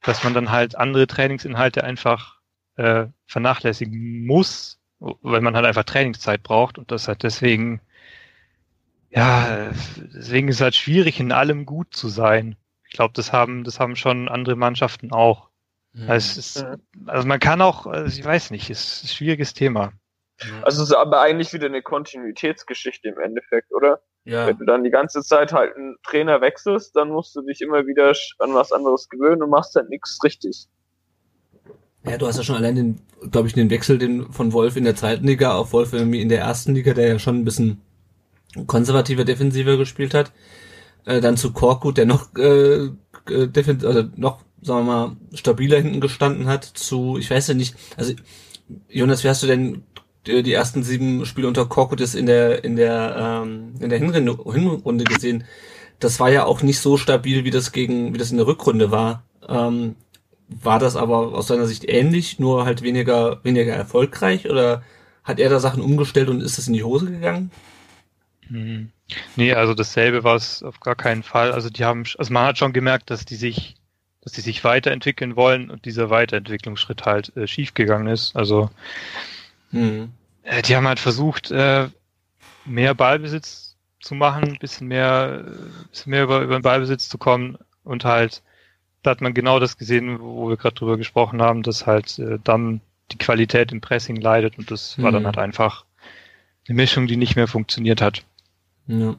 dass 0.03 0.25
man 0.25 0.35
dann 0.35 0.51
halt 0.51 0.77
andere 0.77 1.07
Trainingsinhalte 1.07 1.85
einfach 1.85 2.41
äh, 2.77 3.07
vernachlässigen 3.27 4.27
muss, 4.27 4.81
weil 4.99 5.41
man 5.41 5.55
halt 5.57 5.67
einfach 5.67 5.85
Trainingszeit 5.85 6.43
braucht 6.43 6.79
und 6.79 6.91
das 6.91 7.09
halt 7.09 7.23
deswegen 7.23 7.81
ja, 9.11 9.73
deswegen 10.15 10.49
ist 10.49 10.57
es 10.57 10.61
halt 10.63 10.75
schwierig, 10.77 11.19
in 11.21 11.33
allem 11.33 11.67
gut 11.67 11.95
zu 11.95 12.09
sein. 12.09 12.57
Ich 12.91 12.97
glaube, 12.97 13.13
das 13.15 13.33
haben, 13.33 13.63
das 13.63 13.79
haben 13.79 13.95
schon 13.95 14.29
andere 14.29 14.57
Mannschaften 14.57 15.13
auch. 15.13 15.49
Also, 15.95 16.13
es 16.13 16.37
ist, 16.37 16.67
also 17.07 17.27
man 17.27 17.41
kann 17.41 17.63
auch, 17.63 17.87
also 17.87 18.19
ich 18.19 18.25
weiß 18.25 18.51
nicht, 18.51 18.69
es 18.71 19.03
ist 19.03 19.05
ein 19.05 19.09
schwieriges 19.09 19.55
Thema. 19.55 19.93
Also 20.63 20.83
es 20.83 20.91
ist 20.91 20.95
aber 20.95 21.21
eigentlich 21.21 21.53
wieder 21.53 21.67
eine 21.67 21.83
Kontinuitätsgeschichte 21.83 23.09
im 23.09 23.19
Endeffekt, 23.19 23.73
oder? 23.73 24.01
Ja. 24.25 24.47
Wenn 24.47 24.59
du 24.59 24.65
dann 24.65 24.85
die 24.85 24.91
ganze 24.91 25.23
Zeit 25.23 25.53
halt 25.53 25.77
einen 25.77 25.97
Trainer 26.03 26.41
wechselst, 26.41 26.97
dann 26.97 27.11
musst 27.11 27.35
du 27.37 27.43
dich 27.43 27.61
immer 27.61 27.87
wieder 27.87 28.13
an 28.39 28.55
was 28.55 28.73
anderes 28.73 29.09
gewöhnen 29.09 29.43
und 29.43 29.51
machst 29.51 29.75
halt 29.77 29.89
nichts 29.89 30.19
richtig. 30.25 30.67
Ja, 32.05 32.17
du 32.17 32.27
hast 32.27 32.39
ja 32.39 32.43
schon 32.43 32.57
allein 32.57 32.75
den, 32.75 33.01
glaube 33.31 33.49
ich, 33.49 33.55
den 33.55 33.71
Wechsel 33.71 33.99
den 33.99 34.33
von 34.33 34.53
Wolf 34.53 34.77
in 34.77 34.85
der 34.85 34.97
zweiten 34.97 35.27
Liga 35.27 35.55
auf 35.55 35.73
Wolf 35.73 35.93
irgendwie 35.93 36.23
in 36.23 36.29
der 36.29 36.41
ersten 36.41 36.75
Liga, 36.75 36.95
der 36.95 37.09
ja 37.09 37.19
schon 37.19 37.37
ein 37.37 37.45
bisschen 37.45 37.83
konservativer, 38.67 39.25
defensiver 39.25 39.77
gespielt 39.77 40.15
hat. 40.15 40.33
Äh, 41.05 41.21
dann 41.21 41.37
zu 41.37 41.53
Korkut, 41.53 41.97
der 41.99 42.07
noch 42.07 42.35
äh, 42.37 42.85
äh, 42.85 43.49
defen 43.49 43.85
also 43.85 44.05
noch, 44.17 44.41
sagen 44.63 44.87
wir 44.87 44.93
mal, 44.93 45.17
stabiler 45.35 45.79
hinten 45.79 46.01
gestanden 46.01 46.47
hat, 46.47 46.65
zu, 46.65 47.17
ich 47.19 47.31
weiß 47.31 47.49
ja 47.49 47.55
nicht, 47.55 47.75
also 47.97 48.13
Jonas, 48.89 49.25
wie 49.25 49.29
hast 49.29 49.43
du 49.43 49.47
denn 49.47 49.83
die 50.27 50.53
ersten 50.53 50.83
sieben 50.83 51.25
Spiele 51.25 51.49
unter 51.49 51.67
Korkut 51.67 52.01
jetzt 52.01 52.15
in 52.15 52.27
der 52.27 52.63
in 52.63 52.77
der 52.77 53.43
ähm, 53.45 53.75
in 53.81 53.89
der 53.89 53.99
Hinrunde, 53.99 54.39
Hinrunde 54.53 55.05
gesehen? 55.05 55.45
Das 55.99 56.21
war 56.21 56.31
ja 56.31 56.45
auch 56.45 56.63
nicht 56.63 56.79
so 56.81 56.97
stabil, 56.97 57.45
wie 57.45 57.51
das 57.51 57.73
gegen 57.73 58.15
wie 58.15 58.19
das 58.19 58.31
in 58.31 58.37
der 58.37 58.47
Rückrunde 58.47 58.91
war. 58.91 59.25
Ähm, 59.49 59.97
war 60.49 60.79
das 60.79 60.97
aber 60.97 61.35
aus 61.35 61.47
seiner 61.47 61.67
Sicht 61.67 61.89
ähnlich, 61.89 62.39
nur 62.39 62.65
halt 62.65 62.83
weniger, 62.83 63.43
weniger 63.45 63.73
erfolgreich 63.73 64.49
oder 64.51 64.83
hat 65.23 65.39
er 65.39 65.49
da 65.49 65.61
Sachen 65.61 65.83
umgestellt 65.83 66.29
und 66.29 66.43
ist 66.43 66.59
es 66.59 66.67
in 66.67 66.75
die 66.75 66.85
Hose 66.85 67.11
gegangen? 67.11 67.51
Hm. 68.51 68.91
Nee, 69.37 69.55
also 69.55 69.75
dasselbe 69.75 70.25
war 70.25 70.37
es 70.37 70.63
auf 70.63 70.81
gar 70.81 70.95
keinen 70.97 71.23
Fall. 71.23 71.53
Also 71.53 71.71
die 71.71 71.85
haben, 71.85 72.05
also 72.19 72.33
man 72.33 72.47
hat 72.47 72.59
schon 72.59 72.73
gemerkt, 72.73 73.11
dass 73.11 73.25
die 73.25 73.37
sich, 73.37 73.77
dass 74.23 74.33
die 74.33 74.41
sich 74.41 74.63
weiterentwickeln 74.65 75.37
wollen 75.37 75.71
und 75.71 75.85
dieser 75.85 76.11
Weiterentwicklungsschritt 76.11 77.07
halt 77.07 77.37
äh, 77.37 77.47
schiefgegangen 77.47 78.09
ist. 78.09 78.37
Also 78.37 78.71
Hm. 79.71 80.13
äh, 80.43 80.63
die 80.63 80.77
haben 80.77 80.89
halt 80.89 81.01
versucht, 81.01 81.51
äh, 81.51 81.89
mehr 82.65 82.95
Ballbesitz 82.95 83.77
zu 84.01 84.15
machen, 84.15 84.53
ein 84.53 84.59
bisschen 84.59 84.89
mehr, 84.89 85.45
äh, 85.47 85.85
bisschen 85.91 86.11
mehr 86.11 86.25
über, 86.25 86.41
über 86.43 86.59
den 86.59 86.63
Ballbesitz 86.63 87.09
zu 87.09 87.19
kommen 87.19 87.59
und 87.85 88.05
halt, 88.05 88.43
da 89.03 89.13
hat 89.13 89.21
man 89.23 89.35
genau 89.35 89.61
das 89.61 89.79
gesehen, 89.79 90.21
wo 90.21 90.49
wir 90.51 90.57
gerade 90.57 90.77
drüber 90.77 90.97
gesprochen 90.99 91.43
haben, 91.43 91.63
dass 91.63 91.87
halt 91.87 92.19
äh, 92.19 92.39
dann 92.45 92.83
die 93.13 93.19
Qualität 93.19 93.73
im 93.73 93.81
Pressing 93.83 94.17
leidet 94.17 94.59
und 94.59 94.71
das 94.71 94.99
war 95.01 95.13
dann 95.13 95.23
Mhm. 95.23 95.27
halt 95.27 95.39
einfach 95.39 95.85
eine 96.69 96.77
Mischung, 96.77 97.07
die 97.07 97.17
nicht 97.17 97.37
mehr 97.37 97.49
funktioniert 97.49 98.01
hat. 98.03 98.25
Ja. 98.91 99.17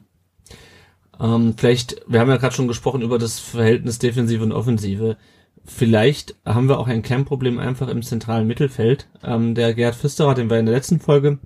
Ähm, 1.20 1.54
vielleicht, 1.56 2.02
wir 2.06 2.20
haben 2.20 2.28
ja 2.28 2.36
gerade 2.36 2.54
schon 2.54 2.68
gesprochen 2.68 3.02
über 3.02 3.18
das 3.18 3.38
Verhältnis 3.38 3.98
Defensive 3.98 4.42
und 4.42 4.52
Offensive. 4.52 5.16
Vielleicht 5.64 6.34
haben 6.44 6.68
wir 6.68 6.78
auch 6.78 6.88
ein 6.88 7.02
Kernproblem 7.02 7.58
einfach 7.58 7.88
im 7.88 8.02
zentralen 8.02 8.46
Mittelfeld. 8.46 9.08
Ähm, 9.22 9.54
der 9.54 9.74
Gerhard 9.74 9.94
Pfisterer, 9.94 10.34
den 10.34 10.50
wir 10.50 10.58
in 10.58 10.66
der 10.66 10.74
letzten 10.74 11.00
Folge 11.00 11.38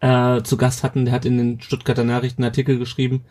äh, 0.00 0.42
zu 0.42 0.56
Gast 0.56 0.82
hatten, 0.82 1.04
der 1.04 1.14
hat 1.14 1.24
in 1.24 1.38
den 1.38 1.60
Stuttgarter 1.60 2.04
Nachrichten 2.04 2.44
Artikel 2.44 2.78
geschrieben 2.78 3.24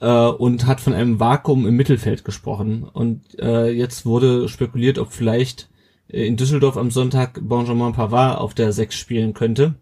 äh, 0.00 0.26
und 0.26 0.66
hat 0.66 0.80
von 0.80 0.94
einem 0.94 1.20
Vakuum 1.20 1.66
im 1.66 1.76
Mittelfeld 1.76 2.24
gesprochen. 2.24 2.84
Und 2.84 3.38
äh, 3.38 3.70
jetzt 3.70 4.06
wurde 4.06 4.48
spekuliert, 4.48 4.98
ob 4.98 5.12
vielleicht 5.12 5.68
in 6.08 6.36
Düsseldorf 6.36 6.76
am 6.76 6.90
Sonntag 6.90 7.40
Benjamin 7.42 7.92
Pavard 7.92 8.38
auf 8.38 8.54
der 8.54 8.72
6 8.72 8.96
spielen 8.96 9.34
könnte. 9.34 9.74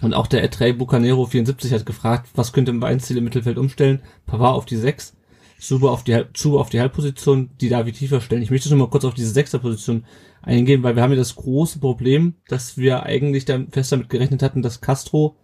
Und 0.00 0.14
auch 0.14 0.26
der 0.26 0.44
Etrey 0.44 0.72
Bucanero 0.72 1.26
74 1.26 1.72
hat 1.72 1.86
gefragt, 1.86 2.30
was 2.34 2.52
könnte 2.52 2.70
im 2.70 2.80
Weinziel 2.80 3.16
im 3.16 3.24
Mittelfeld 3.24 3.58
umstellen? 3.58 4.00
Pavard 4.26 4.56
auf 4.56 4.64
die 4.64 4.76
6, 4.76 5.16
Zuber 5.58 5.90
auf 5.90 6.04
die, 6.04 6.22
Zuber 6.34 6.60
auf 6.60 6.70
die 6.70 6.80
Halbposition, 6.80 7.50
die 7.60 7.68
Davi 7.68 7.92
tiefer 7.92 8.20
stellen. 8.20 8.42
Ich 8.42 8.50
möchte 8.50 8.68
nur 8.68 8.78
mal 8.78 8.90
kurz 8.90 9.04
auf 9.04 9.14
diese 9.14 9.30
Sechserposition 9.30 10.04
eingehen, 10.40 10.84
weil 10.84 10.94
wir 10.94 11.02
haben 11.02 11.10
ja 11.10 11.16
das 11.16 11.34
große 11.34 11.80
Problem, 11.80 12.34
dass 12.48 12.78
wir 12.78 13.02
eigentlich 13.02 13.44
dann 13.44 13.70
fest 13.70 13.90
damit 13.90 14.08
gerechnet 14.08 14.42
hatten, 14.42 14.62
dass 14.62 14.80
Castro 14.80 15.36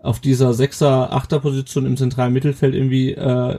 auf 0.00 0.20
dieser 0.20 0.54
Sechser, 0.54 1.12
Achter 1.12 1.40
Position 1.40 1.84
im 1.84 1.96
zentralen 1.96 2.32
Mittelfeld 2.32 2.74
irgendwie 2.74 3.10
äh, 3.12 3.58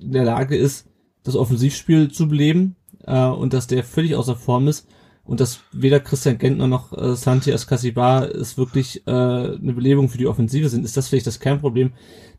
in 0.00 0.12
der 0.12 0.24
Lage 0.24 0.56
ist, 0.56 0.86
das 1.22 1.36
Offensivspiel 1.36 2.10
zu 2.10 2.28
beleben 2.28 2.76
äh, 3.06 3.24
und 3.24 3.54
dass 3.54 3.66
der 3.66 3.84
völlig 3.84 4.14
außer 4.16 4.36
Form 4.36 4.68
ist 4.68 4.86
und 5.30 5.38
dass 5.38 5.60
weder 5.70 6.00
Christian 6.00 6.38
Gentner 6.38 6.66
noch 6.66 6.92
äh, 6.92 7.14
Santi 7.14 7.52
Ascasibar 7.52 8.28
es 8.28 8.58
wirklich 8.58 9.06
äh, 9.06 9.10
eine 9.12 9.72
Belebung 9.74 10.08
für 10.08 10.18
die 10.18 10.26
Offensive 10.26 10.68
sind, 10.68 10.84
ist 10.84 10.96
das 10.96 11.06
vielleicht 11.06 11.28
das 11.28 11.38
Kernproblem, 11.38 11.92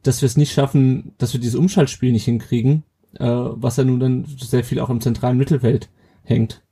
dass 0.03 0.21
wir 0.21 0.25
es 0.25 0.35
nicht 0.35 0.51
schaffen, 0.51 1.13
dass 1.17 1.31
wir 1.31 1.39
dieses 1.39 1.55
Umschaltspiel 1.55 2.11
nicht 2.11 2.25
hinkriegen, 2.25 2.83
äh, 3.17 3.23
was 3.23 3.77
ja 3.77 3.85
nun 3.85 4.01
dann 4.01 4.25
sehr 4.25 4.65
viel 4.65 4.81
auch 4.81 4.89
im 4.89 4.99
zentralen 4.99 5.37
Mittelfeld 5.37 5.87
hängt. 6.25 6.63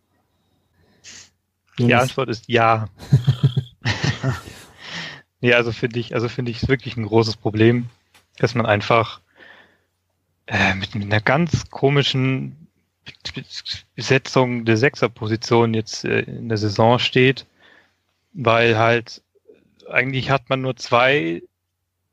Die? 1.77 1.95
Antwort 1.95 2.27
ist 2.27 2.49
ja. 2.49 2.89
ja, 5.39 5.55
also 5.55 5.71
finde 5.71 6.01
ich, 6.01 6.15
also 6.15 6.27
finde 6.27 6.51
ich 6.51 6.61
es 6.61 6.67
wirklich 6.67 6.97
ein 6.97 7.05
großes 7.05 7.37
Problem, 7.37 7.85
dass 8.39 8.55
man 8.55 8.65
einfach 8.65 9.21
äh, 10.47 10.75
mit, 10.75 10.95
mit 10.95 11.05
einer 11.05 11.21
ganz 11.21 11.69
komischen 11.69 12.58
Besetzung 13.95 14.65
der 14.65 14.77
Sechserposition 14.77 15.73
jetzt 15.73 16.05
äh, 16.05 16.21
in 16.21 16.49
der 16.49 16.57
Saison 16.57 16.99
steht, 16.99 17.45
weil 18.33 18.77
halt 18.77 19.21
eigentlich 19.89 20.29
hat 20.29 20.49
man 20.49 20.61
nur 20.61 20.75
zwei 20.75 21.41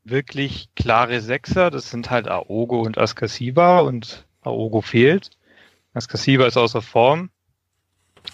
wirklich 0.03 0.69
klare 0.75 1.21
Sechser, 1.21 1.69
das 1.69 1.89
sind 1.89 2.09
halt 2.09 2.27
Aogo 2.27 2.81
und 2.81 2.97
Askasiba 2.97 3.79
und 3.79 4.25
Aogo 4.41 4.81
fehlt. 4.81 5.31
Askasiba 5.93 6.45
ist 6.47 6.57
außer 6.57 6.81
Form. 6.81 7.29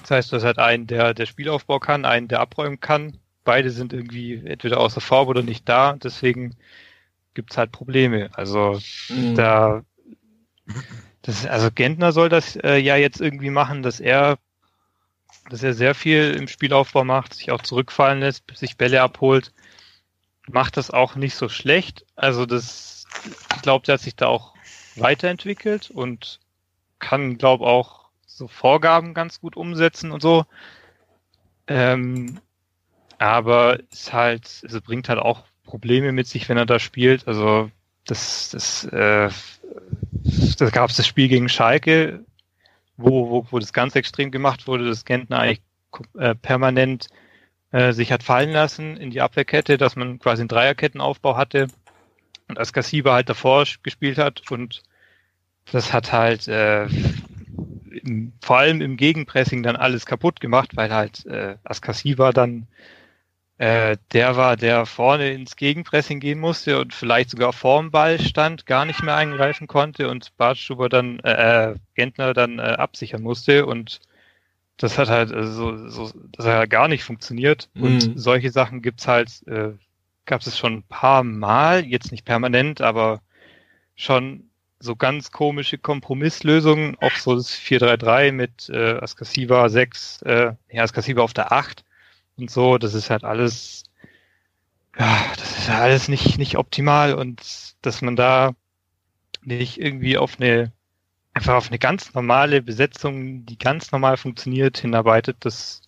Das 0.01 0.11
heißt, 0.11 0.32
du 0.32 0.36
hast 0.38 0.43
halt 0.43 0.59
einen, 0.59 0.88
der 0.88 1.14
der 1.14 1.26
Spielaufbau 1.26 1.80
kann, 1.80 2.05
einen, 2.05 2.28
der 2.28 2.39
abräumen 2.39 2.80
kann. 2.80 3.18
Beide 3.43 3.72
sind 3.72 3.93
irgendwie 3.93 4.41
entweder 4.45 4.80
außer 4.80 5.01
Form 5.01 5.28
oder 5.28 5.43
nicht 5.43 5.68
da. 5.68 5.93
Deswegen 5.93 6.55
gibt's 7.34 7.57
halt 7.57 7.72
Probleme. 7.72 8.30
Also 8.34 8.80
Mhm. 9.09 9.36
da, 9.36 9.84
das, 11.24 11.46
also 11.46 11.72
Gentner 11.72 12.12
soll 12.12 12.30
das 12.30 12.58
äh, 12.58 12.78
ja 12.78 12.98
jetzt 12.98 13.22
irgendwie 13.22 13.50
machen, 13.50 13.82
dass 13.82 14.00
er, 14.00 14.38
dass 15.50 15.64
er 15.64 15.74
sehr 15.74 15.96
viel 15.96 16.36
im 16.38 16.48
Spielaufbau 16.48 17.06
macht, 17.06 17.34
sich 17.34 17.50
auch 17.52 17.62
zurückfallen 17.62 18.20
lässt, 18.20 18.44
sich 18.54 18.78
Bälle 18.78 19.02
abholt. 19.02 19.54
Macht 20.48 20.76
das 20.76 20.92
auch 20.92 21.16
nicht 21.16 21.36
so 21.36 21.48
schlecht. 21.48 22.06
Also 22.18 22.46
das, 22.46 23.08
ich 23.56 23.62
glaube, 23.62 23.86
der 23.86 23.94
hat 23.94 24.02
sich 24.02 24.18
da 24.18 24.28
auch 24.28 24.54
weiterentwickelt 24.96 25.90
und 25.90 26.42
kann, 27.00 27.38
glaube 27.38 27.66
auch 27.66 28.10
so 28.26 28.50
Vorgaben 28.50 29.14
ganz 29.14 29.40
gut 29.40 29.56
umsetzen 29.56 30.12
und 30.12 30.22
so. 30.22 30.46
Ähm, 31.68 32.42
aber 33.18 33.80
es 33.94 34.12
halt, 34.12 34.64
es 34.64 34.82
bringt 34.82 35.08
halt 35.08 35.20
auch 35.20 35.44
Probleme 35.64 36.12
mit 36.12 36.28
sich, 36.28 36.50
wenn 36.50 36.58
er 36.58 36.66
da 36.66 36.80
spielt. 36.80 37.30
Also 37.30 37.72
das, 38.06 38.50
das, 38.50 38.84
äh, 38.86 39.30
da 40.58 40.70
gab 40.70 40.90
es 40.90 40.98
das 40.98 41.08
Spiel 41.08 41.28
gegen 41.28 41.50
Schalke, 41.50 42.24
wo, 42.98 43.30
wo, 43.30 43.48
wo 43.50 43.60
das 43.60 43.74
ganz 43.74 43.96
extrem 43.96 44.32
gemacht 44.32 44.68
wurde, 44.68 44.86
dass 44.86 45.06
Gentner 45.06 45.40
eigentlich 45.40 45.62
äh, 46.18 46.36
permanent 46.36 47.08
äh, 47.72 47.92
sich 47.94 48.12
hat 48.12 48.24
fallen 48.24 48.52
lassen 48.52 48.98
in 48.98 49.12
die 49.12 49.22
Abwehrkette, 49.22 49.78
dass 49.78 49.96
man 49.96 50.20
quasi 50.20 50.42
einen 50.42 50.48
Dreierkettenaufbau 50.48 51.36
hatte 51.36 51.68
und 52.48 52.60
Askasiba 52.60 53.14
halt 53.14 53.30
davor 53.30 53.66
gespielt 53.82 54.18
hat 54.18 54.50
und 54.52 54.84
das 55.72 55.94
hat 55.94 56.12
halt 56.12 56.48
äh, 56.48 56.86
im, 56.86 58.34
vor 58.42 58.58
allem 58.58 58.82
im 58.82 58.98
Gegenpressing 58.98 59.64
dann 59.64 59.76
alles 59.76 60.06
kaputt 60.06 60.40
gemacht, 60.40 60.76
weil 60.76 60.94
halt 60.94 61.26
äh, 61.26 61.56
Askasiba 61.64 62.32
dann 62.32 62.68
äh, 63.64 63.97
der 64.11 64.36
war, 64.36 64.57
der 64.57 64.86
vorne 64.86 65.32
ins 65.32 65.55
Gegenpressing 65.55 66.20
gehen 66.20 66.39
musste 66.39 66.82
und 66.82 66.93
vielleicht 66.93 67.30
sogar 67.30 67.53
vorm 67.53 67.91
Ball 67.91 68.20
stand, 68.20 68.66
gar 68.66 68.84
nicht 68.86 69.03
mehr 69.03 69.16
eingreifen 69.16 69.68
konnte 69.68 70.09
und 70.09 70.36
Bartstuber 70.36 70.89
dann, 70.89 71.20
äh, 71.20 71.72
äh, 71.72 71.76
Gentner 71.95 72.34
dann 72.34 72.59
äh, 72.59 72.64
absichern 72.64 73.22
musste 73.22 73.66
und 73.66 74.01
das 74.78 74.97
hat 74.97 75.07
halt 75.09 75.32
äh, 75.32 75.47
so, 75.47 75.88
so, 75.88 76.11
das 76.34 76.45
hat 76.45 76.53
halt 76.55 76.70
gar 76.72 76.89
nicht 76.89 77.05
funktioniert. 77.05 77.70
Und 77.80 78.09
Mhm. 78.09 78.18
solche 78.18 78.51
Sachen 78.51 78.82
gibt's 78.82 79.07
halt, 79.07 79.47
äh, 79.47 79.72
gab 80.26 80.41
es 80.41 80.57
schon 80.57 80.74
ein 80.80 80.84
paar 80.84 81.24
Mal, 81.24 81.86
jetzt 81.86 82.11
nicht 82.11 82.26
permanent, 82.26 82.82
aber 82.82 83.22
schon 83.95 84.49
so 84.80 84.95
ganz 84.97 85.32
komische 85.32 85.78
Kompromisslösungen, 85.78 86.97
auch 86.99 87.16
so 87.16 87.36
das 87.36 87.51
4-3-3 87.53 88.34
mit 88.34 88.70
äh, 88.70 88.95
Askasiba 88.99 89.70
6, 89.70 90.22
äh, 90.24 90.53
ja, 90.70 90.84
Askasiba 90.84 91.22
auf 91.22 91.34
der 91.34 91.53
8 91.53 91.86
und 92.38 92.50
so, 92.50 92.78
das 92.78 92.94
ist 92.94 93.10
halt 93.10 93.24
alles, 93.24 93.84
ja, 94.98 95.18
das 95.38 95.60
ist 95.60 95.68
ja 95.68 95.80
alles 95.80 96.08
nicht, 96.08 96.38
nicht 96.38 96.58
optimal 96.58 97.14
und 97.14 97.42
dass 97.82 98.02
man 98.02 98.16
da 98.16 98.54
nicht 99.42 99.80
irgendwie 99.80 100.18
auf 100.18 100.40
eine, 100.40 100.72
einfach 101.34 101.56
auf 101.56 101.68
eine 101.68 101.80
ganz 101.80 102.14
normale 102.14 102.62
Besetzung, 102.62 103.46
die 103.46 103.58
ganz 103.58 103.92
normal 103.92 104.18
funktioniert, 104.18 104.78
hinarbeitet, 104.78 105.38
das 105.42 105.82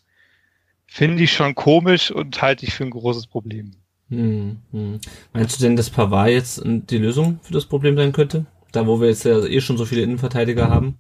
finde 0.88 1.24
ich 1.24 1.34
schon 1.34 1.56
komisch 1.56 2.12
und 2.12 2.42
halte 2.42 2.66
ich 2.66 2.74
für 2.74 2.84
ein 2.84 2.92
großes 2.92 3.28
Problem. 3.28 3.72
Hm, 4.10 4.58
hm. 4.72 5.00
Meinst 5.34 5.60
du 5.60 5.64
denn, 5.64 5.76
dass 5.76 5.90
Pavard 5.90 6.30
jetzt 6.30 6.62
die 6.64 6.98
Lösung 6.98 7.40
für 7.42 7.54
das 7.54 7.66
Problem 7.66 7.96
sein 7.96 8.12
könnte? 8.12 8.46
Da, 8.72 8.86
wo 8.86 9.00
wir 9.00 9.08
jetzt 9.08 9.26
ja 9.26 9.44
eh 9.44 9.62
schon 9.62 9.78
so 9.78 9.86
viele 9.86 10.02
Innenverteidiger 10.02 10.70
haben? 10.70 11.00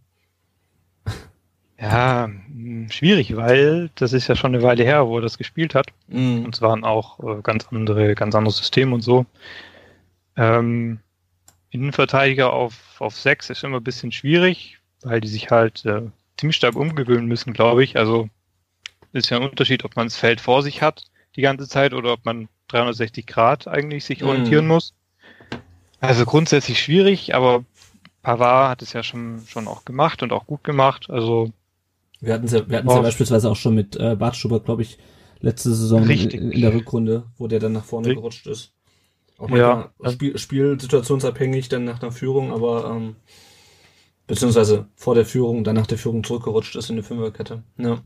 Ja, 1.79 2.27
mh, 2.27 2.91
schwierig, 2.91 3.35
weil 3.35 3.89
das 3.95 4.13
ist 4.13 4.27
ja 4.27 4.35
schon 4.35 4.53
eine 4.55 4.63
Weile 4.63 4.83
her, 4.83 5.07
wo 5.07 5.17
er 5.17 5.21
das 5.21 5.37
gespielt 5.37 5.75
hat. 5.75 5.87
Mhm. 6.07 6.45
Und 6.45 6.55
es 6.55 6.61
waren 6.61 6.83
auch 6.83 7.19
äh, 7.19 7.41
ganz 7.41 7.67
andere, 7.71 8.15
ganz 8.15 8.33
anderes 8.35 8.57
System 8.57 8.93
und 8.93 9.01
so. 9.01 9.25
Ähm, 10.37 10.99
Innenverteidiger 11.69 12.53
auf, 12.53 12.99
auf 12.99 13.17
sechs 13.17 13.49
ist 13.49 13.63
immer 13.63 13.77
ein 13.77 13.83
bisschen 13.83 14.11
schwierig, 14.11 14.79
weil 15.03 15.19
die 15.19 15.27
sich 15.27 15.51
halt 15.51 15.85
äh, 15.85 16.03
ziemlich 16.37 16.55
stark 16.55 16.75
umgewöhnen 16.75 17.25
müssen, 17.27 17.53
glaube 17.53 17.83
ich. 17.83 17.97
Also 17.97 18.29
ist 19.11 19.29
ja 19.29 19.37
ein 19.37 19.43
Unterschied, 19.49 19.83
ob 19.83 19.95
man 19.95 20.07
das 20.07 20.17
Feld 20.17 20.39
vor 20.41 20.63
sich 20.63 20.81
hat 20.81 21.05
die 21.35 21.41
ganze 21.41 21.67
Zeit 21.67 21.93
oder 21.93 22.13
ob 22.13 22.25
man 22.25 22.47
360 22.69 23.25
Grad 23.27 23.67
eigentlich 23.67 24.05
sich 24.05 24.21
Mhm. 24.21 24.27
orientieren 24.29 24.67
muss. 24.67 24.93
Also 25.99 26.25
grundsätzlich 26.25 26.81
schwierig, 26.81 27.35
aber 27.35 27.63
Pavard 28.21 28.69
hat 28.69 28.81
es 28.81 28.93
ja 28.93 29.03
schon, 29.03 29.43
schon 29.47 29.67
auch 29.67 29.85
gemacht 29.85 30.23
und 30.23 30.31
auch 30.31 30.45
gut 30.47 30.63
gemacht. 30.63 31.09
Also 31.09 31.51
Wir 32.25 32.33
hatten 32.33 32.45
es 32.45 32.51
ja, 32.53 32.67
wir 32.67 32.77
ja 32.83 33.01
beispielsweise 33.01 33.49
auch 33.49 33.55
schon 33.55 33.75
mit 33.75 33.95
äh, 33.97 34.15
Bartstuber, 34.15 34.59
glaube 34.59 34.81
ich, 34.81 34.97
letzte 35.39 35.69
Saison 35.73 36.01
in, 36.03 36.07
Richtig. 36.07 36.33
in 36.33 36.61
der 36.61 36.73
Rückrunde, 36.73 37.25
wo 37.37 37.47
der 37.47 37.59
dann 37.59 37.73
nach 37.73 37.85
vorne 37.85 38.09
Ri- 38.09 38.15
gerutscht 38.15 38.47
ist. 38.47 38.73
Auch 39.37 39.49
Ja. 39.49 39.91
manchmal 39.99 40.13
Spiel, 40.13 40.37
spielsituationsabhängig 40.37 41.69
dann 41.69 41.83
nach 41.83 41.99
der 41.99 42.11
Führung, 42.11 42.51
aber 42.51 42.89
ähm, 42.95 43.15
beziehungsweise 44.27 44.87
vor 44.95 45.13
der 45.15 45.25
Führung, 45.25 45.63
dann 45.63 45.75
nach 45.75 45.87
der 45.87 45.97
Führung 45.97 46.23
zurückgerutscht 46.23 46.75
ist 46.75 46.89
in 46.89 46.95
die 46.95 47.03
Fünferkette. 47.03 47.63
Ja. 47.77 48.01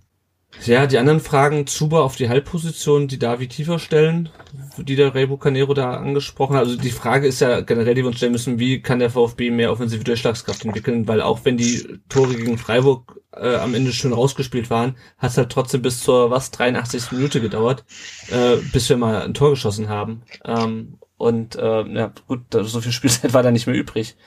Ja, 0.65 0.87
die 0.87 0.97
anderen 0.97 1.19
Fragen, 1.19 1.67
Zuba 1.67 2.01
auf 2.01 2.15
die 2.15 2.27
Halbposition, 2.27 3.07
die 3.07 3.19
Davi 3.19 3.47
tiefer 3.47 3.79
stellen, 3.79 4.29
die 4.77 4.95
der 4.95 5.13
Rey 5.13 5.27
Bucanero 5.27 5.73
da 5.73 5.93
angesprochen 5.93 6.55
hat. 6.55 6.63
Also 6.63 6.75
die 6.75 6.91
Frage 6.91 7.27
ist 7.27 7.39
ja 7.39 7.61
generell, 7.61 7.95
die 7.95 8.01
wir 8.01 8.07
uns 8.07 8.17
stellen 8.17 8.33
müssen, 8.33 8.59
wie 8.59 8.81
kann 8.81 8.99
der 8.99 9.11
VfB 9.11 9.51
mehr 9.51 9.71
offensive 9.71 10.03
Durchschlagskraft 10.03 10.65
entwickeln, 10.65 11.07
weil 11.07 11.21
auch 11.21 11.45
wenn 11.45 11.57
die 11.57 11.99
Tore 12.09 12.35
gegen 12.35 12.57
Freiburg 12.57 13.21
äh, 13.31 13.55
am 13.55 13.73
Ende 13.73 13.93
schön 13.93 14.11
rausgespielt 14.11 14.69
waren, 14.69 14.97
hat 15.17 15.31
es 15.31 15.37
halt 15.37 15.51
trotzdem 15.51 15.81
bis 15.81 16.01
zur 16.01 16.31
was 16.31 16.51
83. 16.51 17.11
Minute 17.11 17.41
gedauert, 17.41 17.85
äh, 18.29 18.57
bis 18.73 18.89
wir 18.89 18.97
mal 18.97 19.21
ein 19.21 19.33
Tor 19.35 19.51
geschossen 19.51 19.87
haben. 19.87 20.23
Ähm, 20.43 20.97
und 21.17 21.55
äh, 21.55 21.83
ja 21.87 22.11
gut, 22.27 22.41
so 22.51 22.81
viel 22.81 22.91
Spielzeit 22.91 23.33
war 23.33 23.43
da 23.43 23.51
nicht 23.51 23.67
mehr 23.67 23.75
übrig. 23.75 24.17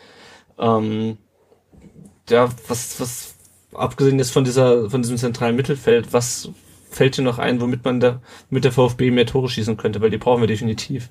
Ähm, 0.58 1.18
ja, 2.28 2.48
was, 2.68 3.00
was, 3.00 3.31
abgesehen 3.74 4.18
jetzt 4.18 4.32
von 4.32 4.44
dieser, 4.44 4.90
von 4.90 5.02
diesem 5.02 5.16
zentralen 5.16 5.56
Mittelfeld, 5.56 6.12
was 6.12 6.50
fällt 6.90 7.16
dir 7.16 7.22
noch 7.22 7.38
ein, 7.38 7.60
womit 7.60 7.84
man 7.84 8.00
da 8.00 8.20
mit 8.50 8.64
der 8.64 8.72
VfB 8.72 9.10
mehr 9.10 9.26
Tore 9.26 9.48
schießen 9.48 9.76
könnte, 9.76 10.00
weil 10.00 10.10
die 10.10 10.18
brauchen 10.18 10.42
wir 10.42 10.46
definitiv. 10.46 11.10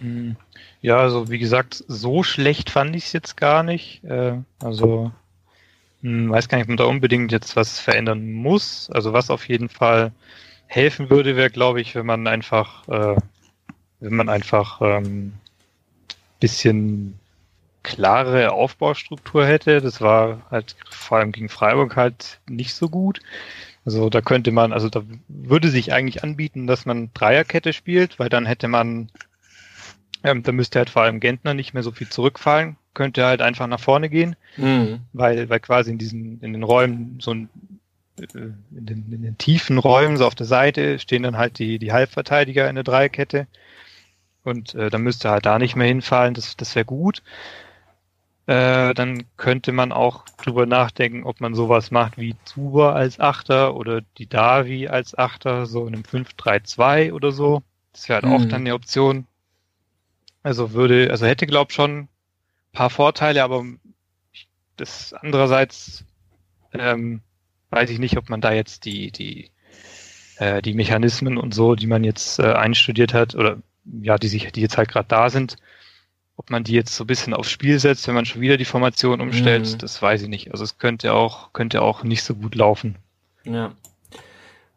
Hm. 0.00 0.36
Ja, 0.82 0.98
also 0.98 1.30
wie 1.30 1.38
gesagt, 1.38 1.82
so 1.88 2.22
schlecht 2.22 2.68
fand 2.68 2.94
ich 2.94 3.06
es 3.06 3.12
jetzt 3.12 3.36
gar 3.36 3.62
nicht. 3.62 4.04
Äh, 4.04 4.38
also 4.62 5.12
hm, 6.02 6.30
weiß 6.30 6.48
gar 6.48 6.58
nicht, 6.58 6.66
ob 6.66 6.68
man 6.68 6.76
da 6.76 6.84
unbedingt 6.84 7.32
jetzt 7.32 7.56
was 7.56 7.80
verändern 7.80 8.30
muss. 8.32 8.90
Also 8.92 9.14
was 9.14 9.30
auf 9.30 9.48
jeden 9.48 9.70
Fall 9.70 10.12
helfen 10.66 11.08
würde, 11.08 11.36
wäre, 11.36 11.50
glaube 11.50 11.80
ich, 11.80 11.94
wenn 11.94 12.04
man 12.04 12.26
einfach, 12.26 12.86
äh, 12.88 13.16
wenn 14.00 14.14
man 14.14 14.28
einfach 14.28 14.82
ähm, 14.82 15.32
bisschen 16.40 17.18
klare 17.84 18.50
Aufbaustruktur 18.50 19.46
hätte. 19.46 19.80
Das 19.80 20.00
war 20.00 20.42
halt 20.50 20.74
vor 20.90 21.18
allem 21.18 21.30
gegen 21.30 21.48
Freiburg 21.48 21.94
halt 21.94 22.40
nicht 22.48 22.74
so 22.74 22.88
gut. 22.88 23.20
Also 23.84 24.10
da 24.10 24.20
könnte 24.20 24.50
man, 24.50 24.72
also 24.72 24.88
da 24.88 25.02
würde 25.28 25.68
sich 25.68 25.92
eigentlich 25.92 26.24
anbieten, 26.24 26.66
dass 26.66 26.86
man 26.86 27.10
Dreierkette 27.14 27.72
spielt, 27.72 28.18
weil 28.18 28.30
dann 28.30 28.46
hätte 28.46 28.66
man, 28.66 29.10
ähm, 30.24 30.42
da 30.42 30.52
müsste 30.52 30.78
halt 30.80 30.90
vor 30.90 31.02
allem 31.02 31.20
Gentner 31.20 31.54
nicht 31.54 31.74
mehr 31.74 31.82
so 31.82 31.92
viel 31.92 32.08
zurückfallen, 32.08 32.76
könnte 32.94 33.26
halt 33.26 33.42
einfach 33.42 33.66
nach 33.66 33.80
vorne 33.80 34.08
gehen, 34.08 34.36
Mhm. 34.56 35.00
weil, 35.12 35.48
weil 35.50 35.60
quasi 35.60 35.90
in 35.90 35.98
diesen, 35.98 36.40
in 36.40 36.54
den 36.54 36.62
Räumen 36.62 37.18
so 37.20 37.32
ein 37.32 37.50
äh, 38.18 38.24
in 38.34 38.86
den, 38.86 39.12
in 39.12 39.22
den 39.22 39.38
tiefen 39.38 39.76
Räumen, 39.78 40.16
so 40.16 40.26
auf 40.26 40.34
der 40.34 40.46
Seite, 40.46 40.98
stehen 40.98 41.24
dann 41.24 41.36
halt 41.36 41.58
die, 41.58 41.78
die 41.78 41.92
Halbverteidiger 41.92 42.68
in 42.68 42.76
der 42.76 42.84
Dreierkette. 42.84 43.46
Und 44.44 44.74
äh, 44.74 44.90
dann 44.90 45.02
müsste 45.02 45.30
halt 45.30 45.46
da 45.46 45.58
nicht 45.58 45.74
mehr 45.74 45.86
hinfallen, 45.86 46.34
das, 46.34 46.56
das 46.56 46.74
wäre 46.74 46.84
gut. 46.84 47.22
Äh, 48.46 48.92
dann 48.92 49.24
könnte 49.38 49.72
man 49.72 49.90
auch 49.90 50.26
drüber 50.36 50.66
nachdenken, 50.66 51.24
ob 51.24 51.40
man 51.40 51.54
sowas 51.54 51.90
macht 51.90 52.18
wie 52.18 52.36
Zuber 52.44 52.94
als 52.94 53.18
Achter 53.18 53.74
oder 53.74 54.02
die 54.18 54.26
Davi 54.26 54.86
als 54.88 55.16
Achter, 55.16 55.64
so 55.64 55.86
in 55.86 55.94
einem 55.94 56.04
5-3-2 56.04 57.12
oder 57.14 57.32
so. 57.32 57.62
Das 57.92 58.08
wäre 58.08 58.22
halt 58.22 58.32
auch 58.32 58.44
Mhm. 58.44 58.48
dann 58.50 58.60
eine 58.62 58.74
Option. 58.74 59.26
Also 60.42 60.72
würde, 60.72 61.10
also 61.10 61.24
hätte 61.24 61.46
glaub 61.46 61.72
schon 61.72 62.00
ein 62.00 62.08
paar 62.72 62.90
Vorteile, 62.90 63.42
aber 63.42 63.64
das 64.76 65.14
andererseits 65.14 66.04
ähm, 66.72 67.22
weiß 67.70 67.88
ich 67.90 67.98
nicht, 67.98 68.18
ob 68.18 68.28
man 68.28 68.42
da 68.42 68.52
jetzt 68.52 68.84
die, 68.84 69.10
die, 69.10 69.50
äh, 70.36 70.60
die 70.60 70.74
Mechanismen 70.74 71.38
und 71.38 71.54
so, 71.54 71.76
die 71.76 71.86
man 71.86 72.04
jetzt 72.04 72.38
äh, 72.40 72.52
einstudiert 72.52 73.14
hat, 73.14 73.34
oder 73.34 73.58
ja, 74.02 74.18
die 74.18 74.28
sich, 74.28 74.52
die 74.52 74.60
jetzt 74.60 74.76
halt 74.76 74.90
gerade 74.90 75.08
da 75.08 75.30
sind, 75.30 75.56
ob 76.36 76.50
man 76.50 76.64
die 76.64 76.72
jetzt 76.72 76.94
so 76.94 77.04
ein 77.04 77.06
bisschen 77.06 77.34
aufs 77.34 77.50
Spiel 77.50 77.78
setzt, 77.78 78.06
wenn 78.08 78.14
man 78.14 78.24
schon 78.26 78.40
wieder 78.40 78.56
die 78.56 78.64
Formation 78.64 79.20
umstellt, 79.20 79.72
Mhm. 79.72 79.78
das 79.78 80.00
weiß 80.02 80.22
ich 80.22 80.28
nicht. 80.28 80.50
Also 80.50 80.64
es 80.64 80.78
könnte 80.78 81.12
auch, 81.14 81.52
könnte 81.52 81.82
auch 81.82 82.02
nicht 82.02 82.22
so 82.24 82.34
gut 82.34 82.54
laufen. 82.54 82.96
Ja. 83.44 83.72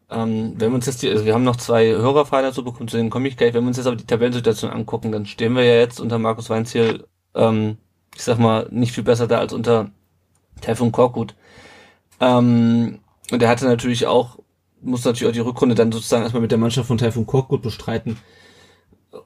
Ähm, 0.09 0.53
wenn 0.57 0.71
wir 0.71 0.75
uns 0.75 0.85
jetzt 0.85 1.01
die, 1.01 1.09
also 1.09 1.25
wir 1.25 1.33
haben 1.33 1.43
noch 1.43 1.57
zwei 1.57 1.87
Hörerfragen 1.87 2.49
dazu 2.49 2.63
bekommen, 2.63 2.87
zu 2.87 2.95
denen 2.97 3.09
komme 3.09 3.27
ich 3.27 3.35
gleich. 3.35 3.53
Wenn 3.53 3.63
wir 3.63 3.67
uns 3.67 3.77
jetzt 3.77 3.87
aber 3.87 3.95
die 3.97 4.05
Tabellensituation 4.05 4.71
angucken, 4.71 5.11
dann 5.11 5.25
stehen 5.25 5.53
wir 5.55 5.63
ja 5.63 5.75
jetzt 5.75 5.99
unter 5.99 6.17
Markus 6.19 6.49
Weinziel, 6.49 7.05
ähm, 7.35 7.77
ich 8.15 8.23
sag 8.23 8.39
mal, 8.39 8.67
nicht 8.71 8.93
viel 8.93 9.03
besser 9.03 9.27
da 9.27 9.39
als 9.39 9.51
unter 9.51 9.91
Taifun 10.61 10.91
Korkut. 10.91 11.35
Ähm, 12.21 12.99
und 13.31 13.43
er 13.43 13.49
hatte 13.49 13.65
natürlich 13.65 14.07
auch, 14.07 14.39
muss 14.81 15.03
natürlich 15.03 15.29
auch 15.29 15.33
die 15.35 15.39
Rückrunde 15.41 15.75
dann 15.75 15.91
sozusagen 15.91 16.23
erstmal 16.23 16.41
mit 16.41 16.51
der 16.51 16.57
Mannschaft 16.57 16.87
von 16.87 16.97
Taifun 16.97 17.25
Korkut 17.25 17.61
bestreiten. 17.61 18.17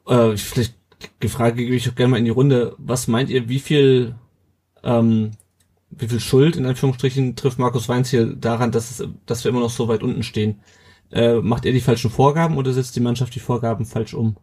Äh, 0.07 0.35
vielleicht 0.37 0.75
die 1.21 1.29
Frage 1.29 1.63
gebe 1.63 1.75
ich 1.75 1.89
auch 1.89 1.95
gerne 1.95 2.11
mal 2.11 2.17
in 2.17 2.25
die 2.25 2.31
Runde. 2.31 2.75
Was 2.77 3.07
meint 3.07 3.29
ihr, 3.29 3.49
wie 3.49 3.59
viel, 3.59 4.15
ähm, 4.83 5.31
wie 5.89 6.07
viel 6.07 6.19
Schuld 6.19 6.55
in 6.55 6.65
Anführungsstrichen 6.65 7.35
trifft 7.35 7.59
Markus 7.59 7.89
Weinz 7.89 8.09
hier 8.09 8.35
daran, 8.35 8.71
dass, 8.71 8.99
es, 8.99 9.07
dass 9.25 9.43
wir 9.43 9.49
immer 9.49 9.59
noch 9.59 9.69
so 9.69 9.87
weit 9.87 10.03
unten 10.03 10.23
stehen? 10.23 10.61
Äh, 11.11 11.35
macht 11.35 11.65
er 11.65 11.73
die 11.73 11.81
falschen 11.81 12.09
Vorgaben 12.09 12.57
oder 12.57 12.71
setzt 12.71 12.95
die 12.95 13.01
Mannschaft 13.01 13.35
die 13.35 13.39
Vorgaben 13.39 13.85
falsch 13.85 14.13
um? 14.13 14.37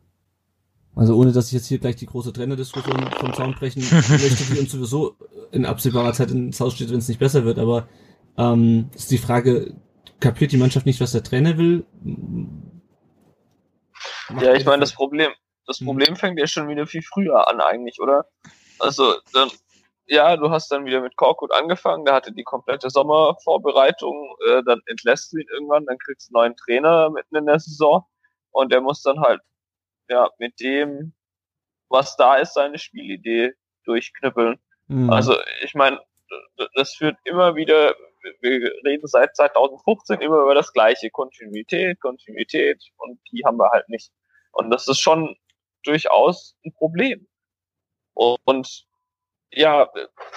Also 0.95 1.17
ohne, 1.17 1.33
dass 1.33 1.47
ich 1.47 1.53
jetzt 1.53 1.69
hier 1.69 1.79
gleich 1.79 1.97
die 1.97 2.07
große 2.07 2.33
Trainerdiskussion 2.33 3.09
vom 3.13 3.33
Zaun 3.33 3.55
brechen 3.55 3.83
möchte, 3.91 4.53
die 4.53 4.59
uns 4.59 4.73
sowieso 4.73 5.17
in 5.53 5.65
absehbarer 5.65 6.13
Zeit 6.13 6.31
ins 6.33 6.61
Haus 6.61 6.75
steht, 6.75 6.91
wenn 6.91 6.99
es 6.99 7.09
nicht 7.09 7.21
besser 7.21 7.45
wird. 7.45 7.59
Aber 7.59 7.87
ähm, 8.37 8.91
ist 8.95 9.11
die 9.11 9.19
Frage, 9.19 9.75
kapiert 10.21 10.53
die 10.53 10.57
Mannschaft 10.57 10.87
nicht, 10.87 11.01
was 11.01 11.13
der 11.13 11.23
Trainer 11.23 11.57
will? 11.57 11.87
Macht 14.29 14.43
Ja, 14.43 14.55
ich 14.55 14.65
meine, 14.65 14.81
das 14.81 14.93
Problem, 14.93 15.31
das 15.69 15.79
Hm. 15.79 15.87
Problem 15.87 16.17
fängt 16.17 16.41
ja 16.41 16.47
schon 16.47 16.69
wieder 16.69 16.87
viel 16.87 17.03
früher 17.03 17.47
an 17.47 17.61
eigentlich, 17.61 18.01
oder? 18.01 18.27
Also, 18.81 19.15
dann, 19.33 19.51
ja, 20.07 20.37
du 20.37 20.51
hast 20.51 20.73
dann 20.73 20.87
wieder 20.87 21.01
mit 21.01 21.17
Korkut 21.17 21.53
angefangen, 21.53 22.05
der 22.07 22.15
hatte 22.15 22.33
die 22.33 22.43
komplette 22.43 22.91
Sommervorbereitung, 22.91 24.35
äh, 24.49 24.63
dann 24.65 24.81
entlässt 24.87 25.33
du 25.33 25.39
ihn 25.39 25.49
irgendwann, 25.53 25.85
dann 25.87 25.99
kriegst 25.99 26.31
du 26.31 26.39
einen 26.39 26.43
neuen 26.43 26.57
Trainer 26.57 27.11
mitten 27.11 27.37
in 27.37 27.47
der 27.47 27.61
Saison 27.61 28.05
und 28.51 28.73
der 28.73 28.81
muss 28.81 29.03
dann 29.03 29.21
halt, 29.21 29.41
ja, 30.09 30.31
mit 30.39 30.59
dem, 30.59 31.13
was 31.91 32.17
da 32.17 32.37
ist, 32.37 32.55
seine 32.55 32.79
Spielidee 32.79 33.53
durchknüppeln. 33.85 34.59
Mhm. 34.87 35.11
Also, 35.11 35.37
ich 35.63 35.75
meine, 35.75 36.01
das 36.75 36.95
führt 36.95 37.17
immer 37.25 37.57
wieder, 37.57 37.95
wir 38.41 38.73
reden 38.85 39.07
seit 39.07 39.37
2015 39.37 40.21
immer 40.21 40.43
über 40.43 40.55
das 40.55 40.73
gleiche, 40.73 41.11
Kontinuität, 41.11 42.01
Kontinuität 42.01 42.83
und 42.97 43.21
die 43.31 43.45
haben 43.45 43.59
wir 43.59 43.71
halt 43.71 43.89
nicht. 43.91 44.11
Und 44.53 44.71
das 44.71 44.89
ist 44.89 45.01
schon 45.01 45.37
durchaus 45.89 46.57
ein 46.65 46.73
Problem. 46.75 47.27
Und 48.15 48.85
ja, 49.51 49.89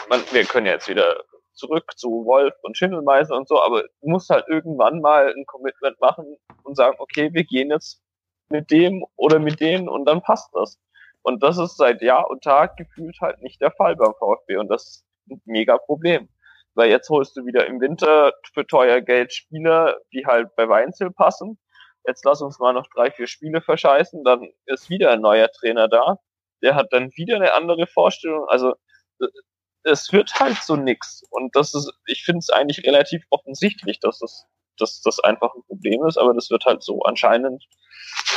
man, 0.10 0.22
wir 0.32 0.46
können 0.46 0.68
jetzt 0.68 0.88
wieder 0.88 1.24
zurück 1.54 1.92
zu 1.98 2.26
Wolf 2.26 2.54
und 2.64 2.78
Schindelmeister 2.78 3.36
und 3.36 3.48
so, 3.48 3.62
aber 3.62 3.84
du 3.84 4.10
musst 4.10 4.30
halt 4.30 4.46
irgendwann 4.48 5.02
mal 5.02 5.34
ein 5.34 5.46
Commitment 5.46 6.00
machen 6.00 6.38
und 6.64 6.76
sagen, 6.76 6.96
okay, 7.00 7.30
wir 7.34 7.44
gehen 7.44 7.70
jetzt 7.70 8.02
mit 8.50 8.72
dem 8.72 9.06
oder 9.16 9.40
mit 9.40 9.60
denen 9.60 9.90
und 9.90 10.06
dann 10.06 10.22
passt 10.22 10.50
das. 10.54 10.80
Und 11.24 11.44
das 11.44 11.58
ist 11.58 11.78
seit 11.78 12.02
Jahr 12.02 12.30
und 12.30 12.44
Tag 12.44 12.78
gefühlt 12.78 13.18
halt 13.22 13.42
nicht 13.42 13.62
der 13.62 13.72
Fall 13.72 13.96
beim 13.96 14.14
VfB 14.18 14.58
und 14.58 14.70
das 14.70 14.84
ist 14.88 15.06
ein 15.30 15.42
mega 15.46 15.78
Problem. 15.78 16.30
Weil 16.74 16.90
jetzt 16.90 17.10
holst 17.10 17.36
du 17.36 17.46
wieder 17.46 17.68
im 17.68 17.82
Winter 17.82 18.34
für 18.54 18.66
teuer 18.66 19.02
Geld 19.02 19.34
Spieler, 19.34 20.00
die 20.14 20.26
halt 20.26 20.56
bei 20.56 20.68
Weinzel 20.70 21.12
passen. 21.12 21.60
Jetzt 22.06 22.26
lass 22.26 22.42
uns 22.42 22.60
mal 22.60 22.74
noch 22.74 22.88
drei, 22.94 23.12
vier 23.12 23.28
Spiele 23.28 23.62
verscheißen, 23.62 24.24
dann 24.24 24.50
ist 24.66 24.90
wieder 24.90 25.12
ein 25.12 25.22
neuer 25.22 25.50
Trainer 25.52 25.88
da. 25.88 26.18
Der 26.62 26.76
hat 26.76 26.88
dann 26.92 27.12
wieder 27.16 27.36
eine 27.36 27.54
andere 27.54 27.88
Vorstellung. 27.88 28.48
Also 28.48 28.74
äh, 29.20 29.28
es 29.84 30.12
wird 30.14 30.40
halt 30.40 30.58
so 30.58 30.76
nix. 30.76 31.24
Und 31.30 31.56
das 31.56 31.74
ist, 31.74 31.92
ich 32.06 32.24
finde 32.24 32.40
es 32.40 32.50
eigentlich 32.50 32.86
relativ 32.86 33.24
offensichtlich, 33.30 34.00
dass 34.00 34.22
es, 34.22 34.46
dass 34.78 35.02
das 35.02 35.20
einfach 35.20 35.54
ein 35.56 35.64
Problem 35.68 36.06
ist, 36.06 36.18
aber 36.18 36.34
das 36.34 36.50
wird 36.50 36.66
halt 36.66 36.84
so 36.84 37.02
anscheinend 37.04 37.64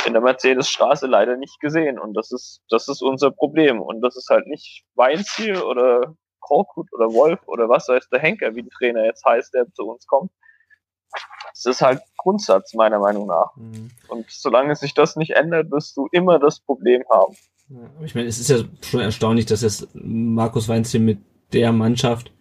in 0.05 0.13
der 0.13 0.21
Mercedesstraße 0.21 1.07
leider 1.07 1.37
nicht 1.37 1.59
gesehen. 1.59 1.99
Und 1.99 2.13
das 2.13 2.31
ist, 2.31 2.61
das 2.69 2.87
ist 2.87 3.01
unser 3.01 3.31
Problem. 3.31 3.81
Und 3.81 4.01
das 4.01 4.15
ist 4.15 4.29
halt 4.29 4.47
nicht 4.47 4.85
Weinziel 4.95 5.57
oder 5.61 6.15
Korkut 6.39 6.91
oder 6.93 7.11
Wolf 7.11 7.39
oder 7.47 7.69
was 7.69 7.87
weiß 7.87 8.09
der 8.09 8.19
Henker, 8.19 8.55
wie 8.55 8.63
der 8.63 8.71
Trainer 8.71 9.05
jetzt 9.05 9.25
heißt, 9.25 9.53
der 9.53 9.71
zu 9.73 9.87
uns 9.87 10.05
kommt. 10.05 10.31
Es 11.57 11.65
ist 11.65 11.81
halt 11.81 12.01
Grundsatz, 12.17 12.73
meiner 12.73 12.99
Meinung 12.99 13.27
nach. 13.27 13.55
Mhm. 13.55 13.89
Und 14.09 14.25
solange 14.29 14.75
sich 14.75 14.93
das 14.93 15.15
nicht 15.15 15.31
ändert, 15.31 15.71
wirst 15.71 15.95
du 15.95 16.09
immer 16.11 16.37
das 16.37 16.59
Problem 16.59 17.01
haben. 17.09 17.33
Ich 18.03 18.13
meine, 18.13 18.27
es 18.27 18.39
ist 18.39 18.49
ja 18.49 18.57
schon 18.81 18.99
erstaunlich, 18.99 19.45
dass 19.45 19.61
jetzt 19.61 19.87
Markus 19.93 20.67
Weinz 20.67 20.91
hier 20.91 20.99
mit 20.99 21.19
der 21.53 21.71
Mannschaft, 21.71 22.31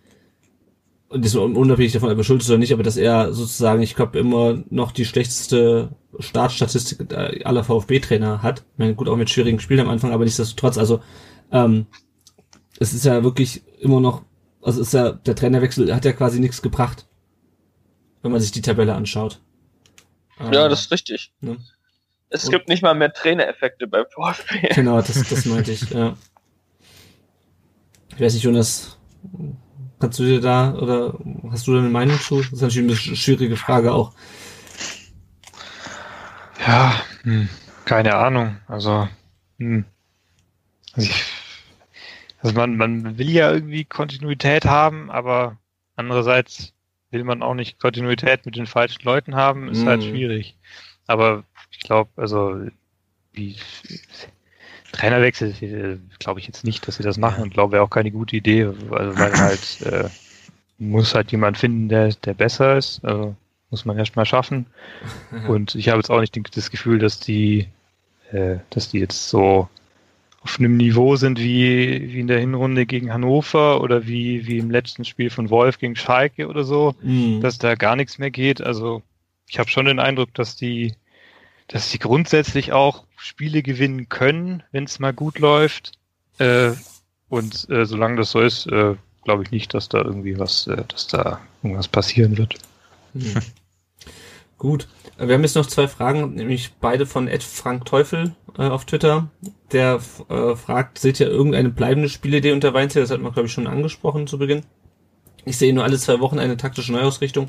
und 1.09 1.25
das 1.25 1.33
ist 1.33 1.39
unabhängig 1.39 1.93
davon, 1.93 2.11
ob 2.11 2.19
er 2.19 2.25
schuld 2.25 2.43
ist 2.43 2.51
oder 2.51 2.59
nicht, 2.59 2.73
aber 2.73 2.83
dass 2.83 2.97
er 2.97 3.33
sozusagen, 3.33 3.83
ich 3.83 3.95
glaube, 3.95 4.19
immer 4.19 4.63
noch 4.69 4.91
die 4.91 5.05
schlechteste 5.05 5.91
Startstatistik 6.19 7.15
aller 7.15 7.63
VfB-Trainer 7.63 8.43
hat. 8.43 8.65
Ich 8.73 8.79
meine, 8.79 8.95
gut, 8.97 9.09
auch 9.09 9.17
mit 9.17 9.31
schwierigen 9.31 9.61
Spielen 9.61 9.81
am 9.81 9.91
Anfang, 9.91 10.13
aber 10.13 10.25
nichtsdestotrotz, 10.25 10.77
also 10.77 11.01
ähm, 11.53 11.87
es 12.81 12.93
ist 12.93 13.05
ja 13.05 13.23
wirklich 13.23 13.63
immer 13.79 14.01
noch, 14.01 14.23
also 14.61 14.81
ist 14.81 14.93
ja, 14.93 15.13
der 15.13 15.37
Trainerwechsel 15.37 15.95
hat 15.95 16.05
ja 16.05 16.13
quasi 16.13 16.41
nichts 16.41 16.63
gebracht, 16.63 17.07
wenn 18.25 18.33
man 18.33 18.41
sich 18.41 18.51
die 18.53 18.63
Tabelle 18.63 18.95
anschaut. 18.95 19.41
Ja, 20.41 20.65
Ähm, 20.65 20.71
das 20.71 20.81
ist 20.81 20.91
richtig. 20.91 21.33
ne? 21.41 21.59
Es 22.31 22.47
Und- 22.47 22.51
gibt 22.51 22.69
nicht 22.69 22.83
mal 22.83 22.95
mehr 22.95 23.13
Trainereffekte 23.13 23.87
beim 23.87 24.07
VfB. 24.11 24.69
Genau, 24.75 25.01
das, 25.01 25.29
das 25.29 25.45
meinte 25.45 25.71
ich, 25.71 25.89
ja. 25.91 26.17
Ich 28.17 28.21
weiß 28.21 28.35
nicht, 28.35 28.43
Jonas, 28.45 28.97
kannst 30.01 30.19
du 30.19 30.25
dir 30.25 30.41
da 30.41 30.73
oder 30.75 31.19
hast 31.51 31.67
du 31.67 31.73
da 31.75 31.79
eine 31.81 31.89
Meinung 31.91 32.19
zu? 32.19 32.37
Das 32.43 32.53
ist 32.53 32.63
natürlich 32.63 32.91
eine 32.91 32.99
sch- 33.17 33.17
schwierige 33.17 33.57
Frage 33.57 33.93
auch. 33.93 34.13
Ja, 36.67 36.95
hm, 37.23 37.49
keine 37.85 38.15
Ahnung. 38.17 38.57
Also, 38.69 39.09
hm. 39.59 39.85
also, 40.95 41.11
ich, 41.11 41.25
also 42.41 42.55
man, 42.55 42.77
man 42.77 43.19
will 43.19 43.31
ja 43.31 43.53
irgendwie 43.53 43.85
Kontinuität 43.85 44.65
haben, 44.65 45.11
aber 45.11 45.59
andererseits 45.97 46.73
will 47.15 47.25
man 47.25 47.43
auch 47.43 47.55
nicht 47.55 47.81
Kontinuität 47.81 48.45
mit 48.45 48.57
den 48.57 48.67
falschen 48.67 49.03
Leuten 49.05 49.35
haben, 49.35 49.69
ist 49.69 49.87
halt 49.87 50.03
Mhm. 50.05 50.09
schwierig. 50.09 50.57
Aber 51.07 51.45
ich 51.71 51.81
glaube, 51.81 52.11
also 52.17 52.67
wie 53.33 53.57
Trainerwechsel 54.93 55.55
äh, 55.63 55.99
glaube 56.19 56.41
ich 56.41 56.47
jetzt 56.47 56.65
nicht, 56.65 56.87
dass 56.87 56.97
sie 56.97 57.03
das 57.03 57.17
machen 57.17 57.43
und 57.43 57.55
glaube 57.55 57.73
wäre 57.73 57.83
auch 57.83 57.91
keine 57.91 58.11
gute 58.11 58.37
Idee, 58.37 58.65
also 58.65 59.19
weil 59.19 59.33
halt 59.39 59.81
äh, 59.83 60.09
muss 60.79 61.15
halt 61.15 61.33
jemand 61.33 61.59
finden, 61.59 61.89
der, 61.89 62.09
der 62.13 62.35
besser 62.35 62.77
ist. 62.77 63.05
Also 63.05 63.35
muss 63.71 63.85
man 63.85 63.99
erst 63.99 64.17
mal 64.17 64.27
schaffen. 64.27 64.67
Und 65.49 65.75
ich 65.75 65.89
habe 65.89 65.99
jetzt 65.99 66.11
auch 66.11 66.21
nicht 66.21 66.39
das 66.57 66.71
Gefühl, 66.71 66.99
dass 66.99 67.19
die, 67.21 67.69
äh, 68.31 68.57
dass 68.71 68.91
die 68.91 69.01
jetzt 69.01 69.29
so 69.29 69.69
auf 70.45 70.59
einem 70.59 70.77
Niveau 70.77 71.17
sind 71.17 71.41
wie, 71.41 72.13
wie 72.13 72.21
in 72.21 72.27
der 72.27 72.39
Hinrunde 72.39 72.85
gegen 72.85 73.13
Hannover 73.13 73.81
oder 73.81 74.07
wie, 74.07 74.47
wie 74.47 74.59
im 74.59 74.71
letzten 74.71 75.05
Spiel 75.07 75.31
von 75.31 75.49
Wolf 75.49 75.79
gegen 75.79 75.97
Schalke 75.97 76.49
oder 76.49 76.65
so, 76.65 76.95
Mhm. 77.03 77.41
dass 77.41 77.59
da 77.59 77.75
gar 77.75 77.97
nichts 77.97 78.19
mehr 78.19 78.31
geht. 78.31 78.61
Also 78.61 79.03
ich 79.49 79.59
habe 79.59 79.71
schon 79.71 79.87
den 79.87 79.99
Eindruck, 79.99 80.35
dass 80.35 80.55
die, 80.55 80.95
dass 81.69 81.91
die 81.91 81.99
grundsätzlich 81.99 82.73
auch 82.73 83.05
Spiele 83.17 83.63
gewinnen 83.63 84.11
können, 84.11 84.63
wenn 84.71 84.85
es 84.85 84.99
mal 84.99 85.15
gut 85.15 85.39
läuft. 85.39 85.93
Äh, 86.39 86.73
Und 87.31 87.69
äh, 87.71 87.87
solange 87.87 88.17
das 88.17 88.31
so 88.31 88.41
ist, 88.41 88.67
äh, 88.67 88.97
glaube 89.25 89.45
ich 89.45 89.51
nicht, 89.51 89.73
dass 89.73 89.89
da 89.89 90.03
irgendwie 90.03 90.39
was, 90.39 90.67
äh, 90.67 90.85
dass 90.87 91.07
da 91.07 91.41
irgendwas 91.63 91.89
passieren 91.89 92.37
wird. 92.37 92.57
Hm. 93.15 93.41
Gut. 94.65 94.89
Wir 95.19 95.35
haben 95.35 95.43
jetzt 95.43 95.57
noch 95.57 95.67
zwei 95.67 95.89
Fragen, 95.89 96.37
nämlich 96.37 96.73
beide 96.81 97.05
von 97.05 97.29
Ed 97.29 97.43
Frank 97.43 97.85
Teufel 97.85 98.35
äh, 98.57 98.63
auf 98.63 98.87
Twitter. 98.87 99.29
Der 99.73 100.01
äh, 100.31 100.57
fragt, 100.57 100.99
seht 100.99 101.21
ihr 101.21 101.29
irgendeine 101.29 101.69
bleibende 101.69 102.09
Spielidee 102.09 102.53
unter 102.53 102.73
Weinzel? 102.73 103.03
Das 103.03 103.11
hat 103.11 103.21
man, 103.21 103.35
glaube 103.35 103.47
ich, 103.47 103.53
schon 103.53 103.67
angesprochen 103.67 104.27
zu 104.27 104.39
Beginn. 104.39 104.63
Ich 105.45 105.59
sehe 105.59 105.75
nur 105.75 105.85
alle 105.85 105.99
zwei 105.99 106.19
Wochen 106.19 106.39
eine 106.39 106.57
taktische 106.57 106.93
Neuausrichtung 106.93 107.49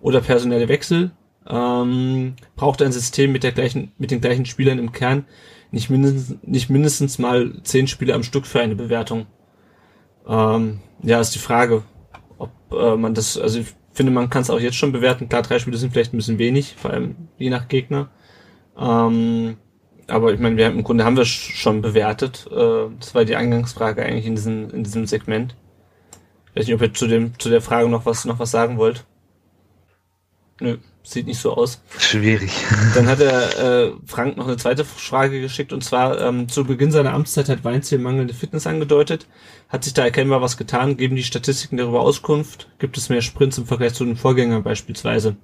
oder 0.00 0.20
personelle 0.20 0.68
Wechsel. 0.68 1.10
Ähm, 1.48 2.36
braucht 2.54 2.80
ein 2.80 2.92
System 2.92 3.32
mit 3.32 3.42
der 3.42 3.50
gleichen, 3.50 3.90
mit 3.98 4.12
den 4.12 4.20
gleichen 4.20 4.46
Spielern 4.46 4.78
im 4.78 4.92
Kern 4.92 5.24
nicht 5.72 5.90
mindestens, 5.90 6.38
nicht 6.42 6.70
mindestens 6.70 7.18
mal 7.18 7.60
zehn 7.64 7.88
Spiele 7.88 8.14
am 8.14 8.22
Stück 8.22 8.46
für 8.46 8.60
eine 8.60 8.76
Bewertung. 8.76 9.26
Ähm, 10.28 10.78
ja, 11.02 11.20
ist 11.20 11.34
die 11.34 11.40
Frage, 11.40 11.82
ob 12.38 12.52
äh, 12.70 12.94
man 12.94 13.14
das, 13.14 13.36
also 13.36 13.58
finde, 13.92 14.12
man 14.12 14.30
kann 14.30 14.42
es 14.42 14.50
auch 14.50 14.60
jetzt 14.60 14.76
schon 14.76 14.92
bewerten. 14.92 15.28
Klar, 15.28 15.42
drei 15.42 15.58
Spiele 15.58 15.76
sind 15.76 15.92
vielleicht 15.92 16.14
ein 16.14 16.16
bisschen 16.16 16.38
wenig, 16.38 16.74
vor 16.76 16.90
allem 16.90 17.28
je 17.38 17.50
nach 17.50 17.68
Gegner. 17.68 18.10
Ähm, 18.78 19.56
aber 20.08 20.32
ich 20.32 20.40
meine, 20.40 20.56
wir 20.56 20.66
haben, 20.66 20.78
im 20.78 20.84
Grunde 20.84 21.04
haben 21.04 21.16
wir 21.16 21.24
schon 21.24 21.82
bewertet. 21.82 22.48
Äh, 22.50 22.88
das 22.98 23.14
war 23.14 23.24
die 23.24 23.36
Eingangsfrage 23.36 24.02
eigentlich 24.02 24.26
in 24.26 24.34
diesem, 24.34 24.70
in 24.70 24.84
diesem 24.84 25.06
Segment. 25.06 25.56
Ich 26.50 26.56
weiß 26.56 26.66
nicht, 26.66 26.74
ob 26.74 26.82
ihr 26.82 26.92
zu 26.92 27.06
dem, 27.06 27.38
zu 27.38 27.48
der 27.48 27.60
Frage 27.60 27.88
noch 27.88 28.06
was, 28.06 28.24
noch 28.24 28.38
was 28.38 28.50
sagen 28.50 28.78
wollt. 28.78 29.04
Nö, 30.60 30.78
sieht 31.02 31.26
nicht 31.26 31.40
so 31.40 31.54
aus. 31.54 31.82
Schwierig. 31.98 32.52
Dann 32.94 33.08
hat 33.08 33.20
er 33.20 33.58
äh, 33.58 33.92
Frank 34.06 34.36
noch 34.36 34.46
eine 34.46 34.56
zweite 34.56 34.84
Frage 34.84 35.40
geschickt 35.40 35.72
und 35.72 35.82
zwar 35.82 36.20
ähm, 36.20 36.48
zu 36.48 36.64
Beginn 36.64 36.92
seiner 36.92 37.12
Amtszeit 37.12 37.48
hat 37.48 37.64
Weinziel 37.64 37.98
mangelnde 37.98 38.34
Fitness 38.34 38.66
angedeutet. 38.66 39.26
Hat 39.68 39.84
sich 39.84 39.94
da 39.94 40.04
erkennbar 40.04 40.40
was 40.40 40.56
getan? 40.56 40.96
Geben 40.96 41.16
die 41.16 41.24
Statistiken 41.24 41.76
darüber 41.76 42.00
Auskunft? 42.00 42.70
Gibt 42.78 42.96
es 42.96 43.08
mehr 43.08 43.22
Sprints 43.22 43.58
im 43.58 43.66
Vergleich 43.66 43.94
zu 43.94 44.04
den 44.04 44.16
Vorgängern 44.16 44.62
beispielsweise? 44.62 45.36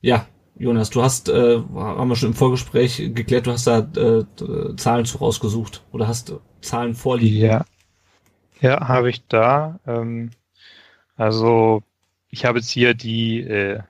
Ja, 0.00 0.26
Jonas, 0.56 0.90
du 0.90 1.02
hast, 1.02 1.28
äh, 1.28 1.58
haben 1.74 2.08
wir 2.08 2.16
schon 2.16 2.30
im 2.30 2.34
Vorgespräch 2.34 2.96
geklärt, 3.14 3.46
du 3.46 3.52
hast 3.52 3.66
da 3.66 3.78
äh, 3.78 4.24
Zahlen 4.76 5.04
zu 5.04 5.18
rausgesucht 5.18 5.84
oder 5.92 6.06
hast 6.06 6.34
Zahlen 6.60 6.94
vorliegen. 6.94 7.38
Ja, 7.38 7.64
ja 8.60 8.88
habe 8.88 9.10
ich 9.10 9.26
da. 9.26 9.78
Ähm, 9.86 10.30
also 11.16 11.82
ich 12.30 12.44
habe 12.44 12.58
jetzt 12.58 12.70
hier 12.70 12.94
die, 12.94 13.40
äh, 13.40 13.80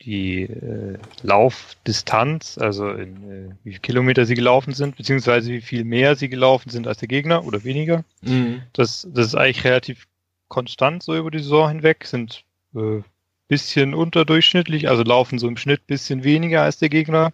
die 0.00 0.42
äh, 0.42 0.98
Laufdistanz, 1.22 2.58
also 2.58 2.90
in, 2.90 3.30
äh, 3.30 3.54
wie 3.64 3.70
viele 3.70 3.80
Kilometer 3.80 4.26
sie 4.26 4.34
gelaufen 4.34 4.72
sind, 4.72 4.96
beziehungsweise 4.96 5.52
wie 5.52 5.60
viel 5.60 5.84
mehr 5.84 6.16
sie 6.16 6.28
gelaufen 6.28 6.70
sind 6.70 6.86
als 6.86 6.98
der 6.98 7.08
Gegner 7.08 7.44
oder 7.44 7.64
weniger. 7.64 8.04
Mhm. 8.22 8.62
Das, 8.72 9.06
das 9.12 9.26
ist 9.28 9.34
eigentlich 9.34 9.64
relativ 9.64 10.06
konstant 10.48 11.02
so 11.02 11.16
über 11.16 11.30
die 11.30 11.40
Saison 11.40 11.68
hinweg, 11.68 12.04
sind 12.04 12.44
äh, 12.74 13.02
bisschen 13.48 13.94
unterdurchschnittlich, 13.94 14.88
also 14.88 15.02
laufen 15.02 15.38
so 15.38 15.48
im 15.48 15.56
Schnitt 15.56 15.86
bisschen 15.86 16.22
weniger 16.22 16.62
als 16.62 16.78
der 16.78 16.90
Gegner, 16.90 17.32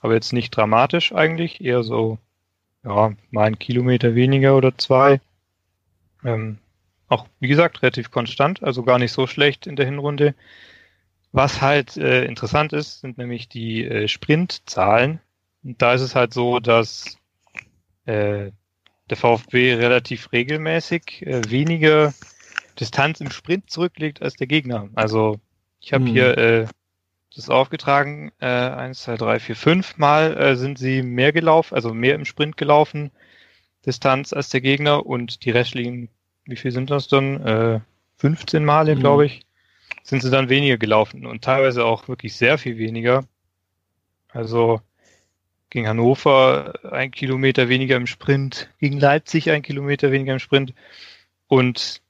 aber 0.00 0.14
jetzt 0.14 0.32
nicht 0.32 0.50
dramatisch 0.50 1.12
eigentlich, 1.12 1.62
eher 1.62 1.82
so, 1.82 2.18
ja, 2.84 3.12
mal 3.30 3.44
ein 3.44 3.58
Kilometer 3.58 4.14
weniger 4.14 4.56
oder 4.56 4.76
zwei. 4.76 5.20
Ähm, 6.24 6.58
auch, 7.08 7.26
wie 7.40 7.48
gesagt, 7.48 7.82
relativ 7.82 8.10
konstant, 8.10 8.62
also 8.62 8.82
gar 8.82 8.98
nicht 8.98 9.12
so 9.12 9.26
schlecht 9.26 9.66
in 9.66 9.76
der 9.76 9.86
Hinrunde. 9.86 10.34
Was 11.32 11.60
halt 11.60 11.96
äh, 11.96 12.24
interessant 12.24 12.72
ist, 12.72 13.00
sind 13.00 13.18
nämlich 13.18 13.48
die 13.48 13.84
äh, 13.84 14.08
Sprintzahlen. 14.08 15.20
Und 15.62 15.82
da 15.82 15.92
ist 15.94 16.00
es 16.02 16.14
halt 16.14 16.32
so, 16.32 16.58
dass 16.60 17.18
äh, 18.06 18.50
der 19.10 19.16
VfB 19.16 19.74
relativ 19.74 20.32
regelmäßig 20.32 21.26
äh, 21.26 21.50
weniger 21.50 22.14
Distanz 22.80 23.20
im 23.20 23.30
Sprint 23.30 23.70
zurücklegt 23.70 24.22
als 24.22 24.34
der 24.34 24.46
Gegner. 24.46 24.88
Also 24.94 25.40
ich 25.80 25.92
habe 25.92 26.04
Mhm. 26.04 26.08
hier 26.08 26.38
äh, 26.38 26.66
das 27.34 27.50
aufgetragen, 27.50 28.32
äh, 28.40 28.46
eins, 28.46 29.02
zwei, 29.02 29.16
drei, 29.16 29.38
vier, 29.38 29.56
fünf 29.56 29.96
Mal 29.98 30.36
äh, 30.36 30.56
sind 30.56 30.78
sie 30.78 31.02
mehr 31.02 31.32
gelaufen, 31.32 31.74
also 31.74 31.92
mehr 31.94 32.14
im 32.14 32.24
Sprint 32.24 32.56
gelaufen, 32.56 33.10
Distanz 33.86 34.32
als 34.32 34.48
der 34.48 34.60
Gegner 34.60 35.06
und 35.06 35.44
die 35.44 35.50
restlichen, 35.50 36.08
wie 36.48 36.56
viel 36.56 36.72
sind 36.72 36.90
das 36.90 37.06
dann? 37.08 37.46
Äh, 37.46 37.80
15 38.16 38.64
Male, 38.64 38.96
Mhm. 38.96 39.00
glaube 39.00 39.26
ich, 39.26 39.42
sind 40.02 40.22
sie 40.22 40.30
dann 40.30 40.48
weniger 40.48 40.76
gelaufen 40.76 41.26
und 41.26 41.44
teilweise 41.44 41.84
auch 41.84 42.08
wirklich 42.08 42.34
sehr 42.34 42.58
viel 42.58 42.78
weniger. 42.78 43.24
Also 44.30 44.80
gegen 45.70 45.86
Hannover 45.86 46.74
ein 46.90 47.10
Kilometer 47.10 47.68
weniger 47.68 47.96
im 47.96 48.06
Sprint, 48.06 48.70
gegen 48.80 48.98
Leipzig 48.98 49.50
ein 49.50 49.62
Kilometer 49.62 50.10
weniger 50.10 50.32
im 50.32 50.38
Sprint. 50.38 50.72
Und 51.46 52.00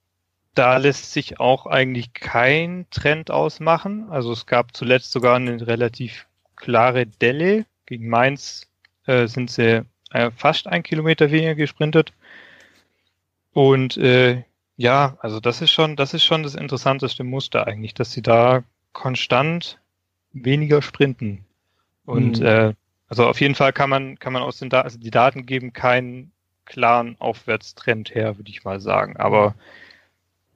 da 0.55 0.77
lässt 0.77 1.13
sich 1.13 1.41
auch 1.41 1.67
eigentlich 1.67 2.13
kein 2.13 2.87
Trend 2.91 3.31
ausmachen. 3.31 4.09
Also 4.11 4.33
es 4.33 4.47
gab 4.47 4.77
zuletzt 4.77 5.13
sogar 5.13 5.37
eine 5.37 5.67
relativ 5.67 6.27
klare 6.57 7.07
Delle. 7.07 7.67
Gegen 7.87 8.09
Mainz 8.09 8.67
äh, 9.07 9.27
sind 9.27 9.51
sie 9.51 9.85
äh, 10.11 10.31
fast 10.37 10.67
ein 10.67 10.83
Kilometer 10.83 11.31
weniger 11.31 11.55
gesprintet. 11.55 12.13
Und 13.59 13.97
äh, 13.97 14.45
ja, 14.77 15.19
also 15.19 15.41
das 15.41 15.63
ist 15.63 15.73
schon, 15.73 15.97
das 15.97 16.15
ist 16.15 16.23
schon 16.23 16.45
das 16.45 16.55
interessanteste 16.55 17.25
Muster 17.25 17.67
eigentlich, 17.67 17.93
dass 17.93 18.13
sie 18.13 18.23
da 18.23 18.63
konstant 18.93 19.81
weniger 20.33 20.81
sprinten. 20.81 21.45
Und 22.05 22.39
Mhm. 22.39 22.47
äh, 22.47 22.75
also 23.09 23.27
auf 23.27 23.41
jeden 23.41 23.57
Fall 23.57 23.73
kann 23.73 23.91
man, 23.91 24.17
kann 24.21 24.33
man 24.33 24.43
aus 24.43 24.59
den 24.59 24.71
Daten, 24.71 24.85
also 24.85 24.99
die 25.01 25.11
Daten 25.11 25.45
geben 25.45 25.73
keinen 25.73 26.31
klaren 26.67 27.17
Aufwärtstrend 27.19 28.15
her, 28.15 28.37
würde 28.39 28.49
ich 28.49 28.63
mal 28.63 28.79
sagen. 28.79 29.17
Aber 29.17 29.57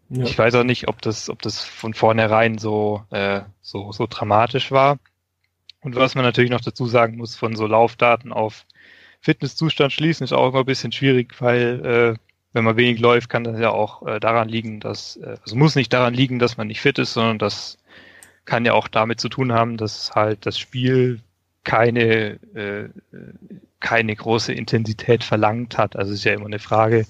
Ja. 0.09 0.25
ich 0.25 0.39
weiß 0.39 0.55
auch 0.55 0.63
nicht, 0.65 0.87
ob 0.87 1.03
das, 1.03 1.29
ob 1.29 1.43
das 1.43 1.65
von 1.65 1.95
vornherein 1.95 2.59
so, 2.59 3.05
äh, 3.11 3.41
so, 3.63 3.91
so 3.91 4.07
dramatisch 4.09 4.71
war. 4.71 5.01
Und 5.81 5.97
was 5.97 6.15
man 6.15 6.25
natürlich 6.25 6.53
noch 6.53 6.61
dazu 6.61 6.87
sagen 6.87 7.17
muss, 7.17 7.35
von 7.35 7.57
so 7.57 7.67
Laufdaten 7.67 8.33
auf 8.33 8.65
Fitnesszustand 9.21 9.93
schließen, 9.93 10.23
ist 10.23 10.33
auch 10.33 10.51
immer 10.51 10.61
ein 10.61 10.67
bisschen 10.67 10.93
schwierig, 10.93 11.41
weil 11.41 12.17
äh, 12.17 12.32
wenn 12.53 12.65
man 12.65 12.77
wenig 12.77 13.01
läuft, 13.01 13.29
kann 13.31 13.45
das 13.45 13.59
ja 13.59 13.71
auch 13.71 14.07
äh, 14.07 14.21
daran 14.21 14.49
liegen, 14.49 14.81
dass, 14.81 15.17
äh, 15.17 15.37
also 15.43 15.57
muss 15.57 15.75
nicht 15.75 15.93
daran 15.93 16.15
liegen, 16.15 16.39
dass 16.39 16.57
man 16.57 16.67
nicht 16.67 16.81
fit 16.81 16.99
ist, 16.99 17.15
sondern 17.15 17.39
das 17.39 17.79
kann 18.45 18.65
ja 18.65 18.73
auch 18.75 18.89
damit 18.89 19.21
zu 19.21 19.29
tun 19.29 19.53
haben, 19.53 19.77
dass 19.77 20.13
halt 20.15 20.45
das 20.47 20.59
Spiel 20.59 21.21
keine, 21.65 22.41
äh, 22.55 22.89
keine 23.79 24.15
große 24.17 24.53
Intensität 24.53 25.23
verlangt 25.25 25.79
hat. 25.79 25.95
Also 25.97 26.13
es 26.13 26.19
ist 26.21 26.25
ja 26.25 26.33
immer 26.35 26.47
eine 26.47 26.59
Frage, 26.59 27.07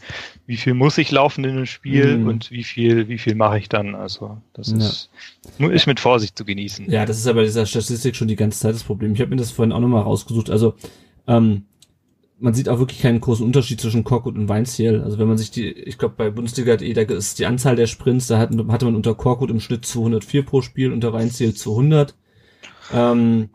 wie 0.47 0.56
viel 0.59 0.74
muss 0.74 0.98
ich 0.98 1.10
laufen 1.10 1.44
in 1.44 1.51
einem 1.52 1.66
Spiel 1.66 2.19
Mhm. 2.19 2.27
und 2.27 2.51
wie 2.51 2.64
viel, 2.64 3.09
wie 3.09 3.19
viel 3.19 3.35
mache 3.35 3.59
ich 3.59 3.69
dann? 3.70 3.94
Also 3.94 4.39
das 4.52 4.69
Ja. 4.69 4.77
ist, 4.77 5.10
ist 5.59 5.86
mit 5.86 6.01
Vorsicht 6.01 6.36
zu 6.36 6.44
genießen. 6.44 6.90
Ja, 6.90 7.06
das 7.06 7.19
ist 7.19 7.27
aber 7.27 7.43
dieser 7.44 7.64
Statistik 7.66 8.14
schon 8.14 8.28
die 8.28 8.36
ganze 8.36 8.60
Zeit 8.60 8.74
das 8.74 8.85
Problem. 8.85 9.14
Ich 9.14 9.20
habe 9.20 9.31
mir 9.31 9.36
das 9.36 9.51
vorhin 9.51 9.73
auch 9.73 9.81
nochmal 9.81 10.02
rausgesucht. 10.02 10.51
Also, 10.51 10.74
ähm, 11.27 11.64
man 12.43 12.55
sieht 12.55 12.69
auch 12.69 12.81
wirklich 12.81 13.01
keinen 13.01 13.20
großen 13.20 13.47
Unterschied 13.47 13.81
zwischen 13.81 14.02
Korkut 14.02 14.36
und 14.36 14.48
Weinziel. 14.48 15.01
Also 15.01 15.19
wenn 15.19 15.28
man 15.28 15.39
sich 15.39 15.52
die, 15.52 15.70
ich 15.70 15.97
glaube 15.97 16.14
bei 16.16 16.28
Bundesliga 16.31 16.77
da 16.77 17.14
ist 17.14 17.39
die 17.39 17.47
Anzahl 17.47 17.77
der 17.77 17.86
Sprints, 17.86 18.27
da 18.27 18.39
hat, 18.39 18.51
hatte 18.69 18.85
man 18.85 18.97
unter 18.97 19.14
Korkut 19.14 19.51
im 19.51 19.60
Schnitt 19.60 19.86
204 19.86 20.44
pro 20.44 20.60
Spiel, 20.60 20.93
unter 20.93 21.12
Weinziel 21.12 21.55
200. 21.55 22.14
Ähm, 22.93 23.51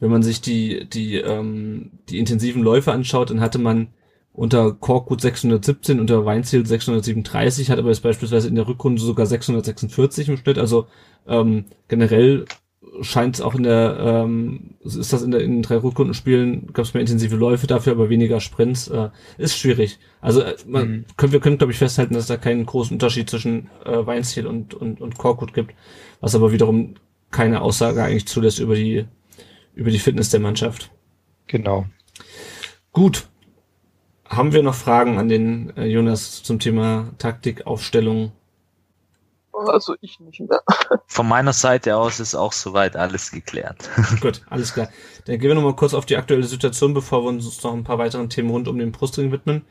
wenn 0.00 0.10
man 0.10 0.22
sich 0.22 0.40
die, 0.40 0.88
die, 0.88 1.16
ähm, 1.16 1.90
die 2.08 2.18
intensiven 2.18 2.62
Läufe 2.62 2.92
anschaut, 2.92 3.30
dann 3.30 3.42
hatte 3.42 3.58
man 3.58 3.88
unter 4.32 4.72
Korkut 4.72 5.20
617, 5.20 6.00
unter 6.00 6.24
Weinziel 6.24 6.64
637, 6.64 7.70
hat 7.70 7.78
aber 7.78 7.90
jetzt 7.90 8.02
beispielsweise 8.02 8.48
in 8.48 8.54
der 8.54 8.66
Rückrunde 8.66 9.02
sogar 9.02 9.26
646 9.26 10.30
im 10.30 10.36
Schnitt. 10.38 10.58
Also 10.58 10.86
ähm, 11.28 11.66
generell 11.88 12.46
scheint 13.02 13.36
es 13.36 13.40
auch 13.40 13.54
in 13.54 13.62
der, 13.62 13.98
ähm, 14.00 14.76
ist 14.82 15.12
das 15.12 15.22
in, 15.22 15.30
der, 15.30 15.40
in 15.42 15.52
den 15.52 15.62
drei 15.62 15.76
Rückrundenspielen, 15.76 16.72
gab 16.72 16.84
es 16.86 16.94
mehr 16.94 17.02
intensive 17.02 17.36
Läufe, 17.36 17.66
dafür 17.66 17.92
aber 17.92 18.08
weniger 18.08 18.40
Sprints. 18.40 18.88
Äh, 18.88 19.10
ist 19.38 19.58
schwierig. 19.58 19.98
Also 20.20 20.40
äh, 20.42 20.56
man, 20.66 20.88
Mhm. 20.88 21.04
können, 21.16 21.32
wir 21.32 21.40
können, 21.40 21.58
glaube 21.58 21.72
ich, 21.72 21.78
festhalten, 21.78 22.14
dass 22.14 22.24
es 22.24 22.28
da 22.28 22.36
keinen 22.36 22.64
großen 22.66 22.94
Unterschied 22.94 23.28
zwischen 23.28 23.68
äh, 23.84 24.06
Weinziel 24.06 24.46
und, 24.46 24.74
und, 24.74 25.00
und 25.00 25.18
Korkut 25.18 25.52
gibt, 25.52 25.74
was 26.20 26.34
aber 26.34 26.52
wiederum 26.52 26.94
keine 27.30 27.60
Aussage 27.60 28.02
eigentlich 28.02 28.26
zulässt 28.26 28.58
über 28.58 28.74
die, 28.74 29.04
über 29.74 29.90
die 29.90 29.98
Fitness 29.98 30.30
der 30.30 30.40
Mannschaft. 30.40 30.90
Genau. 31.46 31.86
Gut. 32.92 33.28
Haben 34.24 34.52
wir 34.52 34.62
noch 34.62 34.74
Fragen 34.74 35.18
an 35.18 35.28
den 35.28 35.76
äh, 35.76 35.86
Jonas 35.86 36.42
zum 36.42 36.58
Thema 36.60 37.12
Taktik, 37.18 37.66
Aufstellung? 37.66 38.32
Also 39.52 39.94
ich 40.00 40.20
nicht 40.20 40.40
mehr. 40.40 40.62
Von 41.06 41.28
meiner 41.28 41.52
Seite 41.52 41.96
aus 41.96 42.20
ist 42.20 42.34
auch 42.34 42.52
soweit 42.52 42.96
alles 42.96 43.30
geklärt. 43.30 43.88
Gut, 44.20 44.42
alles 44.48 44.74
klar. 44.74 44.88
Dann 45.26 45.38
gehen 45.38 45.48
wir 45.48 45.54
noch 45.54 45.62
mal 45.62 45.76
kurz 45.76 45.94
auf 45.94 46.06
die 46.06 46.16
aktuelle 46.16 46.44
Situation, 46.44 46.94
bevor 46.94 47.24
wir 47.24 47.28
uns 47.28 47.62
noch 47.62 47.72
ein 47.72 47.84
paar 47.84 47.98
weiteren 47.98 48.30
Themen 48.30 48.50
rund 48.50 48.68
um 48.68 48.78
den 48.78 48.92
Brustring 48.92 49.32
widmen. 49.32 49.62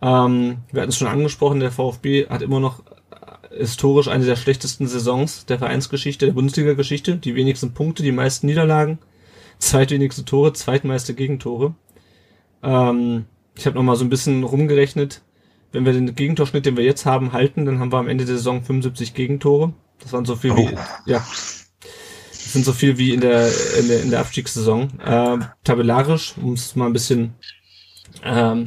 Ähm, 0.00 0.58
wir 0.72 0.82
hatten 0.82 0.90
es 0.90 0.98
schon 0.98 1.08
angesprochen, 1.08 1.60
der 1.60 1.72
VfB 1.72 2.28
hat 2.28 2.42
immer 2.42 2.60
noch 2.60 2.80
äh, 2.80 3.58
historisch 3.58 4.08
eine 4.08 4.24
der 4.24 4.36
schlechtesten 4.36 4.86
Saisons 4.86 5.46
der 5.46 5.58
Vereinsgeschichte, 5.58 6.26
der 6.26 6.34
Bundesliga-Geschichte. 6.34 7.16
Die 7.16 7.34
wenigsten 7.34 7.74
Punkte, 7.74 8.02
die 8.02 8.12
meisten 8.12 8.46
Niederlagen, 8.46 8.98
zweitwenigste 9.58 10.24
Tore, 10.24 10.52
zweitmeiste 10.52 11.14
Gegentore. 11.14 11.74
Ähm, 12.62 13.26
ich 13.56 13.66
habe 13.66 13.76
noch 13.76 13.82
mal 13.82 13.96
so 13.96 14.04
ein 14.04 14.10
bisschen 14.10 14.44
rumgerechnet. 14.44 15.22
Wenn 15.74 15.84
wir 15.84 15.92
den 15.92 16.14
Gegentorschnitt, 16.14 16.66
den 16.66 16.76
wir 16.76 16.84
jetzt 16.84 17.04
haben, 17.04 17.32
halten, 17.32 17.64
dann 17.66 17.80
haben 17.80 17.92
wir 17.92 17.98
am 17.98 18.06
Ende 18.08 18.24
der 18.24 18.36
Saison 18.36 18.62
75 18.62 19.12
Gegentore. 19.12 19.72
Das 19.98 20.12
waren 20.12 20.24
so 20.24 20.36
viel 20.36 20.56
wie, 20.56 20.68
Oh. 20.72 20.78
ja. 21.06 21.18
Das 21.18 22.52
sind 22.52 22.64
so 22.64 22.72
viel 22.72 22.96
wie 22.96 23.12
in 23.12 23.20
der, 23.20 23.48
in 23.80 23.88
der, 23.88 24.02
in 24.02 24.10
der 24.10 24.20
Abstiegssaison. 24.20 24.88
Ähm, 25.04 25.46
tabellarisch, 25.64 26.34
um 26.40 26.52
es 26.52 26.76
mal 26.76 26.86
ein 26.86 26.92
bisschen 26.92 27.34
ähm, 28.22 28.66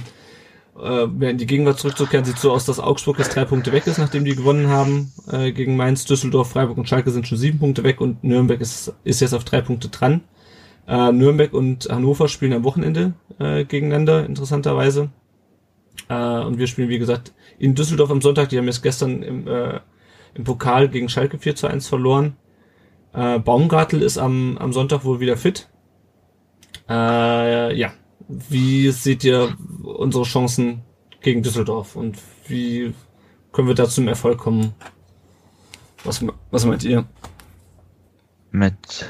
äh, 0.84 1.08
mehr 1.08 1.30
in 1.30 1.38
die 1.38 1.46
Gegenwart 1.46 1.80
zurückzukehren, 1.80 2.26
sieht 2.26 2.40
so 2.40 2.52
aus, 2.52 2.66
dass 2.66 2.80
Augsburg 2.80 3.20
jetzt 3.20 3.36
drei 3.36 3.46
Punkte 3.46 3.72
weg 3.72 3.88
ist, 3.88 4.00
nachdem 4.00 4.26
die 4.26 4.36
gewonnen 4.36 4.68
haben 4.68 5.14
äh, 5.32 5.54
gegen 5.54 5.78
Mainz, 5.78 6.04
Düsseldorf, 6.04 6.50
Freiburg 6.52 6.78
und 6.78 6.90
Schalke 6.90 7.12
sind 7.12 7.26
schon 7.26 7.38
sieben 7.38 7.60
Punkte 7.60 7.86
weg 7.86 8.02
und 8.02 8.22
Nürnberg 8.24 8.60
ist, 8.60 8.94
ist 9.06 9.22
jetzt 9.22 9.34
auf 9.34 9.46
drei 9.46 9.62
Punkte 9.62 9.88
dran. 9.88 10.22
Äh, 10.88 11.14
Nürnberg 11.14 11.54
und 11.54 11.88
Hannover 11.90 12.28
spielen 12.28 12.52
am 12.54 12.66
Wochenende 12.66 13.14
äh, 13.40 13.64
gegeneinander, 13.64 14.26
interessanterweise. 14.26 15.10
Äh, 16.10 16.40
und 16.42 16.58
wir 16.58 16.68
spielen, 16.68 16.90
wie 16.90 17.00
gesagt, 17.00 17.34
in 17.60 17.76
Düsseldorf 17.76 18.12
am 18.12 18.22
Sonntag. 18.22 18.50
Die 18.50 18.58
haben 18.58 18.66
jetzt 18.66 18.84
gestern 18.84 19.24
im, 19.24 19.48
äh, 19.48 19.80
im 20.34 20.44
Pokal 20.44 20.90
gegen 20.90 21.10
Schalke 21.10 21.38
4 21.38 21.56
zu 21.56 21.68
1 21.68 21.88
verloren. 21.88 22.38
Äh, 23.14 23.40
Baumgartel 23.40 24.02
ist 24.02 24.18
am, 24.18 24.58
am 24.58 24.74
Sonntag 24.74 25.04
wohl 25.04 25.20
wieder 25.20 25.38
fit. 25.38 25.70
Äh, 26.90 27.76
ja, 27.78 27.92
wie 28.28 28.92
seht 28.92 29.24
ihr 29.24 29.56
unsere 29.84 30.24
Chancen 30.24 30.84
gegen 31.22 31.44
Düsseldorf 31.44 31.96
und 31.96 32.18
wie 32.48 32.94
können 33.52 33.68
wir 33.68 33.76
da 33.76 33.88
zum 33.88 34.08
Erfolg 34.08 34.38
kommen? 34.38 34.74
Was, 36.04 36.24
was 36.52 36.66
meint 36.66 36.84
ihr? 36.84 37.06
Mit 38.52 39.06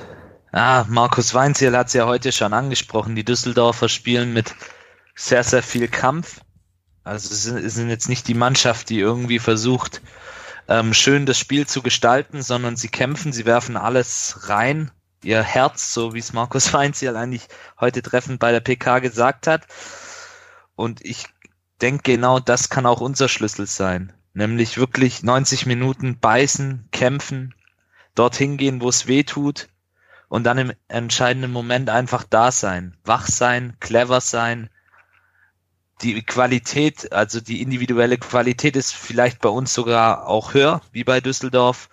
Ah, 0.51 0.85
Markus 0.89 1.33
Weinziel 1.33 1.75
hat 1.77 1.87
es 1.87 1.93
ja 1.93 2.07
heute 2.07 2.31
schon 2.31 2.53
angesprochen. 2.53 3.15
Die 3.15 3.23
Düsseldorfer 3.23 3.89
spielen 3.89 4.33
mit 4.33 4.55
sehr, 5.15 5.43
sehr 5.43 5.61
viel 5.61 5.87
Kampf. 5.87 6.41
Also 7.07 7.33
sind, 7.33 7.69
sind 7.69 7.89
jetzt 7.89 8.09
nicht 8.09 8.27
die 8.27 8.33
Mannschaft, 8.33 8.89
die 8.89 8.99
irgendwie 8.99 9.39
versucht, 9.39 10.01
ähm, 10.67 10.93
schön 10.93 11.25
das 11.25 11.39
Spiel 11.39 11.65
zu 11.65 11.81
gestalten, 11.81 12.41
sondern 12.41 12.75
sie 12.75 12.89
kämpfen, 12.89 13.31
sie 13.31 13.45
werfen 13.45 13.77
alles 13.77 14.49
rein, 14.49 14.91
ihr 15.23 15.41
Herz, 15.41 15.93
so 15.93 16.13
wie 16.13 16.19
es 16.19 16.33
Markus 16.33 16.73
Weinziel 16.73 17.15
eigentlich 17.15 17.47
heute 17.79 18.01
treffend 18.01 18.39
bei 18.39 18.51
der 18.51 18.59
PK 18.59 18.99
gesagt 18.99 19.47
hat. 19.47 19.65
Und 20.75 21.03
ich 21.03 21.25
denke, 21.81 22.03
genau 22.03 22.39
das 22.39 22.69
kann 22.69 22.85
auch 22.85 23.01
unser 23.01 23.29
Schlüssel 23.29 23.67
sein. 23.67 24.13
Nämlich 24.33 24.77
wirklich 24.77 25.23
90 25.23 25.65
Minuten 25.65 26.19
beißen, 26.19 26.89
kämpfen, 26.91 27.55
dorthin 28.13 28.57
gehen, 28.57 28.81
wo 28.81 28.89
es 28.89 29.07
weh 29.07 29.23
tut 29.23 29.67
und 30.27 30.43
dann 30.43 30.57
im 30.57 30.73
entscheidenden 30.87 31.51
Moment 31.51 31.89
einfach 31.89 32.23
da 32.23 32.51
sein, 32.51 32.97
wach 33.03 33.27
sein, 33.27 33.77
clever 33.79 34.21
sein. 34.21 34.69
Die 36.01 36.21
Qualität, 36.21 37.11
also 37.11 37.41
die 37.41 37.61
individuelle 37.61 38.17
Qualität 38.17 38.75
ist 38.75 38.93
vielleicht 38.93 39.41
bei 39.41 39.49
uns 39.49 39.73
sogar 39.73 40.27
auch 40.27 40.53
höher, 40.53 40.81
wie 40.91 41.03
bei 41.03 41.21
Düsseldorf. 41.21 41.89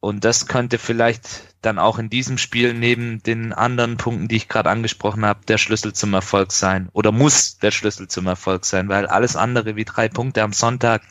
Und 0.00 0.24
das 0.24 0.46
könnte 0.46 0.78
vielleicht 0.78 1.54
dann 1.60 1.78
auch 1.78 1.98
in 1.98 2.08
diesem 2.08 2.38
Spiel 2.38 2.72
neben 2.72 3.22
den 3.22 3.52
anderen 3.52 3.96
Punkten, 3.96 4.28
die 4.28 4.36
ich 4.36 4.48
gerade 4.48 4.70
angesprochen 4.70 5.26
habe, 5.26 5.44
der 5.46 5.58
Schlüssel 5.58 5.92
zum 5.92 6.14
Erfolg 6.14 6.52
sein. 6.52 6.88
Oder 6.92 7.10
muss 7.10 7.58
der 7.58 7.72
Schlüssel 7.72 8.08
zum 8.08 8.26
Erfolg 8.26 8.64
sein, 8.64 8.88
weil 8.88 9.06
alles 9.06 9.34
andere 9.36 9.76
wie 9.76 9.84
drei 9.84 10.08
Punkte 10.08 10.42
am 10.42 10.52
Sonntag 10.52 11.02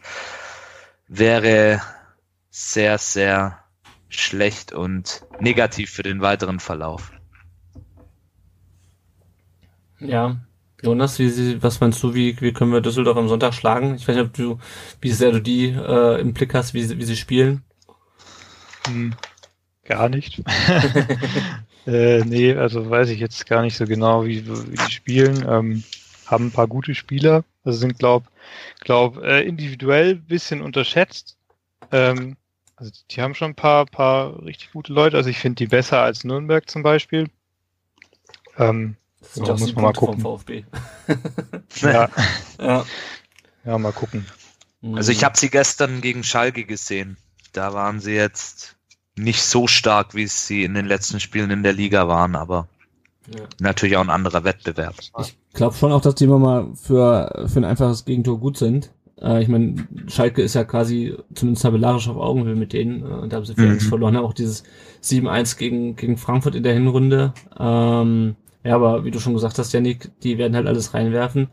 wäre 1.08 1.82
sehr, 2.50 2.98
sehr 2.98 3.64
schlecht 4.10 4.72
und 4.72 5.26
negativ 5.40 5.92
für 5.92 6.04
den 6.04 6.22
weiteren 6.22 6.60
Verlauf. 6.60 7.12
Ja, 10.00 10.38
Jonas, 10.84 11.18
wie, 11.20 11.30
sie- 11.30 11.62
was 11.64 11.80
meinst 11.80 12.02
du, 12.04 12.14
wie, 12.14 12.40
wie 12.40 12.54
können 12.54 12.72
wir 12.72 12.82
Düsseldorf 12.82 13.18
am 13.18 13.28
Sonntag 13.28 13.54
schlagen? 13.54 13.96
Ich 13.96 14.08
weiß 14.08 14.16
nicht, 14.16 14.26
ob 14.26 14.34
du, 14.34 14.60
wie 15.02 15.12
sehr 15.12 15.32
du 15.32 15.42
die 15.42 15.70
äh, 15.70 16.22
im 16.22 16.34
Blick 16.34 16.54
hast, 16.54 16.74
wie, 16.74 16.84
sie- 16.84 16.98
wie 16.98 17.04
sie 17.04 17.16
spielen. 17.16 17.64
Hm, 18.86 19.14
gar 19.86 20.10
nicht. 20.10 20.42
äh, 21.88 22.24
nee, 22.24 22.54
also 22.56 22.90
weiß 22.90 23.10
ich 23.10 23.20
jetzt 23.20 23.46
gar 23.48 23.62
nicht 23.64 23.76
so 23.76 23.88
genau, 23.88 24.26
wie, 24.26 24.46
wie 24.48 24.78
die 24.78 24.92
spielen. 24.92 25.46
Ähm, 25.48 25.84
haben 26.26 26.48
ein 26.48 26.52
paar 26.52 26.68
gute 26.68 26.94
Spieler, 26.94 27.44
also 27.64 27.80
sind 27.80 27.98
glaub, 28.00 28.24
glaub 28.82 29.18
äh, 29.24 29.42
individuell 29.44 30.16
bisschen 30.16 30.62
unterschätzt. 30.62 31.38
Ähm, 31.92 32.36
also 32.76 32.92
die 33.10 33.22
haben 33.22 33.34
schon 33.34 33.52
ein 33.52 33.56
paar, 33.56 33.86
paar 33.86 34.44
richtig 34.44 34.72
gute 34.74 34.94
Leute. 34.94 35.18
Also 35.18 35.30
ich 35.30 35.40
finde 35.40 35.56
die 35.56 35.68
besser 35.68 36.02
als 36.02 36.24
Nürnberg 36.24 36.70
zum 36.70 36.84
Beispiel. 36.84 37.30
Ähm, 38.58 38.96
Das 39.28 39.34
sind 39.36 39.48
ja, 39.48 39.54
auch 39.54 39.60
muss 39.60 39.76
man 39.76 39.84
mal 39.84 39.94
Punkte 39.94 40.22
vom 40.24 40.38
gucken. 40.38 40.38
VfB. 40.40 40.64
Ja, 41.82 42.10
Ja. 42.60 42.86
ja, 43.66 43.78
mal 43.78 43.92
gucken. 43.94 44.26
Also 44.96 45.12
ich 45.12 45.24
habe 45.24 45.38
sie 45.38 45.50
gestern 45.50 46.02
gegen 46.02 46.24
Schalke 46.24 46.64
gesehen. 46.66 47.18
Da 47.54 47.74
waren 47.74 48.00
sie 48.00 48.14
jetzt 48.14 48.76
nicht 49.16 49.42
so 49.44 49.68
stark, 49.68 50.14
wie 50.16 50.28
sie 50.28 50.64
in 50.64 50.74
den 50.74 50.86
letzten 50.86 51.20
Spielen 51.20 51.50
in 51.52 51.64
der 51.64 51.74
Liga 51.74 52.08
waren, 52.08 52.36
aber 52.36 52.68
Ja. 53.28 53.44
natürlich 53.60 53.98
auch 53.98 54.02
ein 54.02 54.10
anderer 54.10 54.44
Wettbewerb. 54.44 54.96
Ich 55.20 55.36
glaube 55.54 55.76
schon 55.76 55.92
auch, 55.92 56.02
dass 56.02 56.16
die 56.16 56.26
immer 56.26 56.40
mal 56.40 56.68
für, 56.76 57.46
für 57.48 57.60
ein 57.60 57.66
einfaches 57.66 58.06
Gegentor 58.06 58.40
gut 58.40 58.58
sind. 58.58 58.92
Äh, 59.20 59.42
ich 59.42 59.48
meine, 59.48 59.88
Schalke 60.08 60.44
ist 60.44 60.54
ja 60.54 60.64
quasi 60.64 61.18
zumindest 61.34 61.64
tabellarisch 61.64 62.08
auf 62.08 62.18
Augenhöhe 62.18 62.56
mit 62.56 62.74
denen. 62.74 63.02
Äh, 63.02 63.06
und 63.16 63.34
da 63.34 63.38
haben 63.38 63.46
sie 63.46 63.54
4-1 63.56 63.86
Mhm. 63.86 63.90
verloren. 63.90 64.16
Haben 64.16 64.26
auch 64.26 64.34
dieses 64.34 64.64
7-1 65.02 65.58
gegen, 65.58 65.96
gegen 65.96 66.18
Frankfurt 66.18 66.54
in 66.56 66.64
der 66.64 66.74
Hinrunde. 66.74 67.34
Ähm, 67.60 68.36
ja, 68.68 68.76
aber 68.76 69.06
wie 69.06 69.12
du 69.12 69.20
schon 69.22 69.34
gesagt 69.34 69.58
hast, 69.60 69.72
Janik, 69.72 70.12
die 70.24 70.38
werden 70.38 70.54
halt 70.54 70.68
alles 70.68 70.94
reinwerfen. 70.94 71.48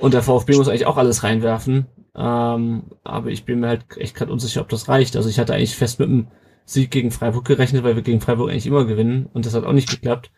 Und 0.00 0.14
der 0.14 0.22
VfB 0.22 0.56
muss 0.56 0.68
eigentlich 0.68 0.86
auch 0.86 0.96
alles 0.96 1.22
reinwerfen. 1.22 1.86
Ähm, 2.16 2.90
aber 3.04 3.30
ich 3.30 3.44
bin 3.44 3.60
mir 3.60 3.68
halt 3.68 3.84
echt 3.96 4.16
gerade 4.16 4.32
unsicher, 4.32 4.60
ob 4.62 4.68
das 4.68 4.88
reicht. 4.88 5.14
Also 5.14 5.28
ich 5.28 5.38
hatte 5.38 5.54
eigentlich 5.54 5.76
fest 5.76 6.00
mit 6.00 6.08
dem 6.08 6.26
Sieg 6.64 6.90
gegen 6.90 7.12
Freiburg 7.12 7.44
gerechnet, 7.44 7.84
weil 7.84 7.94
wir 7.94 8.02
gegen 8.02 8.20
Freiburg 8.20 8.50
eigentlich 8.50 8.66
immer 8.66 8.84
gewinnen. 8.84 9.28
Und 9.32 9.46
das 9.46 9.54
hat 9.54 9.62
auch 9.62 9.72
nicht 9.72 9.88
geklappt. 9.88 10.32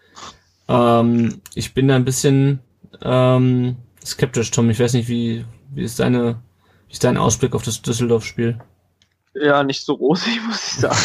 Ähm, 0.68 1.40
ich 1.54 1.72
bin 1.72 1.88
da 1.88 1.96
ein 1.96 2.04
bisschen 2.04 2.60
ähm, 3.00 3.76
skeptisch, 4.04 4.50
Tom. 4.50 4.68
Ich 4.68 4.80
weiß 4.80 4.92
nicht, 4.92 5.08
wie, 5.08 5.46
wie 5.72 5.82
ist 5.82 5.98
deine, 5.98 6.42
wie 6.88 6.92
ist 6.92 7.04
dein 7.04 7.16
Ausblick 7.16 7.54
auf 7.54 7.62
das 7.62 7.80
Düsseldorf-Spiel? 7.80 8.60
Ja, 9.32 9.62
nicht 9.62 9.86
so 9.86 9.94
rosig, 9.94 10.42
muss 10.46 10.74
ich 10.74 10.80
sagen. 10.80 10.98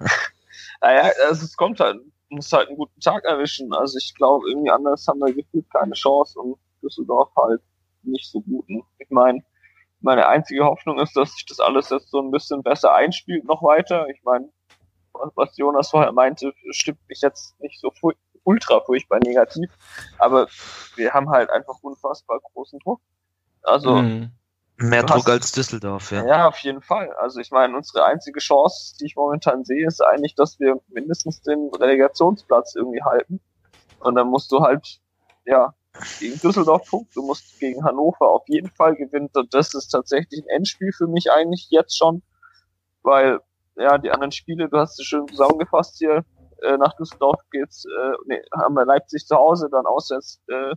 naja, 0.80 1.10
also 1.28 1.44
es 1.44 1.54
kommt 1.54 1.80
halt, 1.80 1.98
muss 2.30 2.52
halt 2.52 2.68
einen 2.68 2.76
guten 2.76 3.00
Tag 3.00 3.24
erwischen. 3.24 3.72
Also 3.72 3.98
ich 3.98 4.14
glaube, 4.14 4.48
irgendwie 4.48 4.70
anders 4.70 5.06
haben 5.06 5.20
wir 5.20 5.32
gefühlt 5.34 5.70
keine 5.70 5.94
Chance 5.94 6.38
und 6.40 6.56
Düsseldorf 6.82 7.30
halt 7.36 7.60
nicht 8.02 8.30
so 8.30 8.40
guten. 8.40 8.82
Ich 8.98 9.10
meine, 9.10 9.42
meine 10.00 10.26
einzige 10.26 10.64
Hoffnung 10.64 10.98
ist, 10.98 11.16
dass 11.16 11.34
sich 11.34 11.44
das 11.46 11.60
alles 11.60 11.90
jetzt 11.90 12.10
so 12.10 12.20
ein 12.20 12.30
bisschen 12.30 12.62
besser 12.62 12.94
einspielt 12.94 13.44
noch 13.44 13.62
weiter. 13.62 14.08
Ich 14.08 14.22
meine, 14.22 14.50
was 15.34 15.56
Jonas 15.56 15.90
vorher 15.90 16.12
meinte, 16.12 16.52
stimmt 16.70 17.00
mich 17.08 17.20
jetzt 17.20 17.60
nicht 17.60 17.78
so 17.80 17.90
fu 17.90 18.12
ultra 18.44 18.80
furchtbar 18.80 19.18
negativ, 19.22 19.70
aber 20.18 20.48
wir 20.96 21.12
haben 21.12 21.28
halt 21.28 21.50
einfach 21.50 21.74
unfassbar 21.82 22.40
großen 22.40 22.78
Druck. 22.78 23.00
Also 23.62 23.96
Mhm. 23.96 24.30
Mehr 24.80 25.02
Druck 25.02 25.28
als 25.28 25.52
Düsseldorf, 25.52 26.10
ja. 26.10 26.26
ja, 26.26 26.48
auf 26.48 26.58
jeden 26.58 26.80
Fall. 26.80 27.12
Also 27.18 27.38
ich 27.40 27.50
meine, 27.50 27.76
unsere 27.76 28.04
einzige 28.04 28.40
Chance, 28.40 28.96
die 28.98 29.06
ich 29.06 29.16
momentan 29.16 29.62
sehe, 29.64 29.86
ist 29.86 30.02
eigentlich, 30.02 30.34
dass 30.34 30.58
wir 30.58 30.80
mindestens 30.88 31.42
den 31.42 31.70
Relegationsplatz 31.78 32.74
irgendwie 32.76 33.02
halten. 33.02 33.40
Und 34.00 34.14
dann 34.14 34.28
musst 34.28 34.50
du 34.52 34.60
halt, 34.60 35.00
ja, 35.44 35.74
gegen 36.18 36.38
Düsseldorf 36.38 36.88
punkten, 36.88 37.12
du 37.14 37.22
musst 37.22 37.60
gegen 37.60 37.84
Hannover 37.84 38.30
auf 38.30 38.48
jeden 38.48 38.70
Fall 38.70 38.96
gewinnen. 38.96 39.28
Und 39.34 39.52
das 39.52 39.74
ist 39.74 39.88
tatsächlich 39.88 40.42
ein 40.44 40.48
Endspiel 40.48 40.92
für 40.92 41.06
mich 41.06 41.30
eigentlich 41.30 41.68
jetzt 41.70 41.98
schon, 41.98 42.22
weil, 43.02 43.40
ja, 43.76 43.98
die 43.98 44.10
anderen 44.10 44.32
Spiele, 44.32 44.68
du 44.70 44.78
hast 44.78 44.98
es 44.98 45.04
schön 45.04 45.28
zusammengefasst 45.28 45.98
hier, 45.98 46.24
äh, 46.62 46.78
nach 46.78 46.94
Düsseldorf 46.96 47.42
geht's, 47.50 47.84
äh, 47.84 48.12
nee, 48.26 48.42
haben 48.56 48.74
wir 48.74 48.86
Leipzig 48.86 49.26
zu 49.26 49.36
Hause, 49.36 49.68
dann 49.70 49.84
auswärts 49.84 50.40
äh, 50.48 50.74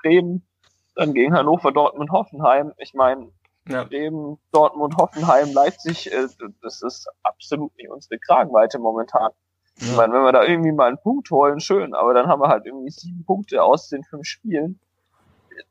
Bremen, 0.00 0.46
dann 0.94 1.12
gegen 1.12 1.34
Hannover, 1.34 1.72
Dortmund, 1.72 2.10
Hoffenheim. 2.10 2.72
Ich 2.78 2.94
meine, 2.94 3.30
Ja. 3.68 3.84
Bremen, 3.84 4.38
Dortmund, 4.52 4.96
Hoffenheim, 4.96 5.52
Leipzig, 5.52 6.12
äh, 6.12 6.26
das 6.62 6.82
ist 6.82 7.08
absolut 7.22 7.74
nicht 7.76 7.90
unsere 7.90 8.18
Kragenweite 8.18 8.78
momentan. 8.78 9.30
Ich 9.76 9.94
meine, 9.96 10.12
wenn 10.14 10.22
wir 10.24 10.32
da 10.32 10.42
irgendwie 10.44 10.72
mal 10.72 10.88
einen 10.88 10.98
Punkt 10.98 11.30
holen, 11.30 11.60
schön, 11.60 11.94
aber 11.94 12.12
dann 12.12 12.26
haben 12.26 12.40
wir 12.42 12.48
halt 12.48 12.66
irgendwie 12.66 12.90
sieben 12.90 13.24
Punkte 13.24 13.62
aus 13.62 13.88
den 13.88 14.02
fünf 14.04 14.26
Spielen. 14.26 14.80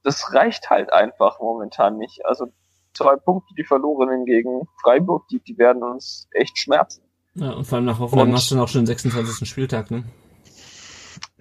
Das 0.04 0.34
reicht 0.34 0.70
halt 0.70 0.92
einfach 0.94 1.40
momentan 1.40 1.98
nicht. 1.98 2.26
Also 2.26 2.48
zwei 2.94 3.16
Punkte, 3.18 3.54
die 3.58 3.64
verlorenen 3.64 4.26
gegen 4.26 4.68
Freiburg, 4.82 5.28
die, 5.28 5.40
die 5.40 5.58
werden 5.58 5.84
uns 5.84 6.28
echt 6.32 6.58
schmerzen. 6.58 7.04
Ja, 7.36 7.52
und 7.52 7.66
vor 7.66 7.78
allem 7.78 7.86
nach 7.86 8.00
Hoffenheim 8.00 8.30
Und- 8.30 8.36
hast 8.36 8.50
du 8.52 8.56
dann 8.56 8.64
auch 8.64 8.68
schon 8.68 8.82
den 8.82 8.88
26. 8.88 9.48
Spieltag, 9.48 9.92
ne? 9.92 10.04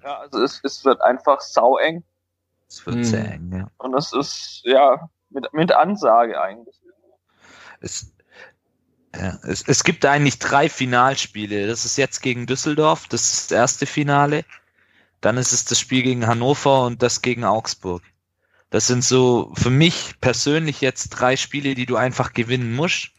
Ja, 0.02 0.18
also 0.18 0.43
es, 0.43 0.60
es 0.64 0.85
wird 0.85 1.01
einfach 1.02 1.40
saueng 1.40 2.05
Es 2.68 2.85
wird 2.86 2.97
Mhm. 2.97 3.05
sehr 3.05 3.32
eng, 3.32 3.52
ja. 3.52 3.66
und 3.78 3.93
das 3.93 4.12
ist, 4.12 4.62
ja, 4.64 5.09
mit, 5.31 5.52
mit 5.52 5.73
Ansage 5.73 6.40
eigentlich. 6.40 6.77
Es, 7.81 8.12
ja, 9.15 9.39
es, 9.43 9.62
es 9.66 9.85
gibt 9.85 10.05
eigentlich 10.05 10.39
drei 10.39 10.69
Finalspiele. 10.69 11.66
Das 11.66 11.85
ist 11.85 11.97
jetzt 11.97 12.20
gegen 12.20 12.47
Düsseldorf, 12.47 13.09
das 13.09 13.32
ist 13.32 13.51
das 13.51 13.57
erste 13.57 13.86
Finale. 13.86 14.44
Dann 15.20 15.36
ist 15.36 15.52
es 15.52 15.65
das 15.65 15.78
Spiel 15.78 16.02
gegen 16.02 16.27
Hannover 16.27 16.85
und 16.85 17.02
das 17.02 17.23
gegen 17.23 17.44
Augsburg. 17.44 18.02
Das 18.70 18.86
sind 18.86 19.05
so 19.05 19.52
für 19.55 19.70
mich 19.70 20.15
persönlich 20.20 20.81
jetzt 20.81 21.11
drei 21.11 21.36
Spiele, 21.36 21.74
die 21.74 21.86
du 21.86 21.97
einfach 21.97 22.32
gewinnen 22.32 22.73
musst, 22.74 23.11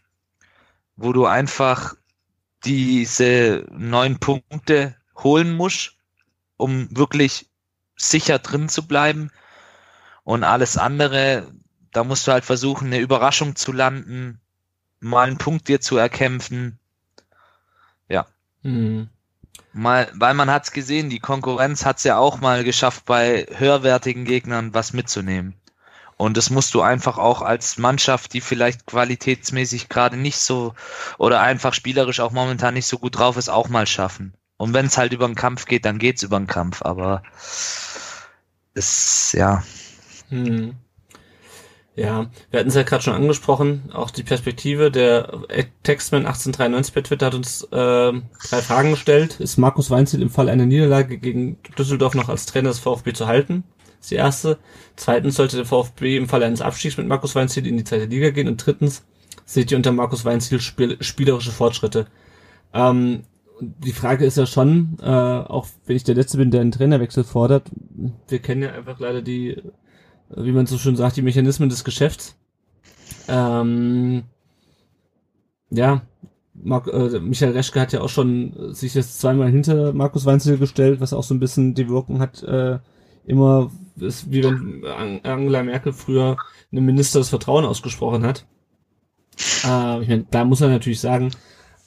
wo 0.96 1.12
du 1.12 1.26
einfach 1.26 1.96
diese 2.64 3.66
neun 3.72 4.20
Punkte 4.20 4.96
holen 5.18 5.56
musst, 5.56 5.98
um 6.58 6.88
wirklich 6.96 7.50
sicher 7.98 8.40
drin 8.40 8.70
zu 8.70 8.88
bleiben. 8.88 9.30
Und 10.24 10.44
alles 10.44 10.78
andere, 10.78 11.52
da 11.91 12.03
musst 12.03 12.27
du 12.27 12.31
halt 12.31 12.45
versuchen, 12.45 12.88
eine 12.88 12.99
Überraschung 12.99 13.55
zu 13.55 13.72
landen, 13.72 14.39
mal 14.99 15.27
einen 15.27 15.38
Punkt 15.38 15.68
dir 15.68 15.81
zu 15.81 15.97
erkämpfen. 15.97 16.80
Ja. 18.07 18.26
Mhm. 18.61 19.09
Mal, 19.73 20.11
weil 20.13 20.34
man 20.34 20.49
hat's 20.49 20.72
gesehen, 20.72 21.09
die 21.09 21.19
Konkurrenz 21.19 21.85
hat's 21.85 22.03
ja 22.03 22.18
auch 22.18 22.41
mal 22.41 22.63
geschafft, 22.63 23.05
bei 23.05 23.45
höherwertigen 23.49 24.26
Gegnern 24.26 24.73
was 24.73 24.93
mitzunehmen. 24.93 25.55
Und 26.18 26.38
das 26.38 26.51
musst 26.51 26.76
du 26.76 26.81
einfach 26.81 27.18
auch 27.18 27.41
als 27.41 27.77
Mannschaft, 27.80 28.34
die 28.34 28.41
vielleicht 28.41 28.85
qualitätsmäßig 28.85 29.89
gerade 29.89 30.18
nicht 30.18 30.38
so 30.38 30.76
oder 31.18 31.41
einfach 31.41 31.73
spielerisch 31.73 32.19
auch 32.19 32.31
momentan 32.31 32.76
nicht 32.76 32.85
so 32.85 32.99
gut 32.99 33.18
drauf 33.18 33.38
ist, 33.38 33.49
auch 33.49 33.69
mal 33.69 33.88
schaffen. 33.88 34.35
Und 34.57 34.76
wenn 34.76 34.85
es 34.85 34.99
halt 34.99 35.13
über 35.13 35.26
den 35.26 35.34
Kampf 35.34 35.65
geht, 35.65 35.85
dann 35.85 35.97
geht's 35.97 36.22
über 36.22 36.38
den 36.38 36.45
Kampf. 36.45 36.84
Aber 36.84 37.23
es, 38.76 39.31
ja. 39.31 39.63
Hm. 40.30 40.76
Ja, 41.95 42.31
wir 42.49 42.59
hatten 42.59 42.69
es 42.69 42.76
ja 42.76 42.84
gerade 42.84 43.03
schon 43.03 43.13
angesprochen, 43.13 43.89
auch 43.91 44.11
die 44.11 44.23
Perspektive. 44.23 44.91
Der 44.91 45.41
Textman 45.84 46.26
1893 46.26 46.93
bei 46.93 47.01
Twitter 47.01 47.26
hat 47.26 47.35
uns 47.35 47.63
äh, 47.63 47.68
drei 47.69 48.61
Fragen 48.61 48.91
gestellt. 48.91 49.39
Ist 49.41 49.57
Markus 49.57 49.89
Weinziel 49.91 50.22
im 50.22 50.30
Fall 50.30 50.47
einer 50.47 50.65
Niederlage 50.65 51.18
gegen 51.18 51.57
Düsseldorf 51.77 52.15
noch 52.15 52.30
als 52.30 52.45
Trainer 52.45 52.69
des 52.69 52.80
VfB 52.80 53.11
zu 53.11 53.27
halten? 53.27 53.65
Das 53.85 54.05
ist 54.05 54.11
die 54.11 54.15
erste. 54.15 54.57
Zweitens 54.95 55.35
sollte 55.35 55.57
der 55.57 55.65
VfB 55.65 56.15
im 56.15 56.30
Falle 56.30 56.45
eines 56.45 56.61
Abstiegs 56.61 56.95
mit 56.95 57.07
Markus 57.07 57.35
Weinziel 57.35 57.68
in 57.68 57.77
die 57.77 57.84
zweite 57.84 58.05
Liga 58.05 58.30
gehen. 58.30 58.47
Und 58.47 58.65
drittens 58.65 59.03
seht 59.45 59.69
ihr 59.72 59.77
unter 59.77 59.91
Markus 59.91 60.23
Weinziel 60.23 60.61
spiel 60.61 60.97
spielerische 61.01 61.51
Fortschritte. 61.51 62.07
Ähm, 62.73 63.23
die 63.59 63.91
Frage 63.91 64.26
ist 64.26 64.38
ja 64.38 64.45
schon, 64.45 64.97
äh, 65.01 65.05
auch 65.05 65.68
wenn 65.85 65.95
ich 65.95 66.03
der 66.03 66.15
Letzte 66.15 66.38
bin, 66.38 66.51
der 66.51 66.61
einen 66.61 66.72
Trainerwechsel 66.72 67.23
fordert, 67.23 67.69
wir 68.27 68.39
kennen 68.39 68.63
ja 68.63 68.72
einfach 68.72 68.99
leider 68.99 69.22
die, 69.22 69.61
wie 70.36 70.52
man 70.52 70.66
so 70.66 70.78
schön 70.78 70.95
sagt, 70.95 71.18
die 71.18 71.22
Mechanismen 71.22 71.70
des 71.70 71.84
Geschäfts. 71.84 72.36
Ähm, 73.28 74.24
ja, 75.70 76.02
Mark, 76.53 76.88
äh, 76.88 77.20
Michael 77.20 77.53
Reschke 77.53 77.80
hat 77.80 77.94
ja 77.94 78.02
auch 78.02 78.10
schon 78.10 78.74
sich 78.74 78.94
jetzt 78.94 79.20
zweimal 79.20 79.49
hinter 79.49 79.94
Markus 79.94 80.26
Weinzel 80.26 80.58
gestellt, 80.58 80.99
was 80.99 81.14
auch 81.14 81.24
so 81.24 81.34
ein 81.34 81.40
bisschen 81.40 81.74
die 81.74 81.90
Wirkung 81.90 82.20
hat, 82.20 82.44
äh, 82.44 82.80
immer 83.26 83.72
ist 83.99 84.32
wie 84.32 84.44
wenn 84.44 84.84
Angela 85.24 85.64
Merkel 85.64 85.94
früher 85.94 86.38
einem 86.72 86.86
Minister 86.86 87.20
das 87.20 87.30
Vertrauen 87.30 87.66
ausgesprochen 87.66 88.26
hat. 88.26 88.45
Äh, 89.64 90.02
ich 90.02 90.10
meine, 90.10 90.26
da 90.30 90.44
muss 90.44 90.62
er 90.62 90.70
natürlich 90.70 90.99
sagen, 90.99 91.32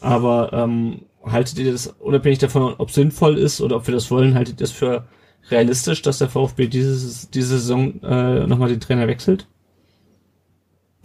aber 0.00 0.52
ähm, 0.52 1.02
haltet 1.24 1.58
ihr 1.58 1.72
das 1.72 1.88
unabhängig 1.88 2.38
davon, 2.38 2.74
ob 2.78 2.90
sinnvoll 2.90 3.38
ist 3.38 3.60
oder 3.60 3.76
ob 3.76 3.86
wir 3.86 3.94
das 3.94 4.10
wollen, 4.10 4.34
haltet 4.34 4.60
ihr 4.60 4.64
das 4.64 4.72
für 4.72 5.06
realistisch, 5.50 6.02
dass 6.02 6.18
der 6.18 6.28
VfB 6.28 6.68
dieses, 6.68 7.30
diese 7.30 7.58
Saison 7.58 8.02
äh, 8.02 8.46
nochmal 8.46 8.68
den 8.68 8.80
Trainer 8.80 9.06
wechselt? 9.06 9.46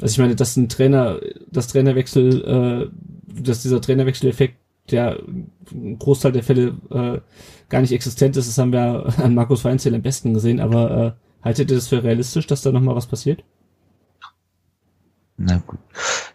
Also 0.01 0.13
ich 0.13 0.17
meine, 0.19 0.35
dass 0.35 0.55
ein 0.55 0.69
Trainer, 0.69 1.19
das 1.51 1.67
Trainerwechsel, 1.67 2.89
äh, 2.89 3.41
dass 3.41 3.61
dieser 3.61 3.81
Trainerwechseleffekt, 3.81 4.57
der 4.91 5.19
ein 5.71 5.99
Großteil 5.99 6.31
der 6.31 6.43
Fälle 6.43 6.75
äh, 6.89 7.19
gar 7.69 7.81
nicht 7.81 7.91
existent 7.91 8.37
ist, 8.37 8.47
das 8.47 8.57
haben 8.57 8.71
wir 8.71 9.13
an 9.17 9.35
Markus 9.35 9.65
Weinzel 9.65 9.93
am 9.93 10.01
besten 10.01 10.33
gesehen, 10.33 10.59
aber 10.59 11.15
äh, 11.41 11.45
haltet 11.45 11.69
ihr 11.69 11.77
das 11.77 11.89
für 11.89 12.03
realistisch, 12.03 12.47
dass 12.47 12.61
da 12.61 12.71
nochmal 12.71 12.95
was 12.95 13.07
passiert? 13.07 13.43
Na 15.37 15.57
gut. 15.65 15.79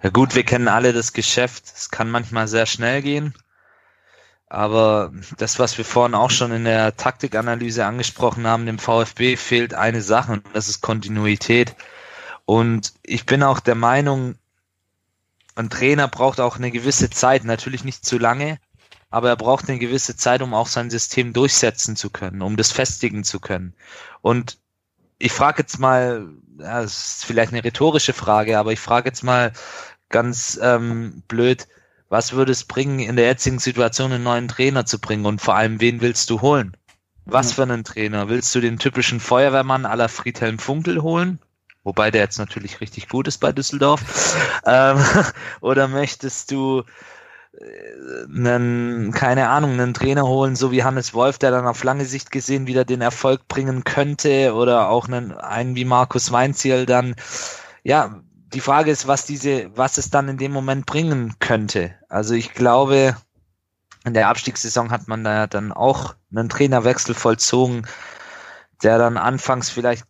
Ja 0.02 0.10
gut, 0.10 0.35
wir 0.35 0.44
kennen 0.44 0.68
alle 0.68 0.93
das 0.93 1.12
Geschäft. 1.12 1.64
Es 1.74 1.90
kann 1.90 2.10
manchmal 2.10 2.48
sehr 2.48 2.64
schnell 2.64 3.02
gehen. 3.02 3.35
Aber 4.55 5.10
das, 5.36 5.59
was 5.59 5.76
wir 5.78 5.85
vorhin 5.85 6.14
auch 6.14 6.31
schon 6.31 6.52
in 6.52 6.62
der 6.62 6.97
Taktikanalyse 6.97 7.85
angesprochen 7.85 8.47
haben, 8.47 8.66
dem 8.66 8.78
VfB 8.78 9.36
fehlt 9.36 9.74
eine 9.74 10.01
Sache 10.01 10.31
und 10.31 10.44
das 10.52 10.68
ist 10.68 10.81
Kontinuität. 10.81 11.74
Und 12.44 12.94
ich 13.02 13.26
bin 13.26 13.43
auch 13.43 13.59
der 13.59 13.74
Meinung, 13.74 14.36
ein 15.56 15.70
Trainer 15.70 16.06
braucht 16.06 16.39
auch 16.39 16.56
eine 16.56 16.70
gewisse 16.70 17.10
Zeit, 17.10 17.43
natürlich 17.43 17.82
nicht 17.82 18.06
zu 18.06 18.16
lange, 18.16 18.60
aber 19.10 19.28
er 19.28 19.36
braucht 19.36 19.68
eine 19.68 19.81
gewisse 19.81 20.16
Zeit, 20.16 20.40
um 20.40 20.55
auch 20.55 20.68
sein 20.68 20.89
System 20.89 21.32
durchsetzen 21.32 21.97
zu 21.97 22.10
können, 22.10 22.40
um 22.40 22.56
das 22.56 22.70
festigen 22.70 23.24
zu 23.24 23.40
können. 23.40 23.74
Und 24.22 24.59
ich 25.18 25.32
frage 25.32 25.62
jetzt 25.62 25.81
mal, 25.81 26.28
ja, 26.60 26.81
das 26.81 27.16
ist 27.16 27.24
vielleicht 27.24 27.52
eine 27.52 27.64
rhetorische 27.64 28.12
Frage, 28.12 28.56
aber 28.56 28.70
ich 28.70 28.78
frage 28.78 29.09
jetzt 29.09 29.24
mal 29.24 29.52
ganz 30.10 30.60
ähm, 30.62 31.24
blöd, 31.26 31.66
was 32.09 32.32
würde 32.32 32.52
es 32.52 32.64
bringen, 32.64 33.01
in 33.01 33.16
der 33.16 33.26
jetzigen 33.26 33.59
Situation 33.59 34.12
einen 34.12 34.24
neuen 34.24 34.48
Trainer 34.48 34.86
zu 34.86 34.98
bringen 34.98 35.26
und 35.26 35.40
vor 35.40 35.56
allem, 35.56 35.81
wen 35.81 36.01
willst 36.01 36.31
du 36.31 36.40
holen? 36.40 36.76
Was 37.26 37.52
für 37.52 37.62
einen 37.62 37.85
Trainer? 37.85 38.28
Willst 38.28 38.55
du 38.55 38.60
den 38.60 38.78
typischen 38.78 39.18
Feuerwehrmann 39.18 39.86
aller 39.86 40.09
Friedhelm 40.09 40.59
Funkel 40.59 41.02
holen? 41.02 41.39
Wobei 41.82 42.10
der 42.10 42.22
jetzt 42.22 42.39
natürlich 42.39 42.81
richtig 42.81 43.09
gut 43.09 43.28
ist 43.28 43.39
bei 43.39 43.52
Düsseldorf. 43.52 44.36
ähm, 44.66 44.98
oder 45.60 45.89
möchtest 45.89 46.51
du 46.51 46.82
äh, 47.52 48.24
einen, 48.24 49.12
keine 49.12 49.48
Ahnung, 49.48 49.72
einen 49.72 49.94
Trainer 49.94 50.26
holen, 50.26 50.56
so 50.56 50.70
wie 50.72 50.82
Hannes 50.82 51.14
Wolf, 51.14 51.39
der 51.39 51.51
dann 51.51 51.66
auf 51.66 51.85
lange 51.85 52.05
Sicht 52.05 52.31
gesehen 52.31 52.66
wieder 52.66 52.85
den 52.85 53.01
Erfolg 53.01 53.48
bringen 53.48 53.85
könnte 53.85 54.55
oder 54.55 54.89
auch 54.89 55.09
einen, 55.09 55.32
einen 55.32 55.76
wie 55.76 55.85
Markus 55.85 56.32
Weinziel 56.32 56.86
dann, 56.86 57.14
ja, 57.82 58.22
die 58.55 58.60
Frage 58.60 58.90
ist, 58.90 59.06
was 59.06 59.26
diese, 59.26 59.76
was 59.76 59.98
es 59.98 60.10
dann 60.10 60.28
in 60.28 60.39
dem 60.39 60.52
Moment 60.52 60.86
bringen 60.86 61.35
könnte. 61.40 61.94
Also 62.09 62.35
ich 62.35 62.55
glaube, 62.55 63.16
in 64.05 64.14
der 64.14 64.28
Abstiegssaison 64.28 64.90
hat 64.90 65.09
man 65.09 65.24
da 65.24 65.47
dann 65.47 65.72
auch 65.72 66.14
einen 66.31 66.48
Trainerwechsel 66.48 67.14
vollzogen, 67.14 67.86
der 68.82 68.98
dann 68.98 69.16
anfangs 69.16 69.70
vielleicht 69.70 70.06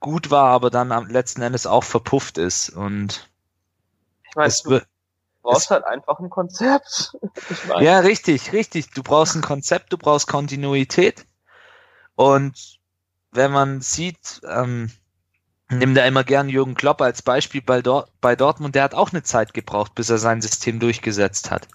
gut 0.00 0.30
war, 0.30 0.50
aber 0.50 0.70
dann 0.70 0.92
am 0.92 1.08
letzten 1.08 1.42
Endes 1.42 1.66
auch 1.66 1.84
verpufft 1.84 2.36
ist. 2.36 2.68
Und 2.70 3.28
ich 4.28 4.36
meine, 4.36 4.52
du 4.64 4.80
brauchst 5.42 5.70
halt 5.70 5.84
einfach 5.84 6.18
ein 6.20 6.30
Konzept. 6.30 7.16
Ja, 7.80 8.00
richtig, 8.00 8.52
richtig. 8.52 8.90
Du 8.90 9.02
brauchst 9.02 9.34
ein 9.34 9.42
Konzept, 9.42 9.92
du 9.92 9.98
brauchst 9.98 10.26
Kontinuität. 10.26 11.24
Und 12.16 12.80
wenn 13.30 13.50
man 13.52 13.80
sieht, 13.80 14.40
ähm, 14.46 14.90
Nimm 15.70 15.94
da 15.94 16.04
immer 16.06 16.24
gern 16.24 16.48
Jürgen 16.48 16.74
Klopp 16.74 17.02
als 17.02 17.20
Beispiel 17.20 17.60
bei, 17.60 17.82
Dort 17.82 18.10
bei 18.20 18.36
Dortmund. 18.36 18.74
Der 18.74 18.84
hat 18.84 18.94
auch 18.94 19.12
eine 19.12 19.22
Zeit 19.22 19.52
gebraucht, 19.52 19.94
bis 19.94 20.08
er 20.08 20.18
sein 20.18 20.40
System 20.40 20.80
durchgesetzt 20.80 21.50
hat. 21.50 21.68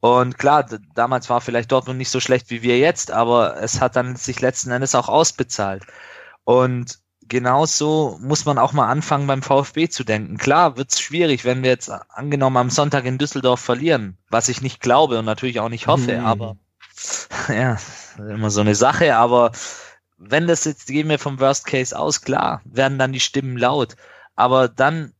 Und 0.00 0.36
klar, 0.36 0.66
damals 0.94 1.30
war 1.30 1.40
vielleicht 1.40 1.72
Dortmund 1.72 1.96
nicht 1.96 2.10
so 2.10 2.20
schlecht 2.20 2.50
wie 2.50 2.60
wir 2.60 2.78
jetzt, 2.78 3.10
aber 3.10 3.56
es 3.62 3.80
hat 3.80 3.96
dann 3.96 4.16
sich 4.16 4.42
letzten 4.42 4.70
Endes 4.70 4.94
auch 4.94 5.08
ausbezahlt. 5.08 5.84
Und 6.44 6.98
genauso 7.26 8.18
muss 8.20 8.44
man 8.44 8.58
auch 8.58 8.74
mal 8.74 8.88
anfangen, 8.88 9.26
beim 9.26 9.42
VfB 9.42 9.88
zu 9.88 10.04
denken. 10.04 10.36
Klar 10.36 10.76
wird's 10.76 11.00
schwierig, 11.00 11.46
wenn 11.46 11.62
wir 11.62 11.70
jetzt 11.70 11.90
angenommen 12.10 12.58
am 12.58 12.68
Sonntag 12.68 13.06
in 13.06 13.16
Düsseldorf 13.16 13.60
verlieren, 13.60 14.18
was 14.28 14.50
ich 14.50 14.60
nicht 14.60 14.82
glaube 14.82 15.18
und 15.18 15.24
natürlich 15.24 15.60
auch 15.60 15.70
nicht 15.70 15.86
hoffe, 15.86 16.18
mhm. 16.18 16.26
aber 16.26 16.56
ja, 17.48 17.78
immer 18.18 18.50
so 18.50 18.60
eine 18.60 18.74
Sache, 18.74 19.16
aber 19.16 19.52
wenn 20.30 20.46
das 20.46 20.64
jetzt, 20.64 20.86
gehen 20.86 21.08
wir 21.08 21.18
vom 21.18 21.40
Worst 21.40 21.66
Case 21.66 21.96
aus, 21.98 22.22
klar, 22.22 22.62
werden 22.64 22.98
dann 22.98 23.12
die 23.12 23.20
Stimmen 23.20 23.56
laut. 23.56 23.96
Aber 24.36 24.68
dann 24.68 25.12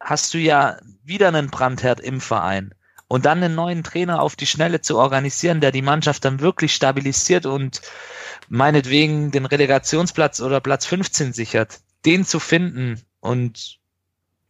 hast 0.00 0.34
du 0.34 0.38
ja 0.38 0.78
wieder 1.04 1.28
einen 1.28 1.50
Brandherd 1.50 2.00
im 2.00 2.20
Verein. 2.20 2.74
Und 3.08 3.24
dann 3.24 3.42
einen 3.42 3.54
neuen 3.54 3.84
Trainer 3.84 4.20
auf 4.20 4.34
die 4.34 4.46
Schnelle 4.46 4.80
zu 4.80 4.98
organisieren, 4.98 5.60
der 5.60 5.70
die 5.70 5.82
Mannschaft 5.82 6.24
dann 6.24 6.40
wirklich 6.40 6.74
stabilisiert 6.74 7.46
und 7.46 7.80
meinetwegen 8.48 9.30
den 9.30 9.46
Relegationsplatz 9.46 10.40
oder 10.40 10.60
Platz 10.60 10.86
15 10.86 11.32
sichert, 11.32 11.78
den 12.04 12.24
zu 12.24 12.40
finden 12.40 13.00
und 13.20 13.78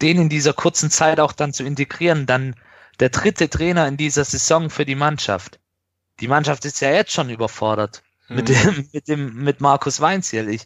den 0.00 0.18
in 0.18 0.28
dieser 0.30 0.54
kurzen 0.54 0.90
Zeit 0.90 1.20
auch 1.20 1.32
dann 1.32 1.52
zu 1.52 1.64
integrieren, 1.64 2.24
dann 2.24 2.56
der 2.98 3.10
dritte 3.10 3.50
Trainer 3.50 3.86
in 3.88 3.98
dieser 3.98 4.24
Saison 4.24 4.70
für 4.70 4.86
die 4.86 4.94
Mannschaft. 4.94 5.60
Die 6.20 6.28
Mannschaft 6.28 6.64
ist 6.64 6.80
ja 6.80 6.90
jetzt 6.90 7.12
schon 7.12 7.28
überfordert 7.28 8.02
mit 8.28 8.48
dem, 8.48 8.56
mhm. 8.56 8.88
mit 8.92 9.08
dem, 9.08 9.34
mit 9.34 9.60
Markus 9.60 10.00
Weinziel. 10.00 10.48
Ich 10.48 10.64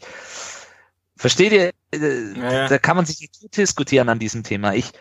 versteht 1.17 1.53
ihr, 1.53 1.73
äh, 1.93 2.39
ja. 2.39 2.69
da 2.69 2.79
kann 2.79 2.97
man 2.97 3.05
sich 3.05 3.21
nicht 3.21 3.57
diskutieren 3.57 4.09
an 4.09 4.19
diesem 4.19 4.43
Thema. 4.43 4.75
Ich, 4.75 4.93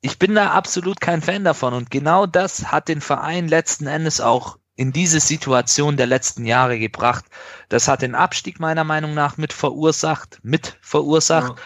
ich 0.00 0.18
bin 0.18 0.34
da 0.34 0.52
absolut 0.52 1.00
kein 1.00 1.20
Fan 1.20 1.42
davon 1.42 1.74
und 1.74 1.90
genau 1.90 2.26
das 2.26 2.70
hat 2.70 2.88
den 2.88 3.00
Verein 3.00 3.48
letzten 3.48 3.86
Endes 3.86 4.20
auch 4.20 4.58
in 4.76 4.92
diese 4.92 5.20
Situation 5.20 5.96
der 5.96 6.06
letzten 6.06 6.44
Jahre 6.44 6.78
gebracht. 6.78 7.24
Das 7.68 7.88
hat 7.88 8.02
den 8.02 8.14
Abstieg 8.14 8.60
meiner 8.60 8.84
Meinung 8.84 9.14
nach 9.14 9.36
mit 9.36 9.52
verursacht, 9.52 10.38
mit 10.42 10.78
verursacht. 10.80 11.58
Ja. 11.58 11.64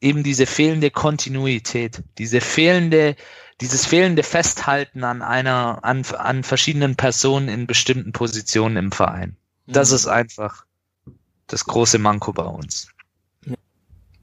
Eben 0.00 0.22
diese 0.22 0.46
fehlende 0.46 0.90
Kontinuität, 0.90 2.02
diese 2.18 2.40
fehlende 2.40 3.16
dieses 3.60 3.86
fehlende 3.86 4.22
Festhalten 4.22 5.04
an 5.04 5.22
einer, 5.22 5.84
an, 5.84 6.04
an 6.18 6.42
verschiedenen 6.42 6.96
Personen 6.96 7.48
in 7.48 7.66
bestimmten 7.66 8.12
Positionen 8.12 8.76
im 8.76 8.92
Verein. 8.92 9.36
Das 9.66 9.90
mhm. 9.90 9.96
ist 9.96 10.06
einfach 10.06 10.64
das 11.46 11.64
große 11.64 11.98
Manko 11.98 12.32
bei 12.32 12.44
uns. 12.44 12.88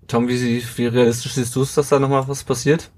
Tom, 0.07 0.27
wie, 0.27 0.37
sie- 0.37 0.63
wie 0.77 0.87
realistisch 0.87 1.33
siehst 1.33 1.55
du 1.55 1.61
es, 1.63 1.73
dass 1.73 1.89
da 1.89 1.99
nochmal 1.99 2.27
was 2.27 2.43
passiert? 2.43 2.91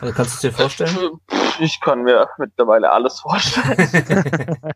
Also 0.00 0.12
kannst 0.12 0.32
du 0.32 0.34
es 0.36 0.40
dir 0.40 0.52
vorstellen? 0.52 1.20
Ich 1.60 1.80
kann 1.80 2.02
mir 2.02 2.28
mittlerweile 2.38 2.90
alles 2.90 3.20
vorstellen. 3.20 4.58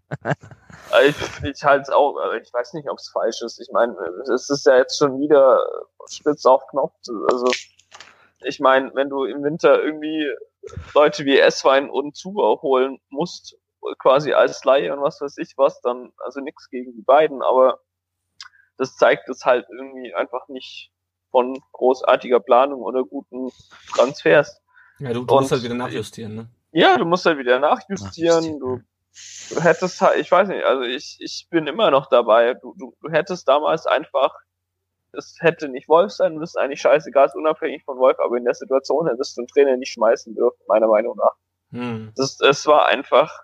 Also 0.91 1.09
ich 1.43 1.51
ich 1.57 1.65
halte 1.65 1.83
es 1.83 1.91
auch, 1.91 2.17
also 2.17 2.37
ich 2.37 2.53
weiß 2.53 2.73
nicht, 2.73 2.89
ob 2.89 2.99
es 2.99 3.11
falsch 3.11 3.43
ist. 3.43 3.61
Ich 3.61 3.69
meine, 3.73 3.95
es 4.33 4.49
ist 4.49 4.65
ja 4.65 4.79
jetzt 4.79 4.97
schon 4.99 5.21
wieder 5.21 5.61
spitz 6.11 6.47
auf 6.47 6.67
Knopf. 6.69 6.95
Also 7.31 7.51
ich 8.41 8.59
meine, 8.61 8.91
wenn 8.95 9.11
du 9.11 9.25
im 9.25 9.43
Winter 9.43 9.83
irgendwie 9.83 10.27
Leute 10.95 11.25
wie 11.25 11.39
Esswein 11.39 11.91
und 11.91 12.17
Zuber 12.17 12.61
holen 12.63 12.99
musst, 13.09 13.57
quasi 13.99 14.33
als 14.33 14.65
Laie 14.65 14.93
und 14.93 15.03
was 15.03 15.21
weiß 15.21 15.39
ich 15.39 15.55
was, 15.57 15.81
dann, 15.81 16.13
also 16.19 16.41
nichts 16.41 16.69
gegen 16.69 16.95
die 16.95 17.03
beiden, 17.03 17.43
aber 17.43 17.81
das 18.77 18.97
zeigt 18.97 19.29
es 19.29 19.45
halt 19.45 19.67
irgendwie 19.71 20.15
einfach 20.15 20.49
nicht 20.49 20.91
von 21.31 21.59
großartiger 21.73 22.41
Planung 22.41 22.81
oder 22.83 23.05
guten 23.05 23.51
Transfers. 23.95 24.61
Ja, 24.99 25.13
du, 25.13 25.25
du 25.25 25.35
Und- 25.35 25.41
musst 25.43 25.53
halt 25.53 25.63
wieder 25.63 25.75
nachjustieren, 25.75 26.35
ne? 26.35 26.49
Ja, 26.73 26.97
du 26.99 27.05
musst 27.05 27.25
halt 27.25 27.39
wieder 27.39 27.59
nachjustieren. 27.59 28.59
Du, 28.61 28.81
du 29.51 29.61
hättest 29.63 30.01
halt, 30.03 30.19
ich 30.19 30.31
weiß 30.31 30.49
nicht, 30.49 30.65
also 30.65 30.83
ich, 30.83 31.17
ich 31.21 31.47
bin 31.51 31.67
immer 31.67 31.91
noch 31.91 32.09
dabei. 32.11 32.55
Du, 32.55 32.75
du, 32.77 32.95
du 33.01 33.11
hättest 33.11 33.49
damals 33.49 33.87
einfach, 33.87 34.35
es 35.13 35.37
hätte 35.41 35.69
nicht 35.69 35.89
Wolf 35.89 36.13
sein 36.13 36.37
müssen, 36.37 36.59
eigentlich 36.59 36.81
scheißegal, 36.81 37.27
ist 37.27 37.35
unabhängig 37.35 37.85
von 37.85 37.99
Wolf, 37.99 38.19
aber 38.19 38.37
in 38.37 38.45
der 38.45 38.55
Situation 38.55 39.09
hättest 39.09 39.37
du 39.37 39.43
den 39.43 39.49
Trainer 39.49 39.77
nicht 39.77 39.93
schmeißen 39.93 40.35
dürfen, 40.35 40.59
meiner 40.67 40.89
Meinung 40.89 41.17
nach. 41.17 41.35
Hm. 41.71 42.13
Das, 42.17 42.41
es 42.41 42.67
war 42.67 42.87
einfach, 42.87 43.41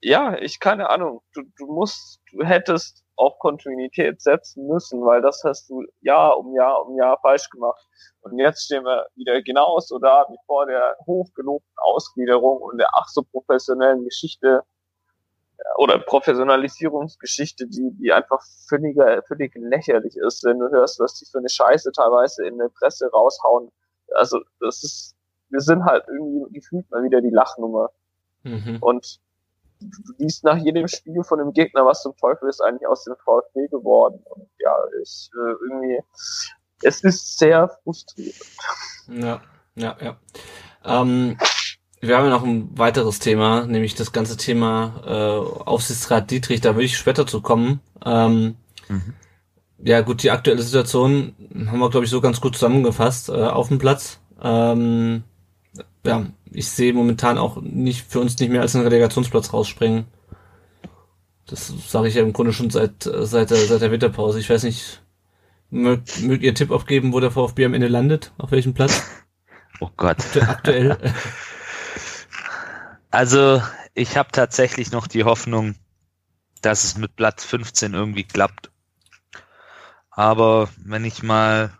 ja, 0.00 0.36
ich 0.38 0.60
keine 0.60 0.90
Ahnung. 0.90 1.22
Du, 1.32 1.42
du 1.56 1.66
musst, 1.66 2.20
du 2.32 2.44
hättest 2.44 3.04
auf 3.16 3.38
Kontinuität 3.38 4.20
setzen 4.20 4.66
müssen, 4.66 5.04
weil 5.04 5.22
das 5.22 5.42
hast 5.44 5.70
du 5.70 5.84
Jahr 6.00 6.36
um 6.38 6.54
Jahr 6.54 6.84
um 6.86 6.96
Jahr 6.98 7.18
falsch 7.20 7.48
gemacht. 7.50 7.80
Und 8.20 8.38
jetzt 8.38 8.64
stehen 8.64 8.84
wir 8.84 9.06
wieder 9.14 9.40
genauso 9.42 9.98
da 9.98 10.26
wie 10.28 10.38
vor 10.46 10.66
der 10.66 10.96
hochgelobten 11.06 11.76
Ausgliederung 11.76 12.60
und 12.60 12.78
der 12.78 12.88
ach 12.94 13.08
so 13.08 13.22
professionellen 13.22 14.04
Geschichte 14.04 14.62
oder 15.76 15.98
Professionalisierungsgeschichte, 15.98 17.66
die, 17.66 17.90
die 17.92 18.12
einfach 18.12 18.42
völliger, 18.68 19.22
völlig 19.22 19.54
lächerlich 19.56 20.16
ist, 20.16 20.44
wenn 20.44 20.58
du 20.58 20.70
hörst, 20.70 21.00
was 21.00 21.14
die 21.14 21.26
für 21.26 21.38
eine 21.38 21.48
Scheiße 21.48 21.92
teilweise 21.92 22.46
in 22.46 22.58
der 22.58 22.68
Presse 22.68 23.10
raushauen. 23.10 23.70
Also, 24.14 24.40
das 24.60 24.82
ist, 24.84 25.16
wir 25.48 25.60
sind 25.60 25.84
halt 25.84 26.04
irgendwie 26.08 26.52
gefühlt 26.52 26.90
mal 26.90 27.02
wieder 27.02 27.20
die 27.20 27.30
Lachnummer. 27.30 27.90
Mhm. 28.42 28.78
Und 28.80 29.20
du 29.80 30.02
du 30.04 30.12
liest 30.18 30.44
nach 30.44 30.56
jedem 30.56 30.88
Spiel 30.88 31.22
von 31.24 31.38
dem 31.38 31.52
Gegner, 31.52 31.84
was 31.84 32.02
zum 32.02 32.16
Teufel 32.16 32.48
ist 32.48 32.60
eigentlich 32.60 32.86
aus 32.86 33.04
dem 33.04 33.16
VfB 33.16 33.68
geworden. 33.68 34.22
Und 34.24 34.48
ja, 34.58 34.74
ich 35.02 35.30
äh, 35.34 35.64
irgendwie, 35.64 36.00
es 36.82 37.02
ist 37.02 37.38
sehr 37.38 37.68
frustrierend. 37.82 38.40
Ja, 39.08 39.42
ja, 39.74 39.96
ja. 40.00 40.16
Ähm, 40.84 41.38
wir 42.06 42.16
haben 42.16 42.24
ja 42.24 42.30
noch 42.30 42.44
ein 42.44 42.70
weiteres 42.76 43.18
Thema, 43.18 43.66
nämlich 43.66 43.94
das 43.94 44.12
ganze 44.12 44.36
Thema 44.36 45.02
äh, 45.06 45.62
Aufsichtsrat 45.64 46.30
Dietrich, 46.30 46.60
da 46.60 46.74
würde 46.74 46.84
ich 46.84 46.96
später 46.96 47.26
zu 47.26 47.40
kommen. 47.40 47.80
Ähm, 48.04 48.56
Mhm. 48.88 49.14
Ja 49.82 50.00
gut, 50.00 50.22
die 50.22 50.30
aktuelle 50.30 50.62
Situation 50.62 51.34
haben 51.66 51.78
wir, 51.78 51.90
glaube 51.90 52.04
ich, 52.04 52.10
so 52.10 52.20
ganz 52.20 52.40
gut 52.40 52.54
zusammengefasst 52.54 53.28
äh, 53.28 53.32
auf 53.32 53.68
dem 53.68 53.78
Platz. 53.78 54.20
Ähm, 54.42 55.24
ja, 56.06 56.26
ich 56.50 56.68
sehe 56.68 56.92
momentan 56.92 57.38
auch 57.38 57.60
nicht 57.60 58.06
für 58.08 58.20
uns 58.20 58.38
nicht 58.38 58.50
mehr 58.50 58.62
als 58.62 58.74
einen 58.74 58.84
Relegationsplatz 58.84 59.52
rausspringen. 59.52 60.06
Das 61.46 61.72
sage 61.88 62.08
ich 62.08 62.14
ja 62.14 62.22
im 62.22 62.32
Grunde 62.32 62.52
schon 62.52 62.70
seit 62.70 63.06
äh, 63.06 63.26
seit 63.26 63.50
der, 63.50 63.58
seit 63.58 63.82
der 63.82 63.90
Winterpause. 63.90 64.40
Ich 64.40 64.48
weiß 64.48 64.62
nicht, 64.62 65.02
mögt, 65.70 66.22
mögt 66.22 66.42
ihr 66.42 66.54
Tipp 66.54 66.70
abgeben, 66.70 67.12
wo 67.12 67.20
der 67.20 67.30
VfB 67.30 67.66
am 67.66 67.74
Ende 67.74 67.88
landet? 67.88 68.32
Auf 68.38 68.50
welchem 68.50 68.74
Platz? 68.74 69.02
Oh 69.80 69.90
Gott. 69.96 70.18
Aktuell. 70.40 70.96
Also, 73.14 73.62
ich 73.94 74.16
habe 74.16 74.32
tatsächlich 74.32 74.90
noch 74.90 75.06
die 75.06 75.22
Hoffnung, 75.22 75.76
dass 76.62 76.82
es 76.82 76.96
mit 76.96 77.14
Platz 77.14 77.44
15 77.44 77.94
irgendwie 77.94 78.24
klappt. 78.24 78.72
Aber 80.10 80.68
wenn 80.78 81.04
ich 81.04 81.22
mal 81.22 81.72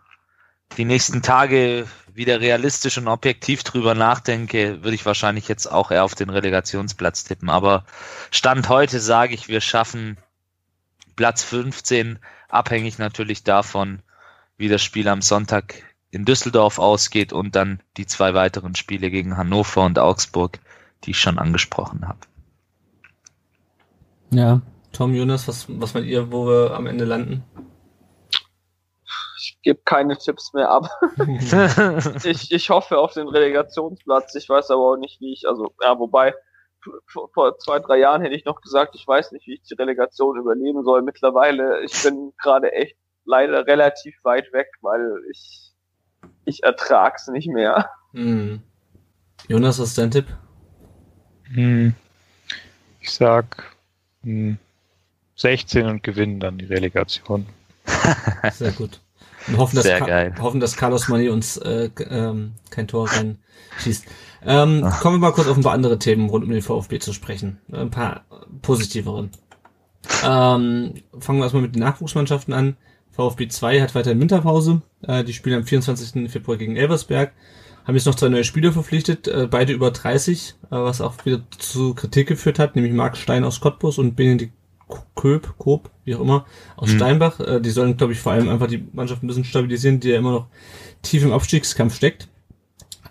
die 0.77 0.85
nächsten 0.85 1.21
Tage 1.21 1.87
wieder 2.13 2.39
realistisch 2.39 2.97
und 2.97 3.09
objektiv 3.09 3.63
drüber 3.63 3.95
nachdenke, 3.95 4.81
würde 4.81 4.95
ich 4.95 5.05
wahrscheinlich 5.05 5.49
jetzt 5.49 5.69
auch 5.69 5.91
eher 5.91 6.05
auf 6.05 6.15
den 6.15 6.29
Relegationsplatz 6.29 7.25
tippen. 7.25 7.49
Aber 7.49 7.83
Stand 8.31 8.69
heute 8.69 9.01
sage 9.01 9.33
ich, 9.33 9.49
wir 9.49 9.59
schaffen 9.59 10.15
Platz 11.17 11.43
15, 11.43 12.17
abhängig 12.47 12.97
natürlich 12.97 13.43
davon, 13.43 14.01
wie 14.55 14.69
das 14.69 14.81
Spiel 14.81 15.09
am 15.09 15.21
Sonntag 15.21 15.83
in 16.11 16.23
Düsseldorf 16.23 16.79
ausgeht 16.79 17.33
und 17.33 17.57
dann 17.57 17.81
die 17.97 18.05
zwei 18.05 18.33
weiteren 18.33 18.73
Spiele 18.73 19.11
gegen 19.11 19.35
Hannover 19.35 19.83
und 19.83 19.99
Augsburg, 19.99 20.61
die 21.05 21.11
ich 21.11 21.19
schon 21.19 21.39
angesprochen 21.39 22.07
habe. 22.07 22.19
Ja. 24.31 24.61
Tom 24.91 25.13
Jonas, 25.13 25.47
was, 25.47 25.65
was 25.69 25.93
meint 25.93 26.07
ihr, 26.07 26.31
wo 26.31 26.47
wir 26.47 26.71
am 26.71 26.87
Ende 26.87 27.05
landen? 27.05 27.43
Ich 29.37 29.59
gebe 29.61 29.81
keine 29.83 30.17
Tipps 30.17 30.53
mehr 30.53 30.69
ab. 30.69 30.89
ich, 32.23 32.51
ich 32.51 32.69
hoffe 32.69 32.97
auf 32.97 33.13
den 33.13 33.27
Relegationsplatz. 33.27 34.33
Ich 34.35 34.47
weiß 34.47 34.71
aber 34.71 34.93
auch 34.93 34.97
nicht, 34.97 35.19
wie 35.19 35.33
ich, 35.33 35.47
also, 35.47 35.73
ja, 35.81 35.99
wobei, 35.99 36.33
vor, 37.07 37.29
vor 37.33 37.57
zwei, 37.59 37.79
drei 37.79 37.97
Jahren 37.97 38.21
hätte 38.21 38.35
ich 38.35 38.45
noch 38.45 38.61
gesagt, 38.61 38.95
ich 38.95 39.05
weiß 39.05 39.31
nicht, 39.31 39.47
wie 39.47 39.55
ich 39.55 39.63
die 39.63 39.73
Relegation 39.73 40.39
überleben 40.39 40.83
soll. 40.83 41.01
Mittlerweile, 41.01 41.83
ich 41.83 42.01
bin 42.03 42.33
gerade 42.41 42.71
echt 42.71 42.95
leider 43.25 43.67
relativ 43.67 44.15
weit 44.23 44.53
weg, 44.53 44.67
weil 44.81 45.19
ich, 45.31 45.73
ich 46.45 46.63
ertrag's 46.63 47.27
nicht 47.27 47.47
mehr. 47.47 47.89
Hm. 48.13 48.61
Jonas, 49.47 49.79
was 49.79 49.89
ist 49.89 49.97
dein 49.97 50.11
Tipp? 50.11 50.27
Hm. 51.53 51.93
Ich 53.01 53.11
sag 53.11 53.75
hm, 54.23 54.57
16 55.35 55.85
und 55.85 56.03
gewinnen 56.03 56.39
dann 56.39 56.57
die 56.57 56.65
Relegation. 56.65 57.45
Sehr 58.53 58.71
gut. 58.71 58.99
Und 59.47 59.57
hoffen, 59.57 59.75
dass, 59.75 59.85
Sehr 59.85 59.99
Ka- 59.99 60.05
geil. 60.05 60.35
hoffen, 60.39 60.59
dass 60.59 60.75
Carlos 60.75 61.07
Mani 61.07 61.29
uns 61.29 61.57
äh, 61.57 61.89
ähm, 62.09 62.53
kein 62.71 62.87
Tor 62.87 63.09
rein 63.11 63.37
schießt. 63.79 64.05
Ähm, 64.43 64.81
kommen 65.01 65.15
wir 65.15 65.19
mal 65.19 65.33
kurz 65.33 65.47
auf 65.47 65.57
ein 65.57 65.63
paar 65.63 65.73
andere 65.73 65.99
Themen 65.99 66.29
rund 66.29 66.43
um 66.43 66.51
den 66.51 66.61
VfB 66.61 66.99
zu 66.99 67.13
sprechen. 67.13 67.59
Ein 67.71 67.91
paar 67.91 68.25
positiveren. 68.61 69.31
Ähm, 70.23 70.93
fangen 71.19 71.39
wir 71.39 71.43
erstmal 71.43 71.63
mit 71.63 71.75
den 71.75 71.81
Nachwuchsmannschaften 71.81 72.53
an. 72.53 72.77
VfB 73.11 73.47
2 73.47 73.81
hat 73.81 73.95
weiterhin 73.95 74.19
Winterpause. 74.19 74.81
Äh, 75.03 75.23
die 75.23 75.33
spielen 75.33 75.57
am 75.57 75.63
24. 75.63 76.29
Februar 76.31 76.57
gegen 76.57 76.75
Elversberg. 76.75 77.31
Haben 77.85 77.95
jetzt 77.95 78.05
noch 78.05 78.15
zwei 78.15 78.29
neue 78.29 78.43
Spieler 78.43 78.71
verpflichtet, 78.71 79.27
äh, 79.27 79.47
beide 79.49 79.73
über 79.73 79.91
30, 79.91 80.55
äh, 80.65 80.71
was 80.71 81.01
auch 81.01 81.25
wieder 81.25 81.43
zu 81.57 81.93
Kritik 81.93 82.27
geführt 82.27 82.57
hat, 82.59 82.75
nämlich 82.75 82.93
Marc 82.93 83.15
Stein 83.17 83.43
aus 83.43 83.59
Cottbus 83.61 83.97
und 83.97 84.15
Benedikt 84.15 84.53
Köp, 85.15 85.55
Koop, 85.57 85.89
wie 86.03 86.15
auch 86.15 86.21
immer, 86.21 86.45
aus 86.77 86.91
Mhm. 86.91 86.95
Steinbach. 86.97 87.39
Äh, 87.39 87.59
die 87.61 87.71
sollen, 87.71 87.97
glaube 87.97 88.13
ich, 88.13 88.19
vor 88.19 88.33
allem 88.33 88.49
einfach 88.49 88.67
die 88.67 88.87
Mannschaft 88.93 89.23
ein 89.23 89.27
bisschen 89.27 89.43
stabilisieren, 89.43 89.99
die 89.99 90.09
ja 90.09 90.17
immer 90.17 90.31
noch 90.31 90.47
tief 91.01 91.23
im 91.23 91.31
Abstiegskampf 91.33 91.95
steckt. 91.95 92.27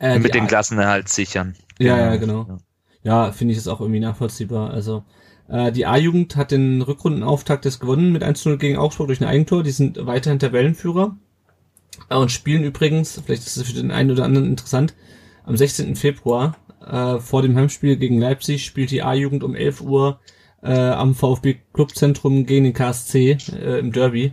Äh, 0.00 0.18
Mit 0.18 0.34
dem 0.34 0.46
Klassenerhalt 0.46 1.08
sichern. 1.08 1.54
Ja, 1.78 1.96
ja, 1.98 2.16
genau. 2.16 2.58
Ja, 3.02 3.32
finde 3.32 3.52
ich 3.52 3.58
es 3.58 3.68
auch 3.68 3.80
irgendwie 3.80 4.00
nachvollziehbar. 4.00 4.70
Also 4.70 5.04
äh, 5.48 5.72
die 5.72 5.86
A-Jugend 5.86 6.36
hat 6.36 6.50
den 6.52 6.80
Rückrundenauftakt 6.82 7.64
jetzt 7.64 7.80
gewonnen 7.80 8.12
mit 8.12 8.22
1-0 8.22 8.56
gegen 8.56 8.76
Augsburg 8.78 9.08
durch 9.08 9.20
ein 9.20 9.26
Eigentor. 9.28 9.62
Die 9.62 9.70
sind 9.72 10.04
weiterhin 10.06 10.38
Tabellenführer 10.38 11.16
und 12.08 12.30
spielen 12.30 12.64
übrigens, 12.64 13.20
vielleicht 13.24 13.46
ist 13.46 13.56
es 13.56 13.66
für 13.66 13.74
den 13.74 13.90
einen 13.90 14.10
oder 14.10 14.24
anderen 14.24 14.48
interessant, 14.48 14.94
am 15.44 15.56
16. 15.56 15.96
Februar 15.96 16.56
äh, 16.86 17.18
vor 17.18 17.42
dem 17.42 17.56
Heimspiel 17.56 17.96
gegen 17.96 18.18
Leipzig 18.18 18.64
spielt 18.64 18.90
die 18.90 19.02
A-Jugend 19.02 19.42
um 19.42 19.54
11 19.54 19.80
Uhr 19.80 20.20
äh, 20.62 20.72
am 20.72 21.14
VfB 21.14 21.56
Clubzentrum 21.72 22.46
gegen 22.46 22.64
den 22.64 22.72
KSC 22.72 23.38
äh, 23.52 23.78
im 23.78 23.92
Derby. 23.92 24.32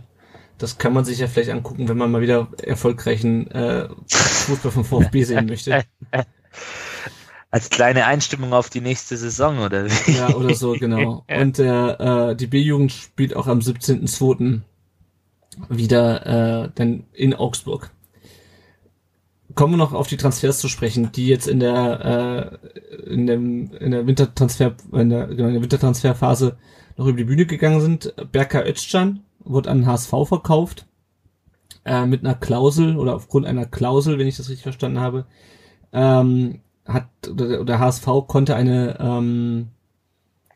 Das 0.58 0.78
kann 0.78 0.92
man 0.92 1.04
sich 1.04 1.18
ja 1.18 1.26
vielleicht 1.26 1.50
angucken, 1.50 1.88
wenn 1.88 1.96
man 1.96 2.10
mal 2.10 2.22
wieder 2.22 2.48
erfolgreichen 2.62 3.50
äh, 3.50 3.88
Fußball 4.08 4.70
vom 4.70 4.84
VfB 4.84 5.24
sehen 5.24 5.46
möchte. 5.46 5.84
Als 7.50 7.68
kleine 7.68 8.06
Einstimmung 8.06 8.54
auf 8.54 8.70
die 8.70 8.80
nächste 8.80 9.16
Saison, 9.16 9.58
oder 9.58 9.84
wie? 9.84 10.12
Ja, 10.12 10.34
oder 10.34 10.54
so, 10.54 10.72
genau. 10.72 11.24
Und 11.30 11.58
der, 11.58 12.30
äh, 12.30 12.36
die 12.36 12.46
B-Jugend 12.46 12.92
spielt 12.92 13.36
auch 13.36 13.46
am 13.46 13.58
17.02. 13.58 14.60
wieder 15.68 16.64
äh, 16.64 16.70
dann 16.74 17.04
in 17.12 17.34
Augsburg. 17.34 17.90
Kommen 19.54 19.74
wir 19.74 19.78
noch 19.78 19.92
auf 19.92 20.08
die 20.08 20.16
Transfers 20.16 20.58
zu 20.58 20.68
sprechen, 20.68 21.12
die 21.12 21.26
jetzt 21.26 21.46
in 21.46 21.60
der 21.60 22.60
äh, 22.64 23.12
in 23.12 23.26
dem 23.26 23.72
in 23.74 23.90
der 23.90 24.06
Wintertransfer 24.06 24.74
in 24.92 25.10
der, 25.10 25.26
genau, 25.26 25.48
in 25.48 25.54
der 25.54 25.62
Wintertransferphase 25.62 26.56
noch 26.96 27.06
über 27.06 27.18
die 27.18 27.24
Bühne 27.24 27.46
gegangen 27.46 27.80
sind. 27.80 28.14
Berka 28.32 28.62
Özcan 28.62 29.20
wurde 29.40 29.70
an 29.70 29.86
HSV 29.86 30.10
verkauft 30.24 30.86
äh, 31.84 32.06
mit 32.06 32.24
einer 32.24 32.34
Klausel 32.34 32.96
oder 32.96 33.14
aufgrund 33.14 33.46
einer 33.46 33.66
Klausel, 33.66 34.18
wenn 34.18 34.26
ich 34.26 34.36
das 34.36 34.48
richtig 34.48 34.62
verstanden 34.62 35.00
habe, 35.00 35.26
ähm, 35.92 36.60
hat 36.86 37.08
oder 37.30 37.60
oder 37.60 37.78
HSV 37.78 38.06
konnte 38.26 38.56
eine 38.56 38.98
ähm, 38.98 39.68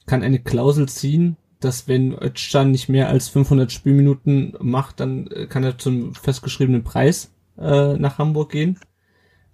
kann 0.07 0.23
eine 0.23 0.39
Klausel 0.39 0.89
ziehen, 0.89 1.37
dass 1.61 1.89
wenn 1.89 2.13
Özcan 2.13 2.71
nicht 2.71 2.89
mehr 2.89 3.09
als 3.09 3.29
500 3.29 3.73
Spielminuten 3.73 4.55
macht, 4.61 5.01
dann 5.01 5.27
äh, 5.29 5.47
kann 5.47 5.65
er 5.65 5.79
zum 5.79 6.15
festgeschriebenen 6.15 6.85
Preis 6.85 7.33
äh, 7.59 7.95
nach 7.95 8.19
Hamburg 8.19 8.51
gehen. 8.53 8.79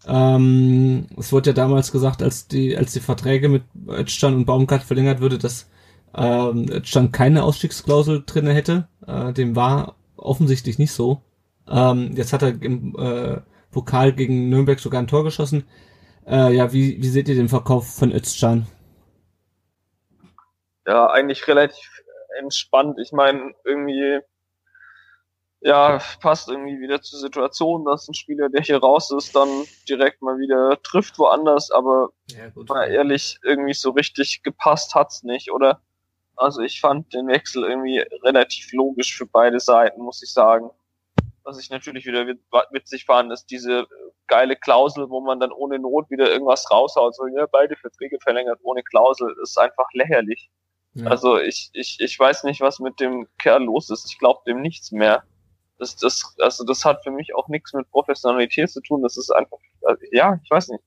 Ähm, 0.07 1.07
es 1.17 1.33
wurde 1.33 1.51
ja 1.51 1.55
damals 1.55 1.93
gesagt, 1.93 2.23
als 2.23 2.49
die, 2.49 2.77
als 2.77 2.93
die 2.93 3.01
Verträge 3.01 3.49
mit 3.49 3.63
Özcan 3.87 4.35
und 4.35 4.47
Baumgart 4.47 4.83
verlängert 4.83 5.21
würde, 5.21 5.39
dass 5.39 5.69
ähm, 6.15 6.67
Özcan 6.69 7.13
keine 7.13 7.45
Ausstiegsklausel 7.45 8.25
drinne 8.27 8.53
hätte. 8.53 8.89
Äh, 9.07 9.33
dem 9.33 9.55
war 9.57 9.95
offensichtlich 10.17 10.79
nicht 10.79 10.93
so. 10.93 11.23
Ähm, 11.69 12.13
jetzt 12.17 12.33
hat 12.33 12.43
er 12.43 12.61
im 12.61 12.97
äh, 12.99 13.41
Pokal 13.71 14.13
gegen 14.13 14.49
Nürnberg 14.49 14.81
sogar 14.81 15.01
ein 15.01 15.07
Tor 15.07 15.25
geschossen. 15.25 15.65
Äh, 16.27 16.55
ja, 16.55 16.73
wie, 16.73 17.03
wie 17.03 17.09
seht 17.09 17.29
ihr 17.29 17.35
den 17.35 17.49
Verkauf 17.49 17.87
von 17.95 18.13
Özcan? 18.13 18.67
Ja, 20.87 21.07
eigentlich 21.11 21.47
relativ 21.47 22.03
entspannt. 22.39 22.99
Ich 22.99 23.13
meine, 23.13 23.55
irgendwie 23.65 24.21
ja, 25.65 26.01
passt 26.21 26.49
irgendwie 26.49 26.81
wieder 26.81 27.01
zur 27.03 27.21
Situation, 27.21 27.85
dass 27.85 28.09
ein 28.09 28.15
Spieler, 28.15 28.49
der 28.49 28.63
hier 28.63 28.79
raus 28.79 29.13
ist, 29.13 29.37
dann 29.37 29.65
direkt 29.89 30.21
mal 30.21 30.37
wieder 30.39 30.81
trifft 30.83 31.19
woanders, 31.19 31.71
aber 31.71 32.11
Ja, 32.27 32.51
mal 32.69 32.91
ehrlich, 32.91 33.39
irgendwie 33.45 33.75
so 33.75 33.91
richtig 33.91 34.43
gepasst 34.43 34.95
hat's 34.97 35.23
nicht, 35.23 35.53
oder? 35.53 35.81
Also 36.35 36.63
ich 36.63 36.81
fand 36.81 37.15
den 37.15 37.29
Wechsel 37.29 37.63
irgendwie 37.63 38.01
relativ 38.25 38.73
logisch 38.73 39.17
für 39.17 39.27
beide 39.27 39.61
Seiten, 39.61 40.03
muss 40.03 40.23
ich 40.23 40.33
sagen. 40.33 40.71
Was 41.45 41.61
ich 41.61 41.71
natürlich 41.71 42.07
wieder 42.07 42.27
wit- 42.27 42.41
witzig 42.71 43.05
fand, 43.05 43.33
ist 43.33 43.47
diese 43.47 43.87
geile 44.27 44.57
Klausel, 44.57 45.11
wo 45.11 45.21
man 45.21 45.39
dann 45.39 45.53
ohne 45.53 45.79
Not 45.79 46.11
wieder 46.11 46.31
irgendwas 46.31 46.69
raushaut, 46.71 47.15
so, 47.15 47.27
ja, 47.29 47.47
beide 47.47 47.77
Verträge 47.77 48.19
verlängert 48.21 48.59
ohne 48.63 48.83
Klausel, 48.83 49.37
ist 49.43 49.59
einfach 49.59 49.87
lächerlich. 49.93 50.51
Ja. 50.95 51.07
Also 51.07 51.39
ich, 51.39 51.71
ich, 51.73 51.99
ich 52.01 52.19
weiß 52.19 52.45
nicht, 52.45 52.61
was 52.61 52.79
mit 52.79 53.01
dem 53.01 53.27
Kerl 53.39 53.65
los 53.65 53.89
ist. 53.91 54.11
Ich 54.11 54.19
glaube 54.19 54.41
dem 54.47 54.61
nichts 54.61 54.93
mehr. 54.93 55.23
Das, 55.79 55.97
das, 55.97 56.37
also 56.39 56.65
das 56.65 56.85
hat 56.85 57.03
für 57.03 57.11
mich 57.11 57.35
auch 57.35 57.49
nichts 57.49 57.73
mit 57.73 57.91
Professionalität 57.91 58.71
zu 58.71 58.81
tun. 58.83 59.03
Das 59.03 59.17
ist 59.17 59.31
einfach, 59.31 59.59
also, 59.85 60.01
ja, 60.13 60.39
ich 60.45 60.51
weiß 60.51 60.69
nicht. 60.69 60.83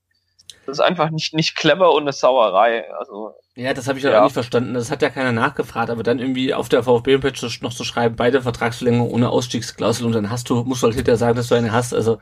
Das 0.68 0.78
ist 0.78 0.82
einfach 0.84 1.10
nicht, 1.10 1.34
nicht 1.34 1.56
clever 1.56 1.92
und 1.94 2.04
eine 2.04 2.14
Sauerei. 2.14 2.92
Also, 2.94 3.34
Ja, 3.56 3.74
das 3.74 3.88
habe 3.88 3.98
ich 3.98 4.06
Ja. 4.06 4.20
auch 4.20 4.24
nicht 4.26 4.34
verstanden. 4.34 4.74
Das 4.76 4.92
hat 4.92 5.02
ja 5.02 5.10
keiner 5.10 5.32
nachgefragt, 5.32 5.90
aber 5.90 6.04
dann 6.04 6.20
irgendwie 6.20 6.54
auf 6.54 6.70
der 6.70 6.84
VfB-Page 6.84 7.62
noch 7.62 7.74
zu 7.74 7.84
schreiben, 7.84 8.16
beide 8.16 8.42
Vertragsverlängerungen 8.42 9.12
ohne 9.12 9.30
Ausstiegsklausel 9.30 10.06
und 10.06 10.14
dann 10.14 10.30
hast 10.30 10.50
du, 10.50 10.64
musst 10.64 10.82
du 10.84 10.88
halt 10.88 10.96
hinterher 10.96 11.18
sagen, 11.18 11.36
dass 11.36 11.48
du 11.50 11.56
eine 11.56 11.72
hast. 11.72 11.94
Also 11.94 12.20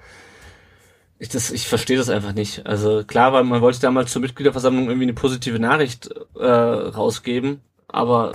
ich, 1.19 1.29
das, 1.29 1.51
ich 1.51 1.67
verstehe 1.67 1.97
das 1.97 2.09
einfach 2.09 2.33
nicht. 2.33 2.65
Also 2.65 3.03
klar, 3.05 3.33
weil 3.33 3.43
man 3.43 3.61
wollte 3.61 3.79
damals 3.81 4.11
zur 4.11 4.21
Mitgliederversammlung 4.21 4.85
irgendwie 4.85 5.03
eine 5.05 5.13
positive 5.13 5.59
Nachricht 5.59 6.09
äh, 6.37 6.45
rausgeben, 6.45 7.61
aber 7.93 8.33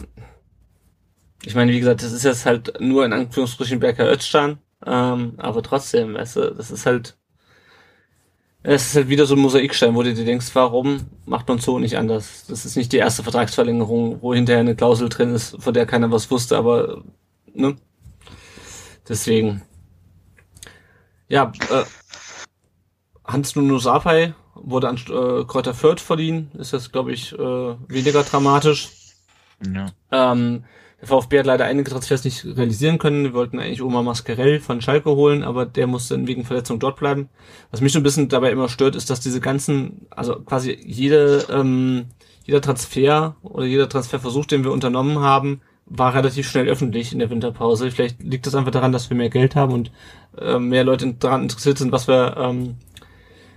ich 1.45 1.55
meine, 1.55 1.73
wie 1.73 1.81
gesagt, 1.81 2.03
das 2.03 2.13
ist 2.13 2.25
jetzt 2.25 2.47
halt 2.47 2.81
nur 2.81 3.05
in 3.05 3.13
Anführungsstrichen 3.13 3.81
Berker 3.81 4.11
Özcan, 4.11 4.59
ähm, 4.87 5.35
aber 5.37 5.63
trotzdem, 5.63 6.15
weißt 6.15 6.37
du, 6.37 6.55
das 6.55 6.71
ist 6.71 6.87
halt 6.87 7.19
es 8.63 8.89
ist 8.89 8.97
halt 8.97 9.09
wieder 9.09 9.25
so 9.25 9.35
ein 9.35 9.41
Mosaikstein, 9.41 9.95
wo 9.95 10.03
du 10.03 10.13
dir 10.13 10.25
denkst, 10.25 10.51
warum 10.55 11.07
macht 11.27 11.49
man 11.49 11.59
so 11.59 11.79
nicht 11.79 11.97
anders? 11.97 12.45
Das 12.49 12.67
ist 12.67 12.77
nicht 12.77 12.93
die 12.93 12.97
erste 12.99 13.23
Vertragsverlängerung, 13.23 14.21
wo 14.21 14.35
hinterher 14.35 14.61
eine 14.61 14.77
Klausel 14.77 15.09
drin 15.09 15.35
ist, 15.35 15.57
von 15.63 15.75
der 15.75 15.87
keiner 15.87 16.11
was 16.11 16.31
wusste, 16.31 16.57
aber 16.59 17.03
ne? 17.55 17.77
Deswegen. 19.09 19.63
Ja, 21.29 21.53
äh, 21.71 21.85
Hans 23.25 23.55
Nuno 23.55 23.79
Sapai 23.79 24.35
wurde 24.55 24.89
an 24.89 24.97
äh, 24.97 25.45
Kräuter 25.45 25.75
Fürth 25.75 26.01
verliehen, 26.01 26.51
ist 26.59 26.73
jetzt, 26.73 26.93
glaube 26.93 27.13
ich, 27.13 27.33
äh, 27.33 27.39
weniger 27.39 28.23
dramatisch. 28.23 28.98
Ja. 29.65 29.87
Ähm, 30.11 30.65
der 31.01 31.09
VfB 31.09 31.39
hat 31.39 31.47
leider 31.47 31.65
einige 31.65 31.91
Transfers 31.91 32.25
nicht 32.25 32.45
realisieren 32.45 32.99
können. 32.99 33.23
Wir 33.23 33.33
wollten 33.33 33.61
eigentlich 33.61 33.83
Oma 33.83 34.03
Mascarell 34.03 34.59
von 34.59 34.81
Schalke 34.81 35.11
holen, 35.11 35.45
aber 35.45 35.65
der 35.65 35.87
musste 35.87 36.15
dann 36.15 36.27
wegen 36.27 36.45
Verletzung 36.45 36.81
dort 36.81 36.99
bleiben. 36.99 37.29
Was 37.71 37.81
mich 37.81 37.93
so 37.93 38.01
ein 38.01 38.03
bisschen 38.03 38.29
dabei 38.29 38.51
immer 38.51 38.69
stört, 38.69 38.97
ist, 38.97 39.09
dass 39.09 39.21
diese 39.21 39.41
ganzen, 39.41 40.07
also 40.11 40.41
quasi 40.41 40.77
jede, 40.85 41.47
ähm, 41.51 42.07
jeder 42.45 42.61
Transfer 42.61 43.37
oder 43.43 43.65
jeder 43.65 43.89
Transferversuch, 43.89 44.47
den 44.47 44.65
wir 44.65 44.73
unternommen 44.73 45.21
haben, 45.21 45.61
war 45.87 46.15
relativ 46.15 46.49
schnell 46.49 46.69
öffentlich 46.69 47.13
in 47.13 47.21
der 47.21 47.31
Winterpause. 47.31 47.91
Vielleicht 47.91 48.23
liegt 48.23 48.47
das 48.47 48.55
einfach 48.57 48.73
daran, 48.73 48.93
dass 48.93 49.09
wir 49.09 49.17
mehr 49.17 49.31
Geld 49.31 49.55
haben 49.55 49.73
und 49.73 49.93
äh, 50.37 50.59
mehr 50.59 50.85
Leute 50.85 51.15
daran 51.15 51.43
interessiert 51.43 51.79
sind, 51.79 51.93
was 51.93 52.09
wir, 52.09 52.37
ähm, 52.37 52.75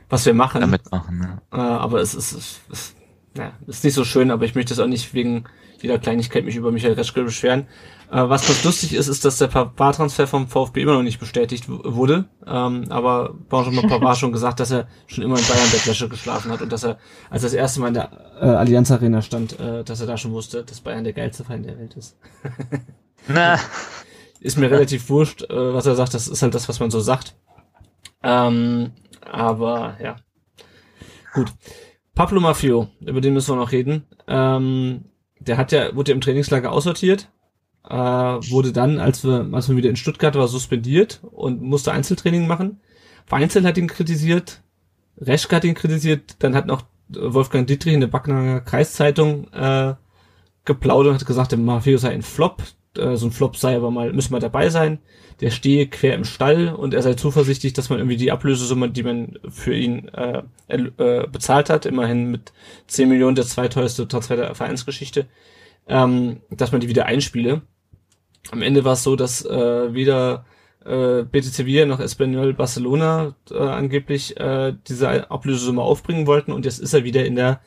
was 0.10 0.26
wir 0.26 0.34
machen. 0.34 0.61
Damit 0.61 0.91
machen, 0.91 1.41
ja. 1.52 1.57
Äh, 1.57 1.61
aber 1.61 2.02
es 2.02 2.14
ist, 2.14 2.34
es, 2.34 2.61
es 2.72 2.95
ja, 3.36 3.53
ist 3.65 3.84
nicht 3.84 3.95
so 3.95 4.06
schön, 4.06 4.30
aber 4.30 4.45
ich 4.45 4.56
möchte 4.56 4.73
es 4.73 4.80
auch 4.80 4.88
nicht 4.88 5.14
wegen 5.14 5.45
jeder 5.82 5.99
Kleinigkeit 5.99 6.45
mich 6.45 6.56
über 6.56 6.72
Michael 6.72 6.94
Reschke 6.94 7.24
beschweren. 7.24 7.68
Äh, 8.12 8.30
was 8.30 8.45
ganz 8.45 8.64
lustig 8.64 8.94
ist, 8.94 9.08
ist, 9.08 9.26
dass 9.26 9.38
der 9.38 9.48
Pavard-Transfer 9.48 10.28
vom 10.28 10.48
VfB 10.48 10.82
immer 10.82 10.94
noch 10.94 11.03
nicht 11.03 11.20
bestätigt 11.20 11.66
wurde. 11.68 12.26
Ähm, 12.45 12.86
aber 12.90 13.34
Benjamin 13.49 13.88
Pavard 13.90 14.18
schon 14.18 14.32
gesagt, 14.32 14.60
dass 14.60 14.72
er 14.72 14.88
schon 15.08 15.24
immer 15.24 15.38
in 15.38 15.45
Bayern 15.45 15.72
Bettwäsche 15.72 16.10
geschlafen 16.10 16.52
hat 16.52 16.62
und 16.62 16.72
dass 16.72 16.84
er, 16.84 16.98
als 17.30 17.44
er 17.44 17.48
das 17.48 17.53
erste 17.53 17.80
Mal 17.80 17.90
in 17.90 17.94
der 17.95 18.10
äh, 18.41 18.45
Allianz 18.45 18.91
Arena 18.91 19.22
stand, 19.22 19.60
äh, 19.60 19.84
dass 19.84 20.02
er 20.02 20.08
da 20.08 20.18
schon 20.18 20.32
wusste, 20.32 20.64
dass 20.64 20.82
Bayern 20.82 21.03
der 21.03 21.14
geilste 21.14 21.44
Verein 21.44 21.64
der 21.64 21.78
Welt 21.78 21.95
ist. 21.95 22.18
Na, 23.28 23.60
Ist 24.41 24.58
mir 24.58 24.72
relativ 24.72 25.08
wurscht, 25.10 25.44
äh, 25.44 25.74
was 25.74 25.86
er 25.86 25.94
sagt, 25.94 26.16
das 26.16 26.28
ist 26.28 26.41
halt 26.41 26.56
das, 26.56 26.68
was 26.68 26.80
man 26.80 26.90
so 26.90 26.99
sagt. 26.99 27.36
Ähm, 28.24 28.91
aber 29.22 29.98
ja. 30.02 30.16
Gut. 31.34 31.53
Pablo 32.16 32.41
Mafio, 32.41 32.88
über 33.02 33.22
den 33.22 33.36
müssen 33.36 33.52
wir 33.52 33.62
noch 33.62 33.72
reden. 33.72 34.08
Ähm, 34.28 35.06
der 35.47 35.57
hat 35.57 35.72
ja, 35.72 35.95
wurde 35.95 36.11
im 36.11 36.22
Trainingslager 36.22 36.72
aussortiert, 36.72 37.30
äh, 37.88 37.95
wurde 37.95 38.72
dann, 38.72 38.99
als 38.99 39.23
wir, 39.23 39.49
als 39.51 39.69
wir 39.69 39.76
wieder 39.76 39.89
in 39.89 39.95
Stuttgart 39.95 40.35
war, 40.35 40.47
suspendiert 40.47 41.22
und 41.31 41.61
musste 41.61 41.91
Einzeltraining 41.91 42.47
machen. 42.47 42.80
Weinzel 43.27 43.65
hat 43.65 43.77
ihn 43.77 43.88
kritisiert, 43.88 44.61
Reschke 45.18 45.55
hat 45.55 45.63
ihn 45.63 45.76
kritisiert, 45.76 46.35
dann 46.39 46.55
hat 46.55 46.68
noch 46.68 46.84
Wolfgang 47.09 47.68
Dietrich 47.68 47.93
in 47.93 48.01
der 48.01 48.07
Backnanger 48.07 48.61
Kreiszeitung 48.61 49.47
äh, 49.53 49.95
geplaudert 50.65 51.13
und 51.13 51.19
hat 51.19 51.27
gesagt, 51.27 51.51
der 51.51 51.59
Mafio 51.59 51.97
sei 51.97 52.11
ein 52.11 52.22
Flop, 52.22 52.63
äh, 52.97 53.15
so 53.15 53.27
ein 53.27 53.31
Flop 53.31 53.57
sei 53.57 53.76
aber 53.76 53.91
mal, 53.91 54.13
müssen 54.13 54.34
wir 54.34 54.39
dabei 54.39 54.69
sein. 54.69 54.99
Der 55.41 55.49
stehe 55.49 55.88
quer 55.88 56.13
im 56.13 56.23
Stall 56.23 56.69
und 56.69 56.93
er 56.93 57.01
sei 57.01 57.15
zuversichtlich, 57.15 57.73
dass 57.73 57.89
man 57.89 57.99
irgendwie 57.99 58.18
die 58.18 58.31
Ablösesumme, 58.31 58.89
die 58.89 59.03
man 59.03 59.39
für 59.49 59.76
ihn 59.76 60.07
äh, 60.09 60.43
äh, 60.68 61.27
bezahlt 61.27 61.69
hat, 61.69 61.85
immerhin 61.85 62.30
mit 62.30 62.53
10 62.88 63.09
Millionen 63.09 63.35
der 63.35 63.45
zweiteuerste 63.45 64.07
Transfer 64.07 64.35
der 64.35 64.55
Vereinsgeschichte, 64.55 65.26
ähm, 65.88 66.41
dass 66.51 66.72
man 66.72 66.80
die 66.80 66.89
wieder 66.89 67.07
einspiele. 67.07 67.63
Am 68.51 68.61
Ende 68.61 68.85
war 68.85 68.93
es 68.93 69.03
so, 69.03 69.15
dass 69.15 69.43
äh, 69.43 69.93
weder 69.93 70.45
äh, 70.85 71.23
Betis 71.23 71.55
Sevilla 71.55 71.85
noch 71.85 71.99
Espanyol 71.99 72.53
Barcelona 72.53 73.35
äh, 73.51 73.57
angeblich 73.57 74.38
äh, 74.39 74.73
diese 74.88 75.31
Ablösesumme 75.31 75.81
aufbringen 75.81 76.27
wollten 76.27 76.51
und 76.51 76.65
jetzt 76.65 76.80
ist 76.80 76.93
er 76.93 77.03
wieder 77.03 77.26
in 77.26 77.35
der 77.35 77.61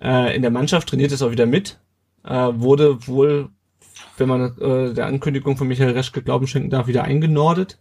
äh, 0.00 0.34
in 0.34 0.42
der 0.42 0.50
Mannschaft, 0.50 0.88
trainiert 0.88 1.12
es 1.12 1.22
auch 1.22 1.30
wieder 1.30 1.46
mit, 1.46 1.78
äh, 2.24 2.48
wurde 2.52 3.06
wohl 3.06 3.50
wenn 4.16 4.28
man 4.28 4.58
äh, 4.58 4.94
der 4.94 5.06
Ankündigung 5.06 5.56
von 5.56 5.68
Michael 5.68 5.92
Reschke 5.92 6.22
Glauben 6.22 6.46
schenken 6.46 6.70
darf, 6.70 6.86
wieder 6.86 7.04
eingenordet. 7.04 7.78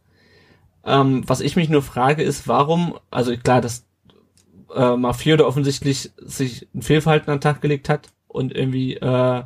Ähm, 0.85 1.23
was 1.27 1.41
ich 1.41 1.55
mich 1.55 1.69
nur 1.69 1.81
frage, 1.81 2.23
ist, 2.23 2.47
warum, 2.47 2.97
also 3.11 3.35
klar, 3.35 3.61
dass 3.61 3.85
äh, 4.73 4.95
Mafio 4.95 5.37
da 5.37 5.45
offensichtlich 5.45 6.11
sich 6.17 6.67
ein 6.73 6.81
Fehlverhalten 6.81 7.29
an 7.29 7.37
den 7.37 7.41
Tag 7.41 7.61
gelegt 7.61 7.89
hat 7.89 8.09
und 8.27 8.55
irgendwie 8.55 8.95
äh, 8.95 9.43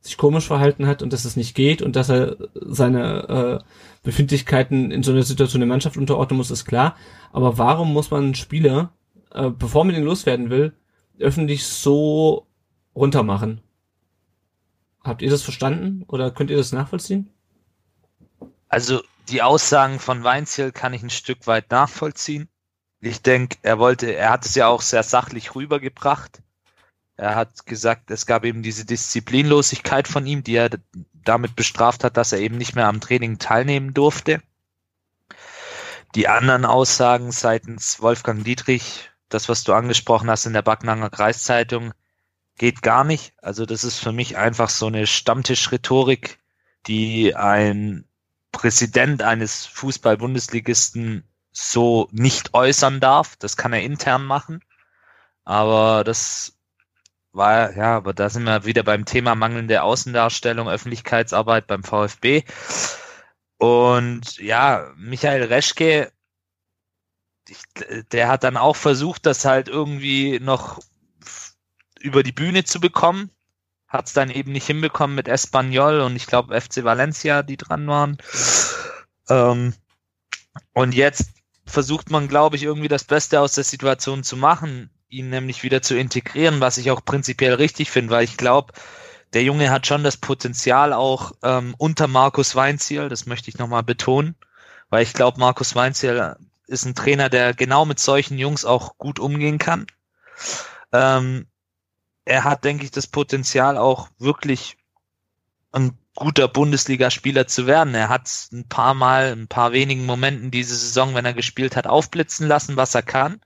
sich 0.00 0.16
komisch 0.16 0.46
verhalten 0.46 0.86
hat 0.86 1.02
und 1.02 1.12
dass 1.12 1.24
es 1.24 1.36
nicht 1.36 1.54
geht 1.54 1.82
und 1.82 1.94
dass 1.94 2.08
er 2.08 2.36
seine 2.54 3.60
äh, 3.60 3.64
Befindlichkeiten 4.02 4.90
in 4.90 5.02
so 5.02 5.12
einer 5.12 5.22
Situation 5.22 5.60
der 5.60 5.68
Mannschaft 5.68 5.96
unterordnen 5.96 6.38
muss, 6.38 6.50
ist 6.50 6.64
klar. 6.64 6.96
Aber 7.32 7.58
warum 7.58 7.92
muss 7.92 8.10
man 8.10 8.24
einen 8.24 8.34
Spieler, 8.34 8.92
äh, 9.32 9.50
bevor 9.50 9.84
man 9.84 9.94
ihn 9.94 10.04
loswerden 10.04 10.48
will, 10.48 10.72
öffentlich 11.18 11.64
so 11.64 12.46
runtermachen? 12.94 13.60
Habt 15.02 15.22
ihr 15.22 15.30
das 15.30 15.42
verstanden 15.42 16.04
oder 16.08 16.30
könnt 16.30 16.50
ihr 16.50 16.56
das 16.56 16.72
nachvollziehen? 16.72 17.30
Also 18.68 19.02
die 19.28 19.42
Aussagen 19.42 19.98
von 19.98 20.24
Weinziel 20.24 20.72
kann 20.72 20.92
ich 20.92 21.02
ein 21.02 21.10
Stück 21.10 21.46
weit 21.46 21.70
nachvollziehen. 21.70 22.48
Ich 23.00 23.22
denke, 23.22 23.56
er 23.62 23.78
wollte, 23.78 24.14
er 24.14 24.30
hat 24.30 24.44
es 24.44 24.54
ja 24.54 24.68
auch 24.68 24.82
sehr 24.82 25.02
sachlich 25.02 25.54
rübergebracht. 25.54 26.42
Er 27.16 27.34
hat 27.34 27.66
gesagt, 27.66 28.10
es 28.10 28.26
gab 28.26 28.44
eben 28.44 28.62
diese 28.62 28.84
Disziplinlosigkeit 28.84 30.08
von 30.08 30.26
ihm, 30.26 30.42
die 30.42 30.54
er 30.54 30.70
damit 31.12 31.56
bestraft 31.56 32.04
hat, 32.04 32.16
dass 32.16 32.32
er 32.32 32.40
eben 32.40 32.58
nicht 32.58 32.74
mehr 32.74 32.86
am 32.86 33.00
Training 33.00 33.38
teilnehmen 33.38 33.94
durfte. 33.94 34.42
Die 36.14 36.28
anderen 36.28 36.64
Aussagen 36.64 37.30
seitens 37.30 38.00
Wolfgang 38.00 38.44
Dietrich, 38.44 39.10
das, 39.28 39.48
was 39.48 39.64
du 39.64 39.72
angesprochen 39.72 40.30
hast 40.30 40.46
in 40.46 40.52
der 40.52 40.62
Backnanger 40.62 41.10
Kreiszeitung, 41.10 41.92
geht 42.60 42.82
gar 42.82 43.04
nicht. 43.04 43.32
Also 43.38 43.64
das 43.64 43.84
ist 43.84 44.00
für 44.00 44.12
mich 44.12 44.36
einfach 44.36 44.68
so 44.68 44.86
eine 44.86 45.06
Stammtischrhetorik, 45.06 46.38
die 46.86 47.34
ein 47.34 48.04
Präsident 48.52 49.22
eines 49.22 49.64
Fußball-Bundesligisten 49.64 51.24
so 51.52 52.06
nicht 52.12 52.52
äußern 52.52 53.00
darf. 53.00 53.36
Das 53.36 53.56
kann 53.56 53.72
er 53.72 53.80
intern 53.80 54.26
machen. 54.26 54.62
Aber 55.42 56.04
das 56.04 56.52
war, 57.32 57.74
ja, 57.74 57.96
aber 57.96 58.12
da 58.12 58.28
sind 58.28 58.44
wir 58.44 58.66
wieder 58.66 58.82
beim 58.82 59.06
Thema 59.06 59.34
mangelnde 59.34 59.82
Außendarstellung, 59.82 60.68
Öffentlichkeitsarbeit 60.68 61.66
beim 61.66 61.82
VfB. 61.82 62.44
Und 63.56 64.36
ja, 64.36 64.92
Michael 64.96 65.44
Reschke 65.44 66.12
der 68.12 68.28
hat 68.28 68.44
dann 68.44 68.56
auch 68.56 68.76
versucht, 68.76 69.26
das 69.26 69.44
halt 69.44 69.68
irgendwie 69.68 70.38
noch 70.40 70.80
über 72.00 72.22
die 72.22 72.32
Bühne 72.32 72.64
zu 72.64 72.80
bekommen. 72.80 73.30
Hat 73.88 74.06
es 74.06 74.12
dann 74.12 74.30
eben 74.30 74.52
nicht 74.52 74.66
hinbekommen 74.66 75.16
mit 75.16 75.28
Espanyol 75.28 76.00
und 76.00 76.14
ich 76.16 76.26
glaube 76.26 76.58
FC 76.60 76.84
Valencia, 76.84 77.42
die 77.42 77.56
dran 77.56 77.86
waren. 77.86 78.18
Ähm, 79.28 79.74
und 80.72 80.94
jetzt 80.94 81.30
versucht 81.66 82.10
man, 82.10 82.28
glaube 82.28 82.56
ich, 82.56 82.62
irgendwie 82.62 82.88
das 82.88 83.04
Beste 83.04 83.40
aus 83.40 83.54
der 83.54 83.64
Situation 83.64 84.22
zu 84.22 84.36
machen, 84.36 84.90
ihn 85.08 85.30
nämlich 85.30 85.62
wieder 85.62 85.82
zu 85.82 85.96
integrieren, 85.96 86.60
was 86.60 86.78
ich 86.78 86.90
auch 86.90 87.04
prinzipiell 87.04 87.54
richtig 87.54 87.90
finde, 87.90 88.12
weil 88.12 88.24
ich 88.24 88.36
glaube, 88.36 88.72
der 89.32 89.42
Junge 89.44 89.70
hat 89.70 89.86
schon 89.86 90.02
das 90.02 90.16
Potenzial 90.16 90.92
auch 90.92 91.32
ähm, 91.42 91.74
unter 91.78 92.08
Markus 92.08 92.56
Weinziel, 92.56 93.08
das 93.08 93.26
möchte 93.26 93.48
ich 93.48 93.58
nochmal 93.58 93.82
betonen, 93.82 94.34
weil 94.88 95.02
ich 95.02 95.12
glaube, 95.12 95.38
Markus 95.38 95.74
Weinziel 95.74 96.36
ist 96.66 96.84
ein 96.84 96.94
Trainer, 96.94 97.28
der 97.28 97.54
genau 97.54 97.84
mit 97.84 98.00
solchen 98.00 98.38
Jungs 98.38 98.64
auch 98.64 98.98
gut 98.98 99.18
umgehen 99.18 99.58
kann. 99.58 99.86
Ähm, 100.92 101.46
er 102.24 102.44
hat, 102.44 102.64
denke 102.64 102.84
ich, 102.84 102.90
das 102.90 103.06
Potenzial 103.06 103.76
auch 103.76 104.08
wirklich 104.18 104.76
ein 105.72 105.96
guter 106.14 106.48
Bundesligaspieler 106.48 107.46
zu 107.46 107.66
werden. 107.66 107.94
Er 107.94 108.08
hat 108.08 108.28
ein 108.52 108.68
paar 108.68 108.94
Mal, 108.94 109.32
ein 109.32 109.48
paar 109.48 109.72
wenigen 109.72 110.04
Momenten 110.06 110.50
diese 110.50 110.74
Saison, 110.76 111.14
wenn 111.14 111.24
er 111.24 111.34
gespielt 111.34 111.76
hat, 111.76 111.86
aufblitzen 111.86 112.46
lassen, 112.46 112.76
was 112.76 112.94
er 112.94 113.02
kann. 113.02 113.40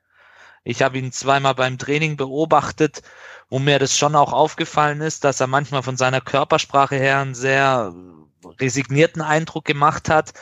Ich 0.65 0.83
habe 0.83 0.99
ihn 0.99 1.13
zweimal 1.13 1.55
beim 1.55 1.79
Training 1.79 2.17
beobachtet, 2.17 3.03
wo 3.51 3.59
mir 3.59 3.79
das 3.79 3.97
schon 3.97 4.17
auch 4.17 4.33
aufgefallen 4.33 5.03
ist, 5.03 5.25
dass 5.25 5.41
er 5.41 5.47
manchmal 5.47 5.83
von 5.83 5.97
seiner 5.97 6.23
Körpersprache 6.23 6.97
her 6.97 7.19
einen 7.19 7.35
sehr 7.35 7.95
resignierten 8.59 9.21
Eindruck 9.23 9.67
gemacht 9.67 10.09
hat. 10.09 10.33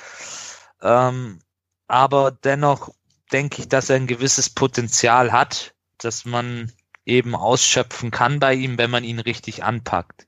Ähm, 0.81 1.41
aber 1.89 2.31
dennoch 2.31 2.91
denke 3.33 3.63
ich, 3.63 3.69
dass 3.69 3.91
er 3.91 3.97
ein 3.97 4.07
gewisses 4.07 4.51
Potenzial 4.51 5.33
hat, 5.33 5.75
dass 5.99 6.25
man 6.25 6.73
eben 7.05 7.35
ausschöpfen 7.35 8.11
kann 8.11 8.41
bei 8.41 8.55
ihm, 8.55 8.79
wenn 8.79 8.91
man 8.91 9.05
ihn 9.05 9.19
richtig 9.19 9.65
anpackt. 9.65 10.27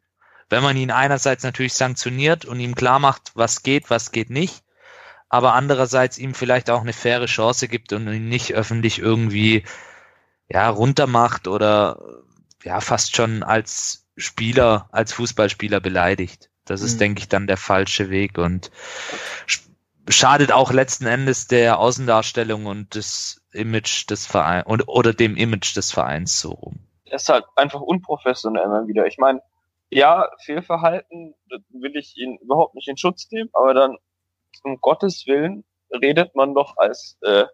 Wenn 0.50 0.62
man 0.62 0.76
ihn 0.76 0.90
einerseits 0.90 1.42
natürlich 1.42 1.74
sanktioniert 1.74 2.44
und 2.44 2.60
ihm 2.60 2.74
klar 2.74 2.98
macht, 2.98 3.32
was 3.34 3.62
geht, 3.62 3.90
was 3.90 4.12
geht 4.12 4.30
nicht, 4.30 4.62
aber 5.28 5.54
andererseits 5.54 6.18
ihm 6.18 6.34
vielleicht 6.34 6.70
auch 6.70 6.82
eine 6.82 6.92
faire 6.92 7.26
Chance 7.26 7.68
gibt 7.68 7.92
und 7.92 8.06
ihn 8.08 8.28
nicht 8.28 8.54
öffentlich 8.54 8.98
irgendwie 8.98 9.64
ja 10.48 10.68
runtermacht 10.68 11.48
oder 11.48 11.98
ja 12.62 12.80
fast 12.80 13.16
schon 13.16 13.42
als 13.42 14.06
Spieler, 14.16 14.88
als 14.92 15.12
Fußballspieler 15.12 15.80
beleidigt. 15.80 16.50
Das 16.64 16.82
ist, 16.82 16.94
mhm. 16.94 16.98
denke 16.98 17.20
ich, 17.20 17.28
dann 17.28 17.46
der 17.46 17.56
falsche 17.56 18.10
Weg 18.10 18.38
und 18.38 18.70
schadet 20.08 20.52
auch 20.52 20.72
letzten 20.72 21.06
Endes 21.06 21.46
der 21.46 21.78
Außendarstellung 21.78 22.66
und 22.66 22.94
des 22.94 23.42
Image 23.54 24.10
des 24.10 24.26
Vereins 24.26 24.66
oder, 24.66 24.88
oder 24.88 25.12
dem 25.12 25.36
Image 25.36 25.76
des 25.76 25.92
Vereins 25.92 26.40
so 26.40 26.52
rum. 26.52 26.80
Er 27.04 27.16
ist 27.16 27.28
halt 27.28 27.44
einfach 27.56 27.80
unprofessionell 27.80 28.64
immer 28.64 28.86
wieder. 28.86 29.06
Ich 29.06 29.18
meine, 29.18 29.40
ja, 29.90 30.28
Fehlverhalten 30.44 31.34
will 31.70 31.96
ich 31.96 32.16
ihn 32.16 32.38
überhaupt 32.38 32.74
nicht 32.74 32.88
in 32.88 32.96
Schutz 32.96 33.30
nehmen, 33.30 33.50
aber 33.52 33.74
dann 33.74 33.96
um 34.62 34.80
Gottes 34.80 35.24
Willen 35.26 35.64
redet 35.90 36.34
man 36.34 36.54
doch 36.54 36.76
als 36.76 37.16
äh, 37.22 37.44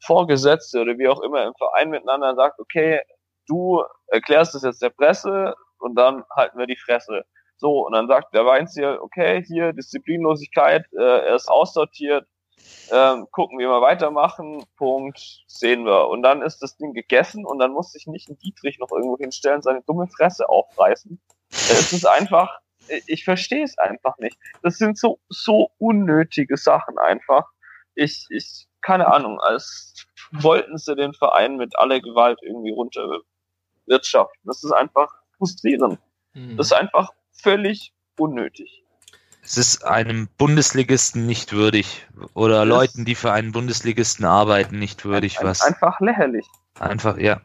Vorgesetzte 0.00 0.80
oder 0.80 0.98
wie 0.98 1.08
auch 1.08 1.20
immer 1.20 1.44
im 1.44 1.54
Verein 1.54 1.90
miteinander 1.90 2.30
und 2.30 2.36
sagt, 2.36 2.58
okay, 2.58 3.00
du 3.46 3.82
erklärst 4.08 4.54
es 4.54 4.62
jetzt 4.62 4.82
der 4.82 4.90
Presse 4.90 5.54
und 5.78 5.94
dann 5.94 6.24
halten 6.34 6.58
wir 6.58 6.66
die 6.66 6.76
Fresse. 6.76 7.24
So, 7.56 7.86
und 7.86 7.92
dann 7.92 8.06
sagt 8.06 8.34
der 8.34 8.44
Weinziel, 8.44 8.98
okay, 9.00 9.42
hier 9.46 9.72
Disziplinlosigkeit, 9.72 10.84
äh, 10.92 11.26
er 11.28 11.34
ist 11.34 11.48
aussortiert, 11.48 12.26
ähm, 12.90 13.26
gucken 13.30 13.58
wir 13.58 13.68
mal 13.68 13.82
weitermachen, 13.82 14.64
Punkt, 14.76 15.44
sehen 15.46 15.84
wir. 15.84 16.08
Und 16.08 16.22
dann 16.22 16.42
ist 16.42 16.62
das 16.62 16.76
Ding 16.76 16.92
gegessen 16.92 17.44
und 17.44 17.58
dann 17.58 17.72
muss 17.72 17.92
sich 17.92 18.06
nicht 18.06 18.28
ein 18.28 18.38
Dietrich 18.38 18.78
noch 18.78 18.90
irgendwo 18.90 19.16
hinstellen, 19.18 19.62
seine 19.62 19.82
dumme 19.82 20.06
Fresse 20.08 20.48
aufreißen. 20.48 21.20
Es 21.50 21.92
ist 21.92 22.06
einfach, 22.06 22.60
ich 23.06 23.24
verstehe 23.24 23.64
es 23.64 23.76
einfach 23.78 24.18
nicht. 24.18 24.38
Das 24.62 24.78
sind 24.78 24.98
so, 24.98 25.18
so 25.28 25.70
unnötige 25.78 26.56
Sachen 26.56 26.98
einfach. 26.98 27.50
Ich, 27.94 28.26
ich, 28.30 28.66
keine 28.82 29.12
Ahnung, 29.12 29.40
als 29.40 30.06
wollten 30.32 30.78
sie 30.78 30.94
den 30.94 31.12
Verein 31.14 31.56
mit 31.56 31.78
aller 31.78 32.00
Gewalt 32.00 32.38
irgendwie 32.42 32.72
runterwirtschaften. 32.72 34.42
Das 34.44 34.62
ist 34.62 34.72
einfach 34.72 35.12
frustrierend. 35.38 35.98
Mhm. 36.34 36.56
Das 36.56 36.68
ist 36.68 36.72
einfach 36.72 37.10
völlig 37.32 37.92
unnötig. 38.18 38.84
Es 39.46 39.56
ist 39.56 39.84
einem 39.84 40.28
Bundesligisten 40.36 41.24
nicht 41.24 41.52
würdig 41.52 42.06
oder 42.34 42.66
das 42.66 42.68
Leuten, 42.68 43.04
die 43.04 43.14
für 43.14 43.32
einen 43.32 43.52
Bundesligisten 43.52 44.24
arbeiten, 44.24 44.78
nicht 44.78 45.04
würdig. 45.04 45.38
Ein, 45.38 45.46
was 45.46 45.62
einfach 45.62 46.00
lächerlich. 46.00 46.46
Einfach, 46.78 47.16
ja. 47.16 47.40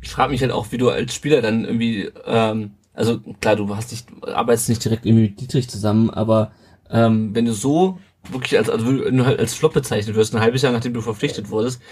Ich 0.00 0.10
frage 0.10 0.32
mich 0.32 0.42
halt 0.42 0.52
auch, 0.52 0.72
wie 0.72 0.78
du 0.78 0.90
als 0.90 1.14
Spieler 1.14 1.40
dann 1.40 1.64
irgendwie 1.64 2.10
ähm, 2.26 2.74
also 2.94 3.20
klar, 3.40 3.56
du 3.56 3.74
hast 3.74 3.90
nicht, 3.90 4.06
arbeitest 4.22 4.68
nicht 4.68 4.84
direkt 4.84 5.04
irgendwie 5.04 5.24
mit 5.24 5.40
Dietrich 5.40 5.68
zusammen, 5.68 6.10
aber 6.10 6.52
ähm, 6.90 7.34
wenn 7.34 7.44
du 7.44 7.52
so 7.52 7.98
wirklich 8.30 8.56
als, 8.56 8.70
also 8.70 8.86
wenn 9.04 9.16
du 9.16 9.26
halt 9.26 9.38
als 9.38 9.54
Flop 9.54 9.74
bezeichnet 9.74 10.14
wirst, 10.14 10.34
ein 10.34 10.40
halbes 10.40 10.62
Jahr 10.62 10.72
nachdem 10.72 10.94
du 10.94 11.00
verpflichtet 11.00 11.50
wurdest, 11.50 11.82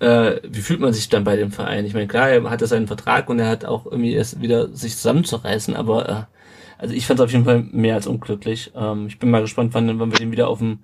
äh, 0.00 0.40
wie 0.46 0.60
fühlt 0.60 0.80
man 0.80 0.92
sich 0.92 1.08
dann 1.08 1.24
bei 1.24 1.36
dem 1.36 1.50
Verein? 1.52 1.86
Ich 1.86 1.94
meine, 1.94 2.08
klar, 2.08 2.28
er 2.28 2.50
hatte 2.50 2.66
seinen 2.66 2.86
Vertrag 2.86 3.30
und 3.30 3.38
er 3.38 3.48
hat 3.48 3.64
auch 3.64 3.86
irgendwie 3.86 4.12
erst 4.12 4.40
wieder 4.42 4.68
sich 4.74 4.96
zusammenzureißen, 4.96 5.76
aber 5.76 6.08
äh, 6.08 6.37
also 6.78 6.94
ich 6.94 7.06
fand 7.06 7.20
es 7.20 7.24
auf 7.24 7.32
jeden 7.32 7.44
Fall 7.44 7.64
mehr 7.72 7.94
als 7.96 8.06
unglücklich. 8.06 8.72
Ähm, 8.74 9.06
ich 9.08 9.18
bin 9.18 9.30
mal 9.30 9.42
gespannt, 9.42 9.74
wann, 9.74 9.98
wann 9.98 10.12
wir 10.12 10.18
den 10.18 10.30
wieder 10.30 10.48
auf 10.48 10.58
dem 10.58 10.80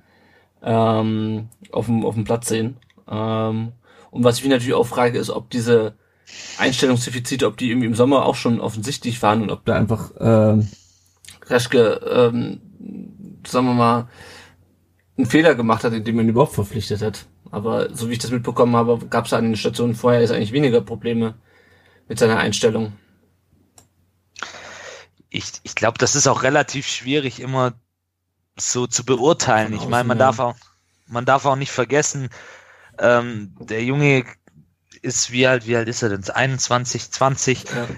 ähm, 0.63 1.49
auf 1.73 1.87
dem 1.87 2.05
auf 2.05 2.15
dem 2.15 2.25
Platz 2.25 2.49
sehen. 2.49 2.77
Ähm, 3.09 3.73
und 4.11 4.25
was 4.25 4.39
ich 4.39 4.45
mich 4.45 4.53
natürlich 4.53 4.75
auch 4.75 4.87
frage, 4.87 5.19
ist, 5.19 5.31
ob 5.31 5.51
diese 5.51 5.95
Einstellungsdefizite, 6.59 7.47
ob 7.47 7.57
die 7.57 7.71
irgendwie 7.71 7.87
im 7.87 7.95
Sommer 7.95 8.27
auch 8.27 8.35
schon 8.35 8.61
offensichtlich 8.61 9.23
waren 9.23 9.43
und 9.43 9.51
ob 9.51 9.65
da 9.65 9.75
einfach 9.75 10.11
ähm, 10.19 10.69
Reschke, 11.47 12.01
ähm, 12.11 12.61
sagen 13.47 13.67
wir 13.67 13.75
mal, 13.75 14.09
einen 15.17 15.27
Fehler 15.27 15.55
gemacht 15.55 15.85
hat, 15.85 15.93
indem 15.93 16.17
man 16.17 16.27
ihn 16.27 16.31
überhaupt 16.31 16.55
verpflichtet 16.55 17.03
hat. 17.03 17.27
Aber 17.51 17.95
so 17.95 18.09
wie 18.09 18.15
ich 18.15 18.19
das 18.19 18.31
mitbekommen 18.31 18.75
habe, 18.75 18.99
gab 19.07 19.27
es 19.27 19.33
an 19.33 19.45
den 19.45 19.57
Stationen 19.57 19.95
vorher 19.95 20.21
jetzt 20.21 20.33
eigentlich 20.33 20.53
weniger 20.53 20.81
Probleme 20.81 21.35
mit 22.09 22.19
seiner 22.19 22.39
Einstellung. 22.39 22.93
Ich, 25.35 25.47
ich 25.65 25.75
glaube, 25.75 25.99
das 25.99 26.15
ist 26.15 26.29
auch 26.29 26.45
relativ 26.45 26.87
schwierig 26.87 27.41
immer 27.41 27.73
so 28.57 28.87
zu 28.87 29.05
beurteilen. 29.05 29.73
ich 29.73 29.89
meine, 29.89 30.05
man 30.05 30.17
darf 30.17 30.39
auch, 30.39 30.55
man 31.09 31.25
darf 31.25 31.45
auch 31.45 31.57
nicht 31.57 31.73
vergessen, 31.73 32.29
ähm, 33.01 33.53
der 33.59 33.83
Junge 33.83 34.25
ist, 35.03 35.33
wie 35.33 35.49
alt, 35.49 35.67
wie 35.67 35.75
alt 35.75 35.89
ist 35.89 36.03
er 36.03 36.11
denn? 36.11 36.31
21, 36.31 37.11
20, 37.11 37.65
ja. 37.65 37.89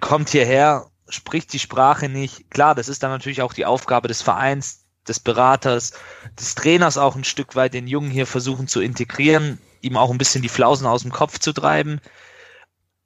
kommt 0.00 0.28
hierher, 0.28 0.86
spricht 1.08 1.52
die 1.52 1.58
Sprache 1.58 2.08
nicht. 2.08 2.48
Klar, 2.52 2.76
das 2.76 2.88
ist 2.88 3.02
dann 3.02 3.10
natürlich 3.10 3.42
auch 3.42 3.52
die 3.52 3.66
Aufgabe 3.66 4.06
des 4.06 4.22
Vereins, 4.22 4.84
des 5.08 5.18
Beraters, 5.18 5.94
des 6.38 6.54
Trainers 6.54 6.98
auch 6.98 7.16
ein 7.16 7.24
Stück 7.24 7.56
weit 7.56 7.74
den 7.74 7.88
Jungen 7.88 8.12
hier 8.12 8.28
versuchen 8.28 8.68
zu 8.68 8.80
integrieren, 8.80 9.58
ihm 9.80 9.96
auch 9.96 10.12
ein 10.12 10.18
bisschen 10.18 10.42
die 10.42 10.48
Flausen 10.48 10.86
aus 10.86 11.02
dem 11.02 11.10
Kopf 11.10 11.40
zu 11.40 11.52
treiben 11.52 12.00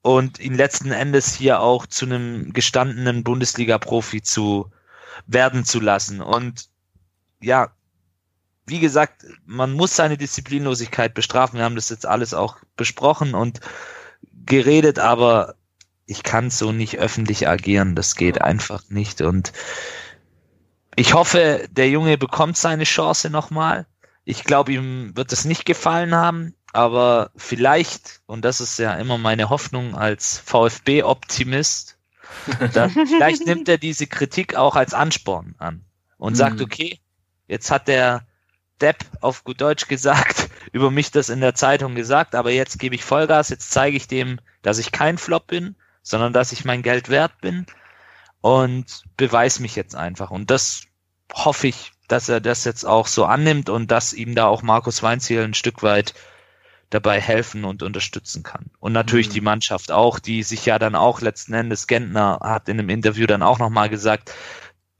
und 0.05 0.39
ihn 0.39 0.55
letzten 0.55 0.93
Endes 0.93 1.35
hier 1.35 1.61
auch 1.61 1.87
zu 1.87 2.05
einem 2.05 2.53
gestandenen 2.53 3.25
Bundesliga-Profi 3.25 4.21
zu 4.21 4.71
werden 5.27 5.65
zu 5.65 5.81
lassen. 5.81 6.21
Und 6.21 6.69
ja, 7.41 7.71
wie 8.67 8.81
gesagt, 8.81 9.25
man 9.47 9.73
muss 9.73 9.97
seine 9.97 10.19
Disziplinlosigkeit 10.19 11.15
bestrafen. 11.15 11.57
Wir 11.57 11.65
haben 11.65 11.75
das 11.75 11.89
jetzt 11.89 12.05
alles 12.05 12.35
auch 12.35 12.59
besprochen 12.77 13.35
und 13.35 13.61
geredet, 14.45 14.99
aber 14.99 15.55
ich 16.05 16.23
kann 16.23 16.51
so 16.51 16.71
nicht 16.71 16.99
öffentlich 16.99 17.49
agieren. 17.49 17.95
Das 17.97 18.15
geht 18.15 18.43
einfach 18.43 18.83
nicht. 18.91 19.23
Und 19.23 19.55
ich 20.97 21.15
hoffe, 21.15 21.67
der 21.71 21.89
Junge 21.89 22.19
bekommt 22.19 22.59
seine 22.59 22.85
Chance 22.85 23.31
nochmal. 23.31 23.87
Ich 24.27 24.45
glaube, 24.45 24.73
ihm 24.75 25.17
wird 25.17 25.33
es 25.33 25.47
nicht 25.47 25.65
gefallen 25.65 26.15
haben, 26.15 26.55
aber 26.75 27.31
vielleicht, 27.37 28.21
und 28.27 28.45
das 28.45 28.61
ist 28.61 28.79
ja 28.81 28.95
immer 28.95 29.17
meine 29.17 29.49
Hoffnung 29.49 29.95
als 29.95 30.39
VfB-Optimist, 30.39 31.97
vielleicht 32.67 33.47
nimmt 33.47 33.69
er 33.69 33.79
diese 33.79 34.09
Kritik 34.09 34.57
auch 34.57 34.75
als 34.75 34.93
Ansporn 34.93 35.55
an 35.59 35.85
und 36.19 36.33
mhm. 36.33 36.37
sagt, 36.37 36.61
okay, 36.61 36.99
jetzt 37.47 37.71
hat 37.71 37.87
der 37.87 38.27
Depp 38.81 39.05
auf 39.21 39.45
gut 39.45 39.61
Deutsch 39.61 39.87
gesagt, 39.87 40.49
über 40.73 40.91
mich 40.91 41.13
das 41.13 41.29
in 41.29 41.41
der 41.41 41.55
Zeitung 41.55 41.95
gesagt, 41.95 42.35
aber 42.35 42.51
jetzt 42.51 42.81
gebe 42.81 42.97
ich 42.97 43.05
Vollgas, 43.05 43.51
jetzt 43.51 43.71
zeige 43.71 43.97
ich 43.97 44.09
dem, 44.09 44.41
dass 44.63 44.79
ich 44.79 44.91
kein 44.91 45.17
Flop 45.17 45.47
bin, 45.47 45.77
sondern 46.03 46.33
dass 46.33 46.51
ich 46.51 46.65
mein 46.65 46.83
Geld 46.83 47.09
wert 47.09 47.41
bin 47.41 47.67
und 48.41 49.05
beweise 49.17 49.63
mich 49.63 49.77
jetzt 49.77 49.95
einfach. 49.95 50.33
Und 50.33 50.51
das 50.51 50.83
hoffe 51.33 51.69
ich, 51.69 51.93
dass 52.09 52.29
er 52.29 52.41
das 52.41 52.65
jetzt 52.65 52.85
auch 52.85 53.07
so 53.07 53.27
annimmt 53.27 53.71
und 53.71 53.93
dass 53.93 54.13
ihm 54.13 54.35
da 54.35 54.47
auch 54.47 54.63
Markus 54.63 55.05
Weinziel 55.05 55.43
ein 55.43 55.55
Stück 55.55 55.85
weit 55.85 56.15
dabei 56.95 57.21
helfen 57.21 57.65
und 57.65 57.83
unterstützen 57.83 58.43
kann. 58.43 58.71
Und 58.81 58.93
natürlich 58.93 59.29
mhm. 59.29 59.33
die 59.33 59.41
Mannschaft 59.41 59.93
auch, 59.93 60.19
die 60.19 60.43
sich 60.43 60.65
ja 60.67 60.79
dann 60.79 60.95
auch 60.95 61.21
letzten 61.21 61.55
Endes, 61.55 61.87
Gentner 61.87 62.41
hat 62.43 62.69
in 62.69 62.79
einem 62.79 62.89
Interview 62.89 63.27
dann 63.27 63.43
auch 63.43 63.59
nochmal 63.59 63.89
gesagt, 63.89 64.33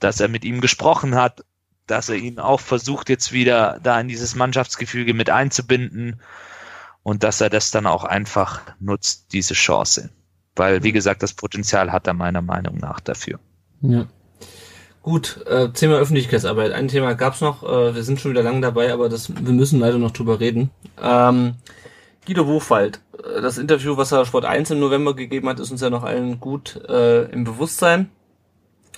dass 0.01 0.21
er 0.21 0.29
mit 0.29 0.45
ihm 0.45 0.61
gesprochen 0.61 1.15
hat 1.15 1.45
dass 1.87 2.09
er 2.09 2.17
ihn 2.17 2.39
auch 2.39 2.61
versucht, 2.61 3.09
jetzt 3.09 3.33
wieder 3.33 3.79
da 3.83 4.01
in 4.01 4.09
dieses 4.09 4.35
Mannschaftsgefüge 4.35 5.15
mit 5.15 5.31
einzubinden. 5.31 6.21
und 7.03 7.23
dass 7.23 7.43
er 7.43 7.51
das 7.51 7.71
dann 7.71 7.87
auch 7.87 8.05
einfach 8.05 8.63
nutzt, 8.81 9.35
diese 9.35 9.53
Chance. 9.53 10.09
Weil, 10.57 10.83
wie 10.85 10.93
gesagt, 10.93 11.23
das 11.23 11.35
Potenzial 11.35 11.93
hat 11.93 12.07
er 12.07 12.15
meiner 12.15 12.41
Meinung 12.41 12.79
nach 12.79 12.99
dafür. 12.99 13.39
Ja. 13.83 14.07
Gut, 15.03 15.45
äh, 15.47 15.69
Thema 15.69 15.97
Öffentlichkeitsarbeit. 15.97 16.73
Ein 16.73 16.89
Thema 16.89 17.13
gab's 17.13 17.43
noch, 17.43 17.63
äh, 17.63 17.95
wir 17.95 18.03
sind 18.05 18.21
schon 18.21 18.31
wieder 18.31 18.43
lang 18.43 18.63
dabei, 18.63 18.91
aber 18.91 19.11
das, 19.11 19.29
wir 19.29 19.53
müssen 19.53 19.81
leider 19.81 19.99
noch 19.99 20.13
drüber 20.13 20.41
reden. 20.41 20.71
Ähm, 20.99 21.57
Guido 22.27 22.45
Buchwald, 22.45 23.01
äh, 23.19 23.41
das 23.41 23.59
Interview, 23.59 23.97
was 23.97 24.13
er 24.13 24.25
Sport 24.25 24.45
1 24.45 24.71
im 24.71 24.81
November 24.81 25.15
gegeben 25.15 25.49
hat, 25.49 25.61
ist 25.61 25.71
uns 25.71 25.81
ja 25.81 25.91
noch 25.91 26.05
allen 26.05 26.41
gut 26.41 26.81
äh, 26.89 27.25
im 27.31 27.45
Bewusstsein, 27.45 28.11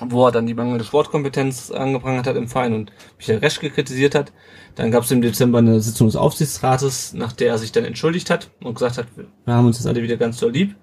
wo 0.00 0.26
er 0.26 0.32
dann 0.32 0.46
die 0.46 0.54
mangelnde 0.54 0.84
Sportkompetenz 0.84 1.70
angeprangert 1.70 2.26
hat 2.26 2.36
im 2.36 2.48
Verein 2.48 2.74
und 2.74 2.92
Michael 3.18 3.38
Reschke 3.38 3.70
kritisiert 3.70 4.14
hat. 4.14 4.32
Dann 4.74 4.90
gab 4.90 5.04
es 5.04 5.10
im 5.10 5.22
Dezember 5.22 5.58
eine 5.58 5.80
Sitzung 5.80 6.06
des 6.06 6.16
Aufsichtsrates, 6.16 7.14
nach 7.14 7.32
der 7.32 7.48
er 7.48 7.58
sich 7.58 7.72
dann 7.72 7.84
entschuldigt 7.84 8.30
hat 8.30 8.50
und 8.60 8.74
gesagt 8.74 8.98
hat, 8.98 9.06
wir 9.16 9.54
haben 9.54 9.66
uns 9.66 9.78
jetzt 9.78 9.86
alle 9.86 10.02
wieder 10.02 10.16
ganz 10.16 10.38
doll 10.38 10.52
lieb. 10.52 10.76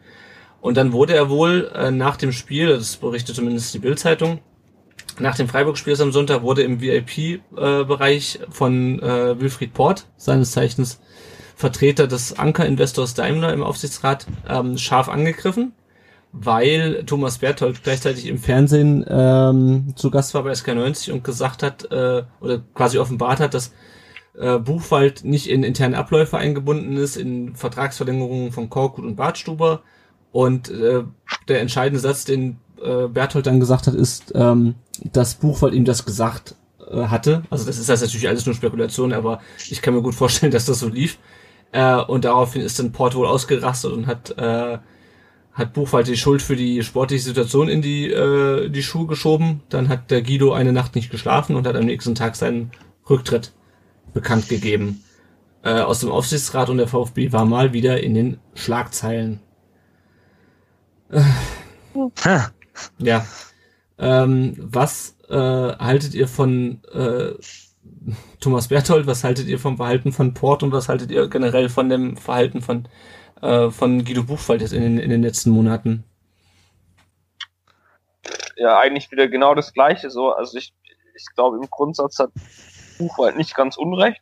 Und 0.61 0.77
dann 0.77 0.93
wurde 0.93 1.13
er 1.13 1.29
wohl 1.29 1.71
äh, 1.75 1.91
nach 1.91 2.17
dem 2.17 2.31
Spiel, 2.31 2.67
das 2.67 2.95
berichtet 2.97 3.35
zumindest 3.35 3.73
die 3.73 3.79
Bildzeitung, 3.79 4.39
nach 5.19 5.35
dem 5.35 5.47
Freiburg-Spiel 5.47 6.01
am 6.01 6.11
Sonntag 6.11 6.41
wurde 6.41 6.63
im 6.63 6.81
VIP-Bereich 6.81 8.39
äh, 8.41 8.51
von 8.51 8.99
äh, 8.99 9.39
Wilfried 9.39 9.73
Port, 9.73 10.07
seines 10.17 10.51
Zeichens 10.51 10.99
Vertreter 11.55 12.07
des 12.07 12.37
Anker-Investors 12.37 13.13
Daimler 13.13 13.53
im 13.53 13.63
Aufsichtsrat, 13.63 14.25
ähm, 14.47 14.77
scharf 14.77 15.09
angegriffen, 15.09 15.73
weil 16.31 17.03
Thomas 17.05 17.37
Berthold 17.37 17.83
gleichzeitig 17.83 18.27
im 18.27 18.39
Fernsehen 18.39 19.05
ähm, 19.07 19.93
zu 19.95 20.09
Gast 20.11 20.33
war 20.33 20.43
bei 20.43 20.51
SK90 20.51 21.11
und 21.11 21.23
gesagt 21.23 21.63
hat, 21.63 21.91
äh, 21.91 22.23
oder 22.41 22.61
quasi 22.73 22.97
offenbart 22.97 23.39
hat, 23.39 23.53
dass 23.53 23.71
äh, 24.37 24.57
Buchwald 24.57 25.23
nicht 25.23 25.47
in 25.47 25.63
interne 25.63 25.97
Abläufe 25.97 26.37
eingebunden 26.37 26.97
ist, 26.97 27.17
in 27.17 27.55
Vertragsverlängerungen 27.55 28.51
von 28.51 28.69
Korkut 28.69 29.05
und 29.05 29.15
Bartstuber. 29.15 29.83
Und 30.31 30.69
äh, 30.69 31.03
der 31.47 31.61
entscheidende 31.61 31.99
Satz, 31.99 32.25
den 32.25 32.57
äh, 32.81 33.07
Berthold 33.07 33.45
dann 33.45 33.59
gesagt 33.59 33.85
hat, 33.85 33.93
ist, 33.93 34.31
ähm, 34.35 34.75
dass 35.03 35.35
Buchwald 35.35 35.75
ihm 35.75 35.85
das 35.85 36.05
gesagt 36.05 36.55
äh, 36.89 37.03
hatte. 37.05 37.43
Also 37.51 37.65
das 37.65 37.77
ist 37.77 37.89
das 37.89 38.01
natürlich 38.01 38.27
alles 38.27 38.45
nur 38.45 38.55
Spekulation, 38.55 39.13
aber 39.13 39.39
ich 39.69 39.81
kann 39.81 39.93
mir 39.93 40.01
gut 40.01 40.15
vorstellen, 40.15 40.51
dass 40.53 40.65
das 40.65 40.79
so 40.79 40.87
lief. 40.87 41.19
Äh, 41.73 41.95
und 41.95 42.23
daraufhin 42.23 42.61
ist 42.61 42.79
dann 42.79 42.91
Port 42.91 43.15
wohl 43.15 43.27
ausgerastet 43.27 43.91
und 43.91 44.07
hat 44.07 44.37
äh, 44.37 44.77
hat 45.53 45.73
Buchwald 45.73 46.07
die 46.07 46.17
Schuld 46.17 46.41
für 46.41 46.55
die 46.55 46.83
sportliche 46.83 47.23
Situation 47.23 47.67
in 47.67 47.81
die 47.81 48.09
äh, 48.09 48.69
die 48.69 48.83
Schuhe 48.83 49.07
geschoben. 49.07 49.61
Dann 49.69 49.89
hat 49.89 50.11
der 50.11 50.21
Guido 50.21 50.53
eine 50.53 50.71
Nacht 50.71 50.95
nicht 50.95 51.11
geschlafen 51.11 51.55
und 51.55 51.67
hat 51.67 51.75
am 51.75 51.85
nächsten 51.85 52.15
Tag 52.15 52.35
seinen 52.35 52.71
Rücktritt 53.09 53.53
bekannt 54.13 54.49
gegeben. 54.49 55.03
Äh, 55.63 55.81
aus 55.81 55.99
dem 55.99 56.11
Aufsichtsrat 56.11 56.69
und 56.69 56.77
der 56.77 56.87
VfB 56.87 57.31
war 57.31 57.45
mal 57.45 57.73
wieder 57.73 58.03
in 58.03 58.13
den 58.13 58.39
Schlagzeilen. 58.53 59.39
Äh, 61.09 61.21
ja. 62.99 63.25
Ähm, 63.97 64.55
was 64.59 65.17
äh, 65.29 65.35
haltet 65.35 66.13
ihr 66.13 66.27
von 66.27 66.83
äh, 66.93 67.31
Thomas 68.39 68.67
Berthold? 68.67 69.07
Was 69.07 69.23
haltet 69.23 69.47
ihr 69.47 69.59
vom 69.59 69.77
Verhalten 69.77 70.11
von 70.11 70.33
Port 70.33 70.63
und 70.63 70.71
was 70.71 70.89
haltet 70.89 71.11
ihr 71.11 71.27
generell 71.27 71.69
von 71.69 71.89
dem 71.89 72.17
Verhalten 72.17 72.61
von, 72.61 72.87
äh, 73.41 73.69
von 73.69 74.03
Guido 74.03 74.23
Buchwald 74.23 74.61
jetzt 74.61 74.73
in 74.73 74.81
den, 74.81 74.99
in 74.99 75.09
den 75.09 75.21
letzten 75.21 75.51
Monaten? 75.51 76.03
Ja, 78.55 78.79
eigentlich 78.79 79.11
wieder 79.11 79.27
genau 79.27 79.55
das 79.55 79.73
Gleiche. 79.73 80.09
So, 80.09 80.31
also 80.31 80.57
ich, 80.57 80.73
ich 81.15 81.25
glaube 81.35 81.57
im 81.57 81.69
Grundsatz 81.69 82.19
hat 82.19 82.31
Buchwald 82.97 83.37
nicht 83.37 83.55
ganz 83.55 83.77
unrecht, 83.77 84.21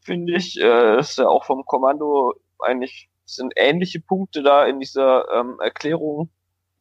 finde 0.00 0.36
ich. 0.36 0.60
Äh, 0.60 0.98
ist 0.98 1.18
ja 1.18 1.28
auch 1.28 1.44
vom 1.44 1.64
Kommando 1.64 2.34
eigentlich 2.58 3.08
sind 3.24 3.52
ähnliche 3.56 4.00
Punkte 4.00 4.42
da 4.42 4.66
in 4.66 4.80
dieser 4.80 5.24
ähm, 5.32 5.58
Erklärung 5.60 6.30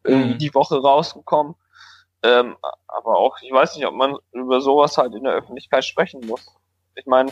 irgendwie 0.03 0.33
mhm. 0.33 0.39
die 0.39 0.53
Woche 0.53 0.81
rausgekommen. 0.81 1.55
Ähm, 2.23 2.55
aber 2.87 3.17
auch, 3.17 3.37
ich 3.41 3.51
weiß 3.51 3.75
nicht, 3.75 3.85
ob 3.85 3.95
man 3.95 4.15
über 4.31 4.61
sowas 4.61 4.97
halt 4.97 5.13
in 5.15 5.23
der 5.23 5.33
Öffentlichkeit 5.33 5.83
sprechen 5.83 6.21
muss. 6.27 6.45
Ich 6.95 7.05
meine, 7.05 7.31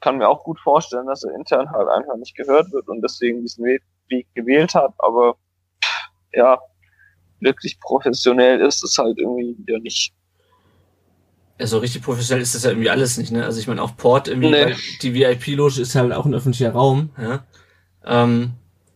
kann 0.00 0.18
mir 0.18 0.28
auch 0.28 0.44
gut 0.44 0.60
vorstellen, 0.60 1.06
dass 1.06 1.24
er 1.24 1.34
intern 1.34 1.70
halt 1.70 1.88
einfach 1.88 2.16
nicht 2.16 2.36
gehört 2.36 2.70
wird 2.72 2.88
und 2.88 3.02
deswegen 3.02 3.40
diesen 3.40 3.64
Weg 3.64 4.26
gewählt 4.34 4.74
hat, 4.74 4.92
aber 4.98 5.36
ja, 6.32 6.60
wirklich 7.40 7.80
professionell 7.80 8.60
ist 8.60 8.82
es 8.84 8.98
halt 8.98 9.18
irgendwie 9.18 9.56
wieder 9.58 9.78
nicht. 9.78 10.12
Ja, 11.58 11.66
so 11.66 11.78
richtig 11.78 12.02
professionell 12.02 12.42
ist 12.42 12.54
das 12.54 12.64
ja 12.64 12.70
irgendwie 12.70 12.90
alles 12.90 13.16
nicht, 13.16 13.30
ne? 13.30 13.44
Also 13.44 13.60
ich 13.60 13.68
meine 13.68 13.82
auch 13.82 13.96
Port 13.96 14.28
irgendwie, 14.28 14.50
nee. 14.50 14.74
die 15.02 15.14
VIP-Loge 15.14 15.80
ist 15.80 15.94
halt 15.94 16.12
auch 16.12 16.24
ein 16.24 16.34
öffentlicher 16.34 16.72
Raum, 16.72 17.10
ja. 17.16 17.44
Ähm, 18.04 18.54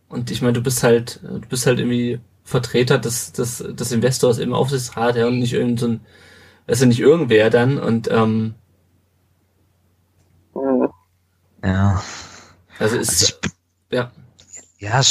und 0.09 0.31
ich 0.31 0.41
meine, 0.41 0.53
du 0.53 0.61
bist 0.61 0.83
halt, 0.83 1.21
du 1.23 1.47
bist 1.47 1.65
halt 1.65 1.79
irgendwie 1.79 2.19
Vertreter 2.47 2.97
des, 2.97 3.33
des, 3.33 3.57
des 3.57 3.91
Investors 3.91 4.37
im 4.37 4.53
Aufsichtsrat, 4.53 5.17
ja, 5.17 5.27
und 5.27 5.39
nicht 5.39 5.51
irgend 5.51 5.81
so 5.81 5.87
ein, 5.89 6.01
also 6.65 6.85
nicht 6.85 7.01
irgendwer 7.01 7.49
dann 7.49 7.77
und 7.77 8.09
ähm, 8.09 8.55
ja. 11.61 12.01
Also 12.79 12.95
ist 12.95 13.09
also 13.09 13.35
ich, 13.43 13.51
ja. 13.91 14.11
Ja, 14.79 15.01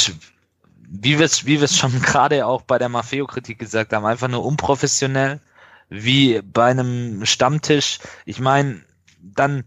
wie 0.89 1.19
wir 1.19 1.25
es 1.27 1.45
wie 1.45 1.57
wir 1.57 1.65
es 1.65 1.77
schon 1.77 1.91
gerade 2.01 2.47
auch 2.47 2.63
bei 2.63 2.79
der 2.79 2.89
Maffeo-Kritik 2.89 3.59
gesagt 3.59 3.93
haben, 3.93 4.05
einfach 4.07 4.29
nur 4.29 4.43
unprofessionell, 4.43 5.39
wie 5.89 6.41
bei 6.41 6.71
einem 6.71 7.23
Stammtisch. 7.27 7.99
Ich 8.25 8.39
meine, 8.39 8.81
dann 9.21 9.63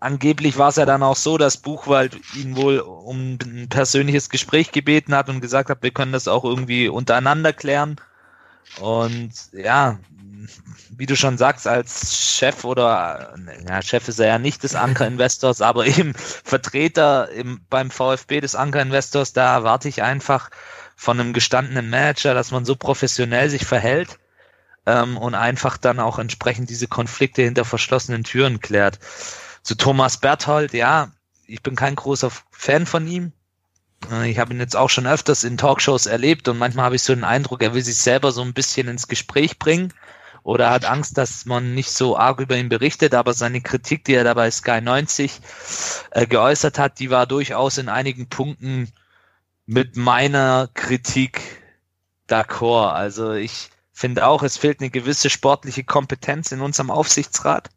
angeblich 0.00 0.58
war 0.58 0.68
es 0.68 0.76
ja 0.76 0.86
dann 0.86 1.02
auch 1.02 1.16
so, 1.16 1.38
dass 1.38 1.56
Buchwald 1.56 2.16
ihn 2.34 2.56
wohl 2.56 2.78
um 2.80 3.38
ein 3.42 3.68
persönliches 3.68 4.30
Gespräch 4.30 4.72
gebeten 4.72 5.14
hat 5.14 5.28
und 5.28 5.40
gesagt 5.40 5.70
hat, 5.70 5.82
wir 5.82 5.90
können 5.90 6.12
das 6.12 6.28
auch 6.28 6.44
irgendwie 6.44 6.88
untereinander 6.88 7.52
klären. 7.52 7.96
Und 8.80 9.32
ja, 9.52 9.98
wie 10.90 11.06
du 11.06 11.16
schon 11.16 11.38
sagst, 11.38 11.66
als 11.66 12.16
Chef 12.16 12.64
oder 12.64 13.34
ja, 13.68 13.82
Chef 13.82 14.08
ist 14.08 14.18
er 14.18 14.26
ja 14.26 14.38
nicht 14.38 14.62
des 14.62 14.74
Anker-Investors, 14.74 15.60
aber 15.62 15.86
eben 15.86 16.14
Vertreter 16.14 17.30
im, 17.30 17.60
beim 17.70 17.90
VfB 17.90 18.40
des 18.40 18.54
Anker-Investors, 18.54 19.32
da 19.32 19.54
erwarte 19.54 19.88
ich 19.88 20.02
einfach 20.02 20.50
von 20.96 21.20
einem 21.20 21.32
gestandenen 21.32 21.90
Manager, 21.90 22.34
dass 22.34 22.50
man 22.50 22.64
so 22.64 22.74
professionell 22.74 23.50
sich 23.50 23.64
verhält 23.64 24.18
ähm, 24.86 25.16
und 25.16 25.34
einfach 25.34 25.76
dann 25.76 26.00
auch 26.00 26.18
entsprechend 26.18 26.70
diese 26.70 26.88
Konflikte 26.88 27.42
hinter 27.42 27.64
verschlossenen 27.64 28.24
Türen 28.24 28.60
klärt. 28.60 28.98
Zu 29.68 29.74
Thomas 29.74 30.16
Berthold, 30.16 30.72
ja, 30.72 31.12
ich 31.46 31.62
bin 31.62 31.76
kein 31.76 31.94
großer 31.94 32.30
Fan 32.50 32.86
von 32.86 33.06
ihm. 33.06 33.32
Äh, 34.10 34.30
ich 34.30 34.38
habe 34.38 34.54
ihn 34.54 34.60
jetzt 34.60 34.76
auch 34.76 34.88
schon 34.88 35.06
öfters 35.06 35.44
in 35.44 35.58
Talkshows 35.58 36.06
erlebt 36.06 36.48
und 36.48 36.56
manchmal 36.56 36.86
habe 36.86 36.96
ich 36.96 37.02
so 37.02 37.14
den 37.14 37.22
Eindruck, 37.22 37.62
er 37.62 37.74
will 37.74 37.82
sich 37.82 37.98
selber 37.98 38.32
so 38.32 38.40
ein 38.40 38.54
bisschen 38.54 38.88
ins 38.88 39.08
Gespräch 39.08 39.58
bringen 39.58 39.92
oder 40.42 40.70
hat 40.70 40.86
Angst, 40.86 41.18
dass 41.18 41.44
man 41.44 41.74
nicht 41.74 41.90
so 41.90 42.16
arg 42.16 42.40
über 42.40 42.56
ihn 42.56 42.70
berichtet, 42.70 43.12
aber 43.12 43.34
seine 43.34 43.60
Kritik, 43.60 44.06
die 44.06 44.14
er 44.14 44.24
da 44.24 44.32
bei 44.32 44.50
Sky 44.50 44.80
90 44.80 45.38
äh, 46.12 46.26
geäußert 46.26 46.78
hat, 46.78 46.98
die 46.98 47.10
war 47.10 47.26
durchaus 47.26 47.76
in 47.76 47.90
einigen 47.90 48.30
Punkten 48.30 48.90
mit 49.66 49.98
meiner 49.98 50.70
Kritik 50.72 51.42
d'accord. 52.26 52.92
Also 52.92 53.34
ich 53.34 53.68
finde 53.92 54.28
auch, 54.28 54.42
es 54.42 54.56
fehlt 54.56 54.80
eine 54.80 54.88
gewisse 54.88 55.28
sportliche 55.28 55.84
Kompetenz 55.84 56.52
in 56.52 56.62
unserem 56.62 56.90
Aufsichtsrat. 56.90 57.68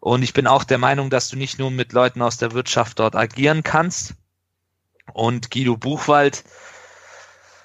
Und 0.00 0.22
ich 0.22 0.32
bin 0.32 0.46
auch 0.46 0.64
der 0.64 0.78
Meinung, 0.78 1.10
dass 1.10 1.28
du 1.28 1.36
nicht 1.36 1.58
nur 1.58 1.70
mit 1.70 1.92
Leuten 1.92 2.22
aus 2.22 2.36
der 2.36 2.52
Wirtschaft 2.52 2.98
dort 2.98 3.16
agieren 3.16 3.62
kannst. 3.62 4.14
Und 5.12 5.50
Guido 5.50 5.76
Buchwald 5.76 6.44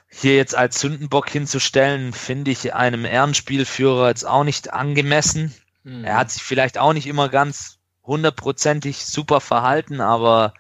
hier 0.10 0.36
jetzt 0.36 0.56
als 0.56 0.80
Sündenbock 0.80 1.30
hinzustellen, 1.30 2.14
finde 2.14 2.52
ich 2.52 2.74
einem 2.74 3.06
Ehrenspielführer 3.06 4.10
jetzt 4.10 4.26
auch 4.26 4.44
nicht 4.44 4.72
angemessen. 4.72 5.54
Mhm. 5.84 6.06
Er 6.06 6.18
hat 6.18 6.32
sich 6.32 6.44
vielleicht 6.44 6.78
auch 6.78 6.94
nicht 6.94 7.08
immer 7.08 7.30
ganz 7.30 7.80
hundertprozentig 8.04 9.06
super 9.06 9.42
verhalten, 9.42 10.02
aber 10.02 10.54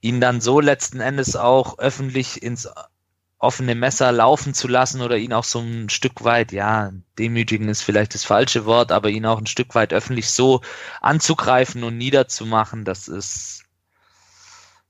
ihn 0.00 0.20
dann 0.20 0.40
so 0.40 0.60
letzten 0.60 1.00
Endes 1.00 1.36
auch 1.36 1.78
öffentlich 1.78 2.42
ins 2.42 2.68
offene 3.38 3.74
Messer 3.74 4.10
laufen 4.10 4.52
zu 4.52 4.68
lassen 4.68 5.00
oder 5.00 5.16
ihn 5.16 5.32
auch 5.32 5.44
so 5.44 5.60
ein 5.60 5.88
Stück 5.88 6.24
weit, 6.24 6.52
ja, 6.52 6.92
demütigen 7.18 7.68
ist 7.68 7.82
vielleicht 7.82 8.14
das 8.14 8.24
falsche 8.24 8.64
Wort, 8.64 8.90
aber 8.90 9.10
ihn 9.10 9.26
auch 9.26 9.38
ein 9.38 9.46
Stück 9.46 9.74
weit 9.74 9.92
öffentlich 9.92 10.30
so 10.30 10.60
anzugreifen 11.00 11.84
und 11.84 11.96
niederzumachen, 11.96 12.84
das 12.84 13.06
ist 13.06 13.64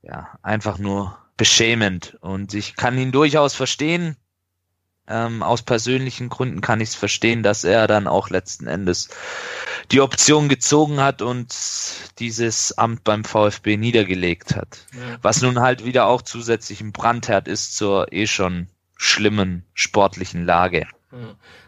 ja 0.01 0.37
einfach 0.41 0.77
nur 0.79 1.17
beschämend. 1.37 2.17
Und 2.21 2.53
ich 2.53 2.75
kann 2.75 2.97
ihn 2.97 3.11
durchaus 3.11 3.53
verstehen. 3.55 4.15
Ähm, 5.09 5.41
aus 5.41 5.63
persönlichen 5.63 6.29
Gründen 6.29 6.61
kann 6.61 6.81
ich 6.81 6.89
es 6.89 6.95
verstehen, 6.95 7.41
dass 7.41 7.63
er 7.63 7.87
dann 7.87 8.07
auch 8.07 8.29
letzten 8.29 8.67
Endes 8.67 9.09
die 9.91 10.01
Option 10.01 10.49
gezogen 10.49 11.01
hat 11.01 11.21
und 11.23 11.55
dieses 12.19 12.77
Amt 12.77 13.03
beim 13.03 13.23
VfB 13.23 13.75
niedergelegt 13.77 14.55
hat. 14.55 14.85
Ja. 14.93 15.17
Was 15.21 15.41
nun 15.41 15.59
halt 15.59 15.83
wieder 15.83 16.05
auch 16.05 16.21
zusätzlich 16.21 16.81
ein 16.81 16.91
Brandherd 16.91 17.47
ist 17.47 17.75
zur 17.75 18.13
eh 18.13 18.27
schon 18.27 18.67
schlimmen 18.97 19.65
sportlichen 19.73 20.45
Lage. 20.45 20.85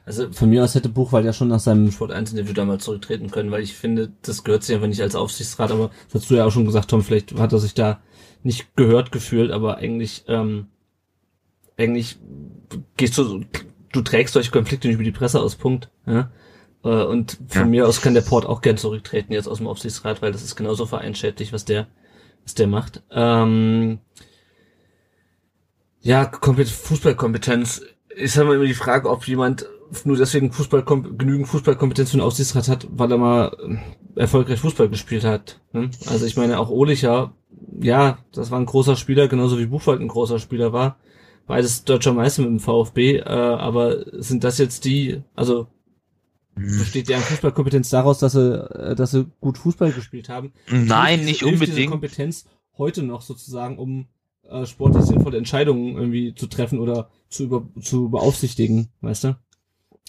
Also 0.05 0.31
von 0.31 0.49
mir 0.49 0.63
aus 0.63 0.75
hätte 0.75 0.89
Buchwald 0.89 1.25
ja 1.25 1.33
schon 1.33 1.47
nach 1.47 1.59
seinem 1.59 1.91
Sport 1.91 2.11
1 2.11 2.31
Interview 2.31 2.53
damals 2.53 2.83
zurücktreten 2.83 3.31
können, 3.31 3.49
weil 3.49 3.63
ich 3.63 3.73
finde, 3.73 4.11
das 4.21 4.43
gehört 4.43 4.63
sich 4.63 4.75
einfach 4.75 4.87
nicht 4.87 5.01
als 5.01 5.15
Aufsichtsrat, 5.15 5.71
aber 5.71 5.89
das 6.11 6.21
hast 6.21 6.29
du 6.29 6.35
ja 6.35 6.45
auch 6.45 6.51
schon 6.51 6.65
gesagt, 6.65 6.89
Tom, 6.89 7.01
vielleicht 7.01 7.33
hat 7.39 7.53
er 7.53 7.59
sich 7.59 7.73
da 7.73 7.99
nicht 8.43 8.75
gehört 8.75 9.11
gefühlt, 9.11 9.51
aber 9.51 9.77
eigentlich, 9.77 10.25
ähm, 10.27 10.67
eigentlich 11.77 12.17
gehst 12.97 13.17
du, 13.17 13.43
du 13.91 14.01
trägst 14.01 14.33
solche 14.33 14.51
Konflikte 14.51 14.87
nicht 14.87 14.95
über 14.95 15.03
die 15.03 15.11
Presse 15.11 15.41
aus, 15.41 15.55
Punkt. 15.55 15.89
Ja? 16.05 16.31
Äh, 16.83 17.03
Und 17.05 17.37
von 17.47 17.61
Ja. 17.63 17.67
mir 17.67 17.87
aus 17.87 18.01
kann 18.01 18.13
der 18.13 18.21
Port 18.21 18.45
auch 18.45 18.61
gern 18.61 18.77
zurücktreten 18.77 19.33
jetzt 19.33 19.47
aus 19.47 19.57
dem 19.59 19.67
Aufsichtsrat, 19.67 20.21
weil 20.21 20.31
das 20.31 20.43
ist 20.43 20.55
genauso 20.55 20.85
vereinschädlich, 20.85 21.53
was 21.53 21.65
der, 21.65 21.87
was 22.43 22.53
der 22.55 22.67
macht. 22.67 23.03
Ähm, 23.11 23.99
ja, 26.01 26.25
Kompet 26.25 26.67
Fußballkompetenz. 26.69 27.81
Ich 28.15 28.31
sage 28.31 28.47
mal 28.47 28.55
immer 28.55 28.65
die 28.65 28.73
Frage, 28.73 29.09
ob 29.09 29.27
jemand 29.27 29.67
nur 30.05 30.17
deswegen 30.17 30.51
Fußball 30.51 30.83
genügend 30.83 31.47
Fußballkompetenz 31.47 32.11
für 32.11 32.17
den 32.17 32.23
Aufsichtsrat 32.23 32.67
hat, 32.69 32.87
weil 32.91 33.11
er 33.11 33.17
mal 33.17 33.57
äh, 34.15 34.19
erfolgreich 34.19 34.59
Fußball 34.59 34.89
gespielt 34.89 35.23
hat. 35.23 35.59
Ne? 35.73 35.91
Also 36.07 36.25
ich 36.25 36.37
meine, 36.37 36.59
auch 36.59 36.69
Ohlicher, 36.69 37.33
ja, 37.79 38.17
das 38.33 38.51
war 38.51 38.59
ein 38.59 38.65
großer 38.65 38.95
Spieler, 38.95 39.27
genauso 39.27 39.59
wie 39.59 39.65
Buchwald 39.65 39.99
ein 40.01 40.07
großer 40.07 40.39
Spieler 40.39 40.73
war. 40.73 40.97
Beides 41.47 41.83
deutscher 41.83 42.13
Meister 42.13 42.43
mit 42.43 42.51
dem 42.51 42.59
VfB, 42.59 43.17
äh, 43.17 43.23
aber 43.23 44.05
sind 44.21 44.43
das 44.43 44.57
jetzt 44.57 44.85
die, 44.85 45.21
also 45.35 45.67
Hm. 46.55 46.79
besteht 46.79 47.07
deren 47.09 47.21
Fußballkompetenz 47.23 47.89
daraus, 47.89 48.19
dass 48.19 48.33
sie, 48.33 48.53
äh, 48.53 48.95
dass 48.95 49.11
sie 49.11 49.25
gut 49.39 49.57
Fußball 49.57 49.91
gespielt 49.91 50.29
haben? 50.29 50.53
Nein, 50.69 51.19
Hilft 51.19 51.25
nicht 51.25 51.39
hilft 51.39 51.61
Diese 51.61 51.71
unbedingt. 51.71 51.91
Kompetenz 51.91 52.45
heute 52.77 53.03
noch 53.03 53.21
sozusagen, 53.21 53.77
um 53.77 54.07
äh, 54.49 54.65
sportlich 54.65 55.05
sinnvolle 55.05 55.37
Entscheidungen 55.37 55.95
irgendwie 55.95 56.35
zu 56.35 56.47
treffen 56.47 56.79
oder 56.79 57.09
zu, 57.29 57.43
über, 57.43 57.67
zu 57.81 58.09
beaufsichtigen, 58.09 58.89
weißt 59.01 59.23
du? 59.25 59.37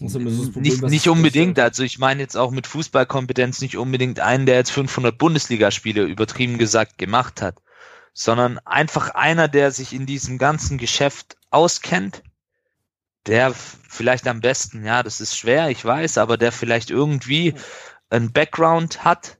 Problem, 0.00 0.62
Nicht, 0.62 0.82
nicht 0.82 1.08
unbedingt, 1.08 1.60
also 1.60 1.84
ich 1.84 1.98
meine 1.98 2.22
jetzt 2.22 2.36
auch 2.36 2.50
mit 2.50 2.66
Fußballkompetenz 2.66 3.60
nicht 3.60 3.76
unbedingt 3.76 4.18
einen, 4.18 4.46
der 4.46 4.56
jetzt 4.56 4.72
500 4.72 5.16
Bundesligaspiele 5.16 6.02
übertrieben 6.04 6.58
gesagt 6.58 6.98
gemacht 6.98 7.40
hat, 7.40 7.56
sondern 8.12 8.58
einfach 8.60 9.10
einer, 9.10 9.48
der 9.48 9.70
sich 9.70 9.92
in 9.92 10.06
diesem 10.06 10.38
ganzen 10.38 10.78
Geschäft 10.78 11.36
auskennt, 11.50 12.22
der 13.26 13.52
vielleicht 13.52 14.26
am 14.26 14.40
besten, 14.40 14.84
ja, 14.84 15.02
das 15.02 15.20
ist 15.20 15.36
schwer, 15.36 15.70
ich 15.70 15.84
weiß, 15.84 16.18
aber 16.18 16.36
der 16.36 16.52
vielleicht 16.52 16.90
irgendwie 16.90 17.54
einen 18.10 18.32
Background 18.32 19.04
hat, 19.04 19.38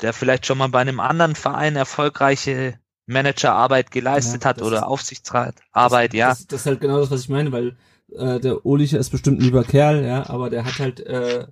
der 0.00 0.12
vielleicht 0.12 0.46
schon 0.46 0.58
mal 0.58 0.68
bei 0.68 0.80
einem 0.80 1.00
anderen 1.00 1.34
Verein 1.34 1.76
erfolgreiche 1.76 2.78
Managerarbeit 3.06 3.90
geleistet 3.90 4.44
Ja, 4.44 4.50
hat 4.50 4.62
oder 4.62 4.88
Aufsichtsratarbeit, 4.88 6.14
ja. 6.14 6.30
Das, 6.30 6.46
das 6.46 6.60
ist 6.60 6.66
halt 6.66 6.80
genau 6.80 7.00
das, 7.00 7.10
was 7.10 7.22
ich 7.22 7.28
meine, 7.28 7.52
weil 7.52 7.76
äh, 8.12 8.40
der 8.40 8.64
Ohlicher 8.64 8.98
ist 8.98 9.10
bestimmt 9.10 9.40
ein 9.40 9.44
lieber 9.44 9.64
Kerl, 9.64 10.04
ja, 10.04 10.28
aber 10.30 10.48
der 10.48 10.64
hat 10.64 10.78
halt, 10.78 11.00
äh, 11.00 11.46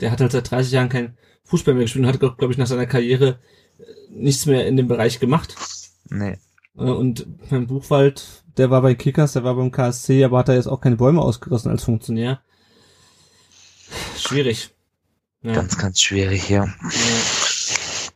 der 0.00 0.10
hat 0.12 0.20
halt 0.20 0.32
seit 0.32 0.50
30 0.50 0.72
Jahren 0.72 0.88
kein 0.88 1.16
Fußball 1.44 1.74
mehr 1.74 1.84
gespielt 1.84 2.04
und 2.04 2.12
hat, 2.12 2.20
glaube 2.20 2.36
glaub 2.36 2.50
ich, 2.50 2.58
nach 2.58 2.66
seiner 2.66 2.86
Karriere 2.86 3.38
nichts 4.08 4.46
mehr 4.46 4.66
in 4.66 4.76
dem 4.76 4.88
Bereich 4.88 5.20
gemacht. 5.20 5.54
Nee. 6.08 6.38
Äh, 6.76 6.80
Und 6.80 7.26
beim 7.50 7.66
Buchwald, 7.66 8.44
der 8.56 8.70
war 8.70 8.82
bei 8.82 8.94
Kickers, 8.94 9.32
der 9.32 9.44
war 9.44 9.54
beim 9.54 9.72
KSC, 9.72 10.24
aber 10.24 10.38
hat 10.38 10.48
er 10.48 10.56
jetzt 10.56 10.68
auch 10.68 10.80
keine 10.80 10.96
Bäume 10.96 11.20
ausgerissen 11.20 11.70
als 11.70 11.84
Funktionär. 11.84 12.40
Schwierig. 14.16 14.70
Ja. 15.42 15.52
Ganz, 15.52 15.78
ganz 15.78 16.00
schwierig, 16.00 16.48
ja. 16.48 16.66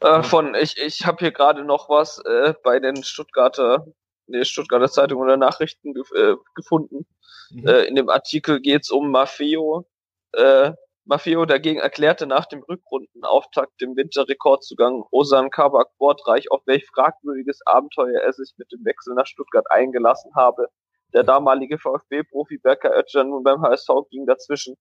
Äh, 0.00 0.22
von, 0.22 0.54
ich, 0.54 0.78
ich 0.78 1.06
habe 1.06 1.18
hier 1.20 1.32
gerade 1.32 1.64
noch 1.64 1.88
was 1.88 2.18
äh, 2.24 2.54
bei 2.64 2.80
den 2.80 3.04
Stuttgarter, 3.04 3.86
nee, 4.26 4.44
Stuttgarter 4.44 4.90
Zeitung 4.90 5.20
oder 5.20 5.36
Nachrichten 5.36 5.94
gef 5.94 6.10
äh, 6.12 6.34
gefunden. 6.54 7.06
Mhm. 7.50 7.66
Äh, 7.66 7.82
in 7.82 7.94
dem 7.94 8.08
Artikel 8.08 8.60
geht's 8.60 8.90
um 8.90 9.10
Maffeo. 9.10 9.86
Äh, 10.32 10.72
Maffeo 11.04 11.44
dagegen 11.46 11.80
erklärte 11.80 12.26
nach 12.26 12.46
dem 12.46 12.62
Rückrundenauftakt 12.62 13.80
dem 13.80 13.96
Winterrekordzugang 13.96 15.04
Osan 15.10 15.50
Kabak 15.50 15.88
wortreich, 15.98 16.50
auf 16.50 16.60
welch 16.66 16.86
fragwürdiges 16.86 17.60
Abenteuer 17.66 18.20
er 18.20 18.32
sich 18.32 18.52
mit 18.58 18.70
dem 18.70 18.84
Wechsel 18.84 19.14
nach 19.14 19.26
Stuttgart 19.26 19.66
eingelassen 19.70 20.32
habe. 20.36 20.68
Der 21.12 21.24
damalige 21.24 21.78
VfB-Profi 21.78 22.58
Berker 22.58 22.96
Özcan 22.96 23.28
nun 23.30 23.42
beim 23.42 23.62
HSV 23.62 23.88
ging 24.10 24.26
dazwischen. 24.26 24.76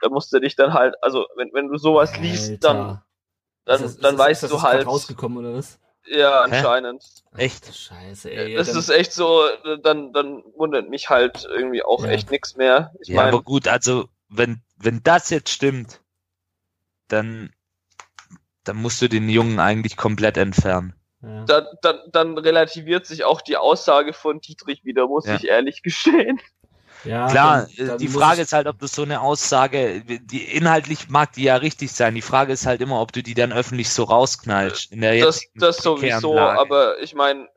Da 0.00 0.08
musste 0.10 0.40
dich 0.40 0.54
dann 0.56 0.74
halt, 0.74 0.94
also 1.02 1.26
wenn, 1.36 1.50
wenn 1.52 1.68
du 1.68 1.76
sowas 1.78 2.16
liest, 2.18 2.62
dann, 2.62 2.76
Alter. 2.76 3.04
dann, 3.64 3.74
Ist 3.76 3.82
das- 3.84 3.96
dann 3.98 4.14
ist 4.14 4.18
das- 4.18 4.26
weißt 4.26 4.42
ist 4.44 4.52
das 4.52 4.60
du 4.60 4.66
halt, 4.66 4.86
rausgekommen 4.86 5.38
oder 5.38 5.54
was? 5.56 5.80
ja, 6.04 6.42
anscheinend. 6.42 7.04
Echt? 7.36 7.74
Scheiße, 7.74 8.30
ey. 8.30 8.54
Das 8.56 8.68
dann- 8.68 8.78
ist 8.78 8.90
echt 8.90 9.12
so, 9.12 9.42
dann, 9.82 10.12
dann 10.12 10.42
wundert 10.56 10.88
mich 10.88 11.08
halt 11.10 11.44
irgendwie 11.48 11.82
auch 11.82 12.04
Ja. 12.04 12.10
echt 12.10 12.30
nix 12.30 12.56
mehr. 12.56 12.92
Ich 13.00 13.08
Ja, 13.08 13.16
meine, 13.16 13.28
aber 13.28 13.42
gut, 13.42 13.66
also 13.68 14.04
wenn, 14.32 14.62
wenn 14.76 15.02
das 15.02 15.30
jetzt 15.30 15.50
stimmt, 15.50 16.00
dann, 17.08 17.52
dann 18.64 18.76
musst 18.76 19.02
du 19.02 19.08
den 19.08 19.28
Jungen 19.28 19.58
eigentlich 19.60 19.96
komplett 19.96 20.36
entfernen. 20.36 20.94
ja. 21.22 21.44
dann, 21.44 21.66
dann, 21.82 21.98
dann 22.12 22.38
relativiert 22.38 23.06
sich 23.06 23.24
auch 23.24 23.40
die 23.42 23.56
Aussage 23.56 24.12
von 24.12 24.40
Dietrich 24.40 24.84
wieder, 24.84 25.06
muss 25.06 25.26
Ja. 25.26 25.36
ich 25.36 25.46
ehrlich 25.46 25.82
gestehen. 25.82 26.40
Ja, 27.04 27.28
Klar, 27.28 27.66
dann- 27.76 27.86
dann 27.88 27.98
die 27.98 28.06
Frage 28.08 28.42
ist 28.42 28.52
halt, 28.52 28.68
ob 28.68 28.78
das 28.78 28.92
so 28.94 29.02
eine 29.02 29.20
Aussage, 29.22 30.02
die 30.04 30.44
inhaltlich 30.44 31.08
mag 31.10 31.32
die 31.32 31.42
ja 31.44 31.56
richtig 31.56 31.90
sein. 31.92 32.14
Die 32.14 32.22
Frage 32.22 32.52
ist 32.52 32.64
halt 32.66 32.80
immer, 32.80 33.00
ob 33.00 33.12
du 33.12 33.22
die 33.24 33.34
dann 33.34 33.52
öffentlich 33.52 33.90
so 33.90 34.04
rausknallst. 34.04 34.92
In 34.92 35.00
der 35.00 35.18
Das, 35.24 35.42
das 35.56 35.78
sowieso, 35.78 36.34
Lage. 36.34 36.60
aber 36.60 37.00
ich 37.00 37.14
meine, 37.16 37.48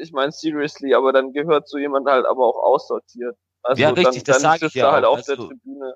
ich 0.00 0.10
meine 0.12 0.32
seriously, 0.32 0.94
aber 0.94 1.12
dann 1.12 1.32
gehört 1.34 1.68
so 1.68 1.76
jemand 1.76 2.08
halt 2.08 2.24
aber 2.24 2.46
auch 2.46 2.56
aussortiert. 2.62 3.36
Also 3.62 3.82
Ja, 3.82 3.90
richtig, 3.90 4.24
dann, 4.24 4.34
das 4.34 4.42
dann 4.42 4.58
sag 4.58 4.62
ich 4.68 4.74
ja 4.74 4.90
halt 4.90 5.04
auch, 5.04 5.18
auf 5.18 5.24
der 5.24 5.32
also- 5.38 5.48
Tribüne. 5.48 5.94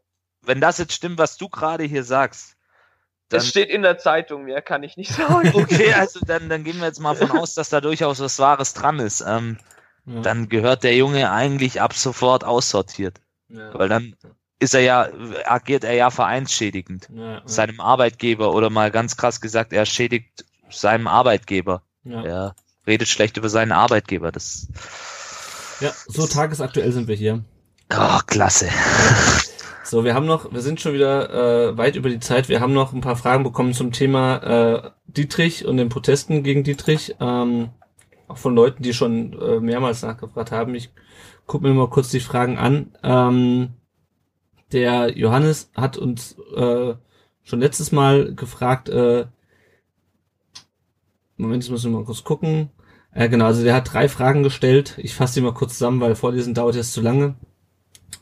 Wenn 0.48 0.62
das 0.62 0.78
jetzt 0.78 0.94
stimmt, 0.94 1.18
was 1.18 1.36
du 1.36 1.50
gerade 1.50 1.84
hier 1.84 2.02
sagst, 2.02 2.56
dann, 3.28 3.40
Es 3.40 3.48
steht 3.48 3.68
in 3.68 3.82
der 3.82 3.98
Zeitung, 3.98 4.44
mehr 4.44 4.62
kann 4.62 4.82
ich 4.82 4.96
nicht 4.96 5.12
sagen. 5.12 5.50
okay, 5.54 5.92
also 5.92 6.20
dann, 6.26 6.48
dann 6.48 6.64
gehen 6.64 6.78
wir 6.78 6.86
jetzt 6.86 7.00
mal 7.00 7.14
von 7.14 7.30
aus, 7.32 7.52
dass 7.52 7.68
da 7.68 7.82
durchaus 7.82 8.18
was 8.20 8.38
Wahres 8.38 8.72
dran 8.72 8.98
ist. 8.98 9.20
Ähm, 9.20 9.58
ja. 10.06 10.22
dann 10.22 10.48
gehört 10.48 10.84
der 10.84 10.96
Junge 10.96 11.30
eigentlich 11.30 11.82
ab 11.82 11.92
sofort 11.92 12.44
aussortiert. 12.44 13.20
ja. 13.48 13.74
Weil 13.74 13.90
dann 13.90 14.16
ist 14.58 14.72
er 14.72 14.80
ja, 14.80 15.08
agiert 15.44 15.84
er 15.84 15.92
ja 15.92 16.10
vereinsschädigend. 16.10 17.10
ja, 17.12 17.32
ja, 17.32 17.42
Seinem 17.44 17.80
Arbeitgeber 17.80 18.54
oder 18.54 18.70
mal 18.70 18.90
ganz 18.90 19.18
krass 19.18 19.42
gesagt, 19.42 19.74
er 19.74 19.84
schädigt 19.84 20.46
seinem 20.70 21.08
Arbeitgeber. 21.08 21.82
ja. 22.04 22.24
Er 22.24 22.54
redet 22.86 23.08
schlecht 23.08 23.36
über 23.36 23.50
seinen 23.50 23.72
Arbeitgeber. 23.72 24.32
Das, 24.32 24.66
ja, 25.80 25.92
so 26.06 26.26
tagesaktuell 26.26 26.90
sind 26.90 27.06
wir 27.06 27.16
hier. 27.16 27.44
oh, 27.92 28.20
klasse. 28.26 28.70
So, 29.88 30.04
wir 30.04 30.12
haben 30.12 30.26
noch, 30.26 30.52
wir 30.52 30.60
sind 30.60 30.82
schon 30.82 30.92
wieder 30.92 31.70
äh, 31.70 31.78
weit 31.78 31.96
über 31.96 32.10
die 32.10 32.20
Zeit. 32.20 32.50
Wir 32.50 32.60
haben 32.60 32.74
noch 32.74 32.92
ein 32.92 33.00
paar 33.00 33.16
Fragen 33.16 33.42
bekommen 33.42 33.72
zum 33.72 33.90
Thema 33.90 34.36
äh, 34.36 34.90
Dietrich 35.06 35.64
und 35.64 35.78
den 35.78 35.88
Protesten 35.88 36.42
gegen 36.42 36.62
Dietrich. 36.62 37.16
Ähm, 37.20 37.70
auch 38.26 38.36
von 38.36 38.54
Leuten, 38.54 38.82
die 38.82 38.92
schon 38.92 39.32
äh, 39.40 39.60
mehrmals 39.60 40.02
nachgefragt 40.02 40.52
haben. 40.52 40.74
Ich 40.74 40.90
gucke 41.46 41.66
mir 41.66 41.72
mal 41.72 41.88
kurz 41.88 42.10
die 42.10 42.20
Fragen 42.20 42.58
an. 42.58 42.92
Ähm, 43.02 43.70
der 44.72 45.16
Johannes 45.16 45.70
hat 45.74 45.96
uns 45.96 46.36
äh, 46.54 46.92
schon 47.42 47.60
letztes 47.60 47.90
Mal 47.90 48.34
gefragt, 48.34 48.90
äh, 48.90 49.24
Moment, 51.38 51.64
ich 51.64 51.70
muss 51.70 51.86
mal 51.86 52.04
kurz 52.04 52.24
gucken. 52.24 52.68
Äh, 53.14 53.30
genau, 53.30 53.46
also 53.46 53.64
der 53.64 53.74
hat 53.74 53.90
drei 53.90 54.10
Fragen 54.10 54.42
gestellt. 54.42 54.98
Ich 54.98 55.14
fasse 55.14 55.40
die 55.40 55.40
mal 55.40 55.54
kurz 55.54 55.78
zusammen, 55.78 56.02
weil 56.02 56.14
vorlesen 56.14 56.52
dauert 56.52 56.74
jetzt 56.74 56.92
zu 56.92 57.00
lange. 57.00 57.36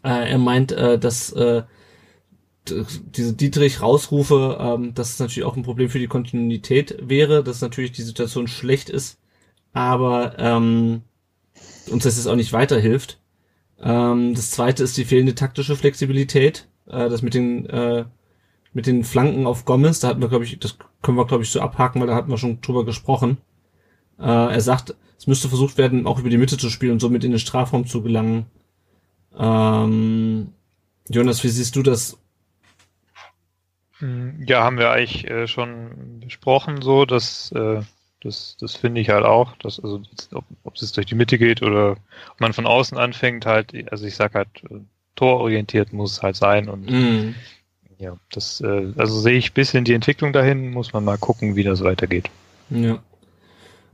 Äh, 0.07 0.31
er 0.31 0.39
meint, 0.39 0.71
äh, 0.71 0.99
dass 1.01 1.33
äh, 1.33 1.65
diese 2.69 3.33
Dietrich-Rausrufe, 3.33 4.57
ähm, 4.61 4.95
dass 4.95 5.15
es 5.15 5.19
natürlich 5.19 5.45
auch 5.45 5.57
ein 5.57 5.65
Problem 5.65 5.89
für 5.89 5.99
die 5.99 6.07
Kontinuität 6.07 6.97
wäre, 7.01 7.43
dass 7.43 7.61
natürlich 7.61 7.93
die 7.93 8.03
Situation 8.03 8.47
schlecht 8.47 8.89
ist, 8.89 9.19
aber 9.73 10.39
ähm, 10.39 11.03
uns 11.91 12.05
das 12.05 12.17
jetzt 12.17 12.29
auch 12.29 12.37
nicht 12.37 12.53
weiterhilft. 12.53 13.19
Ähm, 13.81 14.35
das 14.35 14.53
zweite 14.53 14.85
ist 14.85 14.97
die 14.97 15.05
fehlende 15.05 15.35
taktische 15.35 15.75
Flexibilität. 15.75 16.69
Äh, 16.87 17.09
das 17.09 17.23
mit 17.23 17.35
den 17.35 17.67
äh, 17.67 18.05
mit 18.73 18.87
den 18.87 19.05
Flanken 19.05 19.47
auf 19.47 19.65
Gomez, 19.65 20.01
da 20.01 20.09
hatten 20.09 20.21
wir, 20.21 20.29
glaube 20.29 20.45
ich, 20.45 20.59
das 20.59 20.77
können 21.03 21.17
wir, 21.17 21.27
glaube 21.27 21.43
ich, 21.43 21.51
so 21.51 21.61
abhaken, 21.61 22.01
weil 22.01 22.09
da 22.09 22.15
hatten 22.15 22.31
wir 22.31 22.39
schon 22.39 22.61
drüber 22.61 22.85
gesprochen. 22.85 23.39
Äh, 24.19 24.25
er 24.25 24.61
sagt, 24.61 24.95
es 25.19 25.27
müsste 25.27 25.49
versucht 25.49 25.79
werden, 25.79 26.07
auch 26.07 26.19
über 26.19 26.29
die 26.29 26.37
Mitte 26.37 26.59
zu 26.59 26.69
spielen 26.69 26.93
und 26.93 27.01
somit 27.01 27.25
in 27.25 27.31
den 27.31 27.41
Strafraum 27.41 27.87
zu 27.87 28.03
gelangen. 28.03 28.47
Ähm, 29.39 30.53
Jonas, 31.09 31.43
wie 31.45 31.49
siehst 31.49 31.77
du 31.77 31.83
das? 31.83 32.17
Mm, 34.01 34.43
Ja, 34.47 34.65
haben 34.65 34.79
wir 34.79 34.91
eigentlich 34.91 35.29
äh, 35.31 35.47
schon 35.47 36.21
besprochen, 36.21 36.83
so, 36.83 37.05
dass 37.05 37.53
äh, 37.53 37.83
das, 38.23 38.57
das 38.61 38.75
finde 38.75 39.01
ich 39.01 39.11
halt 39.11 39.25
auch, 39.25 39.57
dass, 39.59 39.79
also 39.79 40.03
ob, 40.33 40.45
ob 40.65 40.75
es 40.75 40.83
jetzt 40.83 40.97
durch 40.97 41.07
die 41.07 41.15
Mitte 41.15 41.39
geht 41.39 41.63
oder 41.63 41.93
ob 41.93 42.41
man 42.41 42.53
von 42.53 42.67
außen 42.67 42.99
anfängt, 42.99 43.47
halt, 43.47 43.73
also 43.93 44.07
ich 44.07 44.17
sag 44.17 44.35
halt, 44.35 44.49
äh, 44.71 44.81
tororientiert 45.15 45.93
muss 45.93 46.13
es 46.13 46.23
halt 46.23 46.37
sein 46.37 46.69
und 46.69 46.91
Mhm. 46.91 47.35
ja, 47.99 48.17
das, 48.31 48.61
äh, 48.61 48.93
also 48.97 49.21
sehe 49.21 49.39
ich 49.39 49.55
bisschen 49.55 49.85
die 49.85 49.95
Entwicklung 49.95 50.33
dahin, 50.33 50.71
muss 50.71 50.93
man 50.93 51.05
mal 51.05 51.17
gucken, 51.19 51.57
wie 51.57 51.63
das 51.65 51.83
weitergeht. 51.83 52.29
Ja. 52.69 52.99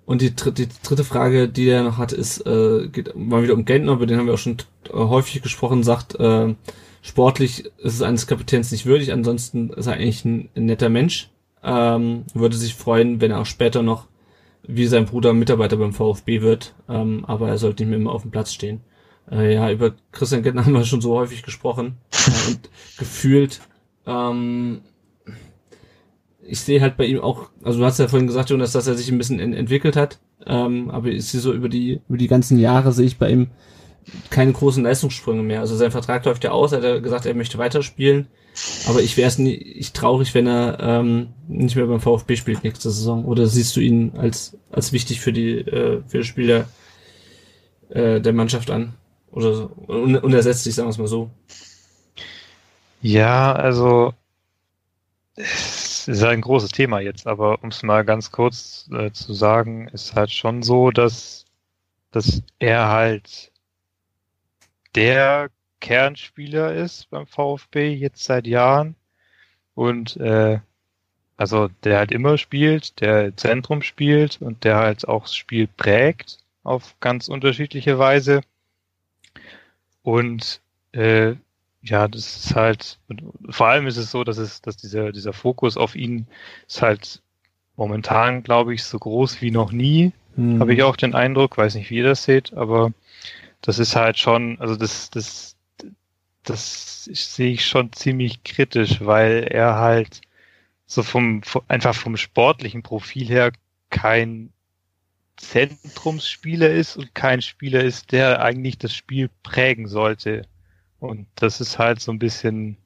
Und 0.04 0.20
die, 0.20 0.34
dritte- 0.34 0.66
die 0.66 0.68
dritte 0.82 1.04
Frage, 1.04 1.48
die 1.48 1.68
er 1.68 1.84
noch 1.84 1.98
hat, 1.98 2.12
ist, 2.12 2.44
äh, 2.46 2.88
geht 2.88 3.14
mal 3.16 3.42
wieder 3.42 3.54
um 3.54 3.64
Gentner, 3.64 3.92
über 3.92 4.06
den 4.06 4.18
haben 4.18 4.26
wir 4.26 4.34
auch 4.34 4.38
schon 4.38 4.56
häufig 4.92 5.42
gesprochen, 5.42 5.82
sagt, 5.84 6.16
äh, 6.18 6.54
sportlich 7.02 7.66
ist 7.78 7.94
es 7.94 8.02
eines 8.02 8.26
Kapitäns 8.26 8.72
nicht 8.72 8.84
würdig, 8.86 9.12
ansonsten 9.12 9.70
ist 9.70 9.86
er 9.86 9.94
eigentlich 9.94 10.24
ein, 10.24 10.48
ein 10.56 10.66
netter 10.66 10.88
Mensch. 10.88 11.30
Ähm, 11.64 12.24
würde 12.34 12.56
sich 12.56 12.74
freuen, 12.74 13.20
wenn 13.20 13.30
er 13.30 13.40
auch 13.40 13.46
später 13.46 13.82
noch 13.82 14.06
wie 14.64 14.86
sein 14.86 15.06
Bruder 15.06 15.32
Mitarbeiter 15.32 15.76
beim 15.76 15.92
VfB 15.92 16.40
wird, 16.42 16.74
ähm, 16.88 17.24
aber 17.26 17.48
er 17.48 17.58
sollte 17.58 17.82
nicht 17.84 17.90
mehr 17.90 17.98
immer 17.98 18.12
auf 18.12 18.22
dem 18.22 18.30
Platz 18.32 18.52
stehen. 18.52 18.80
Äh, 19.30 19.54
ja, 19.54 19.70
über 19.70 19.94
Christian 20.10 20.42
Gettner 20.42 20.64
haben 20.64 20.72
wir 20.72 20.84
schon 20.84 21.00
so 21.00 21.14
häufig 21.14 21.42
gesprochen 21.44 21.96
äh, 22.12 22.50
und 22.50 22.70
gefühlt. 22.98 23.60
Ähm, 24.06 24.80
ich 26.44 26.60
sehe 26.60 26.80
halt 26.80 26.96
bei 26.96 27.06
ihm 27.06 27.20
auch, 27.20 27.50
also 27.62 27.78
du 27.78 27.84
hast 27.84 27.98
ja 27.98 28.08
vorhin 28.08 28.26
gesagt, 28.26 28.50
Jonas, 28.50 28.72
dass 28.72 28.86
er 28.86 28.94
sich 28.94 29.10
ein 29.10 29.18
bisschen 29.18 29.38
en 29.38 29.54
entwickelt 29.54 29.96
hat, 29.96 30.18
ähm, 30.46 30.90
aber 30.90 31.08
ich 31.08 31.24
sehe 31.26 31.40
so 31.40 31.52
über 31.52 31.68
die 31.68 32.00
über 32.08 32.18
die 32.18 32.28
ganzen 32.28 32.58
Jahre 32.58 32.92
sehe 32.92 33.06
ich 33.06 33.18
bei 33.18 33.30
ihm 33.30 33.48
keine 34.30 34.52
großen 34.52 34.82
Leistungssprünge 34.82 35.42
mehr. 35.42 35.60
Also 35.60 35.76
sein 35.76 35.92
Vertrag 35.92 36.24
läuft 36.24 36.44
ja 36.44 36.50
aus, 36.50 36.72
er 36.72 36.96
hat 36.96 37.02
gesagt, 37.02 37.26
er 37.26 37.34
möchte 37.34 37.58
weiterspielen. 37.58 38.26
Aber 38.86 39.00
ich 39.00 39.16
wäre 39.16 39.28
es 39.28 39.38
nicht 39.38 39.94
traurig, 39.94 40.34
wenn 40.34 40.46
er 40.46 40.78
ähm, 40.80 41.28
nicht 41.48 41.76
mehr 41.76 41.86
beim 41.86 42.00
VfB 42.00 42.36
spielt 42.36 42.64
nächste 42.64 42.90
Saison. 42.90 43.24
Oder 43.24 43.46
siehst 43.46 43.74
du 43.76 43.80
ihn 43.80 44.12
als 44.16 44.58
als 44.70 44.92
wichtig 44.92 45.20
für 45.20 45.32
die 45.32 45.58
äh, 45.58 46.02
für 46.06 46.18
das 46.18 46.26
Spiel 46.26 46.46
der, 46.46 46.68
äh, 47.90 48.20
der 48.20 48.32
Mannschaft 48.32 48.70
an? 48.70 48.94
Oder 49.30 49.54
so? 49.54 49.70
Un 49.88 50.16
unersetzlich, 50.16 50.74
sagen 50.74 50.88
wir 50.88 50.90
es 50.90 50.98
mal 50.98 51.06
so. 51.06 51.30
Ja, 53.00 53.52
also 53.52 54.12
es 56.08 56.18
ist 56.18 56.24
ein 56.24 56.40
großes 56.40 56.70
Thema 56.70 57.00
jetzt, 57.00 57.26
aber 57.26 57.62
um 57.62 57.70
es 57.70 57.82
mal 57.82 58.04
ganz 58.04 58.30
kurz 58.30 58.88
äh, 58.92 59.10
zu 59.12 59.32
sagen, 59.34 59.88
ist 59.88 60.14
halt 60.14 60.30
schon 60.30 60.62
so, 60.62 60.90
dass, 60.90 61.44
dass 62.10 62.42
er 62.58 62.88
halt 62.88 63.52
der 64.94 65.50
Kernspieler 65.80 66.74
ist 66.74 67.10
beim 67.10 67.26
VfB 67.26 67.92
jetzt 67.94 68.24
seit 68.24 68.46
Jahren 68.46 68.94
und 69.74 70.16
äh, 70.18 70.60
also 71.36 71.68
der 71.82 71.98
halt 71.98 72.12
immer 72.12 72.38
spielt, 72.38 73.00
der 73.00 73.36
Zentrum 73.36 73.82
spielt 73.82 74.40
und 74.40 74.64
der 74.64 74.76
halt 74.76 75.08
auch 75.08 75.22
das 75.22 75.34
Spiel 75.34 75.66
prägt 75.66 76.38
auf 76.62 76.94
ganz 77.00 77.28
unterschiedliche 77.28 77.98
Weise. 77.98 78.42
Und 80.02 80.60
äh, 80.92 81.34
ja, 81.82 82.06
das 82.08 82.44
ist 82.44 82.54
halt, 82.54 82.98
vor 83.50 83.66
allem 83.66 83.86
ist 83.86 83.96
es 83.96 84.10
so, 84.10 84.24
dass 84.24 84.38
es, 84.38 84.62
dass 84.62 84.76
dieser, 84.76 85.12
dieser 85.12 85.32
Fokus 85.32 85.76
auf 85.76 85.96
ihn 85.96 86.26
ist 86.68 86.80
halt 86.80 87.22
momentan, 87.76 88.42
glaube 88.42 88.74
ich, 88.74 88.84
so 88.84 88.98
groß 88.98 89.40
wie 89.42 89.50
noch 89.50 89.72
nie. 89.72 90.12
Hm. 90.36 90.60
Habe 90.60 90.74
ich 90.74 90.82
auch 90.82 90.96
den 90.96 91.14
Eindruck, 91.14 91.58
weiß 91.58 91.74
nicht, 91.74 91.90
wie 91.90 91.98
ihr 91.98 92.04
das 92.04 92.24
seht, 92.24 92.54
aber 92.54 92.92
das 93.60 93.78
ist 93.78 93.96
halt 93.96 94.18
schon, 94.18 94.60
also 94.60 94.76
das, 94.76 95.10
das, 95.10 95.56
das 96.44 97.04
sehe 97.04 97.52
ich 97.52 97.66
schon 97.66 97.92
ziemlich 97.92 98.44
kritisch, 98.44 99.00
weil 99.00 99.48
er 99.50 99.76
halt 99.76 100.20
so 100.86 101.02
vom, 101.02 101.42
einfach 101.68 101.94
vom 101.94 102.16
sportlichen 102.16 102.82
Profil 102.82 103.26
her 103.26 103.52
kein 103.90 104.52
Zentrumsspieler 105.36 106.70
ist 106.70 106.96
und 106.96 107.14
kein 107.14 107.42
Spieler 107.42 107.82
ist, 107.82 108.12
der 108.12 108.42
eigentlich 108.42 108.78
das 108.78 108.94
Spiel 108.94 109.30
prägen 109.42 109.88
sollte. 109.88 110.46
Und 111.02 111.26
das 111.34 111.60
ist 111.60 111.80
halt 111.80 112.00
so 112.00 112.12
ein 112.12 112.20
bisschen 112.20 112.76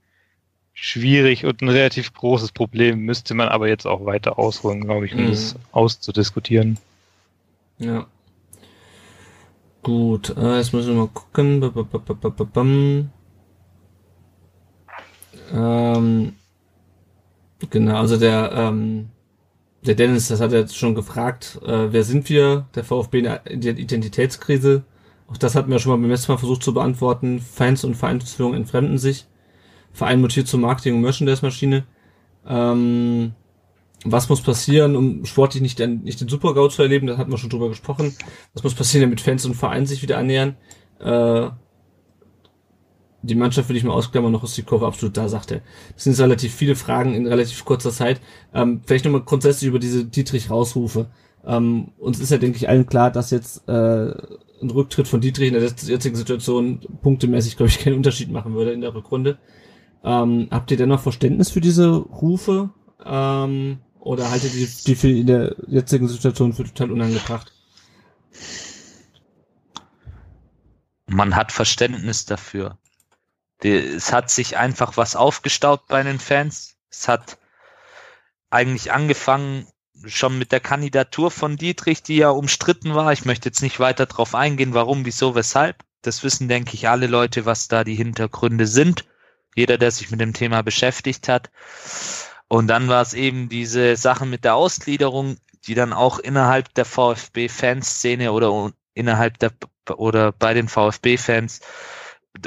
schwierig 0.72 1.44
und 1.44 1.60
ein 1.60 1.68
relativ 1.68 2.14
großes 2.14 2.52
Problem, 2.52 3.00
müsste 3.00 3.34
man 3.34 3.48
aber 3.48 3.68
jetzt 3.68 3.86
auch 3.86 4.06
weiter 4.06 4.38
ausholen, 4.38 4.84
glaube 4.84 5.04
ich, 5.04 5.14
um 5.14 5.24
mhm. 5.24 5.30
das 5.30 5.54
auszudiskutieren. 5.72 6.78
Ja. 7.78 8.06
Gut, 9.82 10.34
äh, 10.34 10.56
jetzt 10.56 10.72
müssen 10.72 10.94
wir 10.94 11.02
mal 11.02 11.08
gucken. 11.08 11.60
Ähm, 15.52 16.32
genau, 17.68 17.96
also 17.98 18.16
der, 18.16 18.50
ähm, 18.52 19.10
der 19.82 19.94
Dennis, 19.94 20.28
das 20.28 20.40
hat 20.40 20.52
er 20.52 20.60
jetzt 20.60 20.76
schon 20.76 20.94
gefragt, 20.94 21.60
äh, 21.66 21.92
wer 21.92 22.02
sind 22.02 22.30
wir? 22.30 22.66
Der 22.74 22.82
VfB 22.82 23.18
in 23.44 23.60
der 23.60 23.78
Identitätskrise. 23.78 24.84
Auch 25.28 25.36
das 25.36 25.54
hatten 25.54 25.70
wir 25.70 25.78
schon 25.78 25.92
mal 25.92 25.98
beim 25.98 26.10
letzten 26.10 26.32
Mal 26.32 26.38
versucht 26.38 26.62
zu 26.62 26.72
beantworten. 26.72 27.40
Fans 27.40 27.84
und 27.84 27.94
Vereinsführung 27.94 28.54
entfremden 28.54 28.98
sich. 28.98 29.26
Verein 29.92 30.20
mutiert 30.20 30.46
zur 30.46 30.60
Marketing- 30.60 30.96
und 30.96 31.00
Merchandise-Maschine. 31.00 31.84
Ähm, 32.46 33.32
was 34.04 34.28
muss 34.28 34.40
passieren, 34.40 34.94
um 34.94 35.24
sportlich 35.24 35.62
nicht, 35.62 35.78
den, 35.78 36.02
nicht 36.02 36.20
den 36.20 36.28
Super-GAU 36.28 36.68
zu 36.68 36.82
erleben? 36.82 37.06
Da 37.06 37.16
hatten 37.16 37.30
wir 37.30 37.38
schon 37.38 37.50
drüber 37.50 37.68
gesprochen. 37.68 38.14
Was 38.54 38.62
muss 38.62 38.74
passieren, 38.74 39.02
damit 39.02 39.20
Fans 39.20 39.44
und 39.46 39.54
Verein 39.54 39.86
sich 39.86 40.02
wieder 40.02 40.18
annähern? 40.18 40.56
Äh, 41.00 41.48
die 43.22 43.34
Mannschaft 43.34 43.68
will 43.68 43.76
ich 43.76 43.82
mal 43.82 43.94
ausklammern, 43.94 44.30
noch 44.30 44.44
ist 44.44 44.56
die 44.56 44.62
Kurve 44.62 44.86
absolut 44.86 45.16
da, 45.16 45.28
sagt 45.28 45.50
er. 45.50 45.60
Das 45.94 46.04
sind 46.04 46.18
relativ 46.20 46.54
viele 46.54 46.76
Fragen 46.76 47.14
in 47.14 47.26
relativ 47.26 47.64
kurzer 47.64 47.90
Zeit. 47.90 48.20
Ähm, 48.54 48.82
vielleicht 48.86 49.04
nochmal 49.04 49.22
grundsätzlich 49.22 49.68
über 49.68 49.80
diese 49.80 50.04
Dietrich-Rausrufe. 50.04 51.06
Ähm, 51.44 51.88
uns 51.98 52.20
ist 52.20 52.30
ja, 52.30 52.38
denke 52.38 52.58
ich, 52.58 52.68
allen 52.68 52.86
klar, 52.86 53.10
dass 53.10 53.30
jetzt 53.30 53.68
äh, 53.68 54.14
ein 54.62 54.70
Rücktritt 54.70 55.08
von 55.08 55.20
Dietrich 55.20 55.48
in 55.48 55.54
der 55.54 55.62
jetzigen 55.62 56.16
Situation 56.16 56.80
punktemäßig, 57.02 57.56
glaube 57.56 57.68
ich, 57.68 57.78
keinen 57.78 57.96
Unterschied 57.96 58.30
machen 58.30 58.54
würde 58.54 58.72
in 58.72 58.80
der 58.80 58.94
Rückrunde. 58.94 59.38
Ähm, 60.04 60.48
habt 60.50 60.70
ihr 60.70 60.76
dennoch 60.76 61.00
Verständnis 61.00 61.50
für 61.50 61.60
diese 61.60 61.96
Rufe? 61.96 62.70
Ähm, 63.04 63.80
oder 63.98 64.30
haltet 64.30 64.54
ihr 64.54 64.68
die 64.86 64.94
für 64.94 65.10
in 65.10 65.26
der 65.26 65.56
jetzigen 65.66 66.08
Situation 66.08 66.52
für 66.52 66.64
total 66.64 66.92
unangebracht? 66.92 67.52
Man 71.06 71.36
hat 71.36 71.52
Verständnis 71.52 72.24
dafür. 72.24 72.78
Es 73.62 74.12
hat 74.12 74.30
sich 74.30 74.56
einfach 74.56 74.96
was 74.96 75.16
aufgestaut 75.16 75.86
bei 75.88 76.02
den 76.02 76.18
Fans. 76.18 76.76
Es 76.90 77.08
hat 77.08 77.38
eigentlich 78.50 78.92
angefangen 78.92 79.66
schon 80.04 80.38
mit 80.38 80.52
der 80.52 80.60
Kandidatur 80.60 81.30
von 81.30 81.56
Dietrich, 81.56 82.02
die 82.02 82.16
ja 82.16 82.30
umstritten 82.30 82.94
war. 82.94 83.12
Ich 83.12 83.24
möchte 83.24 83.48
jetzt 83.48 83.62
nicht 83.62 83.80
weiter 83.80 84.06
darauf 84.06 84.34
eingehen, 84.34 84.74
warum, 84.74 85.04
wieso, 85.04 85.34
weshalb. 85.34 85.82
Das 86.02 86.22
wissen, 86.22 86.48
denke 86.48 86.74
ich, 86.74 86.88
alle 86.88 87.06
Leute, 87.06 87.46
was 87.46 87.68
da 87.68 87.82
die 87.84 87.94
Hintergründe 87.94 88.66
sind. 88.66 89.04
Jeder, 89.54 89.78
der 89.78 89.90
sich 89.90 90.10
mit 90.10 90.20
dem 90.20 90.34
Thema 90.34 90.62
beschäftigt 90.62 91.28
hat. 91.28 91.50
Und 92.48 92.68
dann 92.68 92.88
war 92.88 93.02
es 93.02 93.14
eben 93.14 93.48
diese 93.48 93.96
Sache 93.96 94.26
mit 94.26 94.44
der 94.44 94.54
Ausgliederung, 94.54 95.38
die 95.66 95.74
dann 95.74 95.92
auch 95.92 96.18
innerhalb 96.18 96.72
der 96.74 96.84
VfB-Fanszene 96.84 98.32
oder 98.32 98.72
innerhalb 98.94 99.38
der 99.38 99.52
oder 99.96 100.32
bei 100.32 100.54
den 100.54 100.68
VfB-Fans 100.68 101.60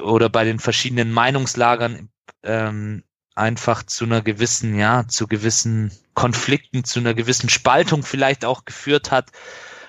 oder 0.02 0.30
bei 0.30 0.44
den 0.44 0.60
verschiedenen 0.60 1.12
Meinungslagern 1.12 2.10
ähm, 2.44 3.04
einfach 3.40 3.84
zu 3.84 4.06
einer 4.06 4.22
gewissen, 4.22 4.78
ja, 4.78 5.08
zu 5.08 5.28
gewissen 5.28 5.92
Konflikten, 6.14 6.84
zu 6.84 7.00
einer 7.00 7.14
gewissen 7.14 7.50
Spaltung 7.50 8.04
vielleicht 8.04 8.46
auch 8.46 8.66
geführt 8.66 9.12
hat. 9.12 9.32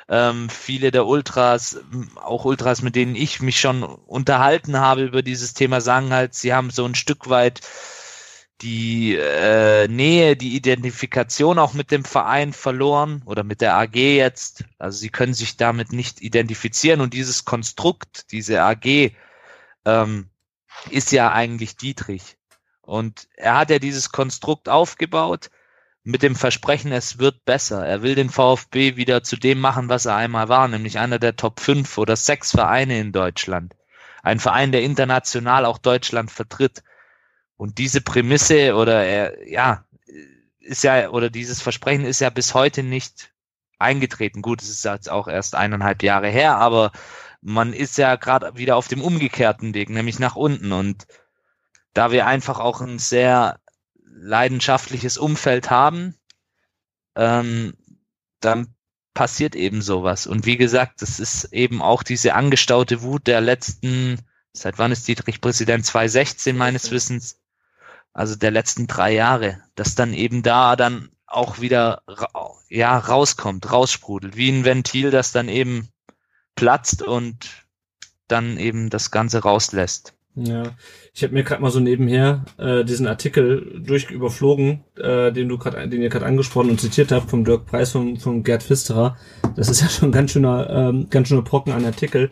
Ähm, 0.08 0.48
viele 0.48 0.90
der 0.90 1.06
Ultras, 1.06 1.80
auch 2.16 2.44
Ultras, 2.44 2.82
mit 2.82 2.96
denen 2.96 3.14
ich 3.14 3.40
mich 3.40 3.60
schon 3.60 3.82
unterhalten 3.82 4.78
habe 4.78 5.02
über 5.02 5.22
dieses 5.22 5.54
Thema, 5.54 5.80
sagen 5.80 6.12
halt, 6.12 6.34
sie 6.34 6.52
haben 6.54 6.70
so 6.70 6.84
ein 6.84 6.94
Stück 6.94 7.28
weit 7.28 7.60
die 8.62 9.14
äh, 9.14 9.88
Nähe, 9.88 10.36
die 10.36 10.54
Identifikation 10.54 11.58
auch 11.58 11.72
mit 11.72 11.90
dem 11.90 12.04
Verein 12.04 12.52
verloren 12.52 13.22
oder 13.24 13.42
mit 13.42 13.60
der 13.60 13.76
AG 13.76 13.94
jetzt. 13.94 14.64
Also 14.78 14.98
sie 14.98 15.08
können 15.08 15.34
sich 15.34 15.56
damit 15.56 15.92
nicht 15.92 16.20
identifizieren 16.20 17.00
und 17.00 17.14
dieses 17.14 17.44
Konstrukt, 17.44 18.32
diese 18.32 18.62
AG, 18.62 19.12
ähm, 19.86 20.28
ist 20.90 21.12
ja 21.12 21.32
eigentlich 21.32 21.76
Dietrich. 21.76 22.36
Und 22.90 23.28
er 23.36 23.56
hat 23.56 23.70
ja 23.70 23.78
dieses 23.78 24.10
Konstrukt 24.10 24.68
aufgebaut 24.68 25.50
mit 26.02 26.24
dem 26.24 26.34
Versprechen, 26.34 26.90
es 26.90 27.20
wird 27.20 27.44
besser. 27.44 27.86
Er 27.86 28.02
will 28.02 28.16
den 28.16 28.30
VfB 28.30 28.96
wieder 28.96 29.22
zu 29.22 29.36
dem 29.36 29.60
machen, 29.60 29.88
was 29.88 30.06
er 30.06 30.16
einmal 30.16 30.48
war, 30.48 30.66
nämlich 30.66 30.98
einer 30.98 31.20
der 31.20 31.36
Top 31.36 31.60
5 31.60 31.98
oder 31.98 32.16
6 32.16 32.50
Vereine 32.50 32.98
in 32.98 33.12
Deutschland. 33.12 33.76
Ein 34.24 34.40
Verein, 34.40 34.72
der 34.72 34.82
international 34.82 35.66
auch 35.66 35.78
Deutschland 35.78 36.32
vertritt. 36.32 36.82
Und 37.56 37.78
diese 37.78 38.00
Prämisse 38.00 38.74
oder 38.74 39.04
er, 39.04 39.48
ja, 39.48 39.84
ist 40.58 40.82
ja, 40.82 41.10
oder 41.10 41.30
dieses 41.30 41.62
Versprechen 41.62 42.04
ist 42.04 42.20
ja 42.20 42.30
bis 42.30 42.54
heute 42.54 42.82
nicht 42.82 43.32
eingetreten. 43.78 44.42
Gut, 44.42 44.62
es 44.62 44.68
ist 44.68 44.84
jetzt 44.84 45.08
auch 45.08 45.28
erst 45.28 45.54
eineinhalb 45.54 46.02
Jahre 46.02 46.28
her, 46.28 46.56
aber 46.56 46.90
man 47.40 47.72
ist 47.72 47.98
ja 47.98 48.16
gerade 48.16 48.56
wieder 48.56 48.74
auf 48.74 48.88
dem 48.88 49.00
umgekehrten 49.00 49.74
Weg, 49.74 49.90
nämlich 49.90 50.18
nach 50.18 50.34
unten. 50.34 50.72
Und 50.72 51.06
da 51.94 52.10
wir 52.10 52.26
einfach 52.26 52.58
auch 52.58 52.80
ein 52.80 52.98
sehr 52.98 53.58
leidenschaftliches 54.04 55.18
Umfeld 55.18 55.70
haben, 55.70 56.14
ähm, 57.16 57.74
dann 58.40 58.74
passiert 59.14 59.56
eben 59.56 59.82
sowas. 59.82 60.26
Und 60.26 60.46
wie 60.46 60.56
gesagt, 60.56 61.02
das 61.02 61.20
ist 61.20 61.52
eben 61.52 61.82
auch 61.82 62.02
diese 62.02 62.34
angestaute 62.34 63.02
Wut 63.02 63.26
der 63.26 63.40
letzten, 63.40 64.20
seit 64.52 64.78
wann 64.78 64.92
ist 64.92 65.06
Dietrich 65.08 65.40
Präsident? 65.40 65.84
2016 65.84 66.56
meines 66.56 66.90
Wissens, 66.90 67.38
also 68.12 68.36
der 68.36 68.50
letzten 68.50 68.86
drei 68.86 69.12
Jahre, 69.12 69.62
dass 69.74 69.94
dann 69.94 70.14
eben 70.14 70.42
da 70.42 70.76
dann 70.76 71.10
auch 71.26 71.60
wieder 71.60 72.02
ja 72.68 72.98
rauskommt, 72.98 73.70
raussprudelt, 73.70 74.36
wie 74.36 74.50
ein 74.50 74.64
Ventil, 74.64 75.10
das 75.10 75.32
dann 75.32 75.48
eben 75.48 75.88
platzt 76.56 77.02
und 77.02 77.66
dann 78.26 78.58
eben 78.58 78.90
das 78.90 79.10
Ganze 79.10 79.42
rauslässt. 79.42 80.14
Ja, 80.34 80.74
ich 81.20 81.24
habe 81.24 81.34
mir 81.34 81.44
gerade 81.44 81.60
mal 81.60 81.70
so 81.70 81.80
nebenher 81.80 82.46
äh, 82.56 82.82
diesen 82.82 83.06
Artikel 83.06 83.82
durch 83.84 84.10
überflogen, 84.10 84.84
äh, 84.96 85.30
den 85.30 85.50
du 85.50 85.58
gerade, 85.58 85.86
den 85.86 86.00
ihr 86.00 86.08
gerade 86.08 86.24
angesprochen 86.24 86.70
und 86.70 86.80
zitiert 86.80 87.12
habt 87.12 87.28
vom 87.28 87.44
Dirk 87.44 87.66
Preis 87.66 87.92
vom, 87.92 88.16
vom 88.16 88.42
Gerd 88.42 88.62
Pfisterer. 88.62 89.18
Das 89.54 89.68
ist 89.68 89.82
ja 89.82 89.88
schon 89.90 90.12
ganz 90.12 90.30
schöner, 90.30 90.70
ähm, 90.70 91.08
ganz 91.10 91.28
schöner 91.28 91.42
Brocken 91.42 91.74
an 91.74 91.84
Artikel. 91.84 92.30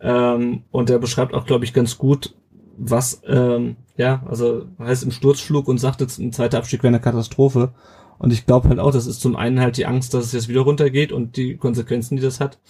Ähm, 0.00 0.62
und 0.70 0.88
der 0.88 0.98
beschreibt 0.98 1.34
auch, 1.34 1.46
glaube 1.46 1.64
ich, 1.64 1.72
ganz 1.72 1.98
gut, 1.98 2.36
was, 2.76 3.22
ähm, 3.26 3.74
ja, 3.96 4.22
also 4.28 4.66
heißt 4.78 5.02
im 5.02 5.10
Sturzflug 5.10 5.66
und 5.66 5.78
sagt 5.78 6.00
jetzt, 6.00 6.20
ein 6.20 6.32
zweiter 6.32 6.58
Abstieg 6.58 6.84
wäre 6.84 6.94
eine 6.94 7.00
Katastrophe. 7.00 7.74
Und 8.18 8.32
ich 8.32 8.46
glaube 8.46 8.68
halt 8.68 8.78
auch, 8.78 8.92
das 8.92 9.08
ist 9.08 9.20
zum 9.20 9.34
einen 9.34 9.58
halt 9.58 9.78
die 9.78 9.86
Angst, 9.86 10.14
dass 10.14 10.26
es 10.26 10.32
jetzt 10.32 10.48
wieder 10.48 10.60
runtergeht 10.60 11.10
und 11.10 11.36
die 11.36 11.56
Konsequenzen, 11.56 12.14
die 12.14 12.22
das 12.22 12.38
hat. 12.38 12.60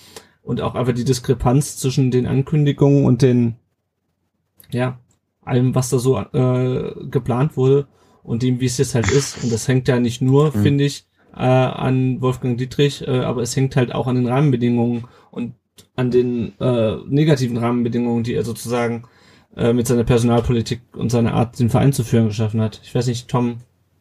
Und 0.42 0.62
auch 0.62 0.74
einfach 0.74 0.94
die 0.94 1.04
Diskrepanz 1.04 1.76
zwischen 1.76 2.10
den 2.10 2.26
Ankündigungen 2.26 3.04
und 3.04 3.20
den, 3.20 3.56
ja, 4.70 4.98
allem, 5.48 5.74
was 5.74 5.90
da 5.90 5.98
so 5.98 6.18
äh, 6.18 6.94
geplant 7.10 7.56
wurde 7.56 7.86
und 8.22 8.42
dem, 8.42 8.60
wie 8.60 8.66
es 8.66 8.78
jetzt 8.78 8.94
halt 8.94 9.10
ist. 9.10 9.42
Und 9.42 9.52
das 9.52 9.68
hängt 9.68 9.88
ja 9.88 9.98
nicht 9.98 10.20
nur, 10.20 10.54
mhm. 10.54 10.62
finde 10.62 10.84
ich, 10.84 11.06
äh, 11.34 11.42
an 11.42 12.20
Wolfgang 12.20 12.58
Dietrich, 12.58 13.06
äh, 13.06 13.20
aber 13.20 13.42
es 13.42 13.56
hängt 13.56 13.76
halt 13.76 13.94
auch 13.94 14.06
an 14.06 14.16
den 14.16 14.26
Rahmenbedingungen 14.26 15.06
und 15.30 15.54
an 15.96 16.10
den 16.10 16.58
äh, 16.60 16.96
negativen 17.06 17.56
Rahmenbedingungen, 17.56 18.24
die 18.24 18.34
er 18.34 18.44
sozusagen 18.44 19.04
äh, 19.56 19.72
mit 19.72 19.86
seiner 19.86 20.04
Personalpolitik 20.04 20.80
und 20.94 21.10
seiner 21.10 21.34
Art, 21.34 21.58
den 21.58 21.70
Verein 21.70 21.92
zu 21.92 22.04
führen, 22.04 22.28
geschaffen 22.28 22.60
hat. 22.60 22.80
Ich 22.82 22.94
weiß 22.94 23.06
nicht, 23.06 23.28
Tom, 23.28 23.58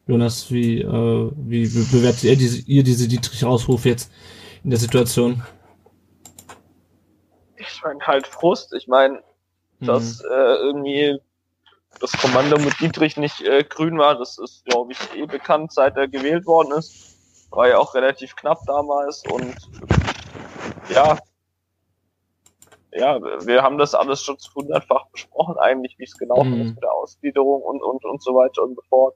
Jonas, 0.08 0.52
wie, 0.52 0.82
äh, 0.82 1.32
wie 1.36 1.68
bewertet 1.68 2.24
ihr 2.24 2.36
diese, 2.36 2.62
ihr 2.62 2.84
diese 2.84 3.08
Dietrich-Ausruf 3.08 3.86
jetzt 3.86 4.12
in 4.64 4.70
der 4.70 4.80
Situation? 4.80 5.44
Ich 7.58 7.82
meine 7.84 8.00
halt 8.02 8.28
Frust. 8.28 8.74
Ich 8.74 8.88
meine, 8.88 9.22
dass 9.80 10.20
mhm. 10.20 10.30
äh, 10.32 10.56
irgendwie 10.56 11.20
das 12.00 12.12
Kommando 12.14 12.58
mit 12.58 12.80
Dietrich 12.80 13.18
nicht 13.18 13.42
äh, 13.42 13.64
grün 13.64 13.98
war, 13.98 14.18
das 14.18 14.38
ist, 14.38 14.66
glaube 14.66 14.92
ich, 14.92 15.00
eh 15.16 15.26
bekannt, 15.26 15.74
seit 15.74 15.98
er 15.98 16.08
gewählt 16.08 16.46
worden 16.46 16.74
ist. 16.74 17.16
War 17.50 17.68
ja 17.68 17.78
auch 17.78 17.96
relativ 17.96 18.36
knapp 18.36 18.60
damals 18.66 19.24
und 19.32 19.56
ja, 20.90 21.18
ja, 22.92 23.22
wir 23.22 23.62
haben 23.62 23.78
das 23.78 23.94
alles 23.94 24.22
schon 24.24 24.38
hundertfach 24.56 25.08
besprochen, 25.12 25.58
eigentlich, 25.58 25.96
wie 25.98 26.04
es 26.04 26.18
gelaufen 26.18 26.56
mhm. 26.56 26.62
ist 26.62 26.76
mit 26.76 26.84
der 26.84 26.94
Ausgliederung 26.94 27.62
und, 27.62 27.82
und, 27.84 28.04
und 28.04 28.24
so 28.24 28.34
weiter 28.34 28.64
und 28.64 28.76
so 28.76 28.82
fort. 28.90 29.16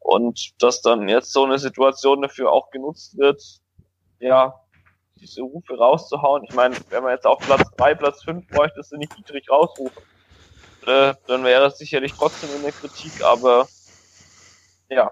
Und 0.00 0.52
dass 0.62 0.82
dann 0.82 1.08
jetzt 1.08 1.32
so 1.32 1.44
eine 1.44 1.58
Situation 1.58 2.22
dafür 2.22 2.52
auch 2.52 2.70
genutzt 2.70 3.16
wird, 3.16 3.42
ja, 4.20 4.54
diese 5.20 5.42
Rufe 5.42 5.76
rauszuhauen. 5.76 6.44
Ich 6.44 6.54
meine, 6.54 6.76
wenn 6.90 7.02
man 7.02 7.12
jetzt 7.12 7.26
auf 7.26 7.38
Platz 7.38 7.68
drei, 7.76 7.94
Platz 7.94 8.22
fünf 8.22 8.46
bräuchte, 8.48 8.80
du 8.88 8.96
nicht 8.96 9.16
Dietrich 9.16 9.50
rausrufen. 9.50 10.02
Äh, 10.86 11.14
dann 11.26 11.44
wäre 11.44 11.66
es 11.66 11.78
sicherlich 11.78 12.12
trotzdem 12.12 12.50
in 12.56 12.62
der 12.62 12.72
Kritik, 12.72 13.22
aber 13.22 13.68
ja. 14.88 15.10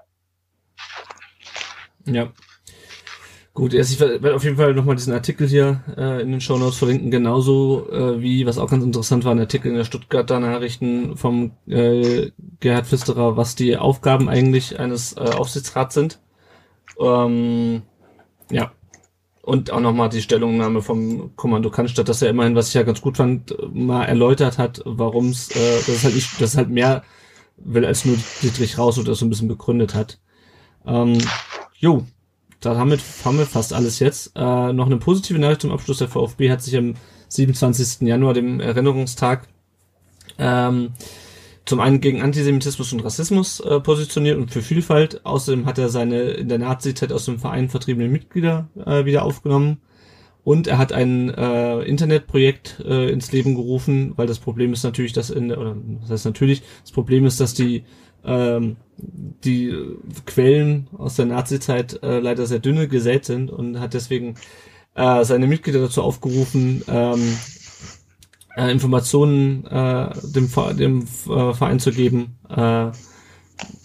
Ja, 2.07 2.33
Gut, 3.57 3.73
erst 3.73 3.91
ich 3.91 4.01
werde 4.01 4.35
auf 4.35 4.45
jeden 4.45 4.59
Fall 4.59 4.75
nochmal 4.75 4.97
diesen 4.97 5.15
Artikel 5.15 5.49
hier 5.49 5.81
äh, 5.97 6.21
in 6.21 6.31
den 6.31 6.43
Show 6.43 6.59
Notes 6.59 6.77
verlinken, 6.77 7.11
genauso 7.11 7.89
äh, 7.91 8.21
wie, 8.21 8.45
was 8.45 8.59
auch 8.59 8.69
ganz 8.71 8.85
interessant 8.85 9.25
war, 9.25 9.35
ein 9.35 9.41
Artikel 9.41 9.69
in 9.69 9.79
der 9.79 9.85
Stuttgarter 9.85 10.41
Nachrichten 10.41 11.17
vom 11.17 11.53
äh, 11.67 12.33
Gerhard 12.61 12.87
Pfisterer, 12.87 13.39
was 13.39 13.55
die 13.55 13.79
Aufgaben 13.79 14.29
eigentlich 14.29 14.79
eines 14.79 15.17
äh, 15.17 15.21
Aufsichtsrats 15.21 15.95
sind. 15.95 16.21
Ähm, 17.01 17.81
ja. 18.51 18.73
Und 19.47 19.71
auch 19.71 19.79
nochmal 19.79 20.09
die 20.09 20.23
Stellungnahme 20.23 20.83
vom 20.83 21.37
Kommando 21.37 21.71
Cannstatt, 21.71 22.09
dass 22.09 22.21
er 22.21 22.31
immerhin, 22.31 22.57
was 22.57 22.67
ich 22.67 22.75
ja 22.75 22.83
ganz 22.83 23.01
gut 23.01 23.17
fand, 23.17 23.55
mal 23.73 24.03
erläutert 24.03 24.59
hat, 24.59 24.83
warum 24.85 25.29
es, 25.29 25.55
äh, 25.55 25.77
dass 25.77 25.89
es 25.89 26.03
halt 26.03 26.17
nicht, 26.17 26.41
dass 26.41 26.51
es 26.51 26.57
halt 26.57 26.69
mehr 26.69 27.05
will 27.57 27.85
als 27.85 28.05
nur 28.05 28.17
Dietrich 28.43 28.77
raus 28.77 28.99
oder 28.99 29.15
so 29.15 29.25
ein 29.25 29.31
bisschen 29.31 29.47
begründet 29.47 29.95
hat. 29.95 30.19
Ähm, 30.85 31.19
jo, 31.79 32.05
damit 32.59 33.01
haben 33.25 33.39
wir 33.39 33.47
fast 33.47 33.73
alles 33.73 34.01
jetzt. 34.01 34.33
Äh, 34.35 34.73
noch 34.73 34.87
eine 34.87 34.97
positive 34.97 35.39
Nachricht 35.39 35.61
zum 35.61 35.71
Abschluss. 35.71 35.99
Der 35.99 36.09
VfB 36.09 36.51
hat 36.51 36.61
sich 36.61 36.77
am 36.77 36.95
27. 37.29 38.01
Januar, 38.01 38.35
dem 38.35 38.59
Erinnerungstag, 38.59 39.47
ähm, 40.39 40.91
zum 41.67 41.81
einen 41.81 42.01
gegen 42.01 42.23
Antisemitismus 42.23 42.93
und 42.93 43.01
Rassismus 43.01 43.61
äh, 43.61 43.81
positioniert 43.81 44.39
und 44.39 44.51
für 44.53 44.63
Vielfalt. 44.63 45.27
Außerdem 45.27 45.67
hat 45.67 45.79
er 45.79 45.89
seine 45.89 46.31
in 46.31 46.49
der 46.49 46.59
Nazi-Zeit 46.59 47.13
aus 47.13 47.25
dem 47.25 47.39
Verein 47.39 47.69
vertriebenen 47.69 48.11
Mitglieder 48.11 48.69
äh, 48.87 49.05
wieder 49.05 49.25
aufgenommen. 49.25 49.79
Und 50.45 50.69
er 50.69 50.79
hat 50.79 50.93
ein 50.93 51.29
äh, 51.29 51.81
Internetprojekt 51.83 52.81
äh, 52.87 53.11
ins 53.11 53.33
Leben 53.33 53.57
gerufen, 53.57 54.13
weil 54.15 54.29
das 54.29 54.39
Problem 54.39 54.73
ist 54.73 54.85
natürlich, 54.85 55.13
dass 55.13 55.29
in 55.29 55.51
oder 55.51 55.77
das 56.03 56.11
heißt 56.11 56.25
natürlich, 56.25 56.63
das 56.83 56.93
Problem 56.93 57.27
ist, 57.27 57.41
dass 57.41 57.53
die 57.53 57.83
ähm, 58.25 58.77
die 58.97 59.75
Quellen 60.25 60.87
aus 60.97 61.17
der 61.17 61.27
Nazi-Zeit 61.27 62.01
äh, 62.03 62.21
leider 62.21 62.47
sehr 62.47 62.61
dünne 62.61 62.87
gesät 62.87 63.25
sind 63.25 63.51
und 63.51 63.81
hat 63.81 63.95
deswegen 63.95 64.37
äh, 64.95 65.25
seine 65.25 65.47
Mitglieder 65.47 65.81
dazu 65.81 66.03
aufgerufen, 66.03 66.83
ähm, 66.89 67.37
äh, 68.57 68.71
Informationen 68.71 69.67
äh, 69.67 70.11
dem, 70.23 70.51
dem 70.79 71.03
äh, 71.03 71.53
Verein 71.53 71.79
zu 71.79 71.93
geben. 71.93 72.39
Äh, 72.49 72.91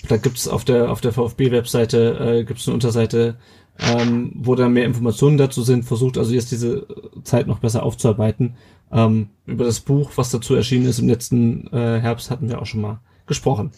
da 0.07 0.17
gibt's 0.21 0.47
auf 0.47 0.65
der 0.65 0.91
auf 0.91 1.01
der 1.01 1.13
VfB-Webseite 1.13 2.39
äh, 2.39 2.43
gibt's 2.43 2.67
eine 2.67 2.73
Unterseite, 2.73 3.37
ähm, 3.79 4.31
wo 4.35 4.55
da 4.55 4.69
mehr 4.69 4.85
Informationen 4.85 5.37
dazu 5.37 5.61
sind. 5.61 5.83
Versucht 5.83 6.17
also 6.17 6.33
jetzt 6.33 6.51
diese 6.51 6.87
Zeit 7.23 7.47
noch 7.47 7.59
besser 7.59 7.83
aufzuarbeiten. 7.83 8.55
Ähm, 8.91 9.29
über 9.45 9.65
das 9.65 9.81
Buch, 9.81 10.11
was 10.15 10.31
dazu 10.31 10.55
erschienen 10.55 10.85
ist 10.85 10.99
im 10.99 11.07
letzten 11.07 11.67
äh, 11.67 11.99
Herbst, 11.99 12.31
hatten 12.31 12.49
wir 12.49 12.61
auch 12.61 12.65
schon 12.65 12.81
mal 12.81 13.01
gesprochen. 13.27 13.71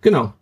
Genau. 0.00 0.32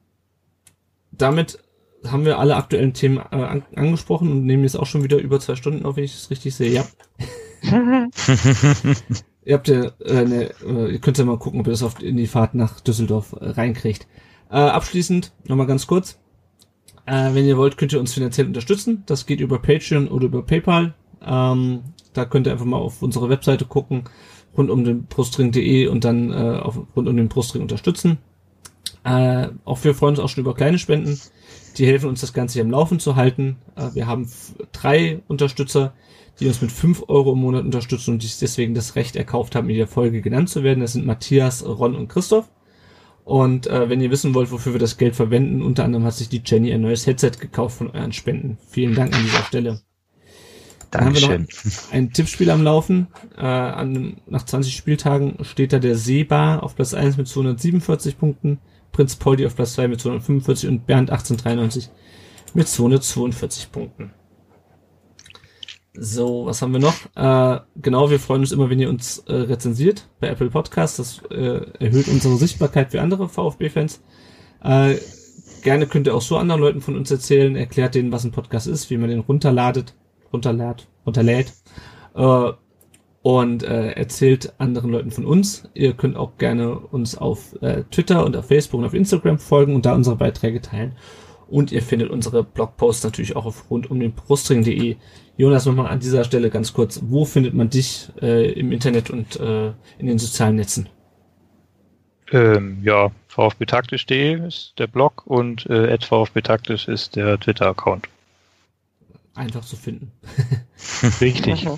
Damit 1.12 1.58
haben 2.06 2.24
wir 2.24 2.38
alle 2.38 2.56
aktuellen 2.56 2.92
Themen 2.92 3.18
äh, 3.18 3.36
an, 3.36 3.62
angesprochen 3.74 4.30
und 4.30 4.44
nehmen 4.44 4.64
jetzt 4.64 4.78
auch 4.78 4.86
schon 4.86 5.02
wieder 5.02 5.18
über 5.18 5.40
zwei 5.40 5.56
Stunden 5.56 5.84
auf, 5.86 5.96
wenn 5.96 6.04
ich 6.04 6.12
das 6.12 6.30
richtig 6.30 6.54
sehe. 6.54 6.72
Ja. 6.72 6.86
ihr 9.46 9.54
habt 9.54 9.68
ja, 9.68 9.92
äh, 10.04 10.44
äh, 10.44 10.92
ihr 10.92 10.98
könnt 10.98 11.16
ja 11.16 11.24
mal 11.24 11.38
gucken, 11.38 11.60
ob 11.60 11.66
ihr 11.66 11.70
das 11.70 11.82
auf, 11.82 12.02
in 12.02 12.16
die 12.16 12.26
Fahrt 12.26 12.54
nach 12.54 12.80
Düsseldorf 12.80 13.34
äh, 13.40 13.50
reinkriegt. 13.50 14.06
Äh, 14.50 14.56
abschließend 14.56 15.32
nochmal 15.46 15.66
ganz 15.66 15.86
kurz. 15.86 16.18
Äh, 17.06 17.32
wenn 17.32 17.46
ihr 17.46 17.56
wollt, 17.56 17.78
könnt 17.78 17.92
ihr 17.92 18.00
uns 18.00 18.12
finanziell 18.12 18.48
unterstützen. 18.48 19.04
Das 19.06 19.24
geht 19.24 19.40
über 19.40 19.60
Patreon 19.60 20.08
oder 20.08 20.26
über 20.26 20.42
PayPal. 20.42 20.94
Ähm, 21.24 21.80
da 22.12 22.24
könnt 22.24 22.48
ihr 22.48 22.52
einfach 22.52 22.66
mal 22.66 22.76
auf 22.76 23.02
unsere 23.02 23.28
Webseite 23.28 23.64
gucken, 23.64 24.04
rund 24.56 24.68
um 24.68 24.84
den 24.84 25.06
Brustring.de 25.06 25.86
und 25.86 26.04
dann 26.04 26.32
äh, 26.32 26.58
auf, 26.60 26.80
rund 26.96 27.08
um 27.08 27.16
den 27.16 27.28
Brustring 27.28 27.62
unterstützen. 27.62 28.18
Äh, 29.04 29.48
auch 29.64 29.84
wir 29.84 29.94
freuen 29.94 30.14
uns 30.14 30.20
auch 30.20 30.28
schon 30.28 30.42
über 30.42 30.54
kleine 30.54 30.78
Spenden. 30.78 31.20
Die 31.78 31.86
helfen 31.86 32.08
uns, 32.08 32.20
das 32.20 32.32
Ganze 32.32 32.54
hier 32.54 32.62
im 32.62 32.70
Laufen 32.70 32.98
zu 32.98 33.14
halten. 33.14 33.58
Äh, 33.76 33.94
wir 33.94 34.08
haben 34.08 34.28
drei 34.72 35.20
Unterstützer, 35.28 35.92
die 36.40 36.46
uns 36.46 36.60
mit 36.60 36.72
fünf 36.72 37.04
Euro 37.08 37.32
im 37.32 37.40
Monat 37.40 37.64
unterstützen 37.64 38.12
und 38.12 38.22
die 38.22 38.30
deswegen 38.40 38.74
das 38.74 38.96
Recht 38.96 39.16
erkauft 39.16 39.54
haben, 39.54 39.70
in 39.70 39.76
der 39.76 39.86
Folge 39.86 40.20
genannt 40.20 40.50
zu 40.50 40.62
werden. 40.62 40.80
Das 40.80 40.92
sind 40.92 41.06
Matthias, 41.06 41.64
Ron 41.64 41.94
und 41.94 42.08
Christoph. 42.08 42.48
Und 43.24 43.66
äh, 43.66 43.88
wenn 43.88 44.00
ihr 44.00 44.10
wissen 44.10 44.34
wollt, 44.34 44.52
wofür 44.52 44.72
wir 44.72 44.78
das 44.78 44.98
Geld 44.98 45.16
verwenden, 45.16 45.62
unter 45.62 45.84
anderem 45.84 46.04
hat 46.04 46.14
sich 46.14 46.28
die 46.28 46.42
Jenny 46.44 46.72
ein 46.72 46.82
neues 46.82 47.06
Headset 47.06 47.32
gekauft 47.40 47.78
von 47.78 47.90
euren 47.90 48.12
Spenden. 48.12 48.58
Vielen 48.68 48.94
Dank 48.94 49.16
an 49.16 49.22
dieser 49.24 49.42
Stelle. 49.42 49.80
Dann 50.92 51.06
Dankeschön. 51.06 51.30
haben 51.30 51.48
wir 51.48 51.70
noch 51.72 51.92
ein 51.92 52.12
Tippspiel 52.12 52.50
am 52.50 52.62
Laufen. 52.62 53.08
Äh, 53.36 53.40
an, 53.40 54.18
nach 54.26 54.44
20 54.44 54.76
Spieltagen 54.76 55.38
steht 55.42 55.72
da 55.72 55.80
der 55.80 55.96
Seebar 55.96 56.62
auf 56.62 56.76
Platz 56.76 56.94
1 56.94 57.16
mit 57.16 57.26
247 57.26 58.16
Punkten. 58.18 58.58
Prinz 58.92 59.16
Poldi 59.16 59.44
auf 59.44 59.56
Platz 59.56 59.74
2 59.74 59.88
mit 59.88 60.00
245 60.00 60.68
und 60.68 60.86
Bernd 60.86 61.10
1893 61.10 61.90
mit 62.54 62.68
242 62.68 63.72
Punkten. 63.72 64.12
So, 65.98 66.46
was 66.46 66.60
haben 66.60 66.72
wir 66.72 66.80
noch? 66.80 66.94
Äh, 67.14 67.60
genau, 67.76 68.10
wir 68.10 68.20
freuen 68.20 68.42
uns 68.42 68.52
immer, 68.52 68.68
wenn 68.68 68.78
ihr 68.78 68.88
uns 68.88 69.18
äh, 69.26 69.34
rezensiert 69.34 70.08
bei 70.20 70.28
Apple 70.28 70.50
Podcasts. 70.50 70.96
Das 70.96 71.22
äh, 71.30 71.60
erhöht 71.78 72.08
unsere 72.08 72.36
Sichtbarkeit 72.36 72.90
für 72.90 73.00
andere 73.00 73.28
VfB-Fans. 73.28 74.02
Äh, 74.62 74.96
gerne 75.62 75.86
könnt 75.86 76.06
ihr 76.06 76.14
auch 76.14 76.22
so 76.22 76.36
anderen 76.36 76.60
Leuten 76.60 76.80
von 76.80 76.96
uns 76.96 77.10
erzählen, 77.10 77.56
erklärt 77.56 77.94
denen, 77.94 78.12
was 78.12 78.24
ein 78.24 78.32
Podcast 78.32 78.66
ist, 78.66 78.90
wie 78.90 78.98
man 78.98 79.08
den 79.08 79.20
runterladet, 79.20 79.94
runterlädt, 80.32 80.86
runterlädt. 81.06 81.52
Äh, 82.14 82.52
und 83.22 83.64
äh, 83.64 83.90
erzählt 83.90 84.52
anderen 84.58 84.92
Leuten 84.92 85.10
von 85.10 85.24
uns. 85.24 85.68
Ihr 85.74 85.94
könnt 85.94 86.16
auch 86.16 86.36
gerne 86.38 86.78
uns 86.78 87.18
auf 87.18 87.60
äh, 87.60 87.82
Twitter 87.90 88.24
und 88.24 88.36
auf 88.36 88.46
Facebook 88.46 88.78
und 88.78 88.86
auf 88.86 88.94
Instagram 88.94 89.40
folgen 89.40 89.74
und 89.74 89.84
da 89.84 89.94
unsere 89.94 90.14
Beiträge 90.14 90.60
teilen. 90.60 90.92
Und 91.48 91.70
ihr 91.70 91.82
findet 91.82 92.10
unsere 92.10 92.42
Blogposts 92.42 93.04
natürlich 93.04 93.36
auch 93.36 93.46
auf 93.46 93.70
rund 93.70 93.90
um 93.90 94.00
den 94.00 94.12
Brustring.de. 94.12 94.96
Jonas, 95.36 95.66
nochmal 95.66 95.88
an 95.88 96.00
dieser 96.00 96.24
Stelle 96.24 96.50
ganz 96.50 96.72
kurz, 96.72 97.00
wo 97.04 97.24
findet 97.24 97.54
man 97.54 97.70
dich 97.70 98.08
äh, 98.20 98.50
im 98.52 98.72
Internet 98.72 99.10
und 99.10 99.38
äh, 99.38 99.68
in 99.98 100.06
den 100.06 100.18
sozialen 100.18 100.56
Netzen? 100.56 100.88
Ähm, 102.32 102.78
ja, 102.82 103.10
vfbtaktisch.de 103.28 104.46
ist 104.46 104.74
der 104.78 104.88
Blog 104.88 105.22
und 105.26 105.66
äh, 105.66 105.96
vfbtaktisch 105.98 106.88
ist 106.88 107.14
der 107.16 107.38
Twitter-Account. 107.38 108.08
Einfach 109.34 109.64
zu 109.64 109.76
finden. 109.76 110.10
Richtig. 111.20 111.68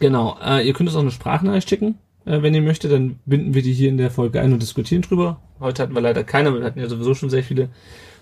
Genau. 0.00 0.36
Äh, 0.44 0.66
ihr 0.66 0.74
könnt 0.74 0.88
uns 0.88 0.96
auch 0.96 1.02
eine 1.02 1.10
Sprachnachricht 1.10 1.68
schicken, 1.68 1.98
äh, 2.26 2.42
wenn 2.42 2.54
ihr 2.54 2.62
möchtet. 2.62 2.92
Dann 2.92 3.20
binden 3.24 3.54
wir 3.54 3.62
die 3.62 3.72
hier 3.72 3.88
in 3.88 3.96
der 3.96 4.10
Folge 4.10 4.40
ein 4.40 4.52
und 4.52 4.60
diskutieren 4.60 5.02
drüber. 5.02 5.40
Heute 5.60 5.82
hatten 5.82 5.94
wir 5.94 6.00
leider 6.02 6.24
keine, 6.24 6.52
wir 6.52 6.64
hatten 6.64 6.80
ja 6.80 6.88
sowieso 6.88 7.14
schon 7.14 7.30
sehr 7.30 7.44
viele 7.44 7.70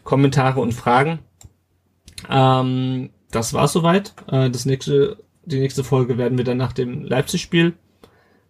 Kommentare 0.07 0.61
und 0.61 0.73
Fragen. 0.73 1.19
Ähm, 2.31 3.11
das 3.31 3.53
war's 3.53 3.75
soweit. 3.75 4.15
Äh, 4.31 4.49
das 4.49 4.65
nächste, 4.65 5.19
die 5.45 5.59
nächste 5.59 5.85
Folge 5.85 6.17
werden 6.17 6.39
wir 6.39 6.45
dann 6.45 6.57
nach 6.57 6.73
dem 6.73 7.03
Leipzig-Spiel 7.05 7.75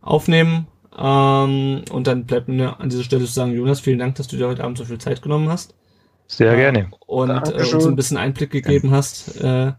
aufnehmen. 0.00 0.68
Ähm, 0.96 1.82
und 1.90 2.06
dann 2.06 2.26
bleibt 2.26 2.46
mir 2.46 2.78
an 2.78 2.90
dieser 2.90 3.02
Stelle 3.02 3.24
zu 3.24 3.32
sagen, 3.32 3.52
Jonas, 3.52 3.80
vielen 3.80 3.98
Dank, 3.98 4.14
dass 4.14 4.28
du 4.28 4.36
dir 4.36 4.46
heute 4.46 4.62
Abend 4.62 4.78
so 4.78 4.84
viel 4.84 4.98
Zeit 4.98 5.22
genommen 5.22 5.48
hast. 5.48 5.74
Sehr 6.28 6.54
gerne. 6.56 6.90
Und 7.06 7.30
äh, 7.30 7.74
uns 7.74 7.86
ein 7.86 7.96
bisschen 7.96 8.18
Einblick 8.18 8.50
gegeben 8.50 8.90
hast 8.90 9.40
äh, 9.40 9.72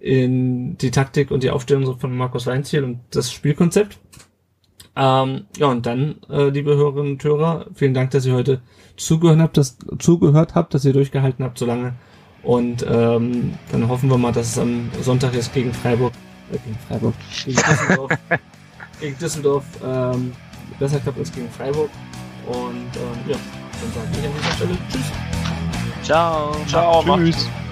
in 0.00 0.78
die 0.78 0.90
Taktik 0.90 1.30
und 1.30 1.42
die 1.42 1.50
Aufstellung 1.50 1.98
von 1.98 2.16
Markus 2.16 2.46
Weinziel 2.46 2.84
und 2.84 3.00
das 3.10 3.30
Spielkonzept. 3.30 3.98
Ähm, 4.96 5.44
ja, 5.56 5.66
und 5.66 5.84
dann, 5.86 6.16
äh, 6.30 6.48
liebe 6.48 6.76
Hörerinnen 6.76 7.12
und 7.12 7.24
Hörer, 7.24 7.66
vielen 7.74 7.94
Dank, 7.94 8.10
dass 8.12 8.26
ihr 8.26 8.34
heute 8.34 8.62
zugehört 8.96 9.40
habt, 9.40 9.56
dass, 9.56 9.76
zugehört 9.98 10.54
habt, 10.54 10.74
dass 10.74 10.84
ihr 10.84 10.92
durchgehalten 10.92 11.44
habt 11.44 11.58
so 11.58 11.66
lange. 11.66 11.94
Und 12.42 12.84
ähm, 12.88 13.54
dann 13.70 13.88
hoffen 13.88 14.10
wir 14.10 14.18
mal, 14.18 14.32
dass 14.32 14.48
es 14.48 14.58
am 14.58 14.90
Sonntag 15.00 15.34
ist 15.34 15.52
gegen 15.54 15.72
Freiburg, 15.72 16.12
äh, 16.50 16.58
gegen 16.58 16.78
Freiburg, 16.88 17.14
gegen 17.44 17.56
Düsseldorf, 17.56 18.10
gegen 19.00 19.18
Düsseldorf 19.18 19.64
ähm, 19.84 20.32
besser 20.78 20.98
klappt 20.98 21.18
als 21.18 21.32
gegen 21.32 21.48
Freiburg. 21.50 21.90
Und 22.46 22.96
ähm, 22.96 23.30
ja, 23.30 23.36
dann 23.36 23.92
sage 23.94 24.08
ich 24.18 24.26
an 24.26 24.32
dieser 24.36 24.52
Stelle 24.54 24.78
Tschüss. 24.90 25.12
Ciao. 26.02 26.56
Ciao, 26.66 27.02
macht's 27.04 27.36
Tschüss. 27.36 27.71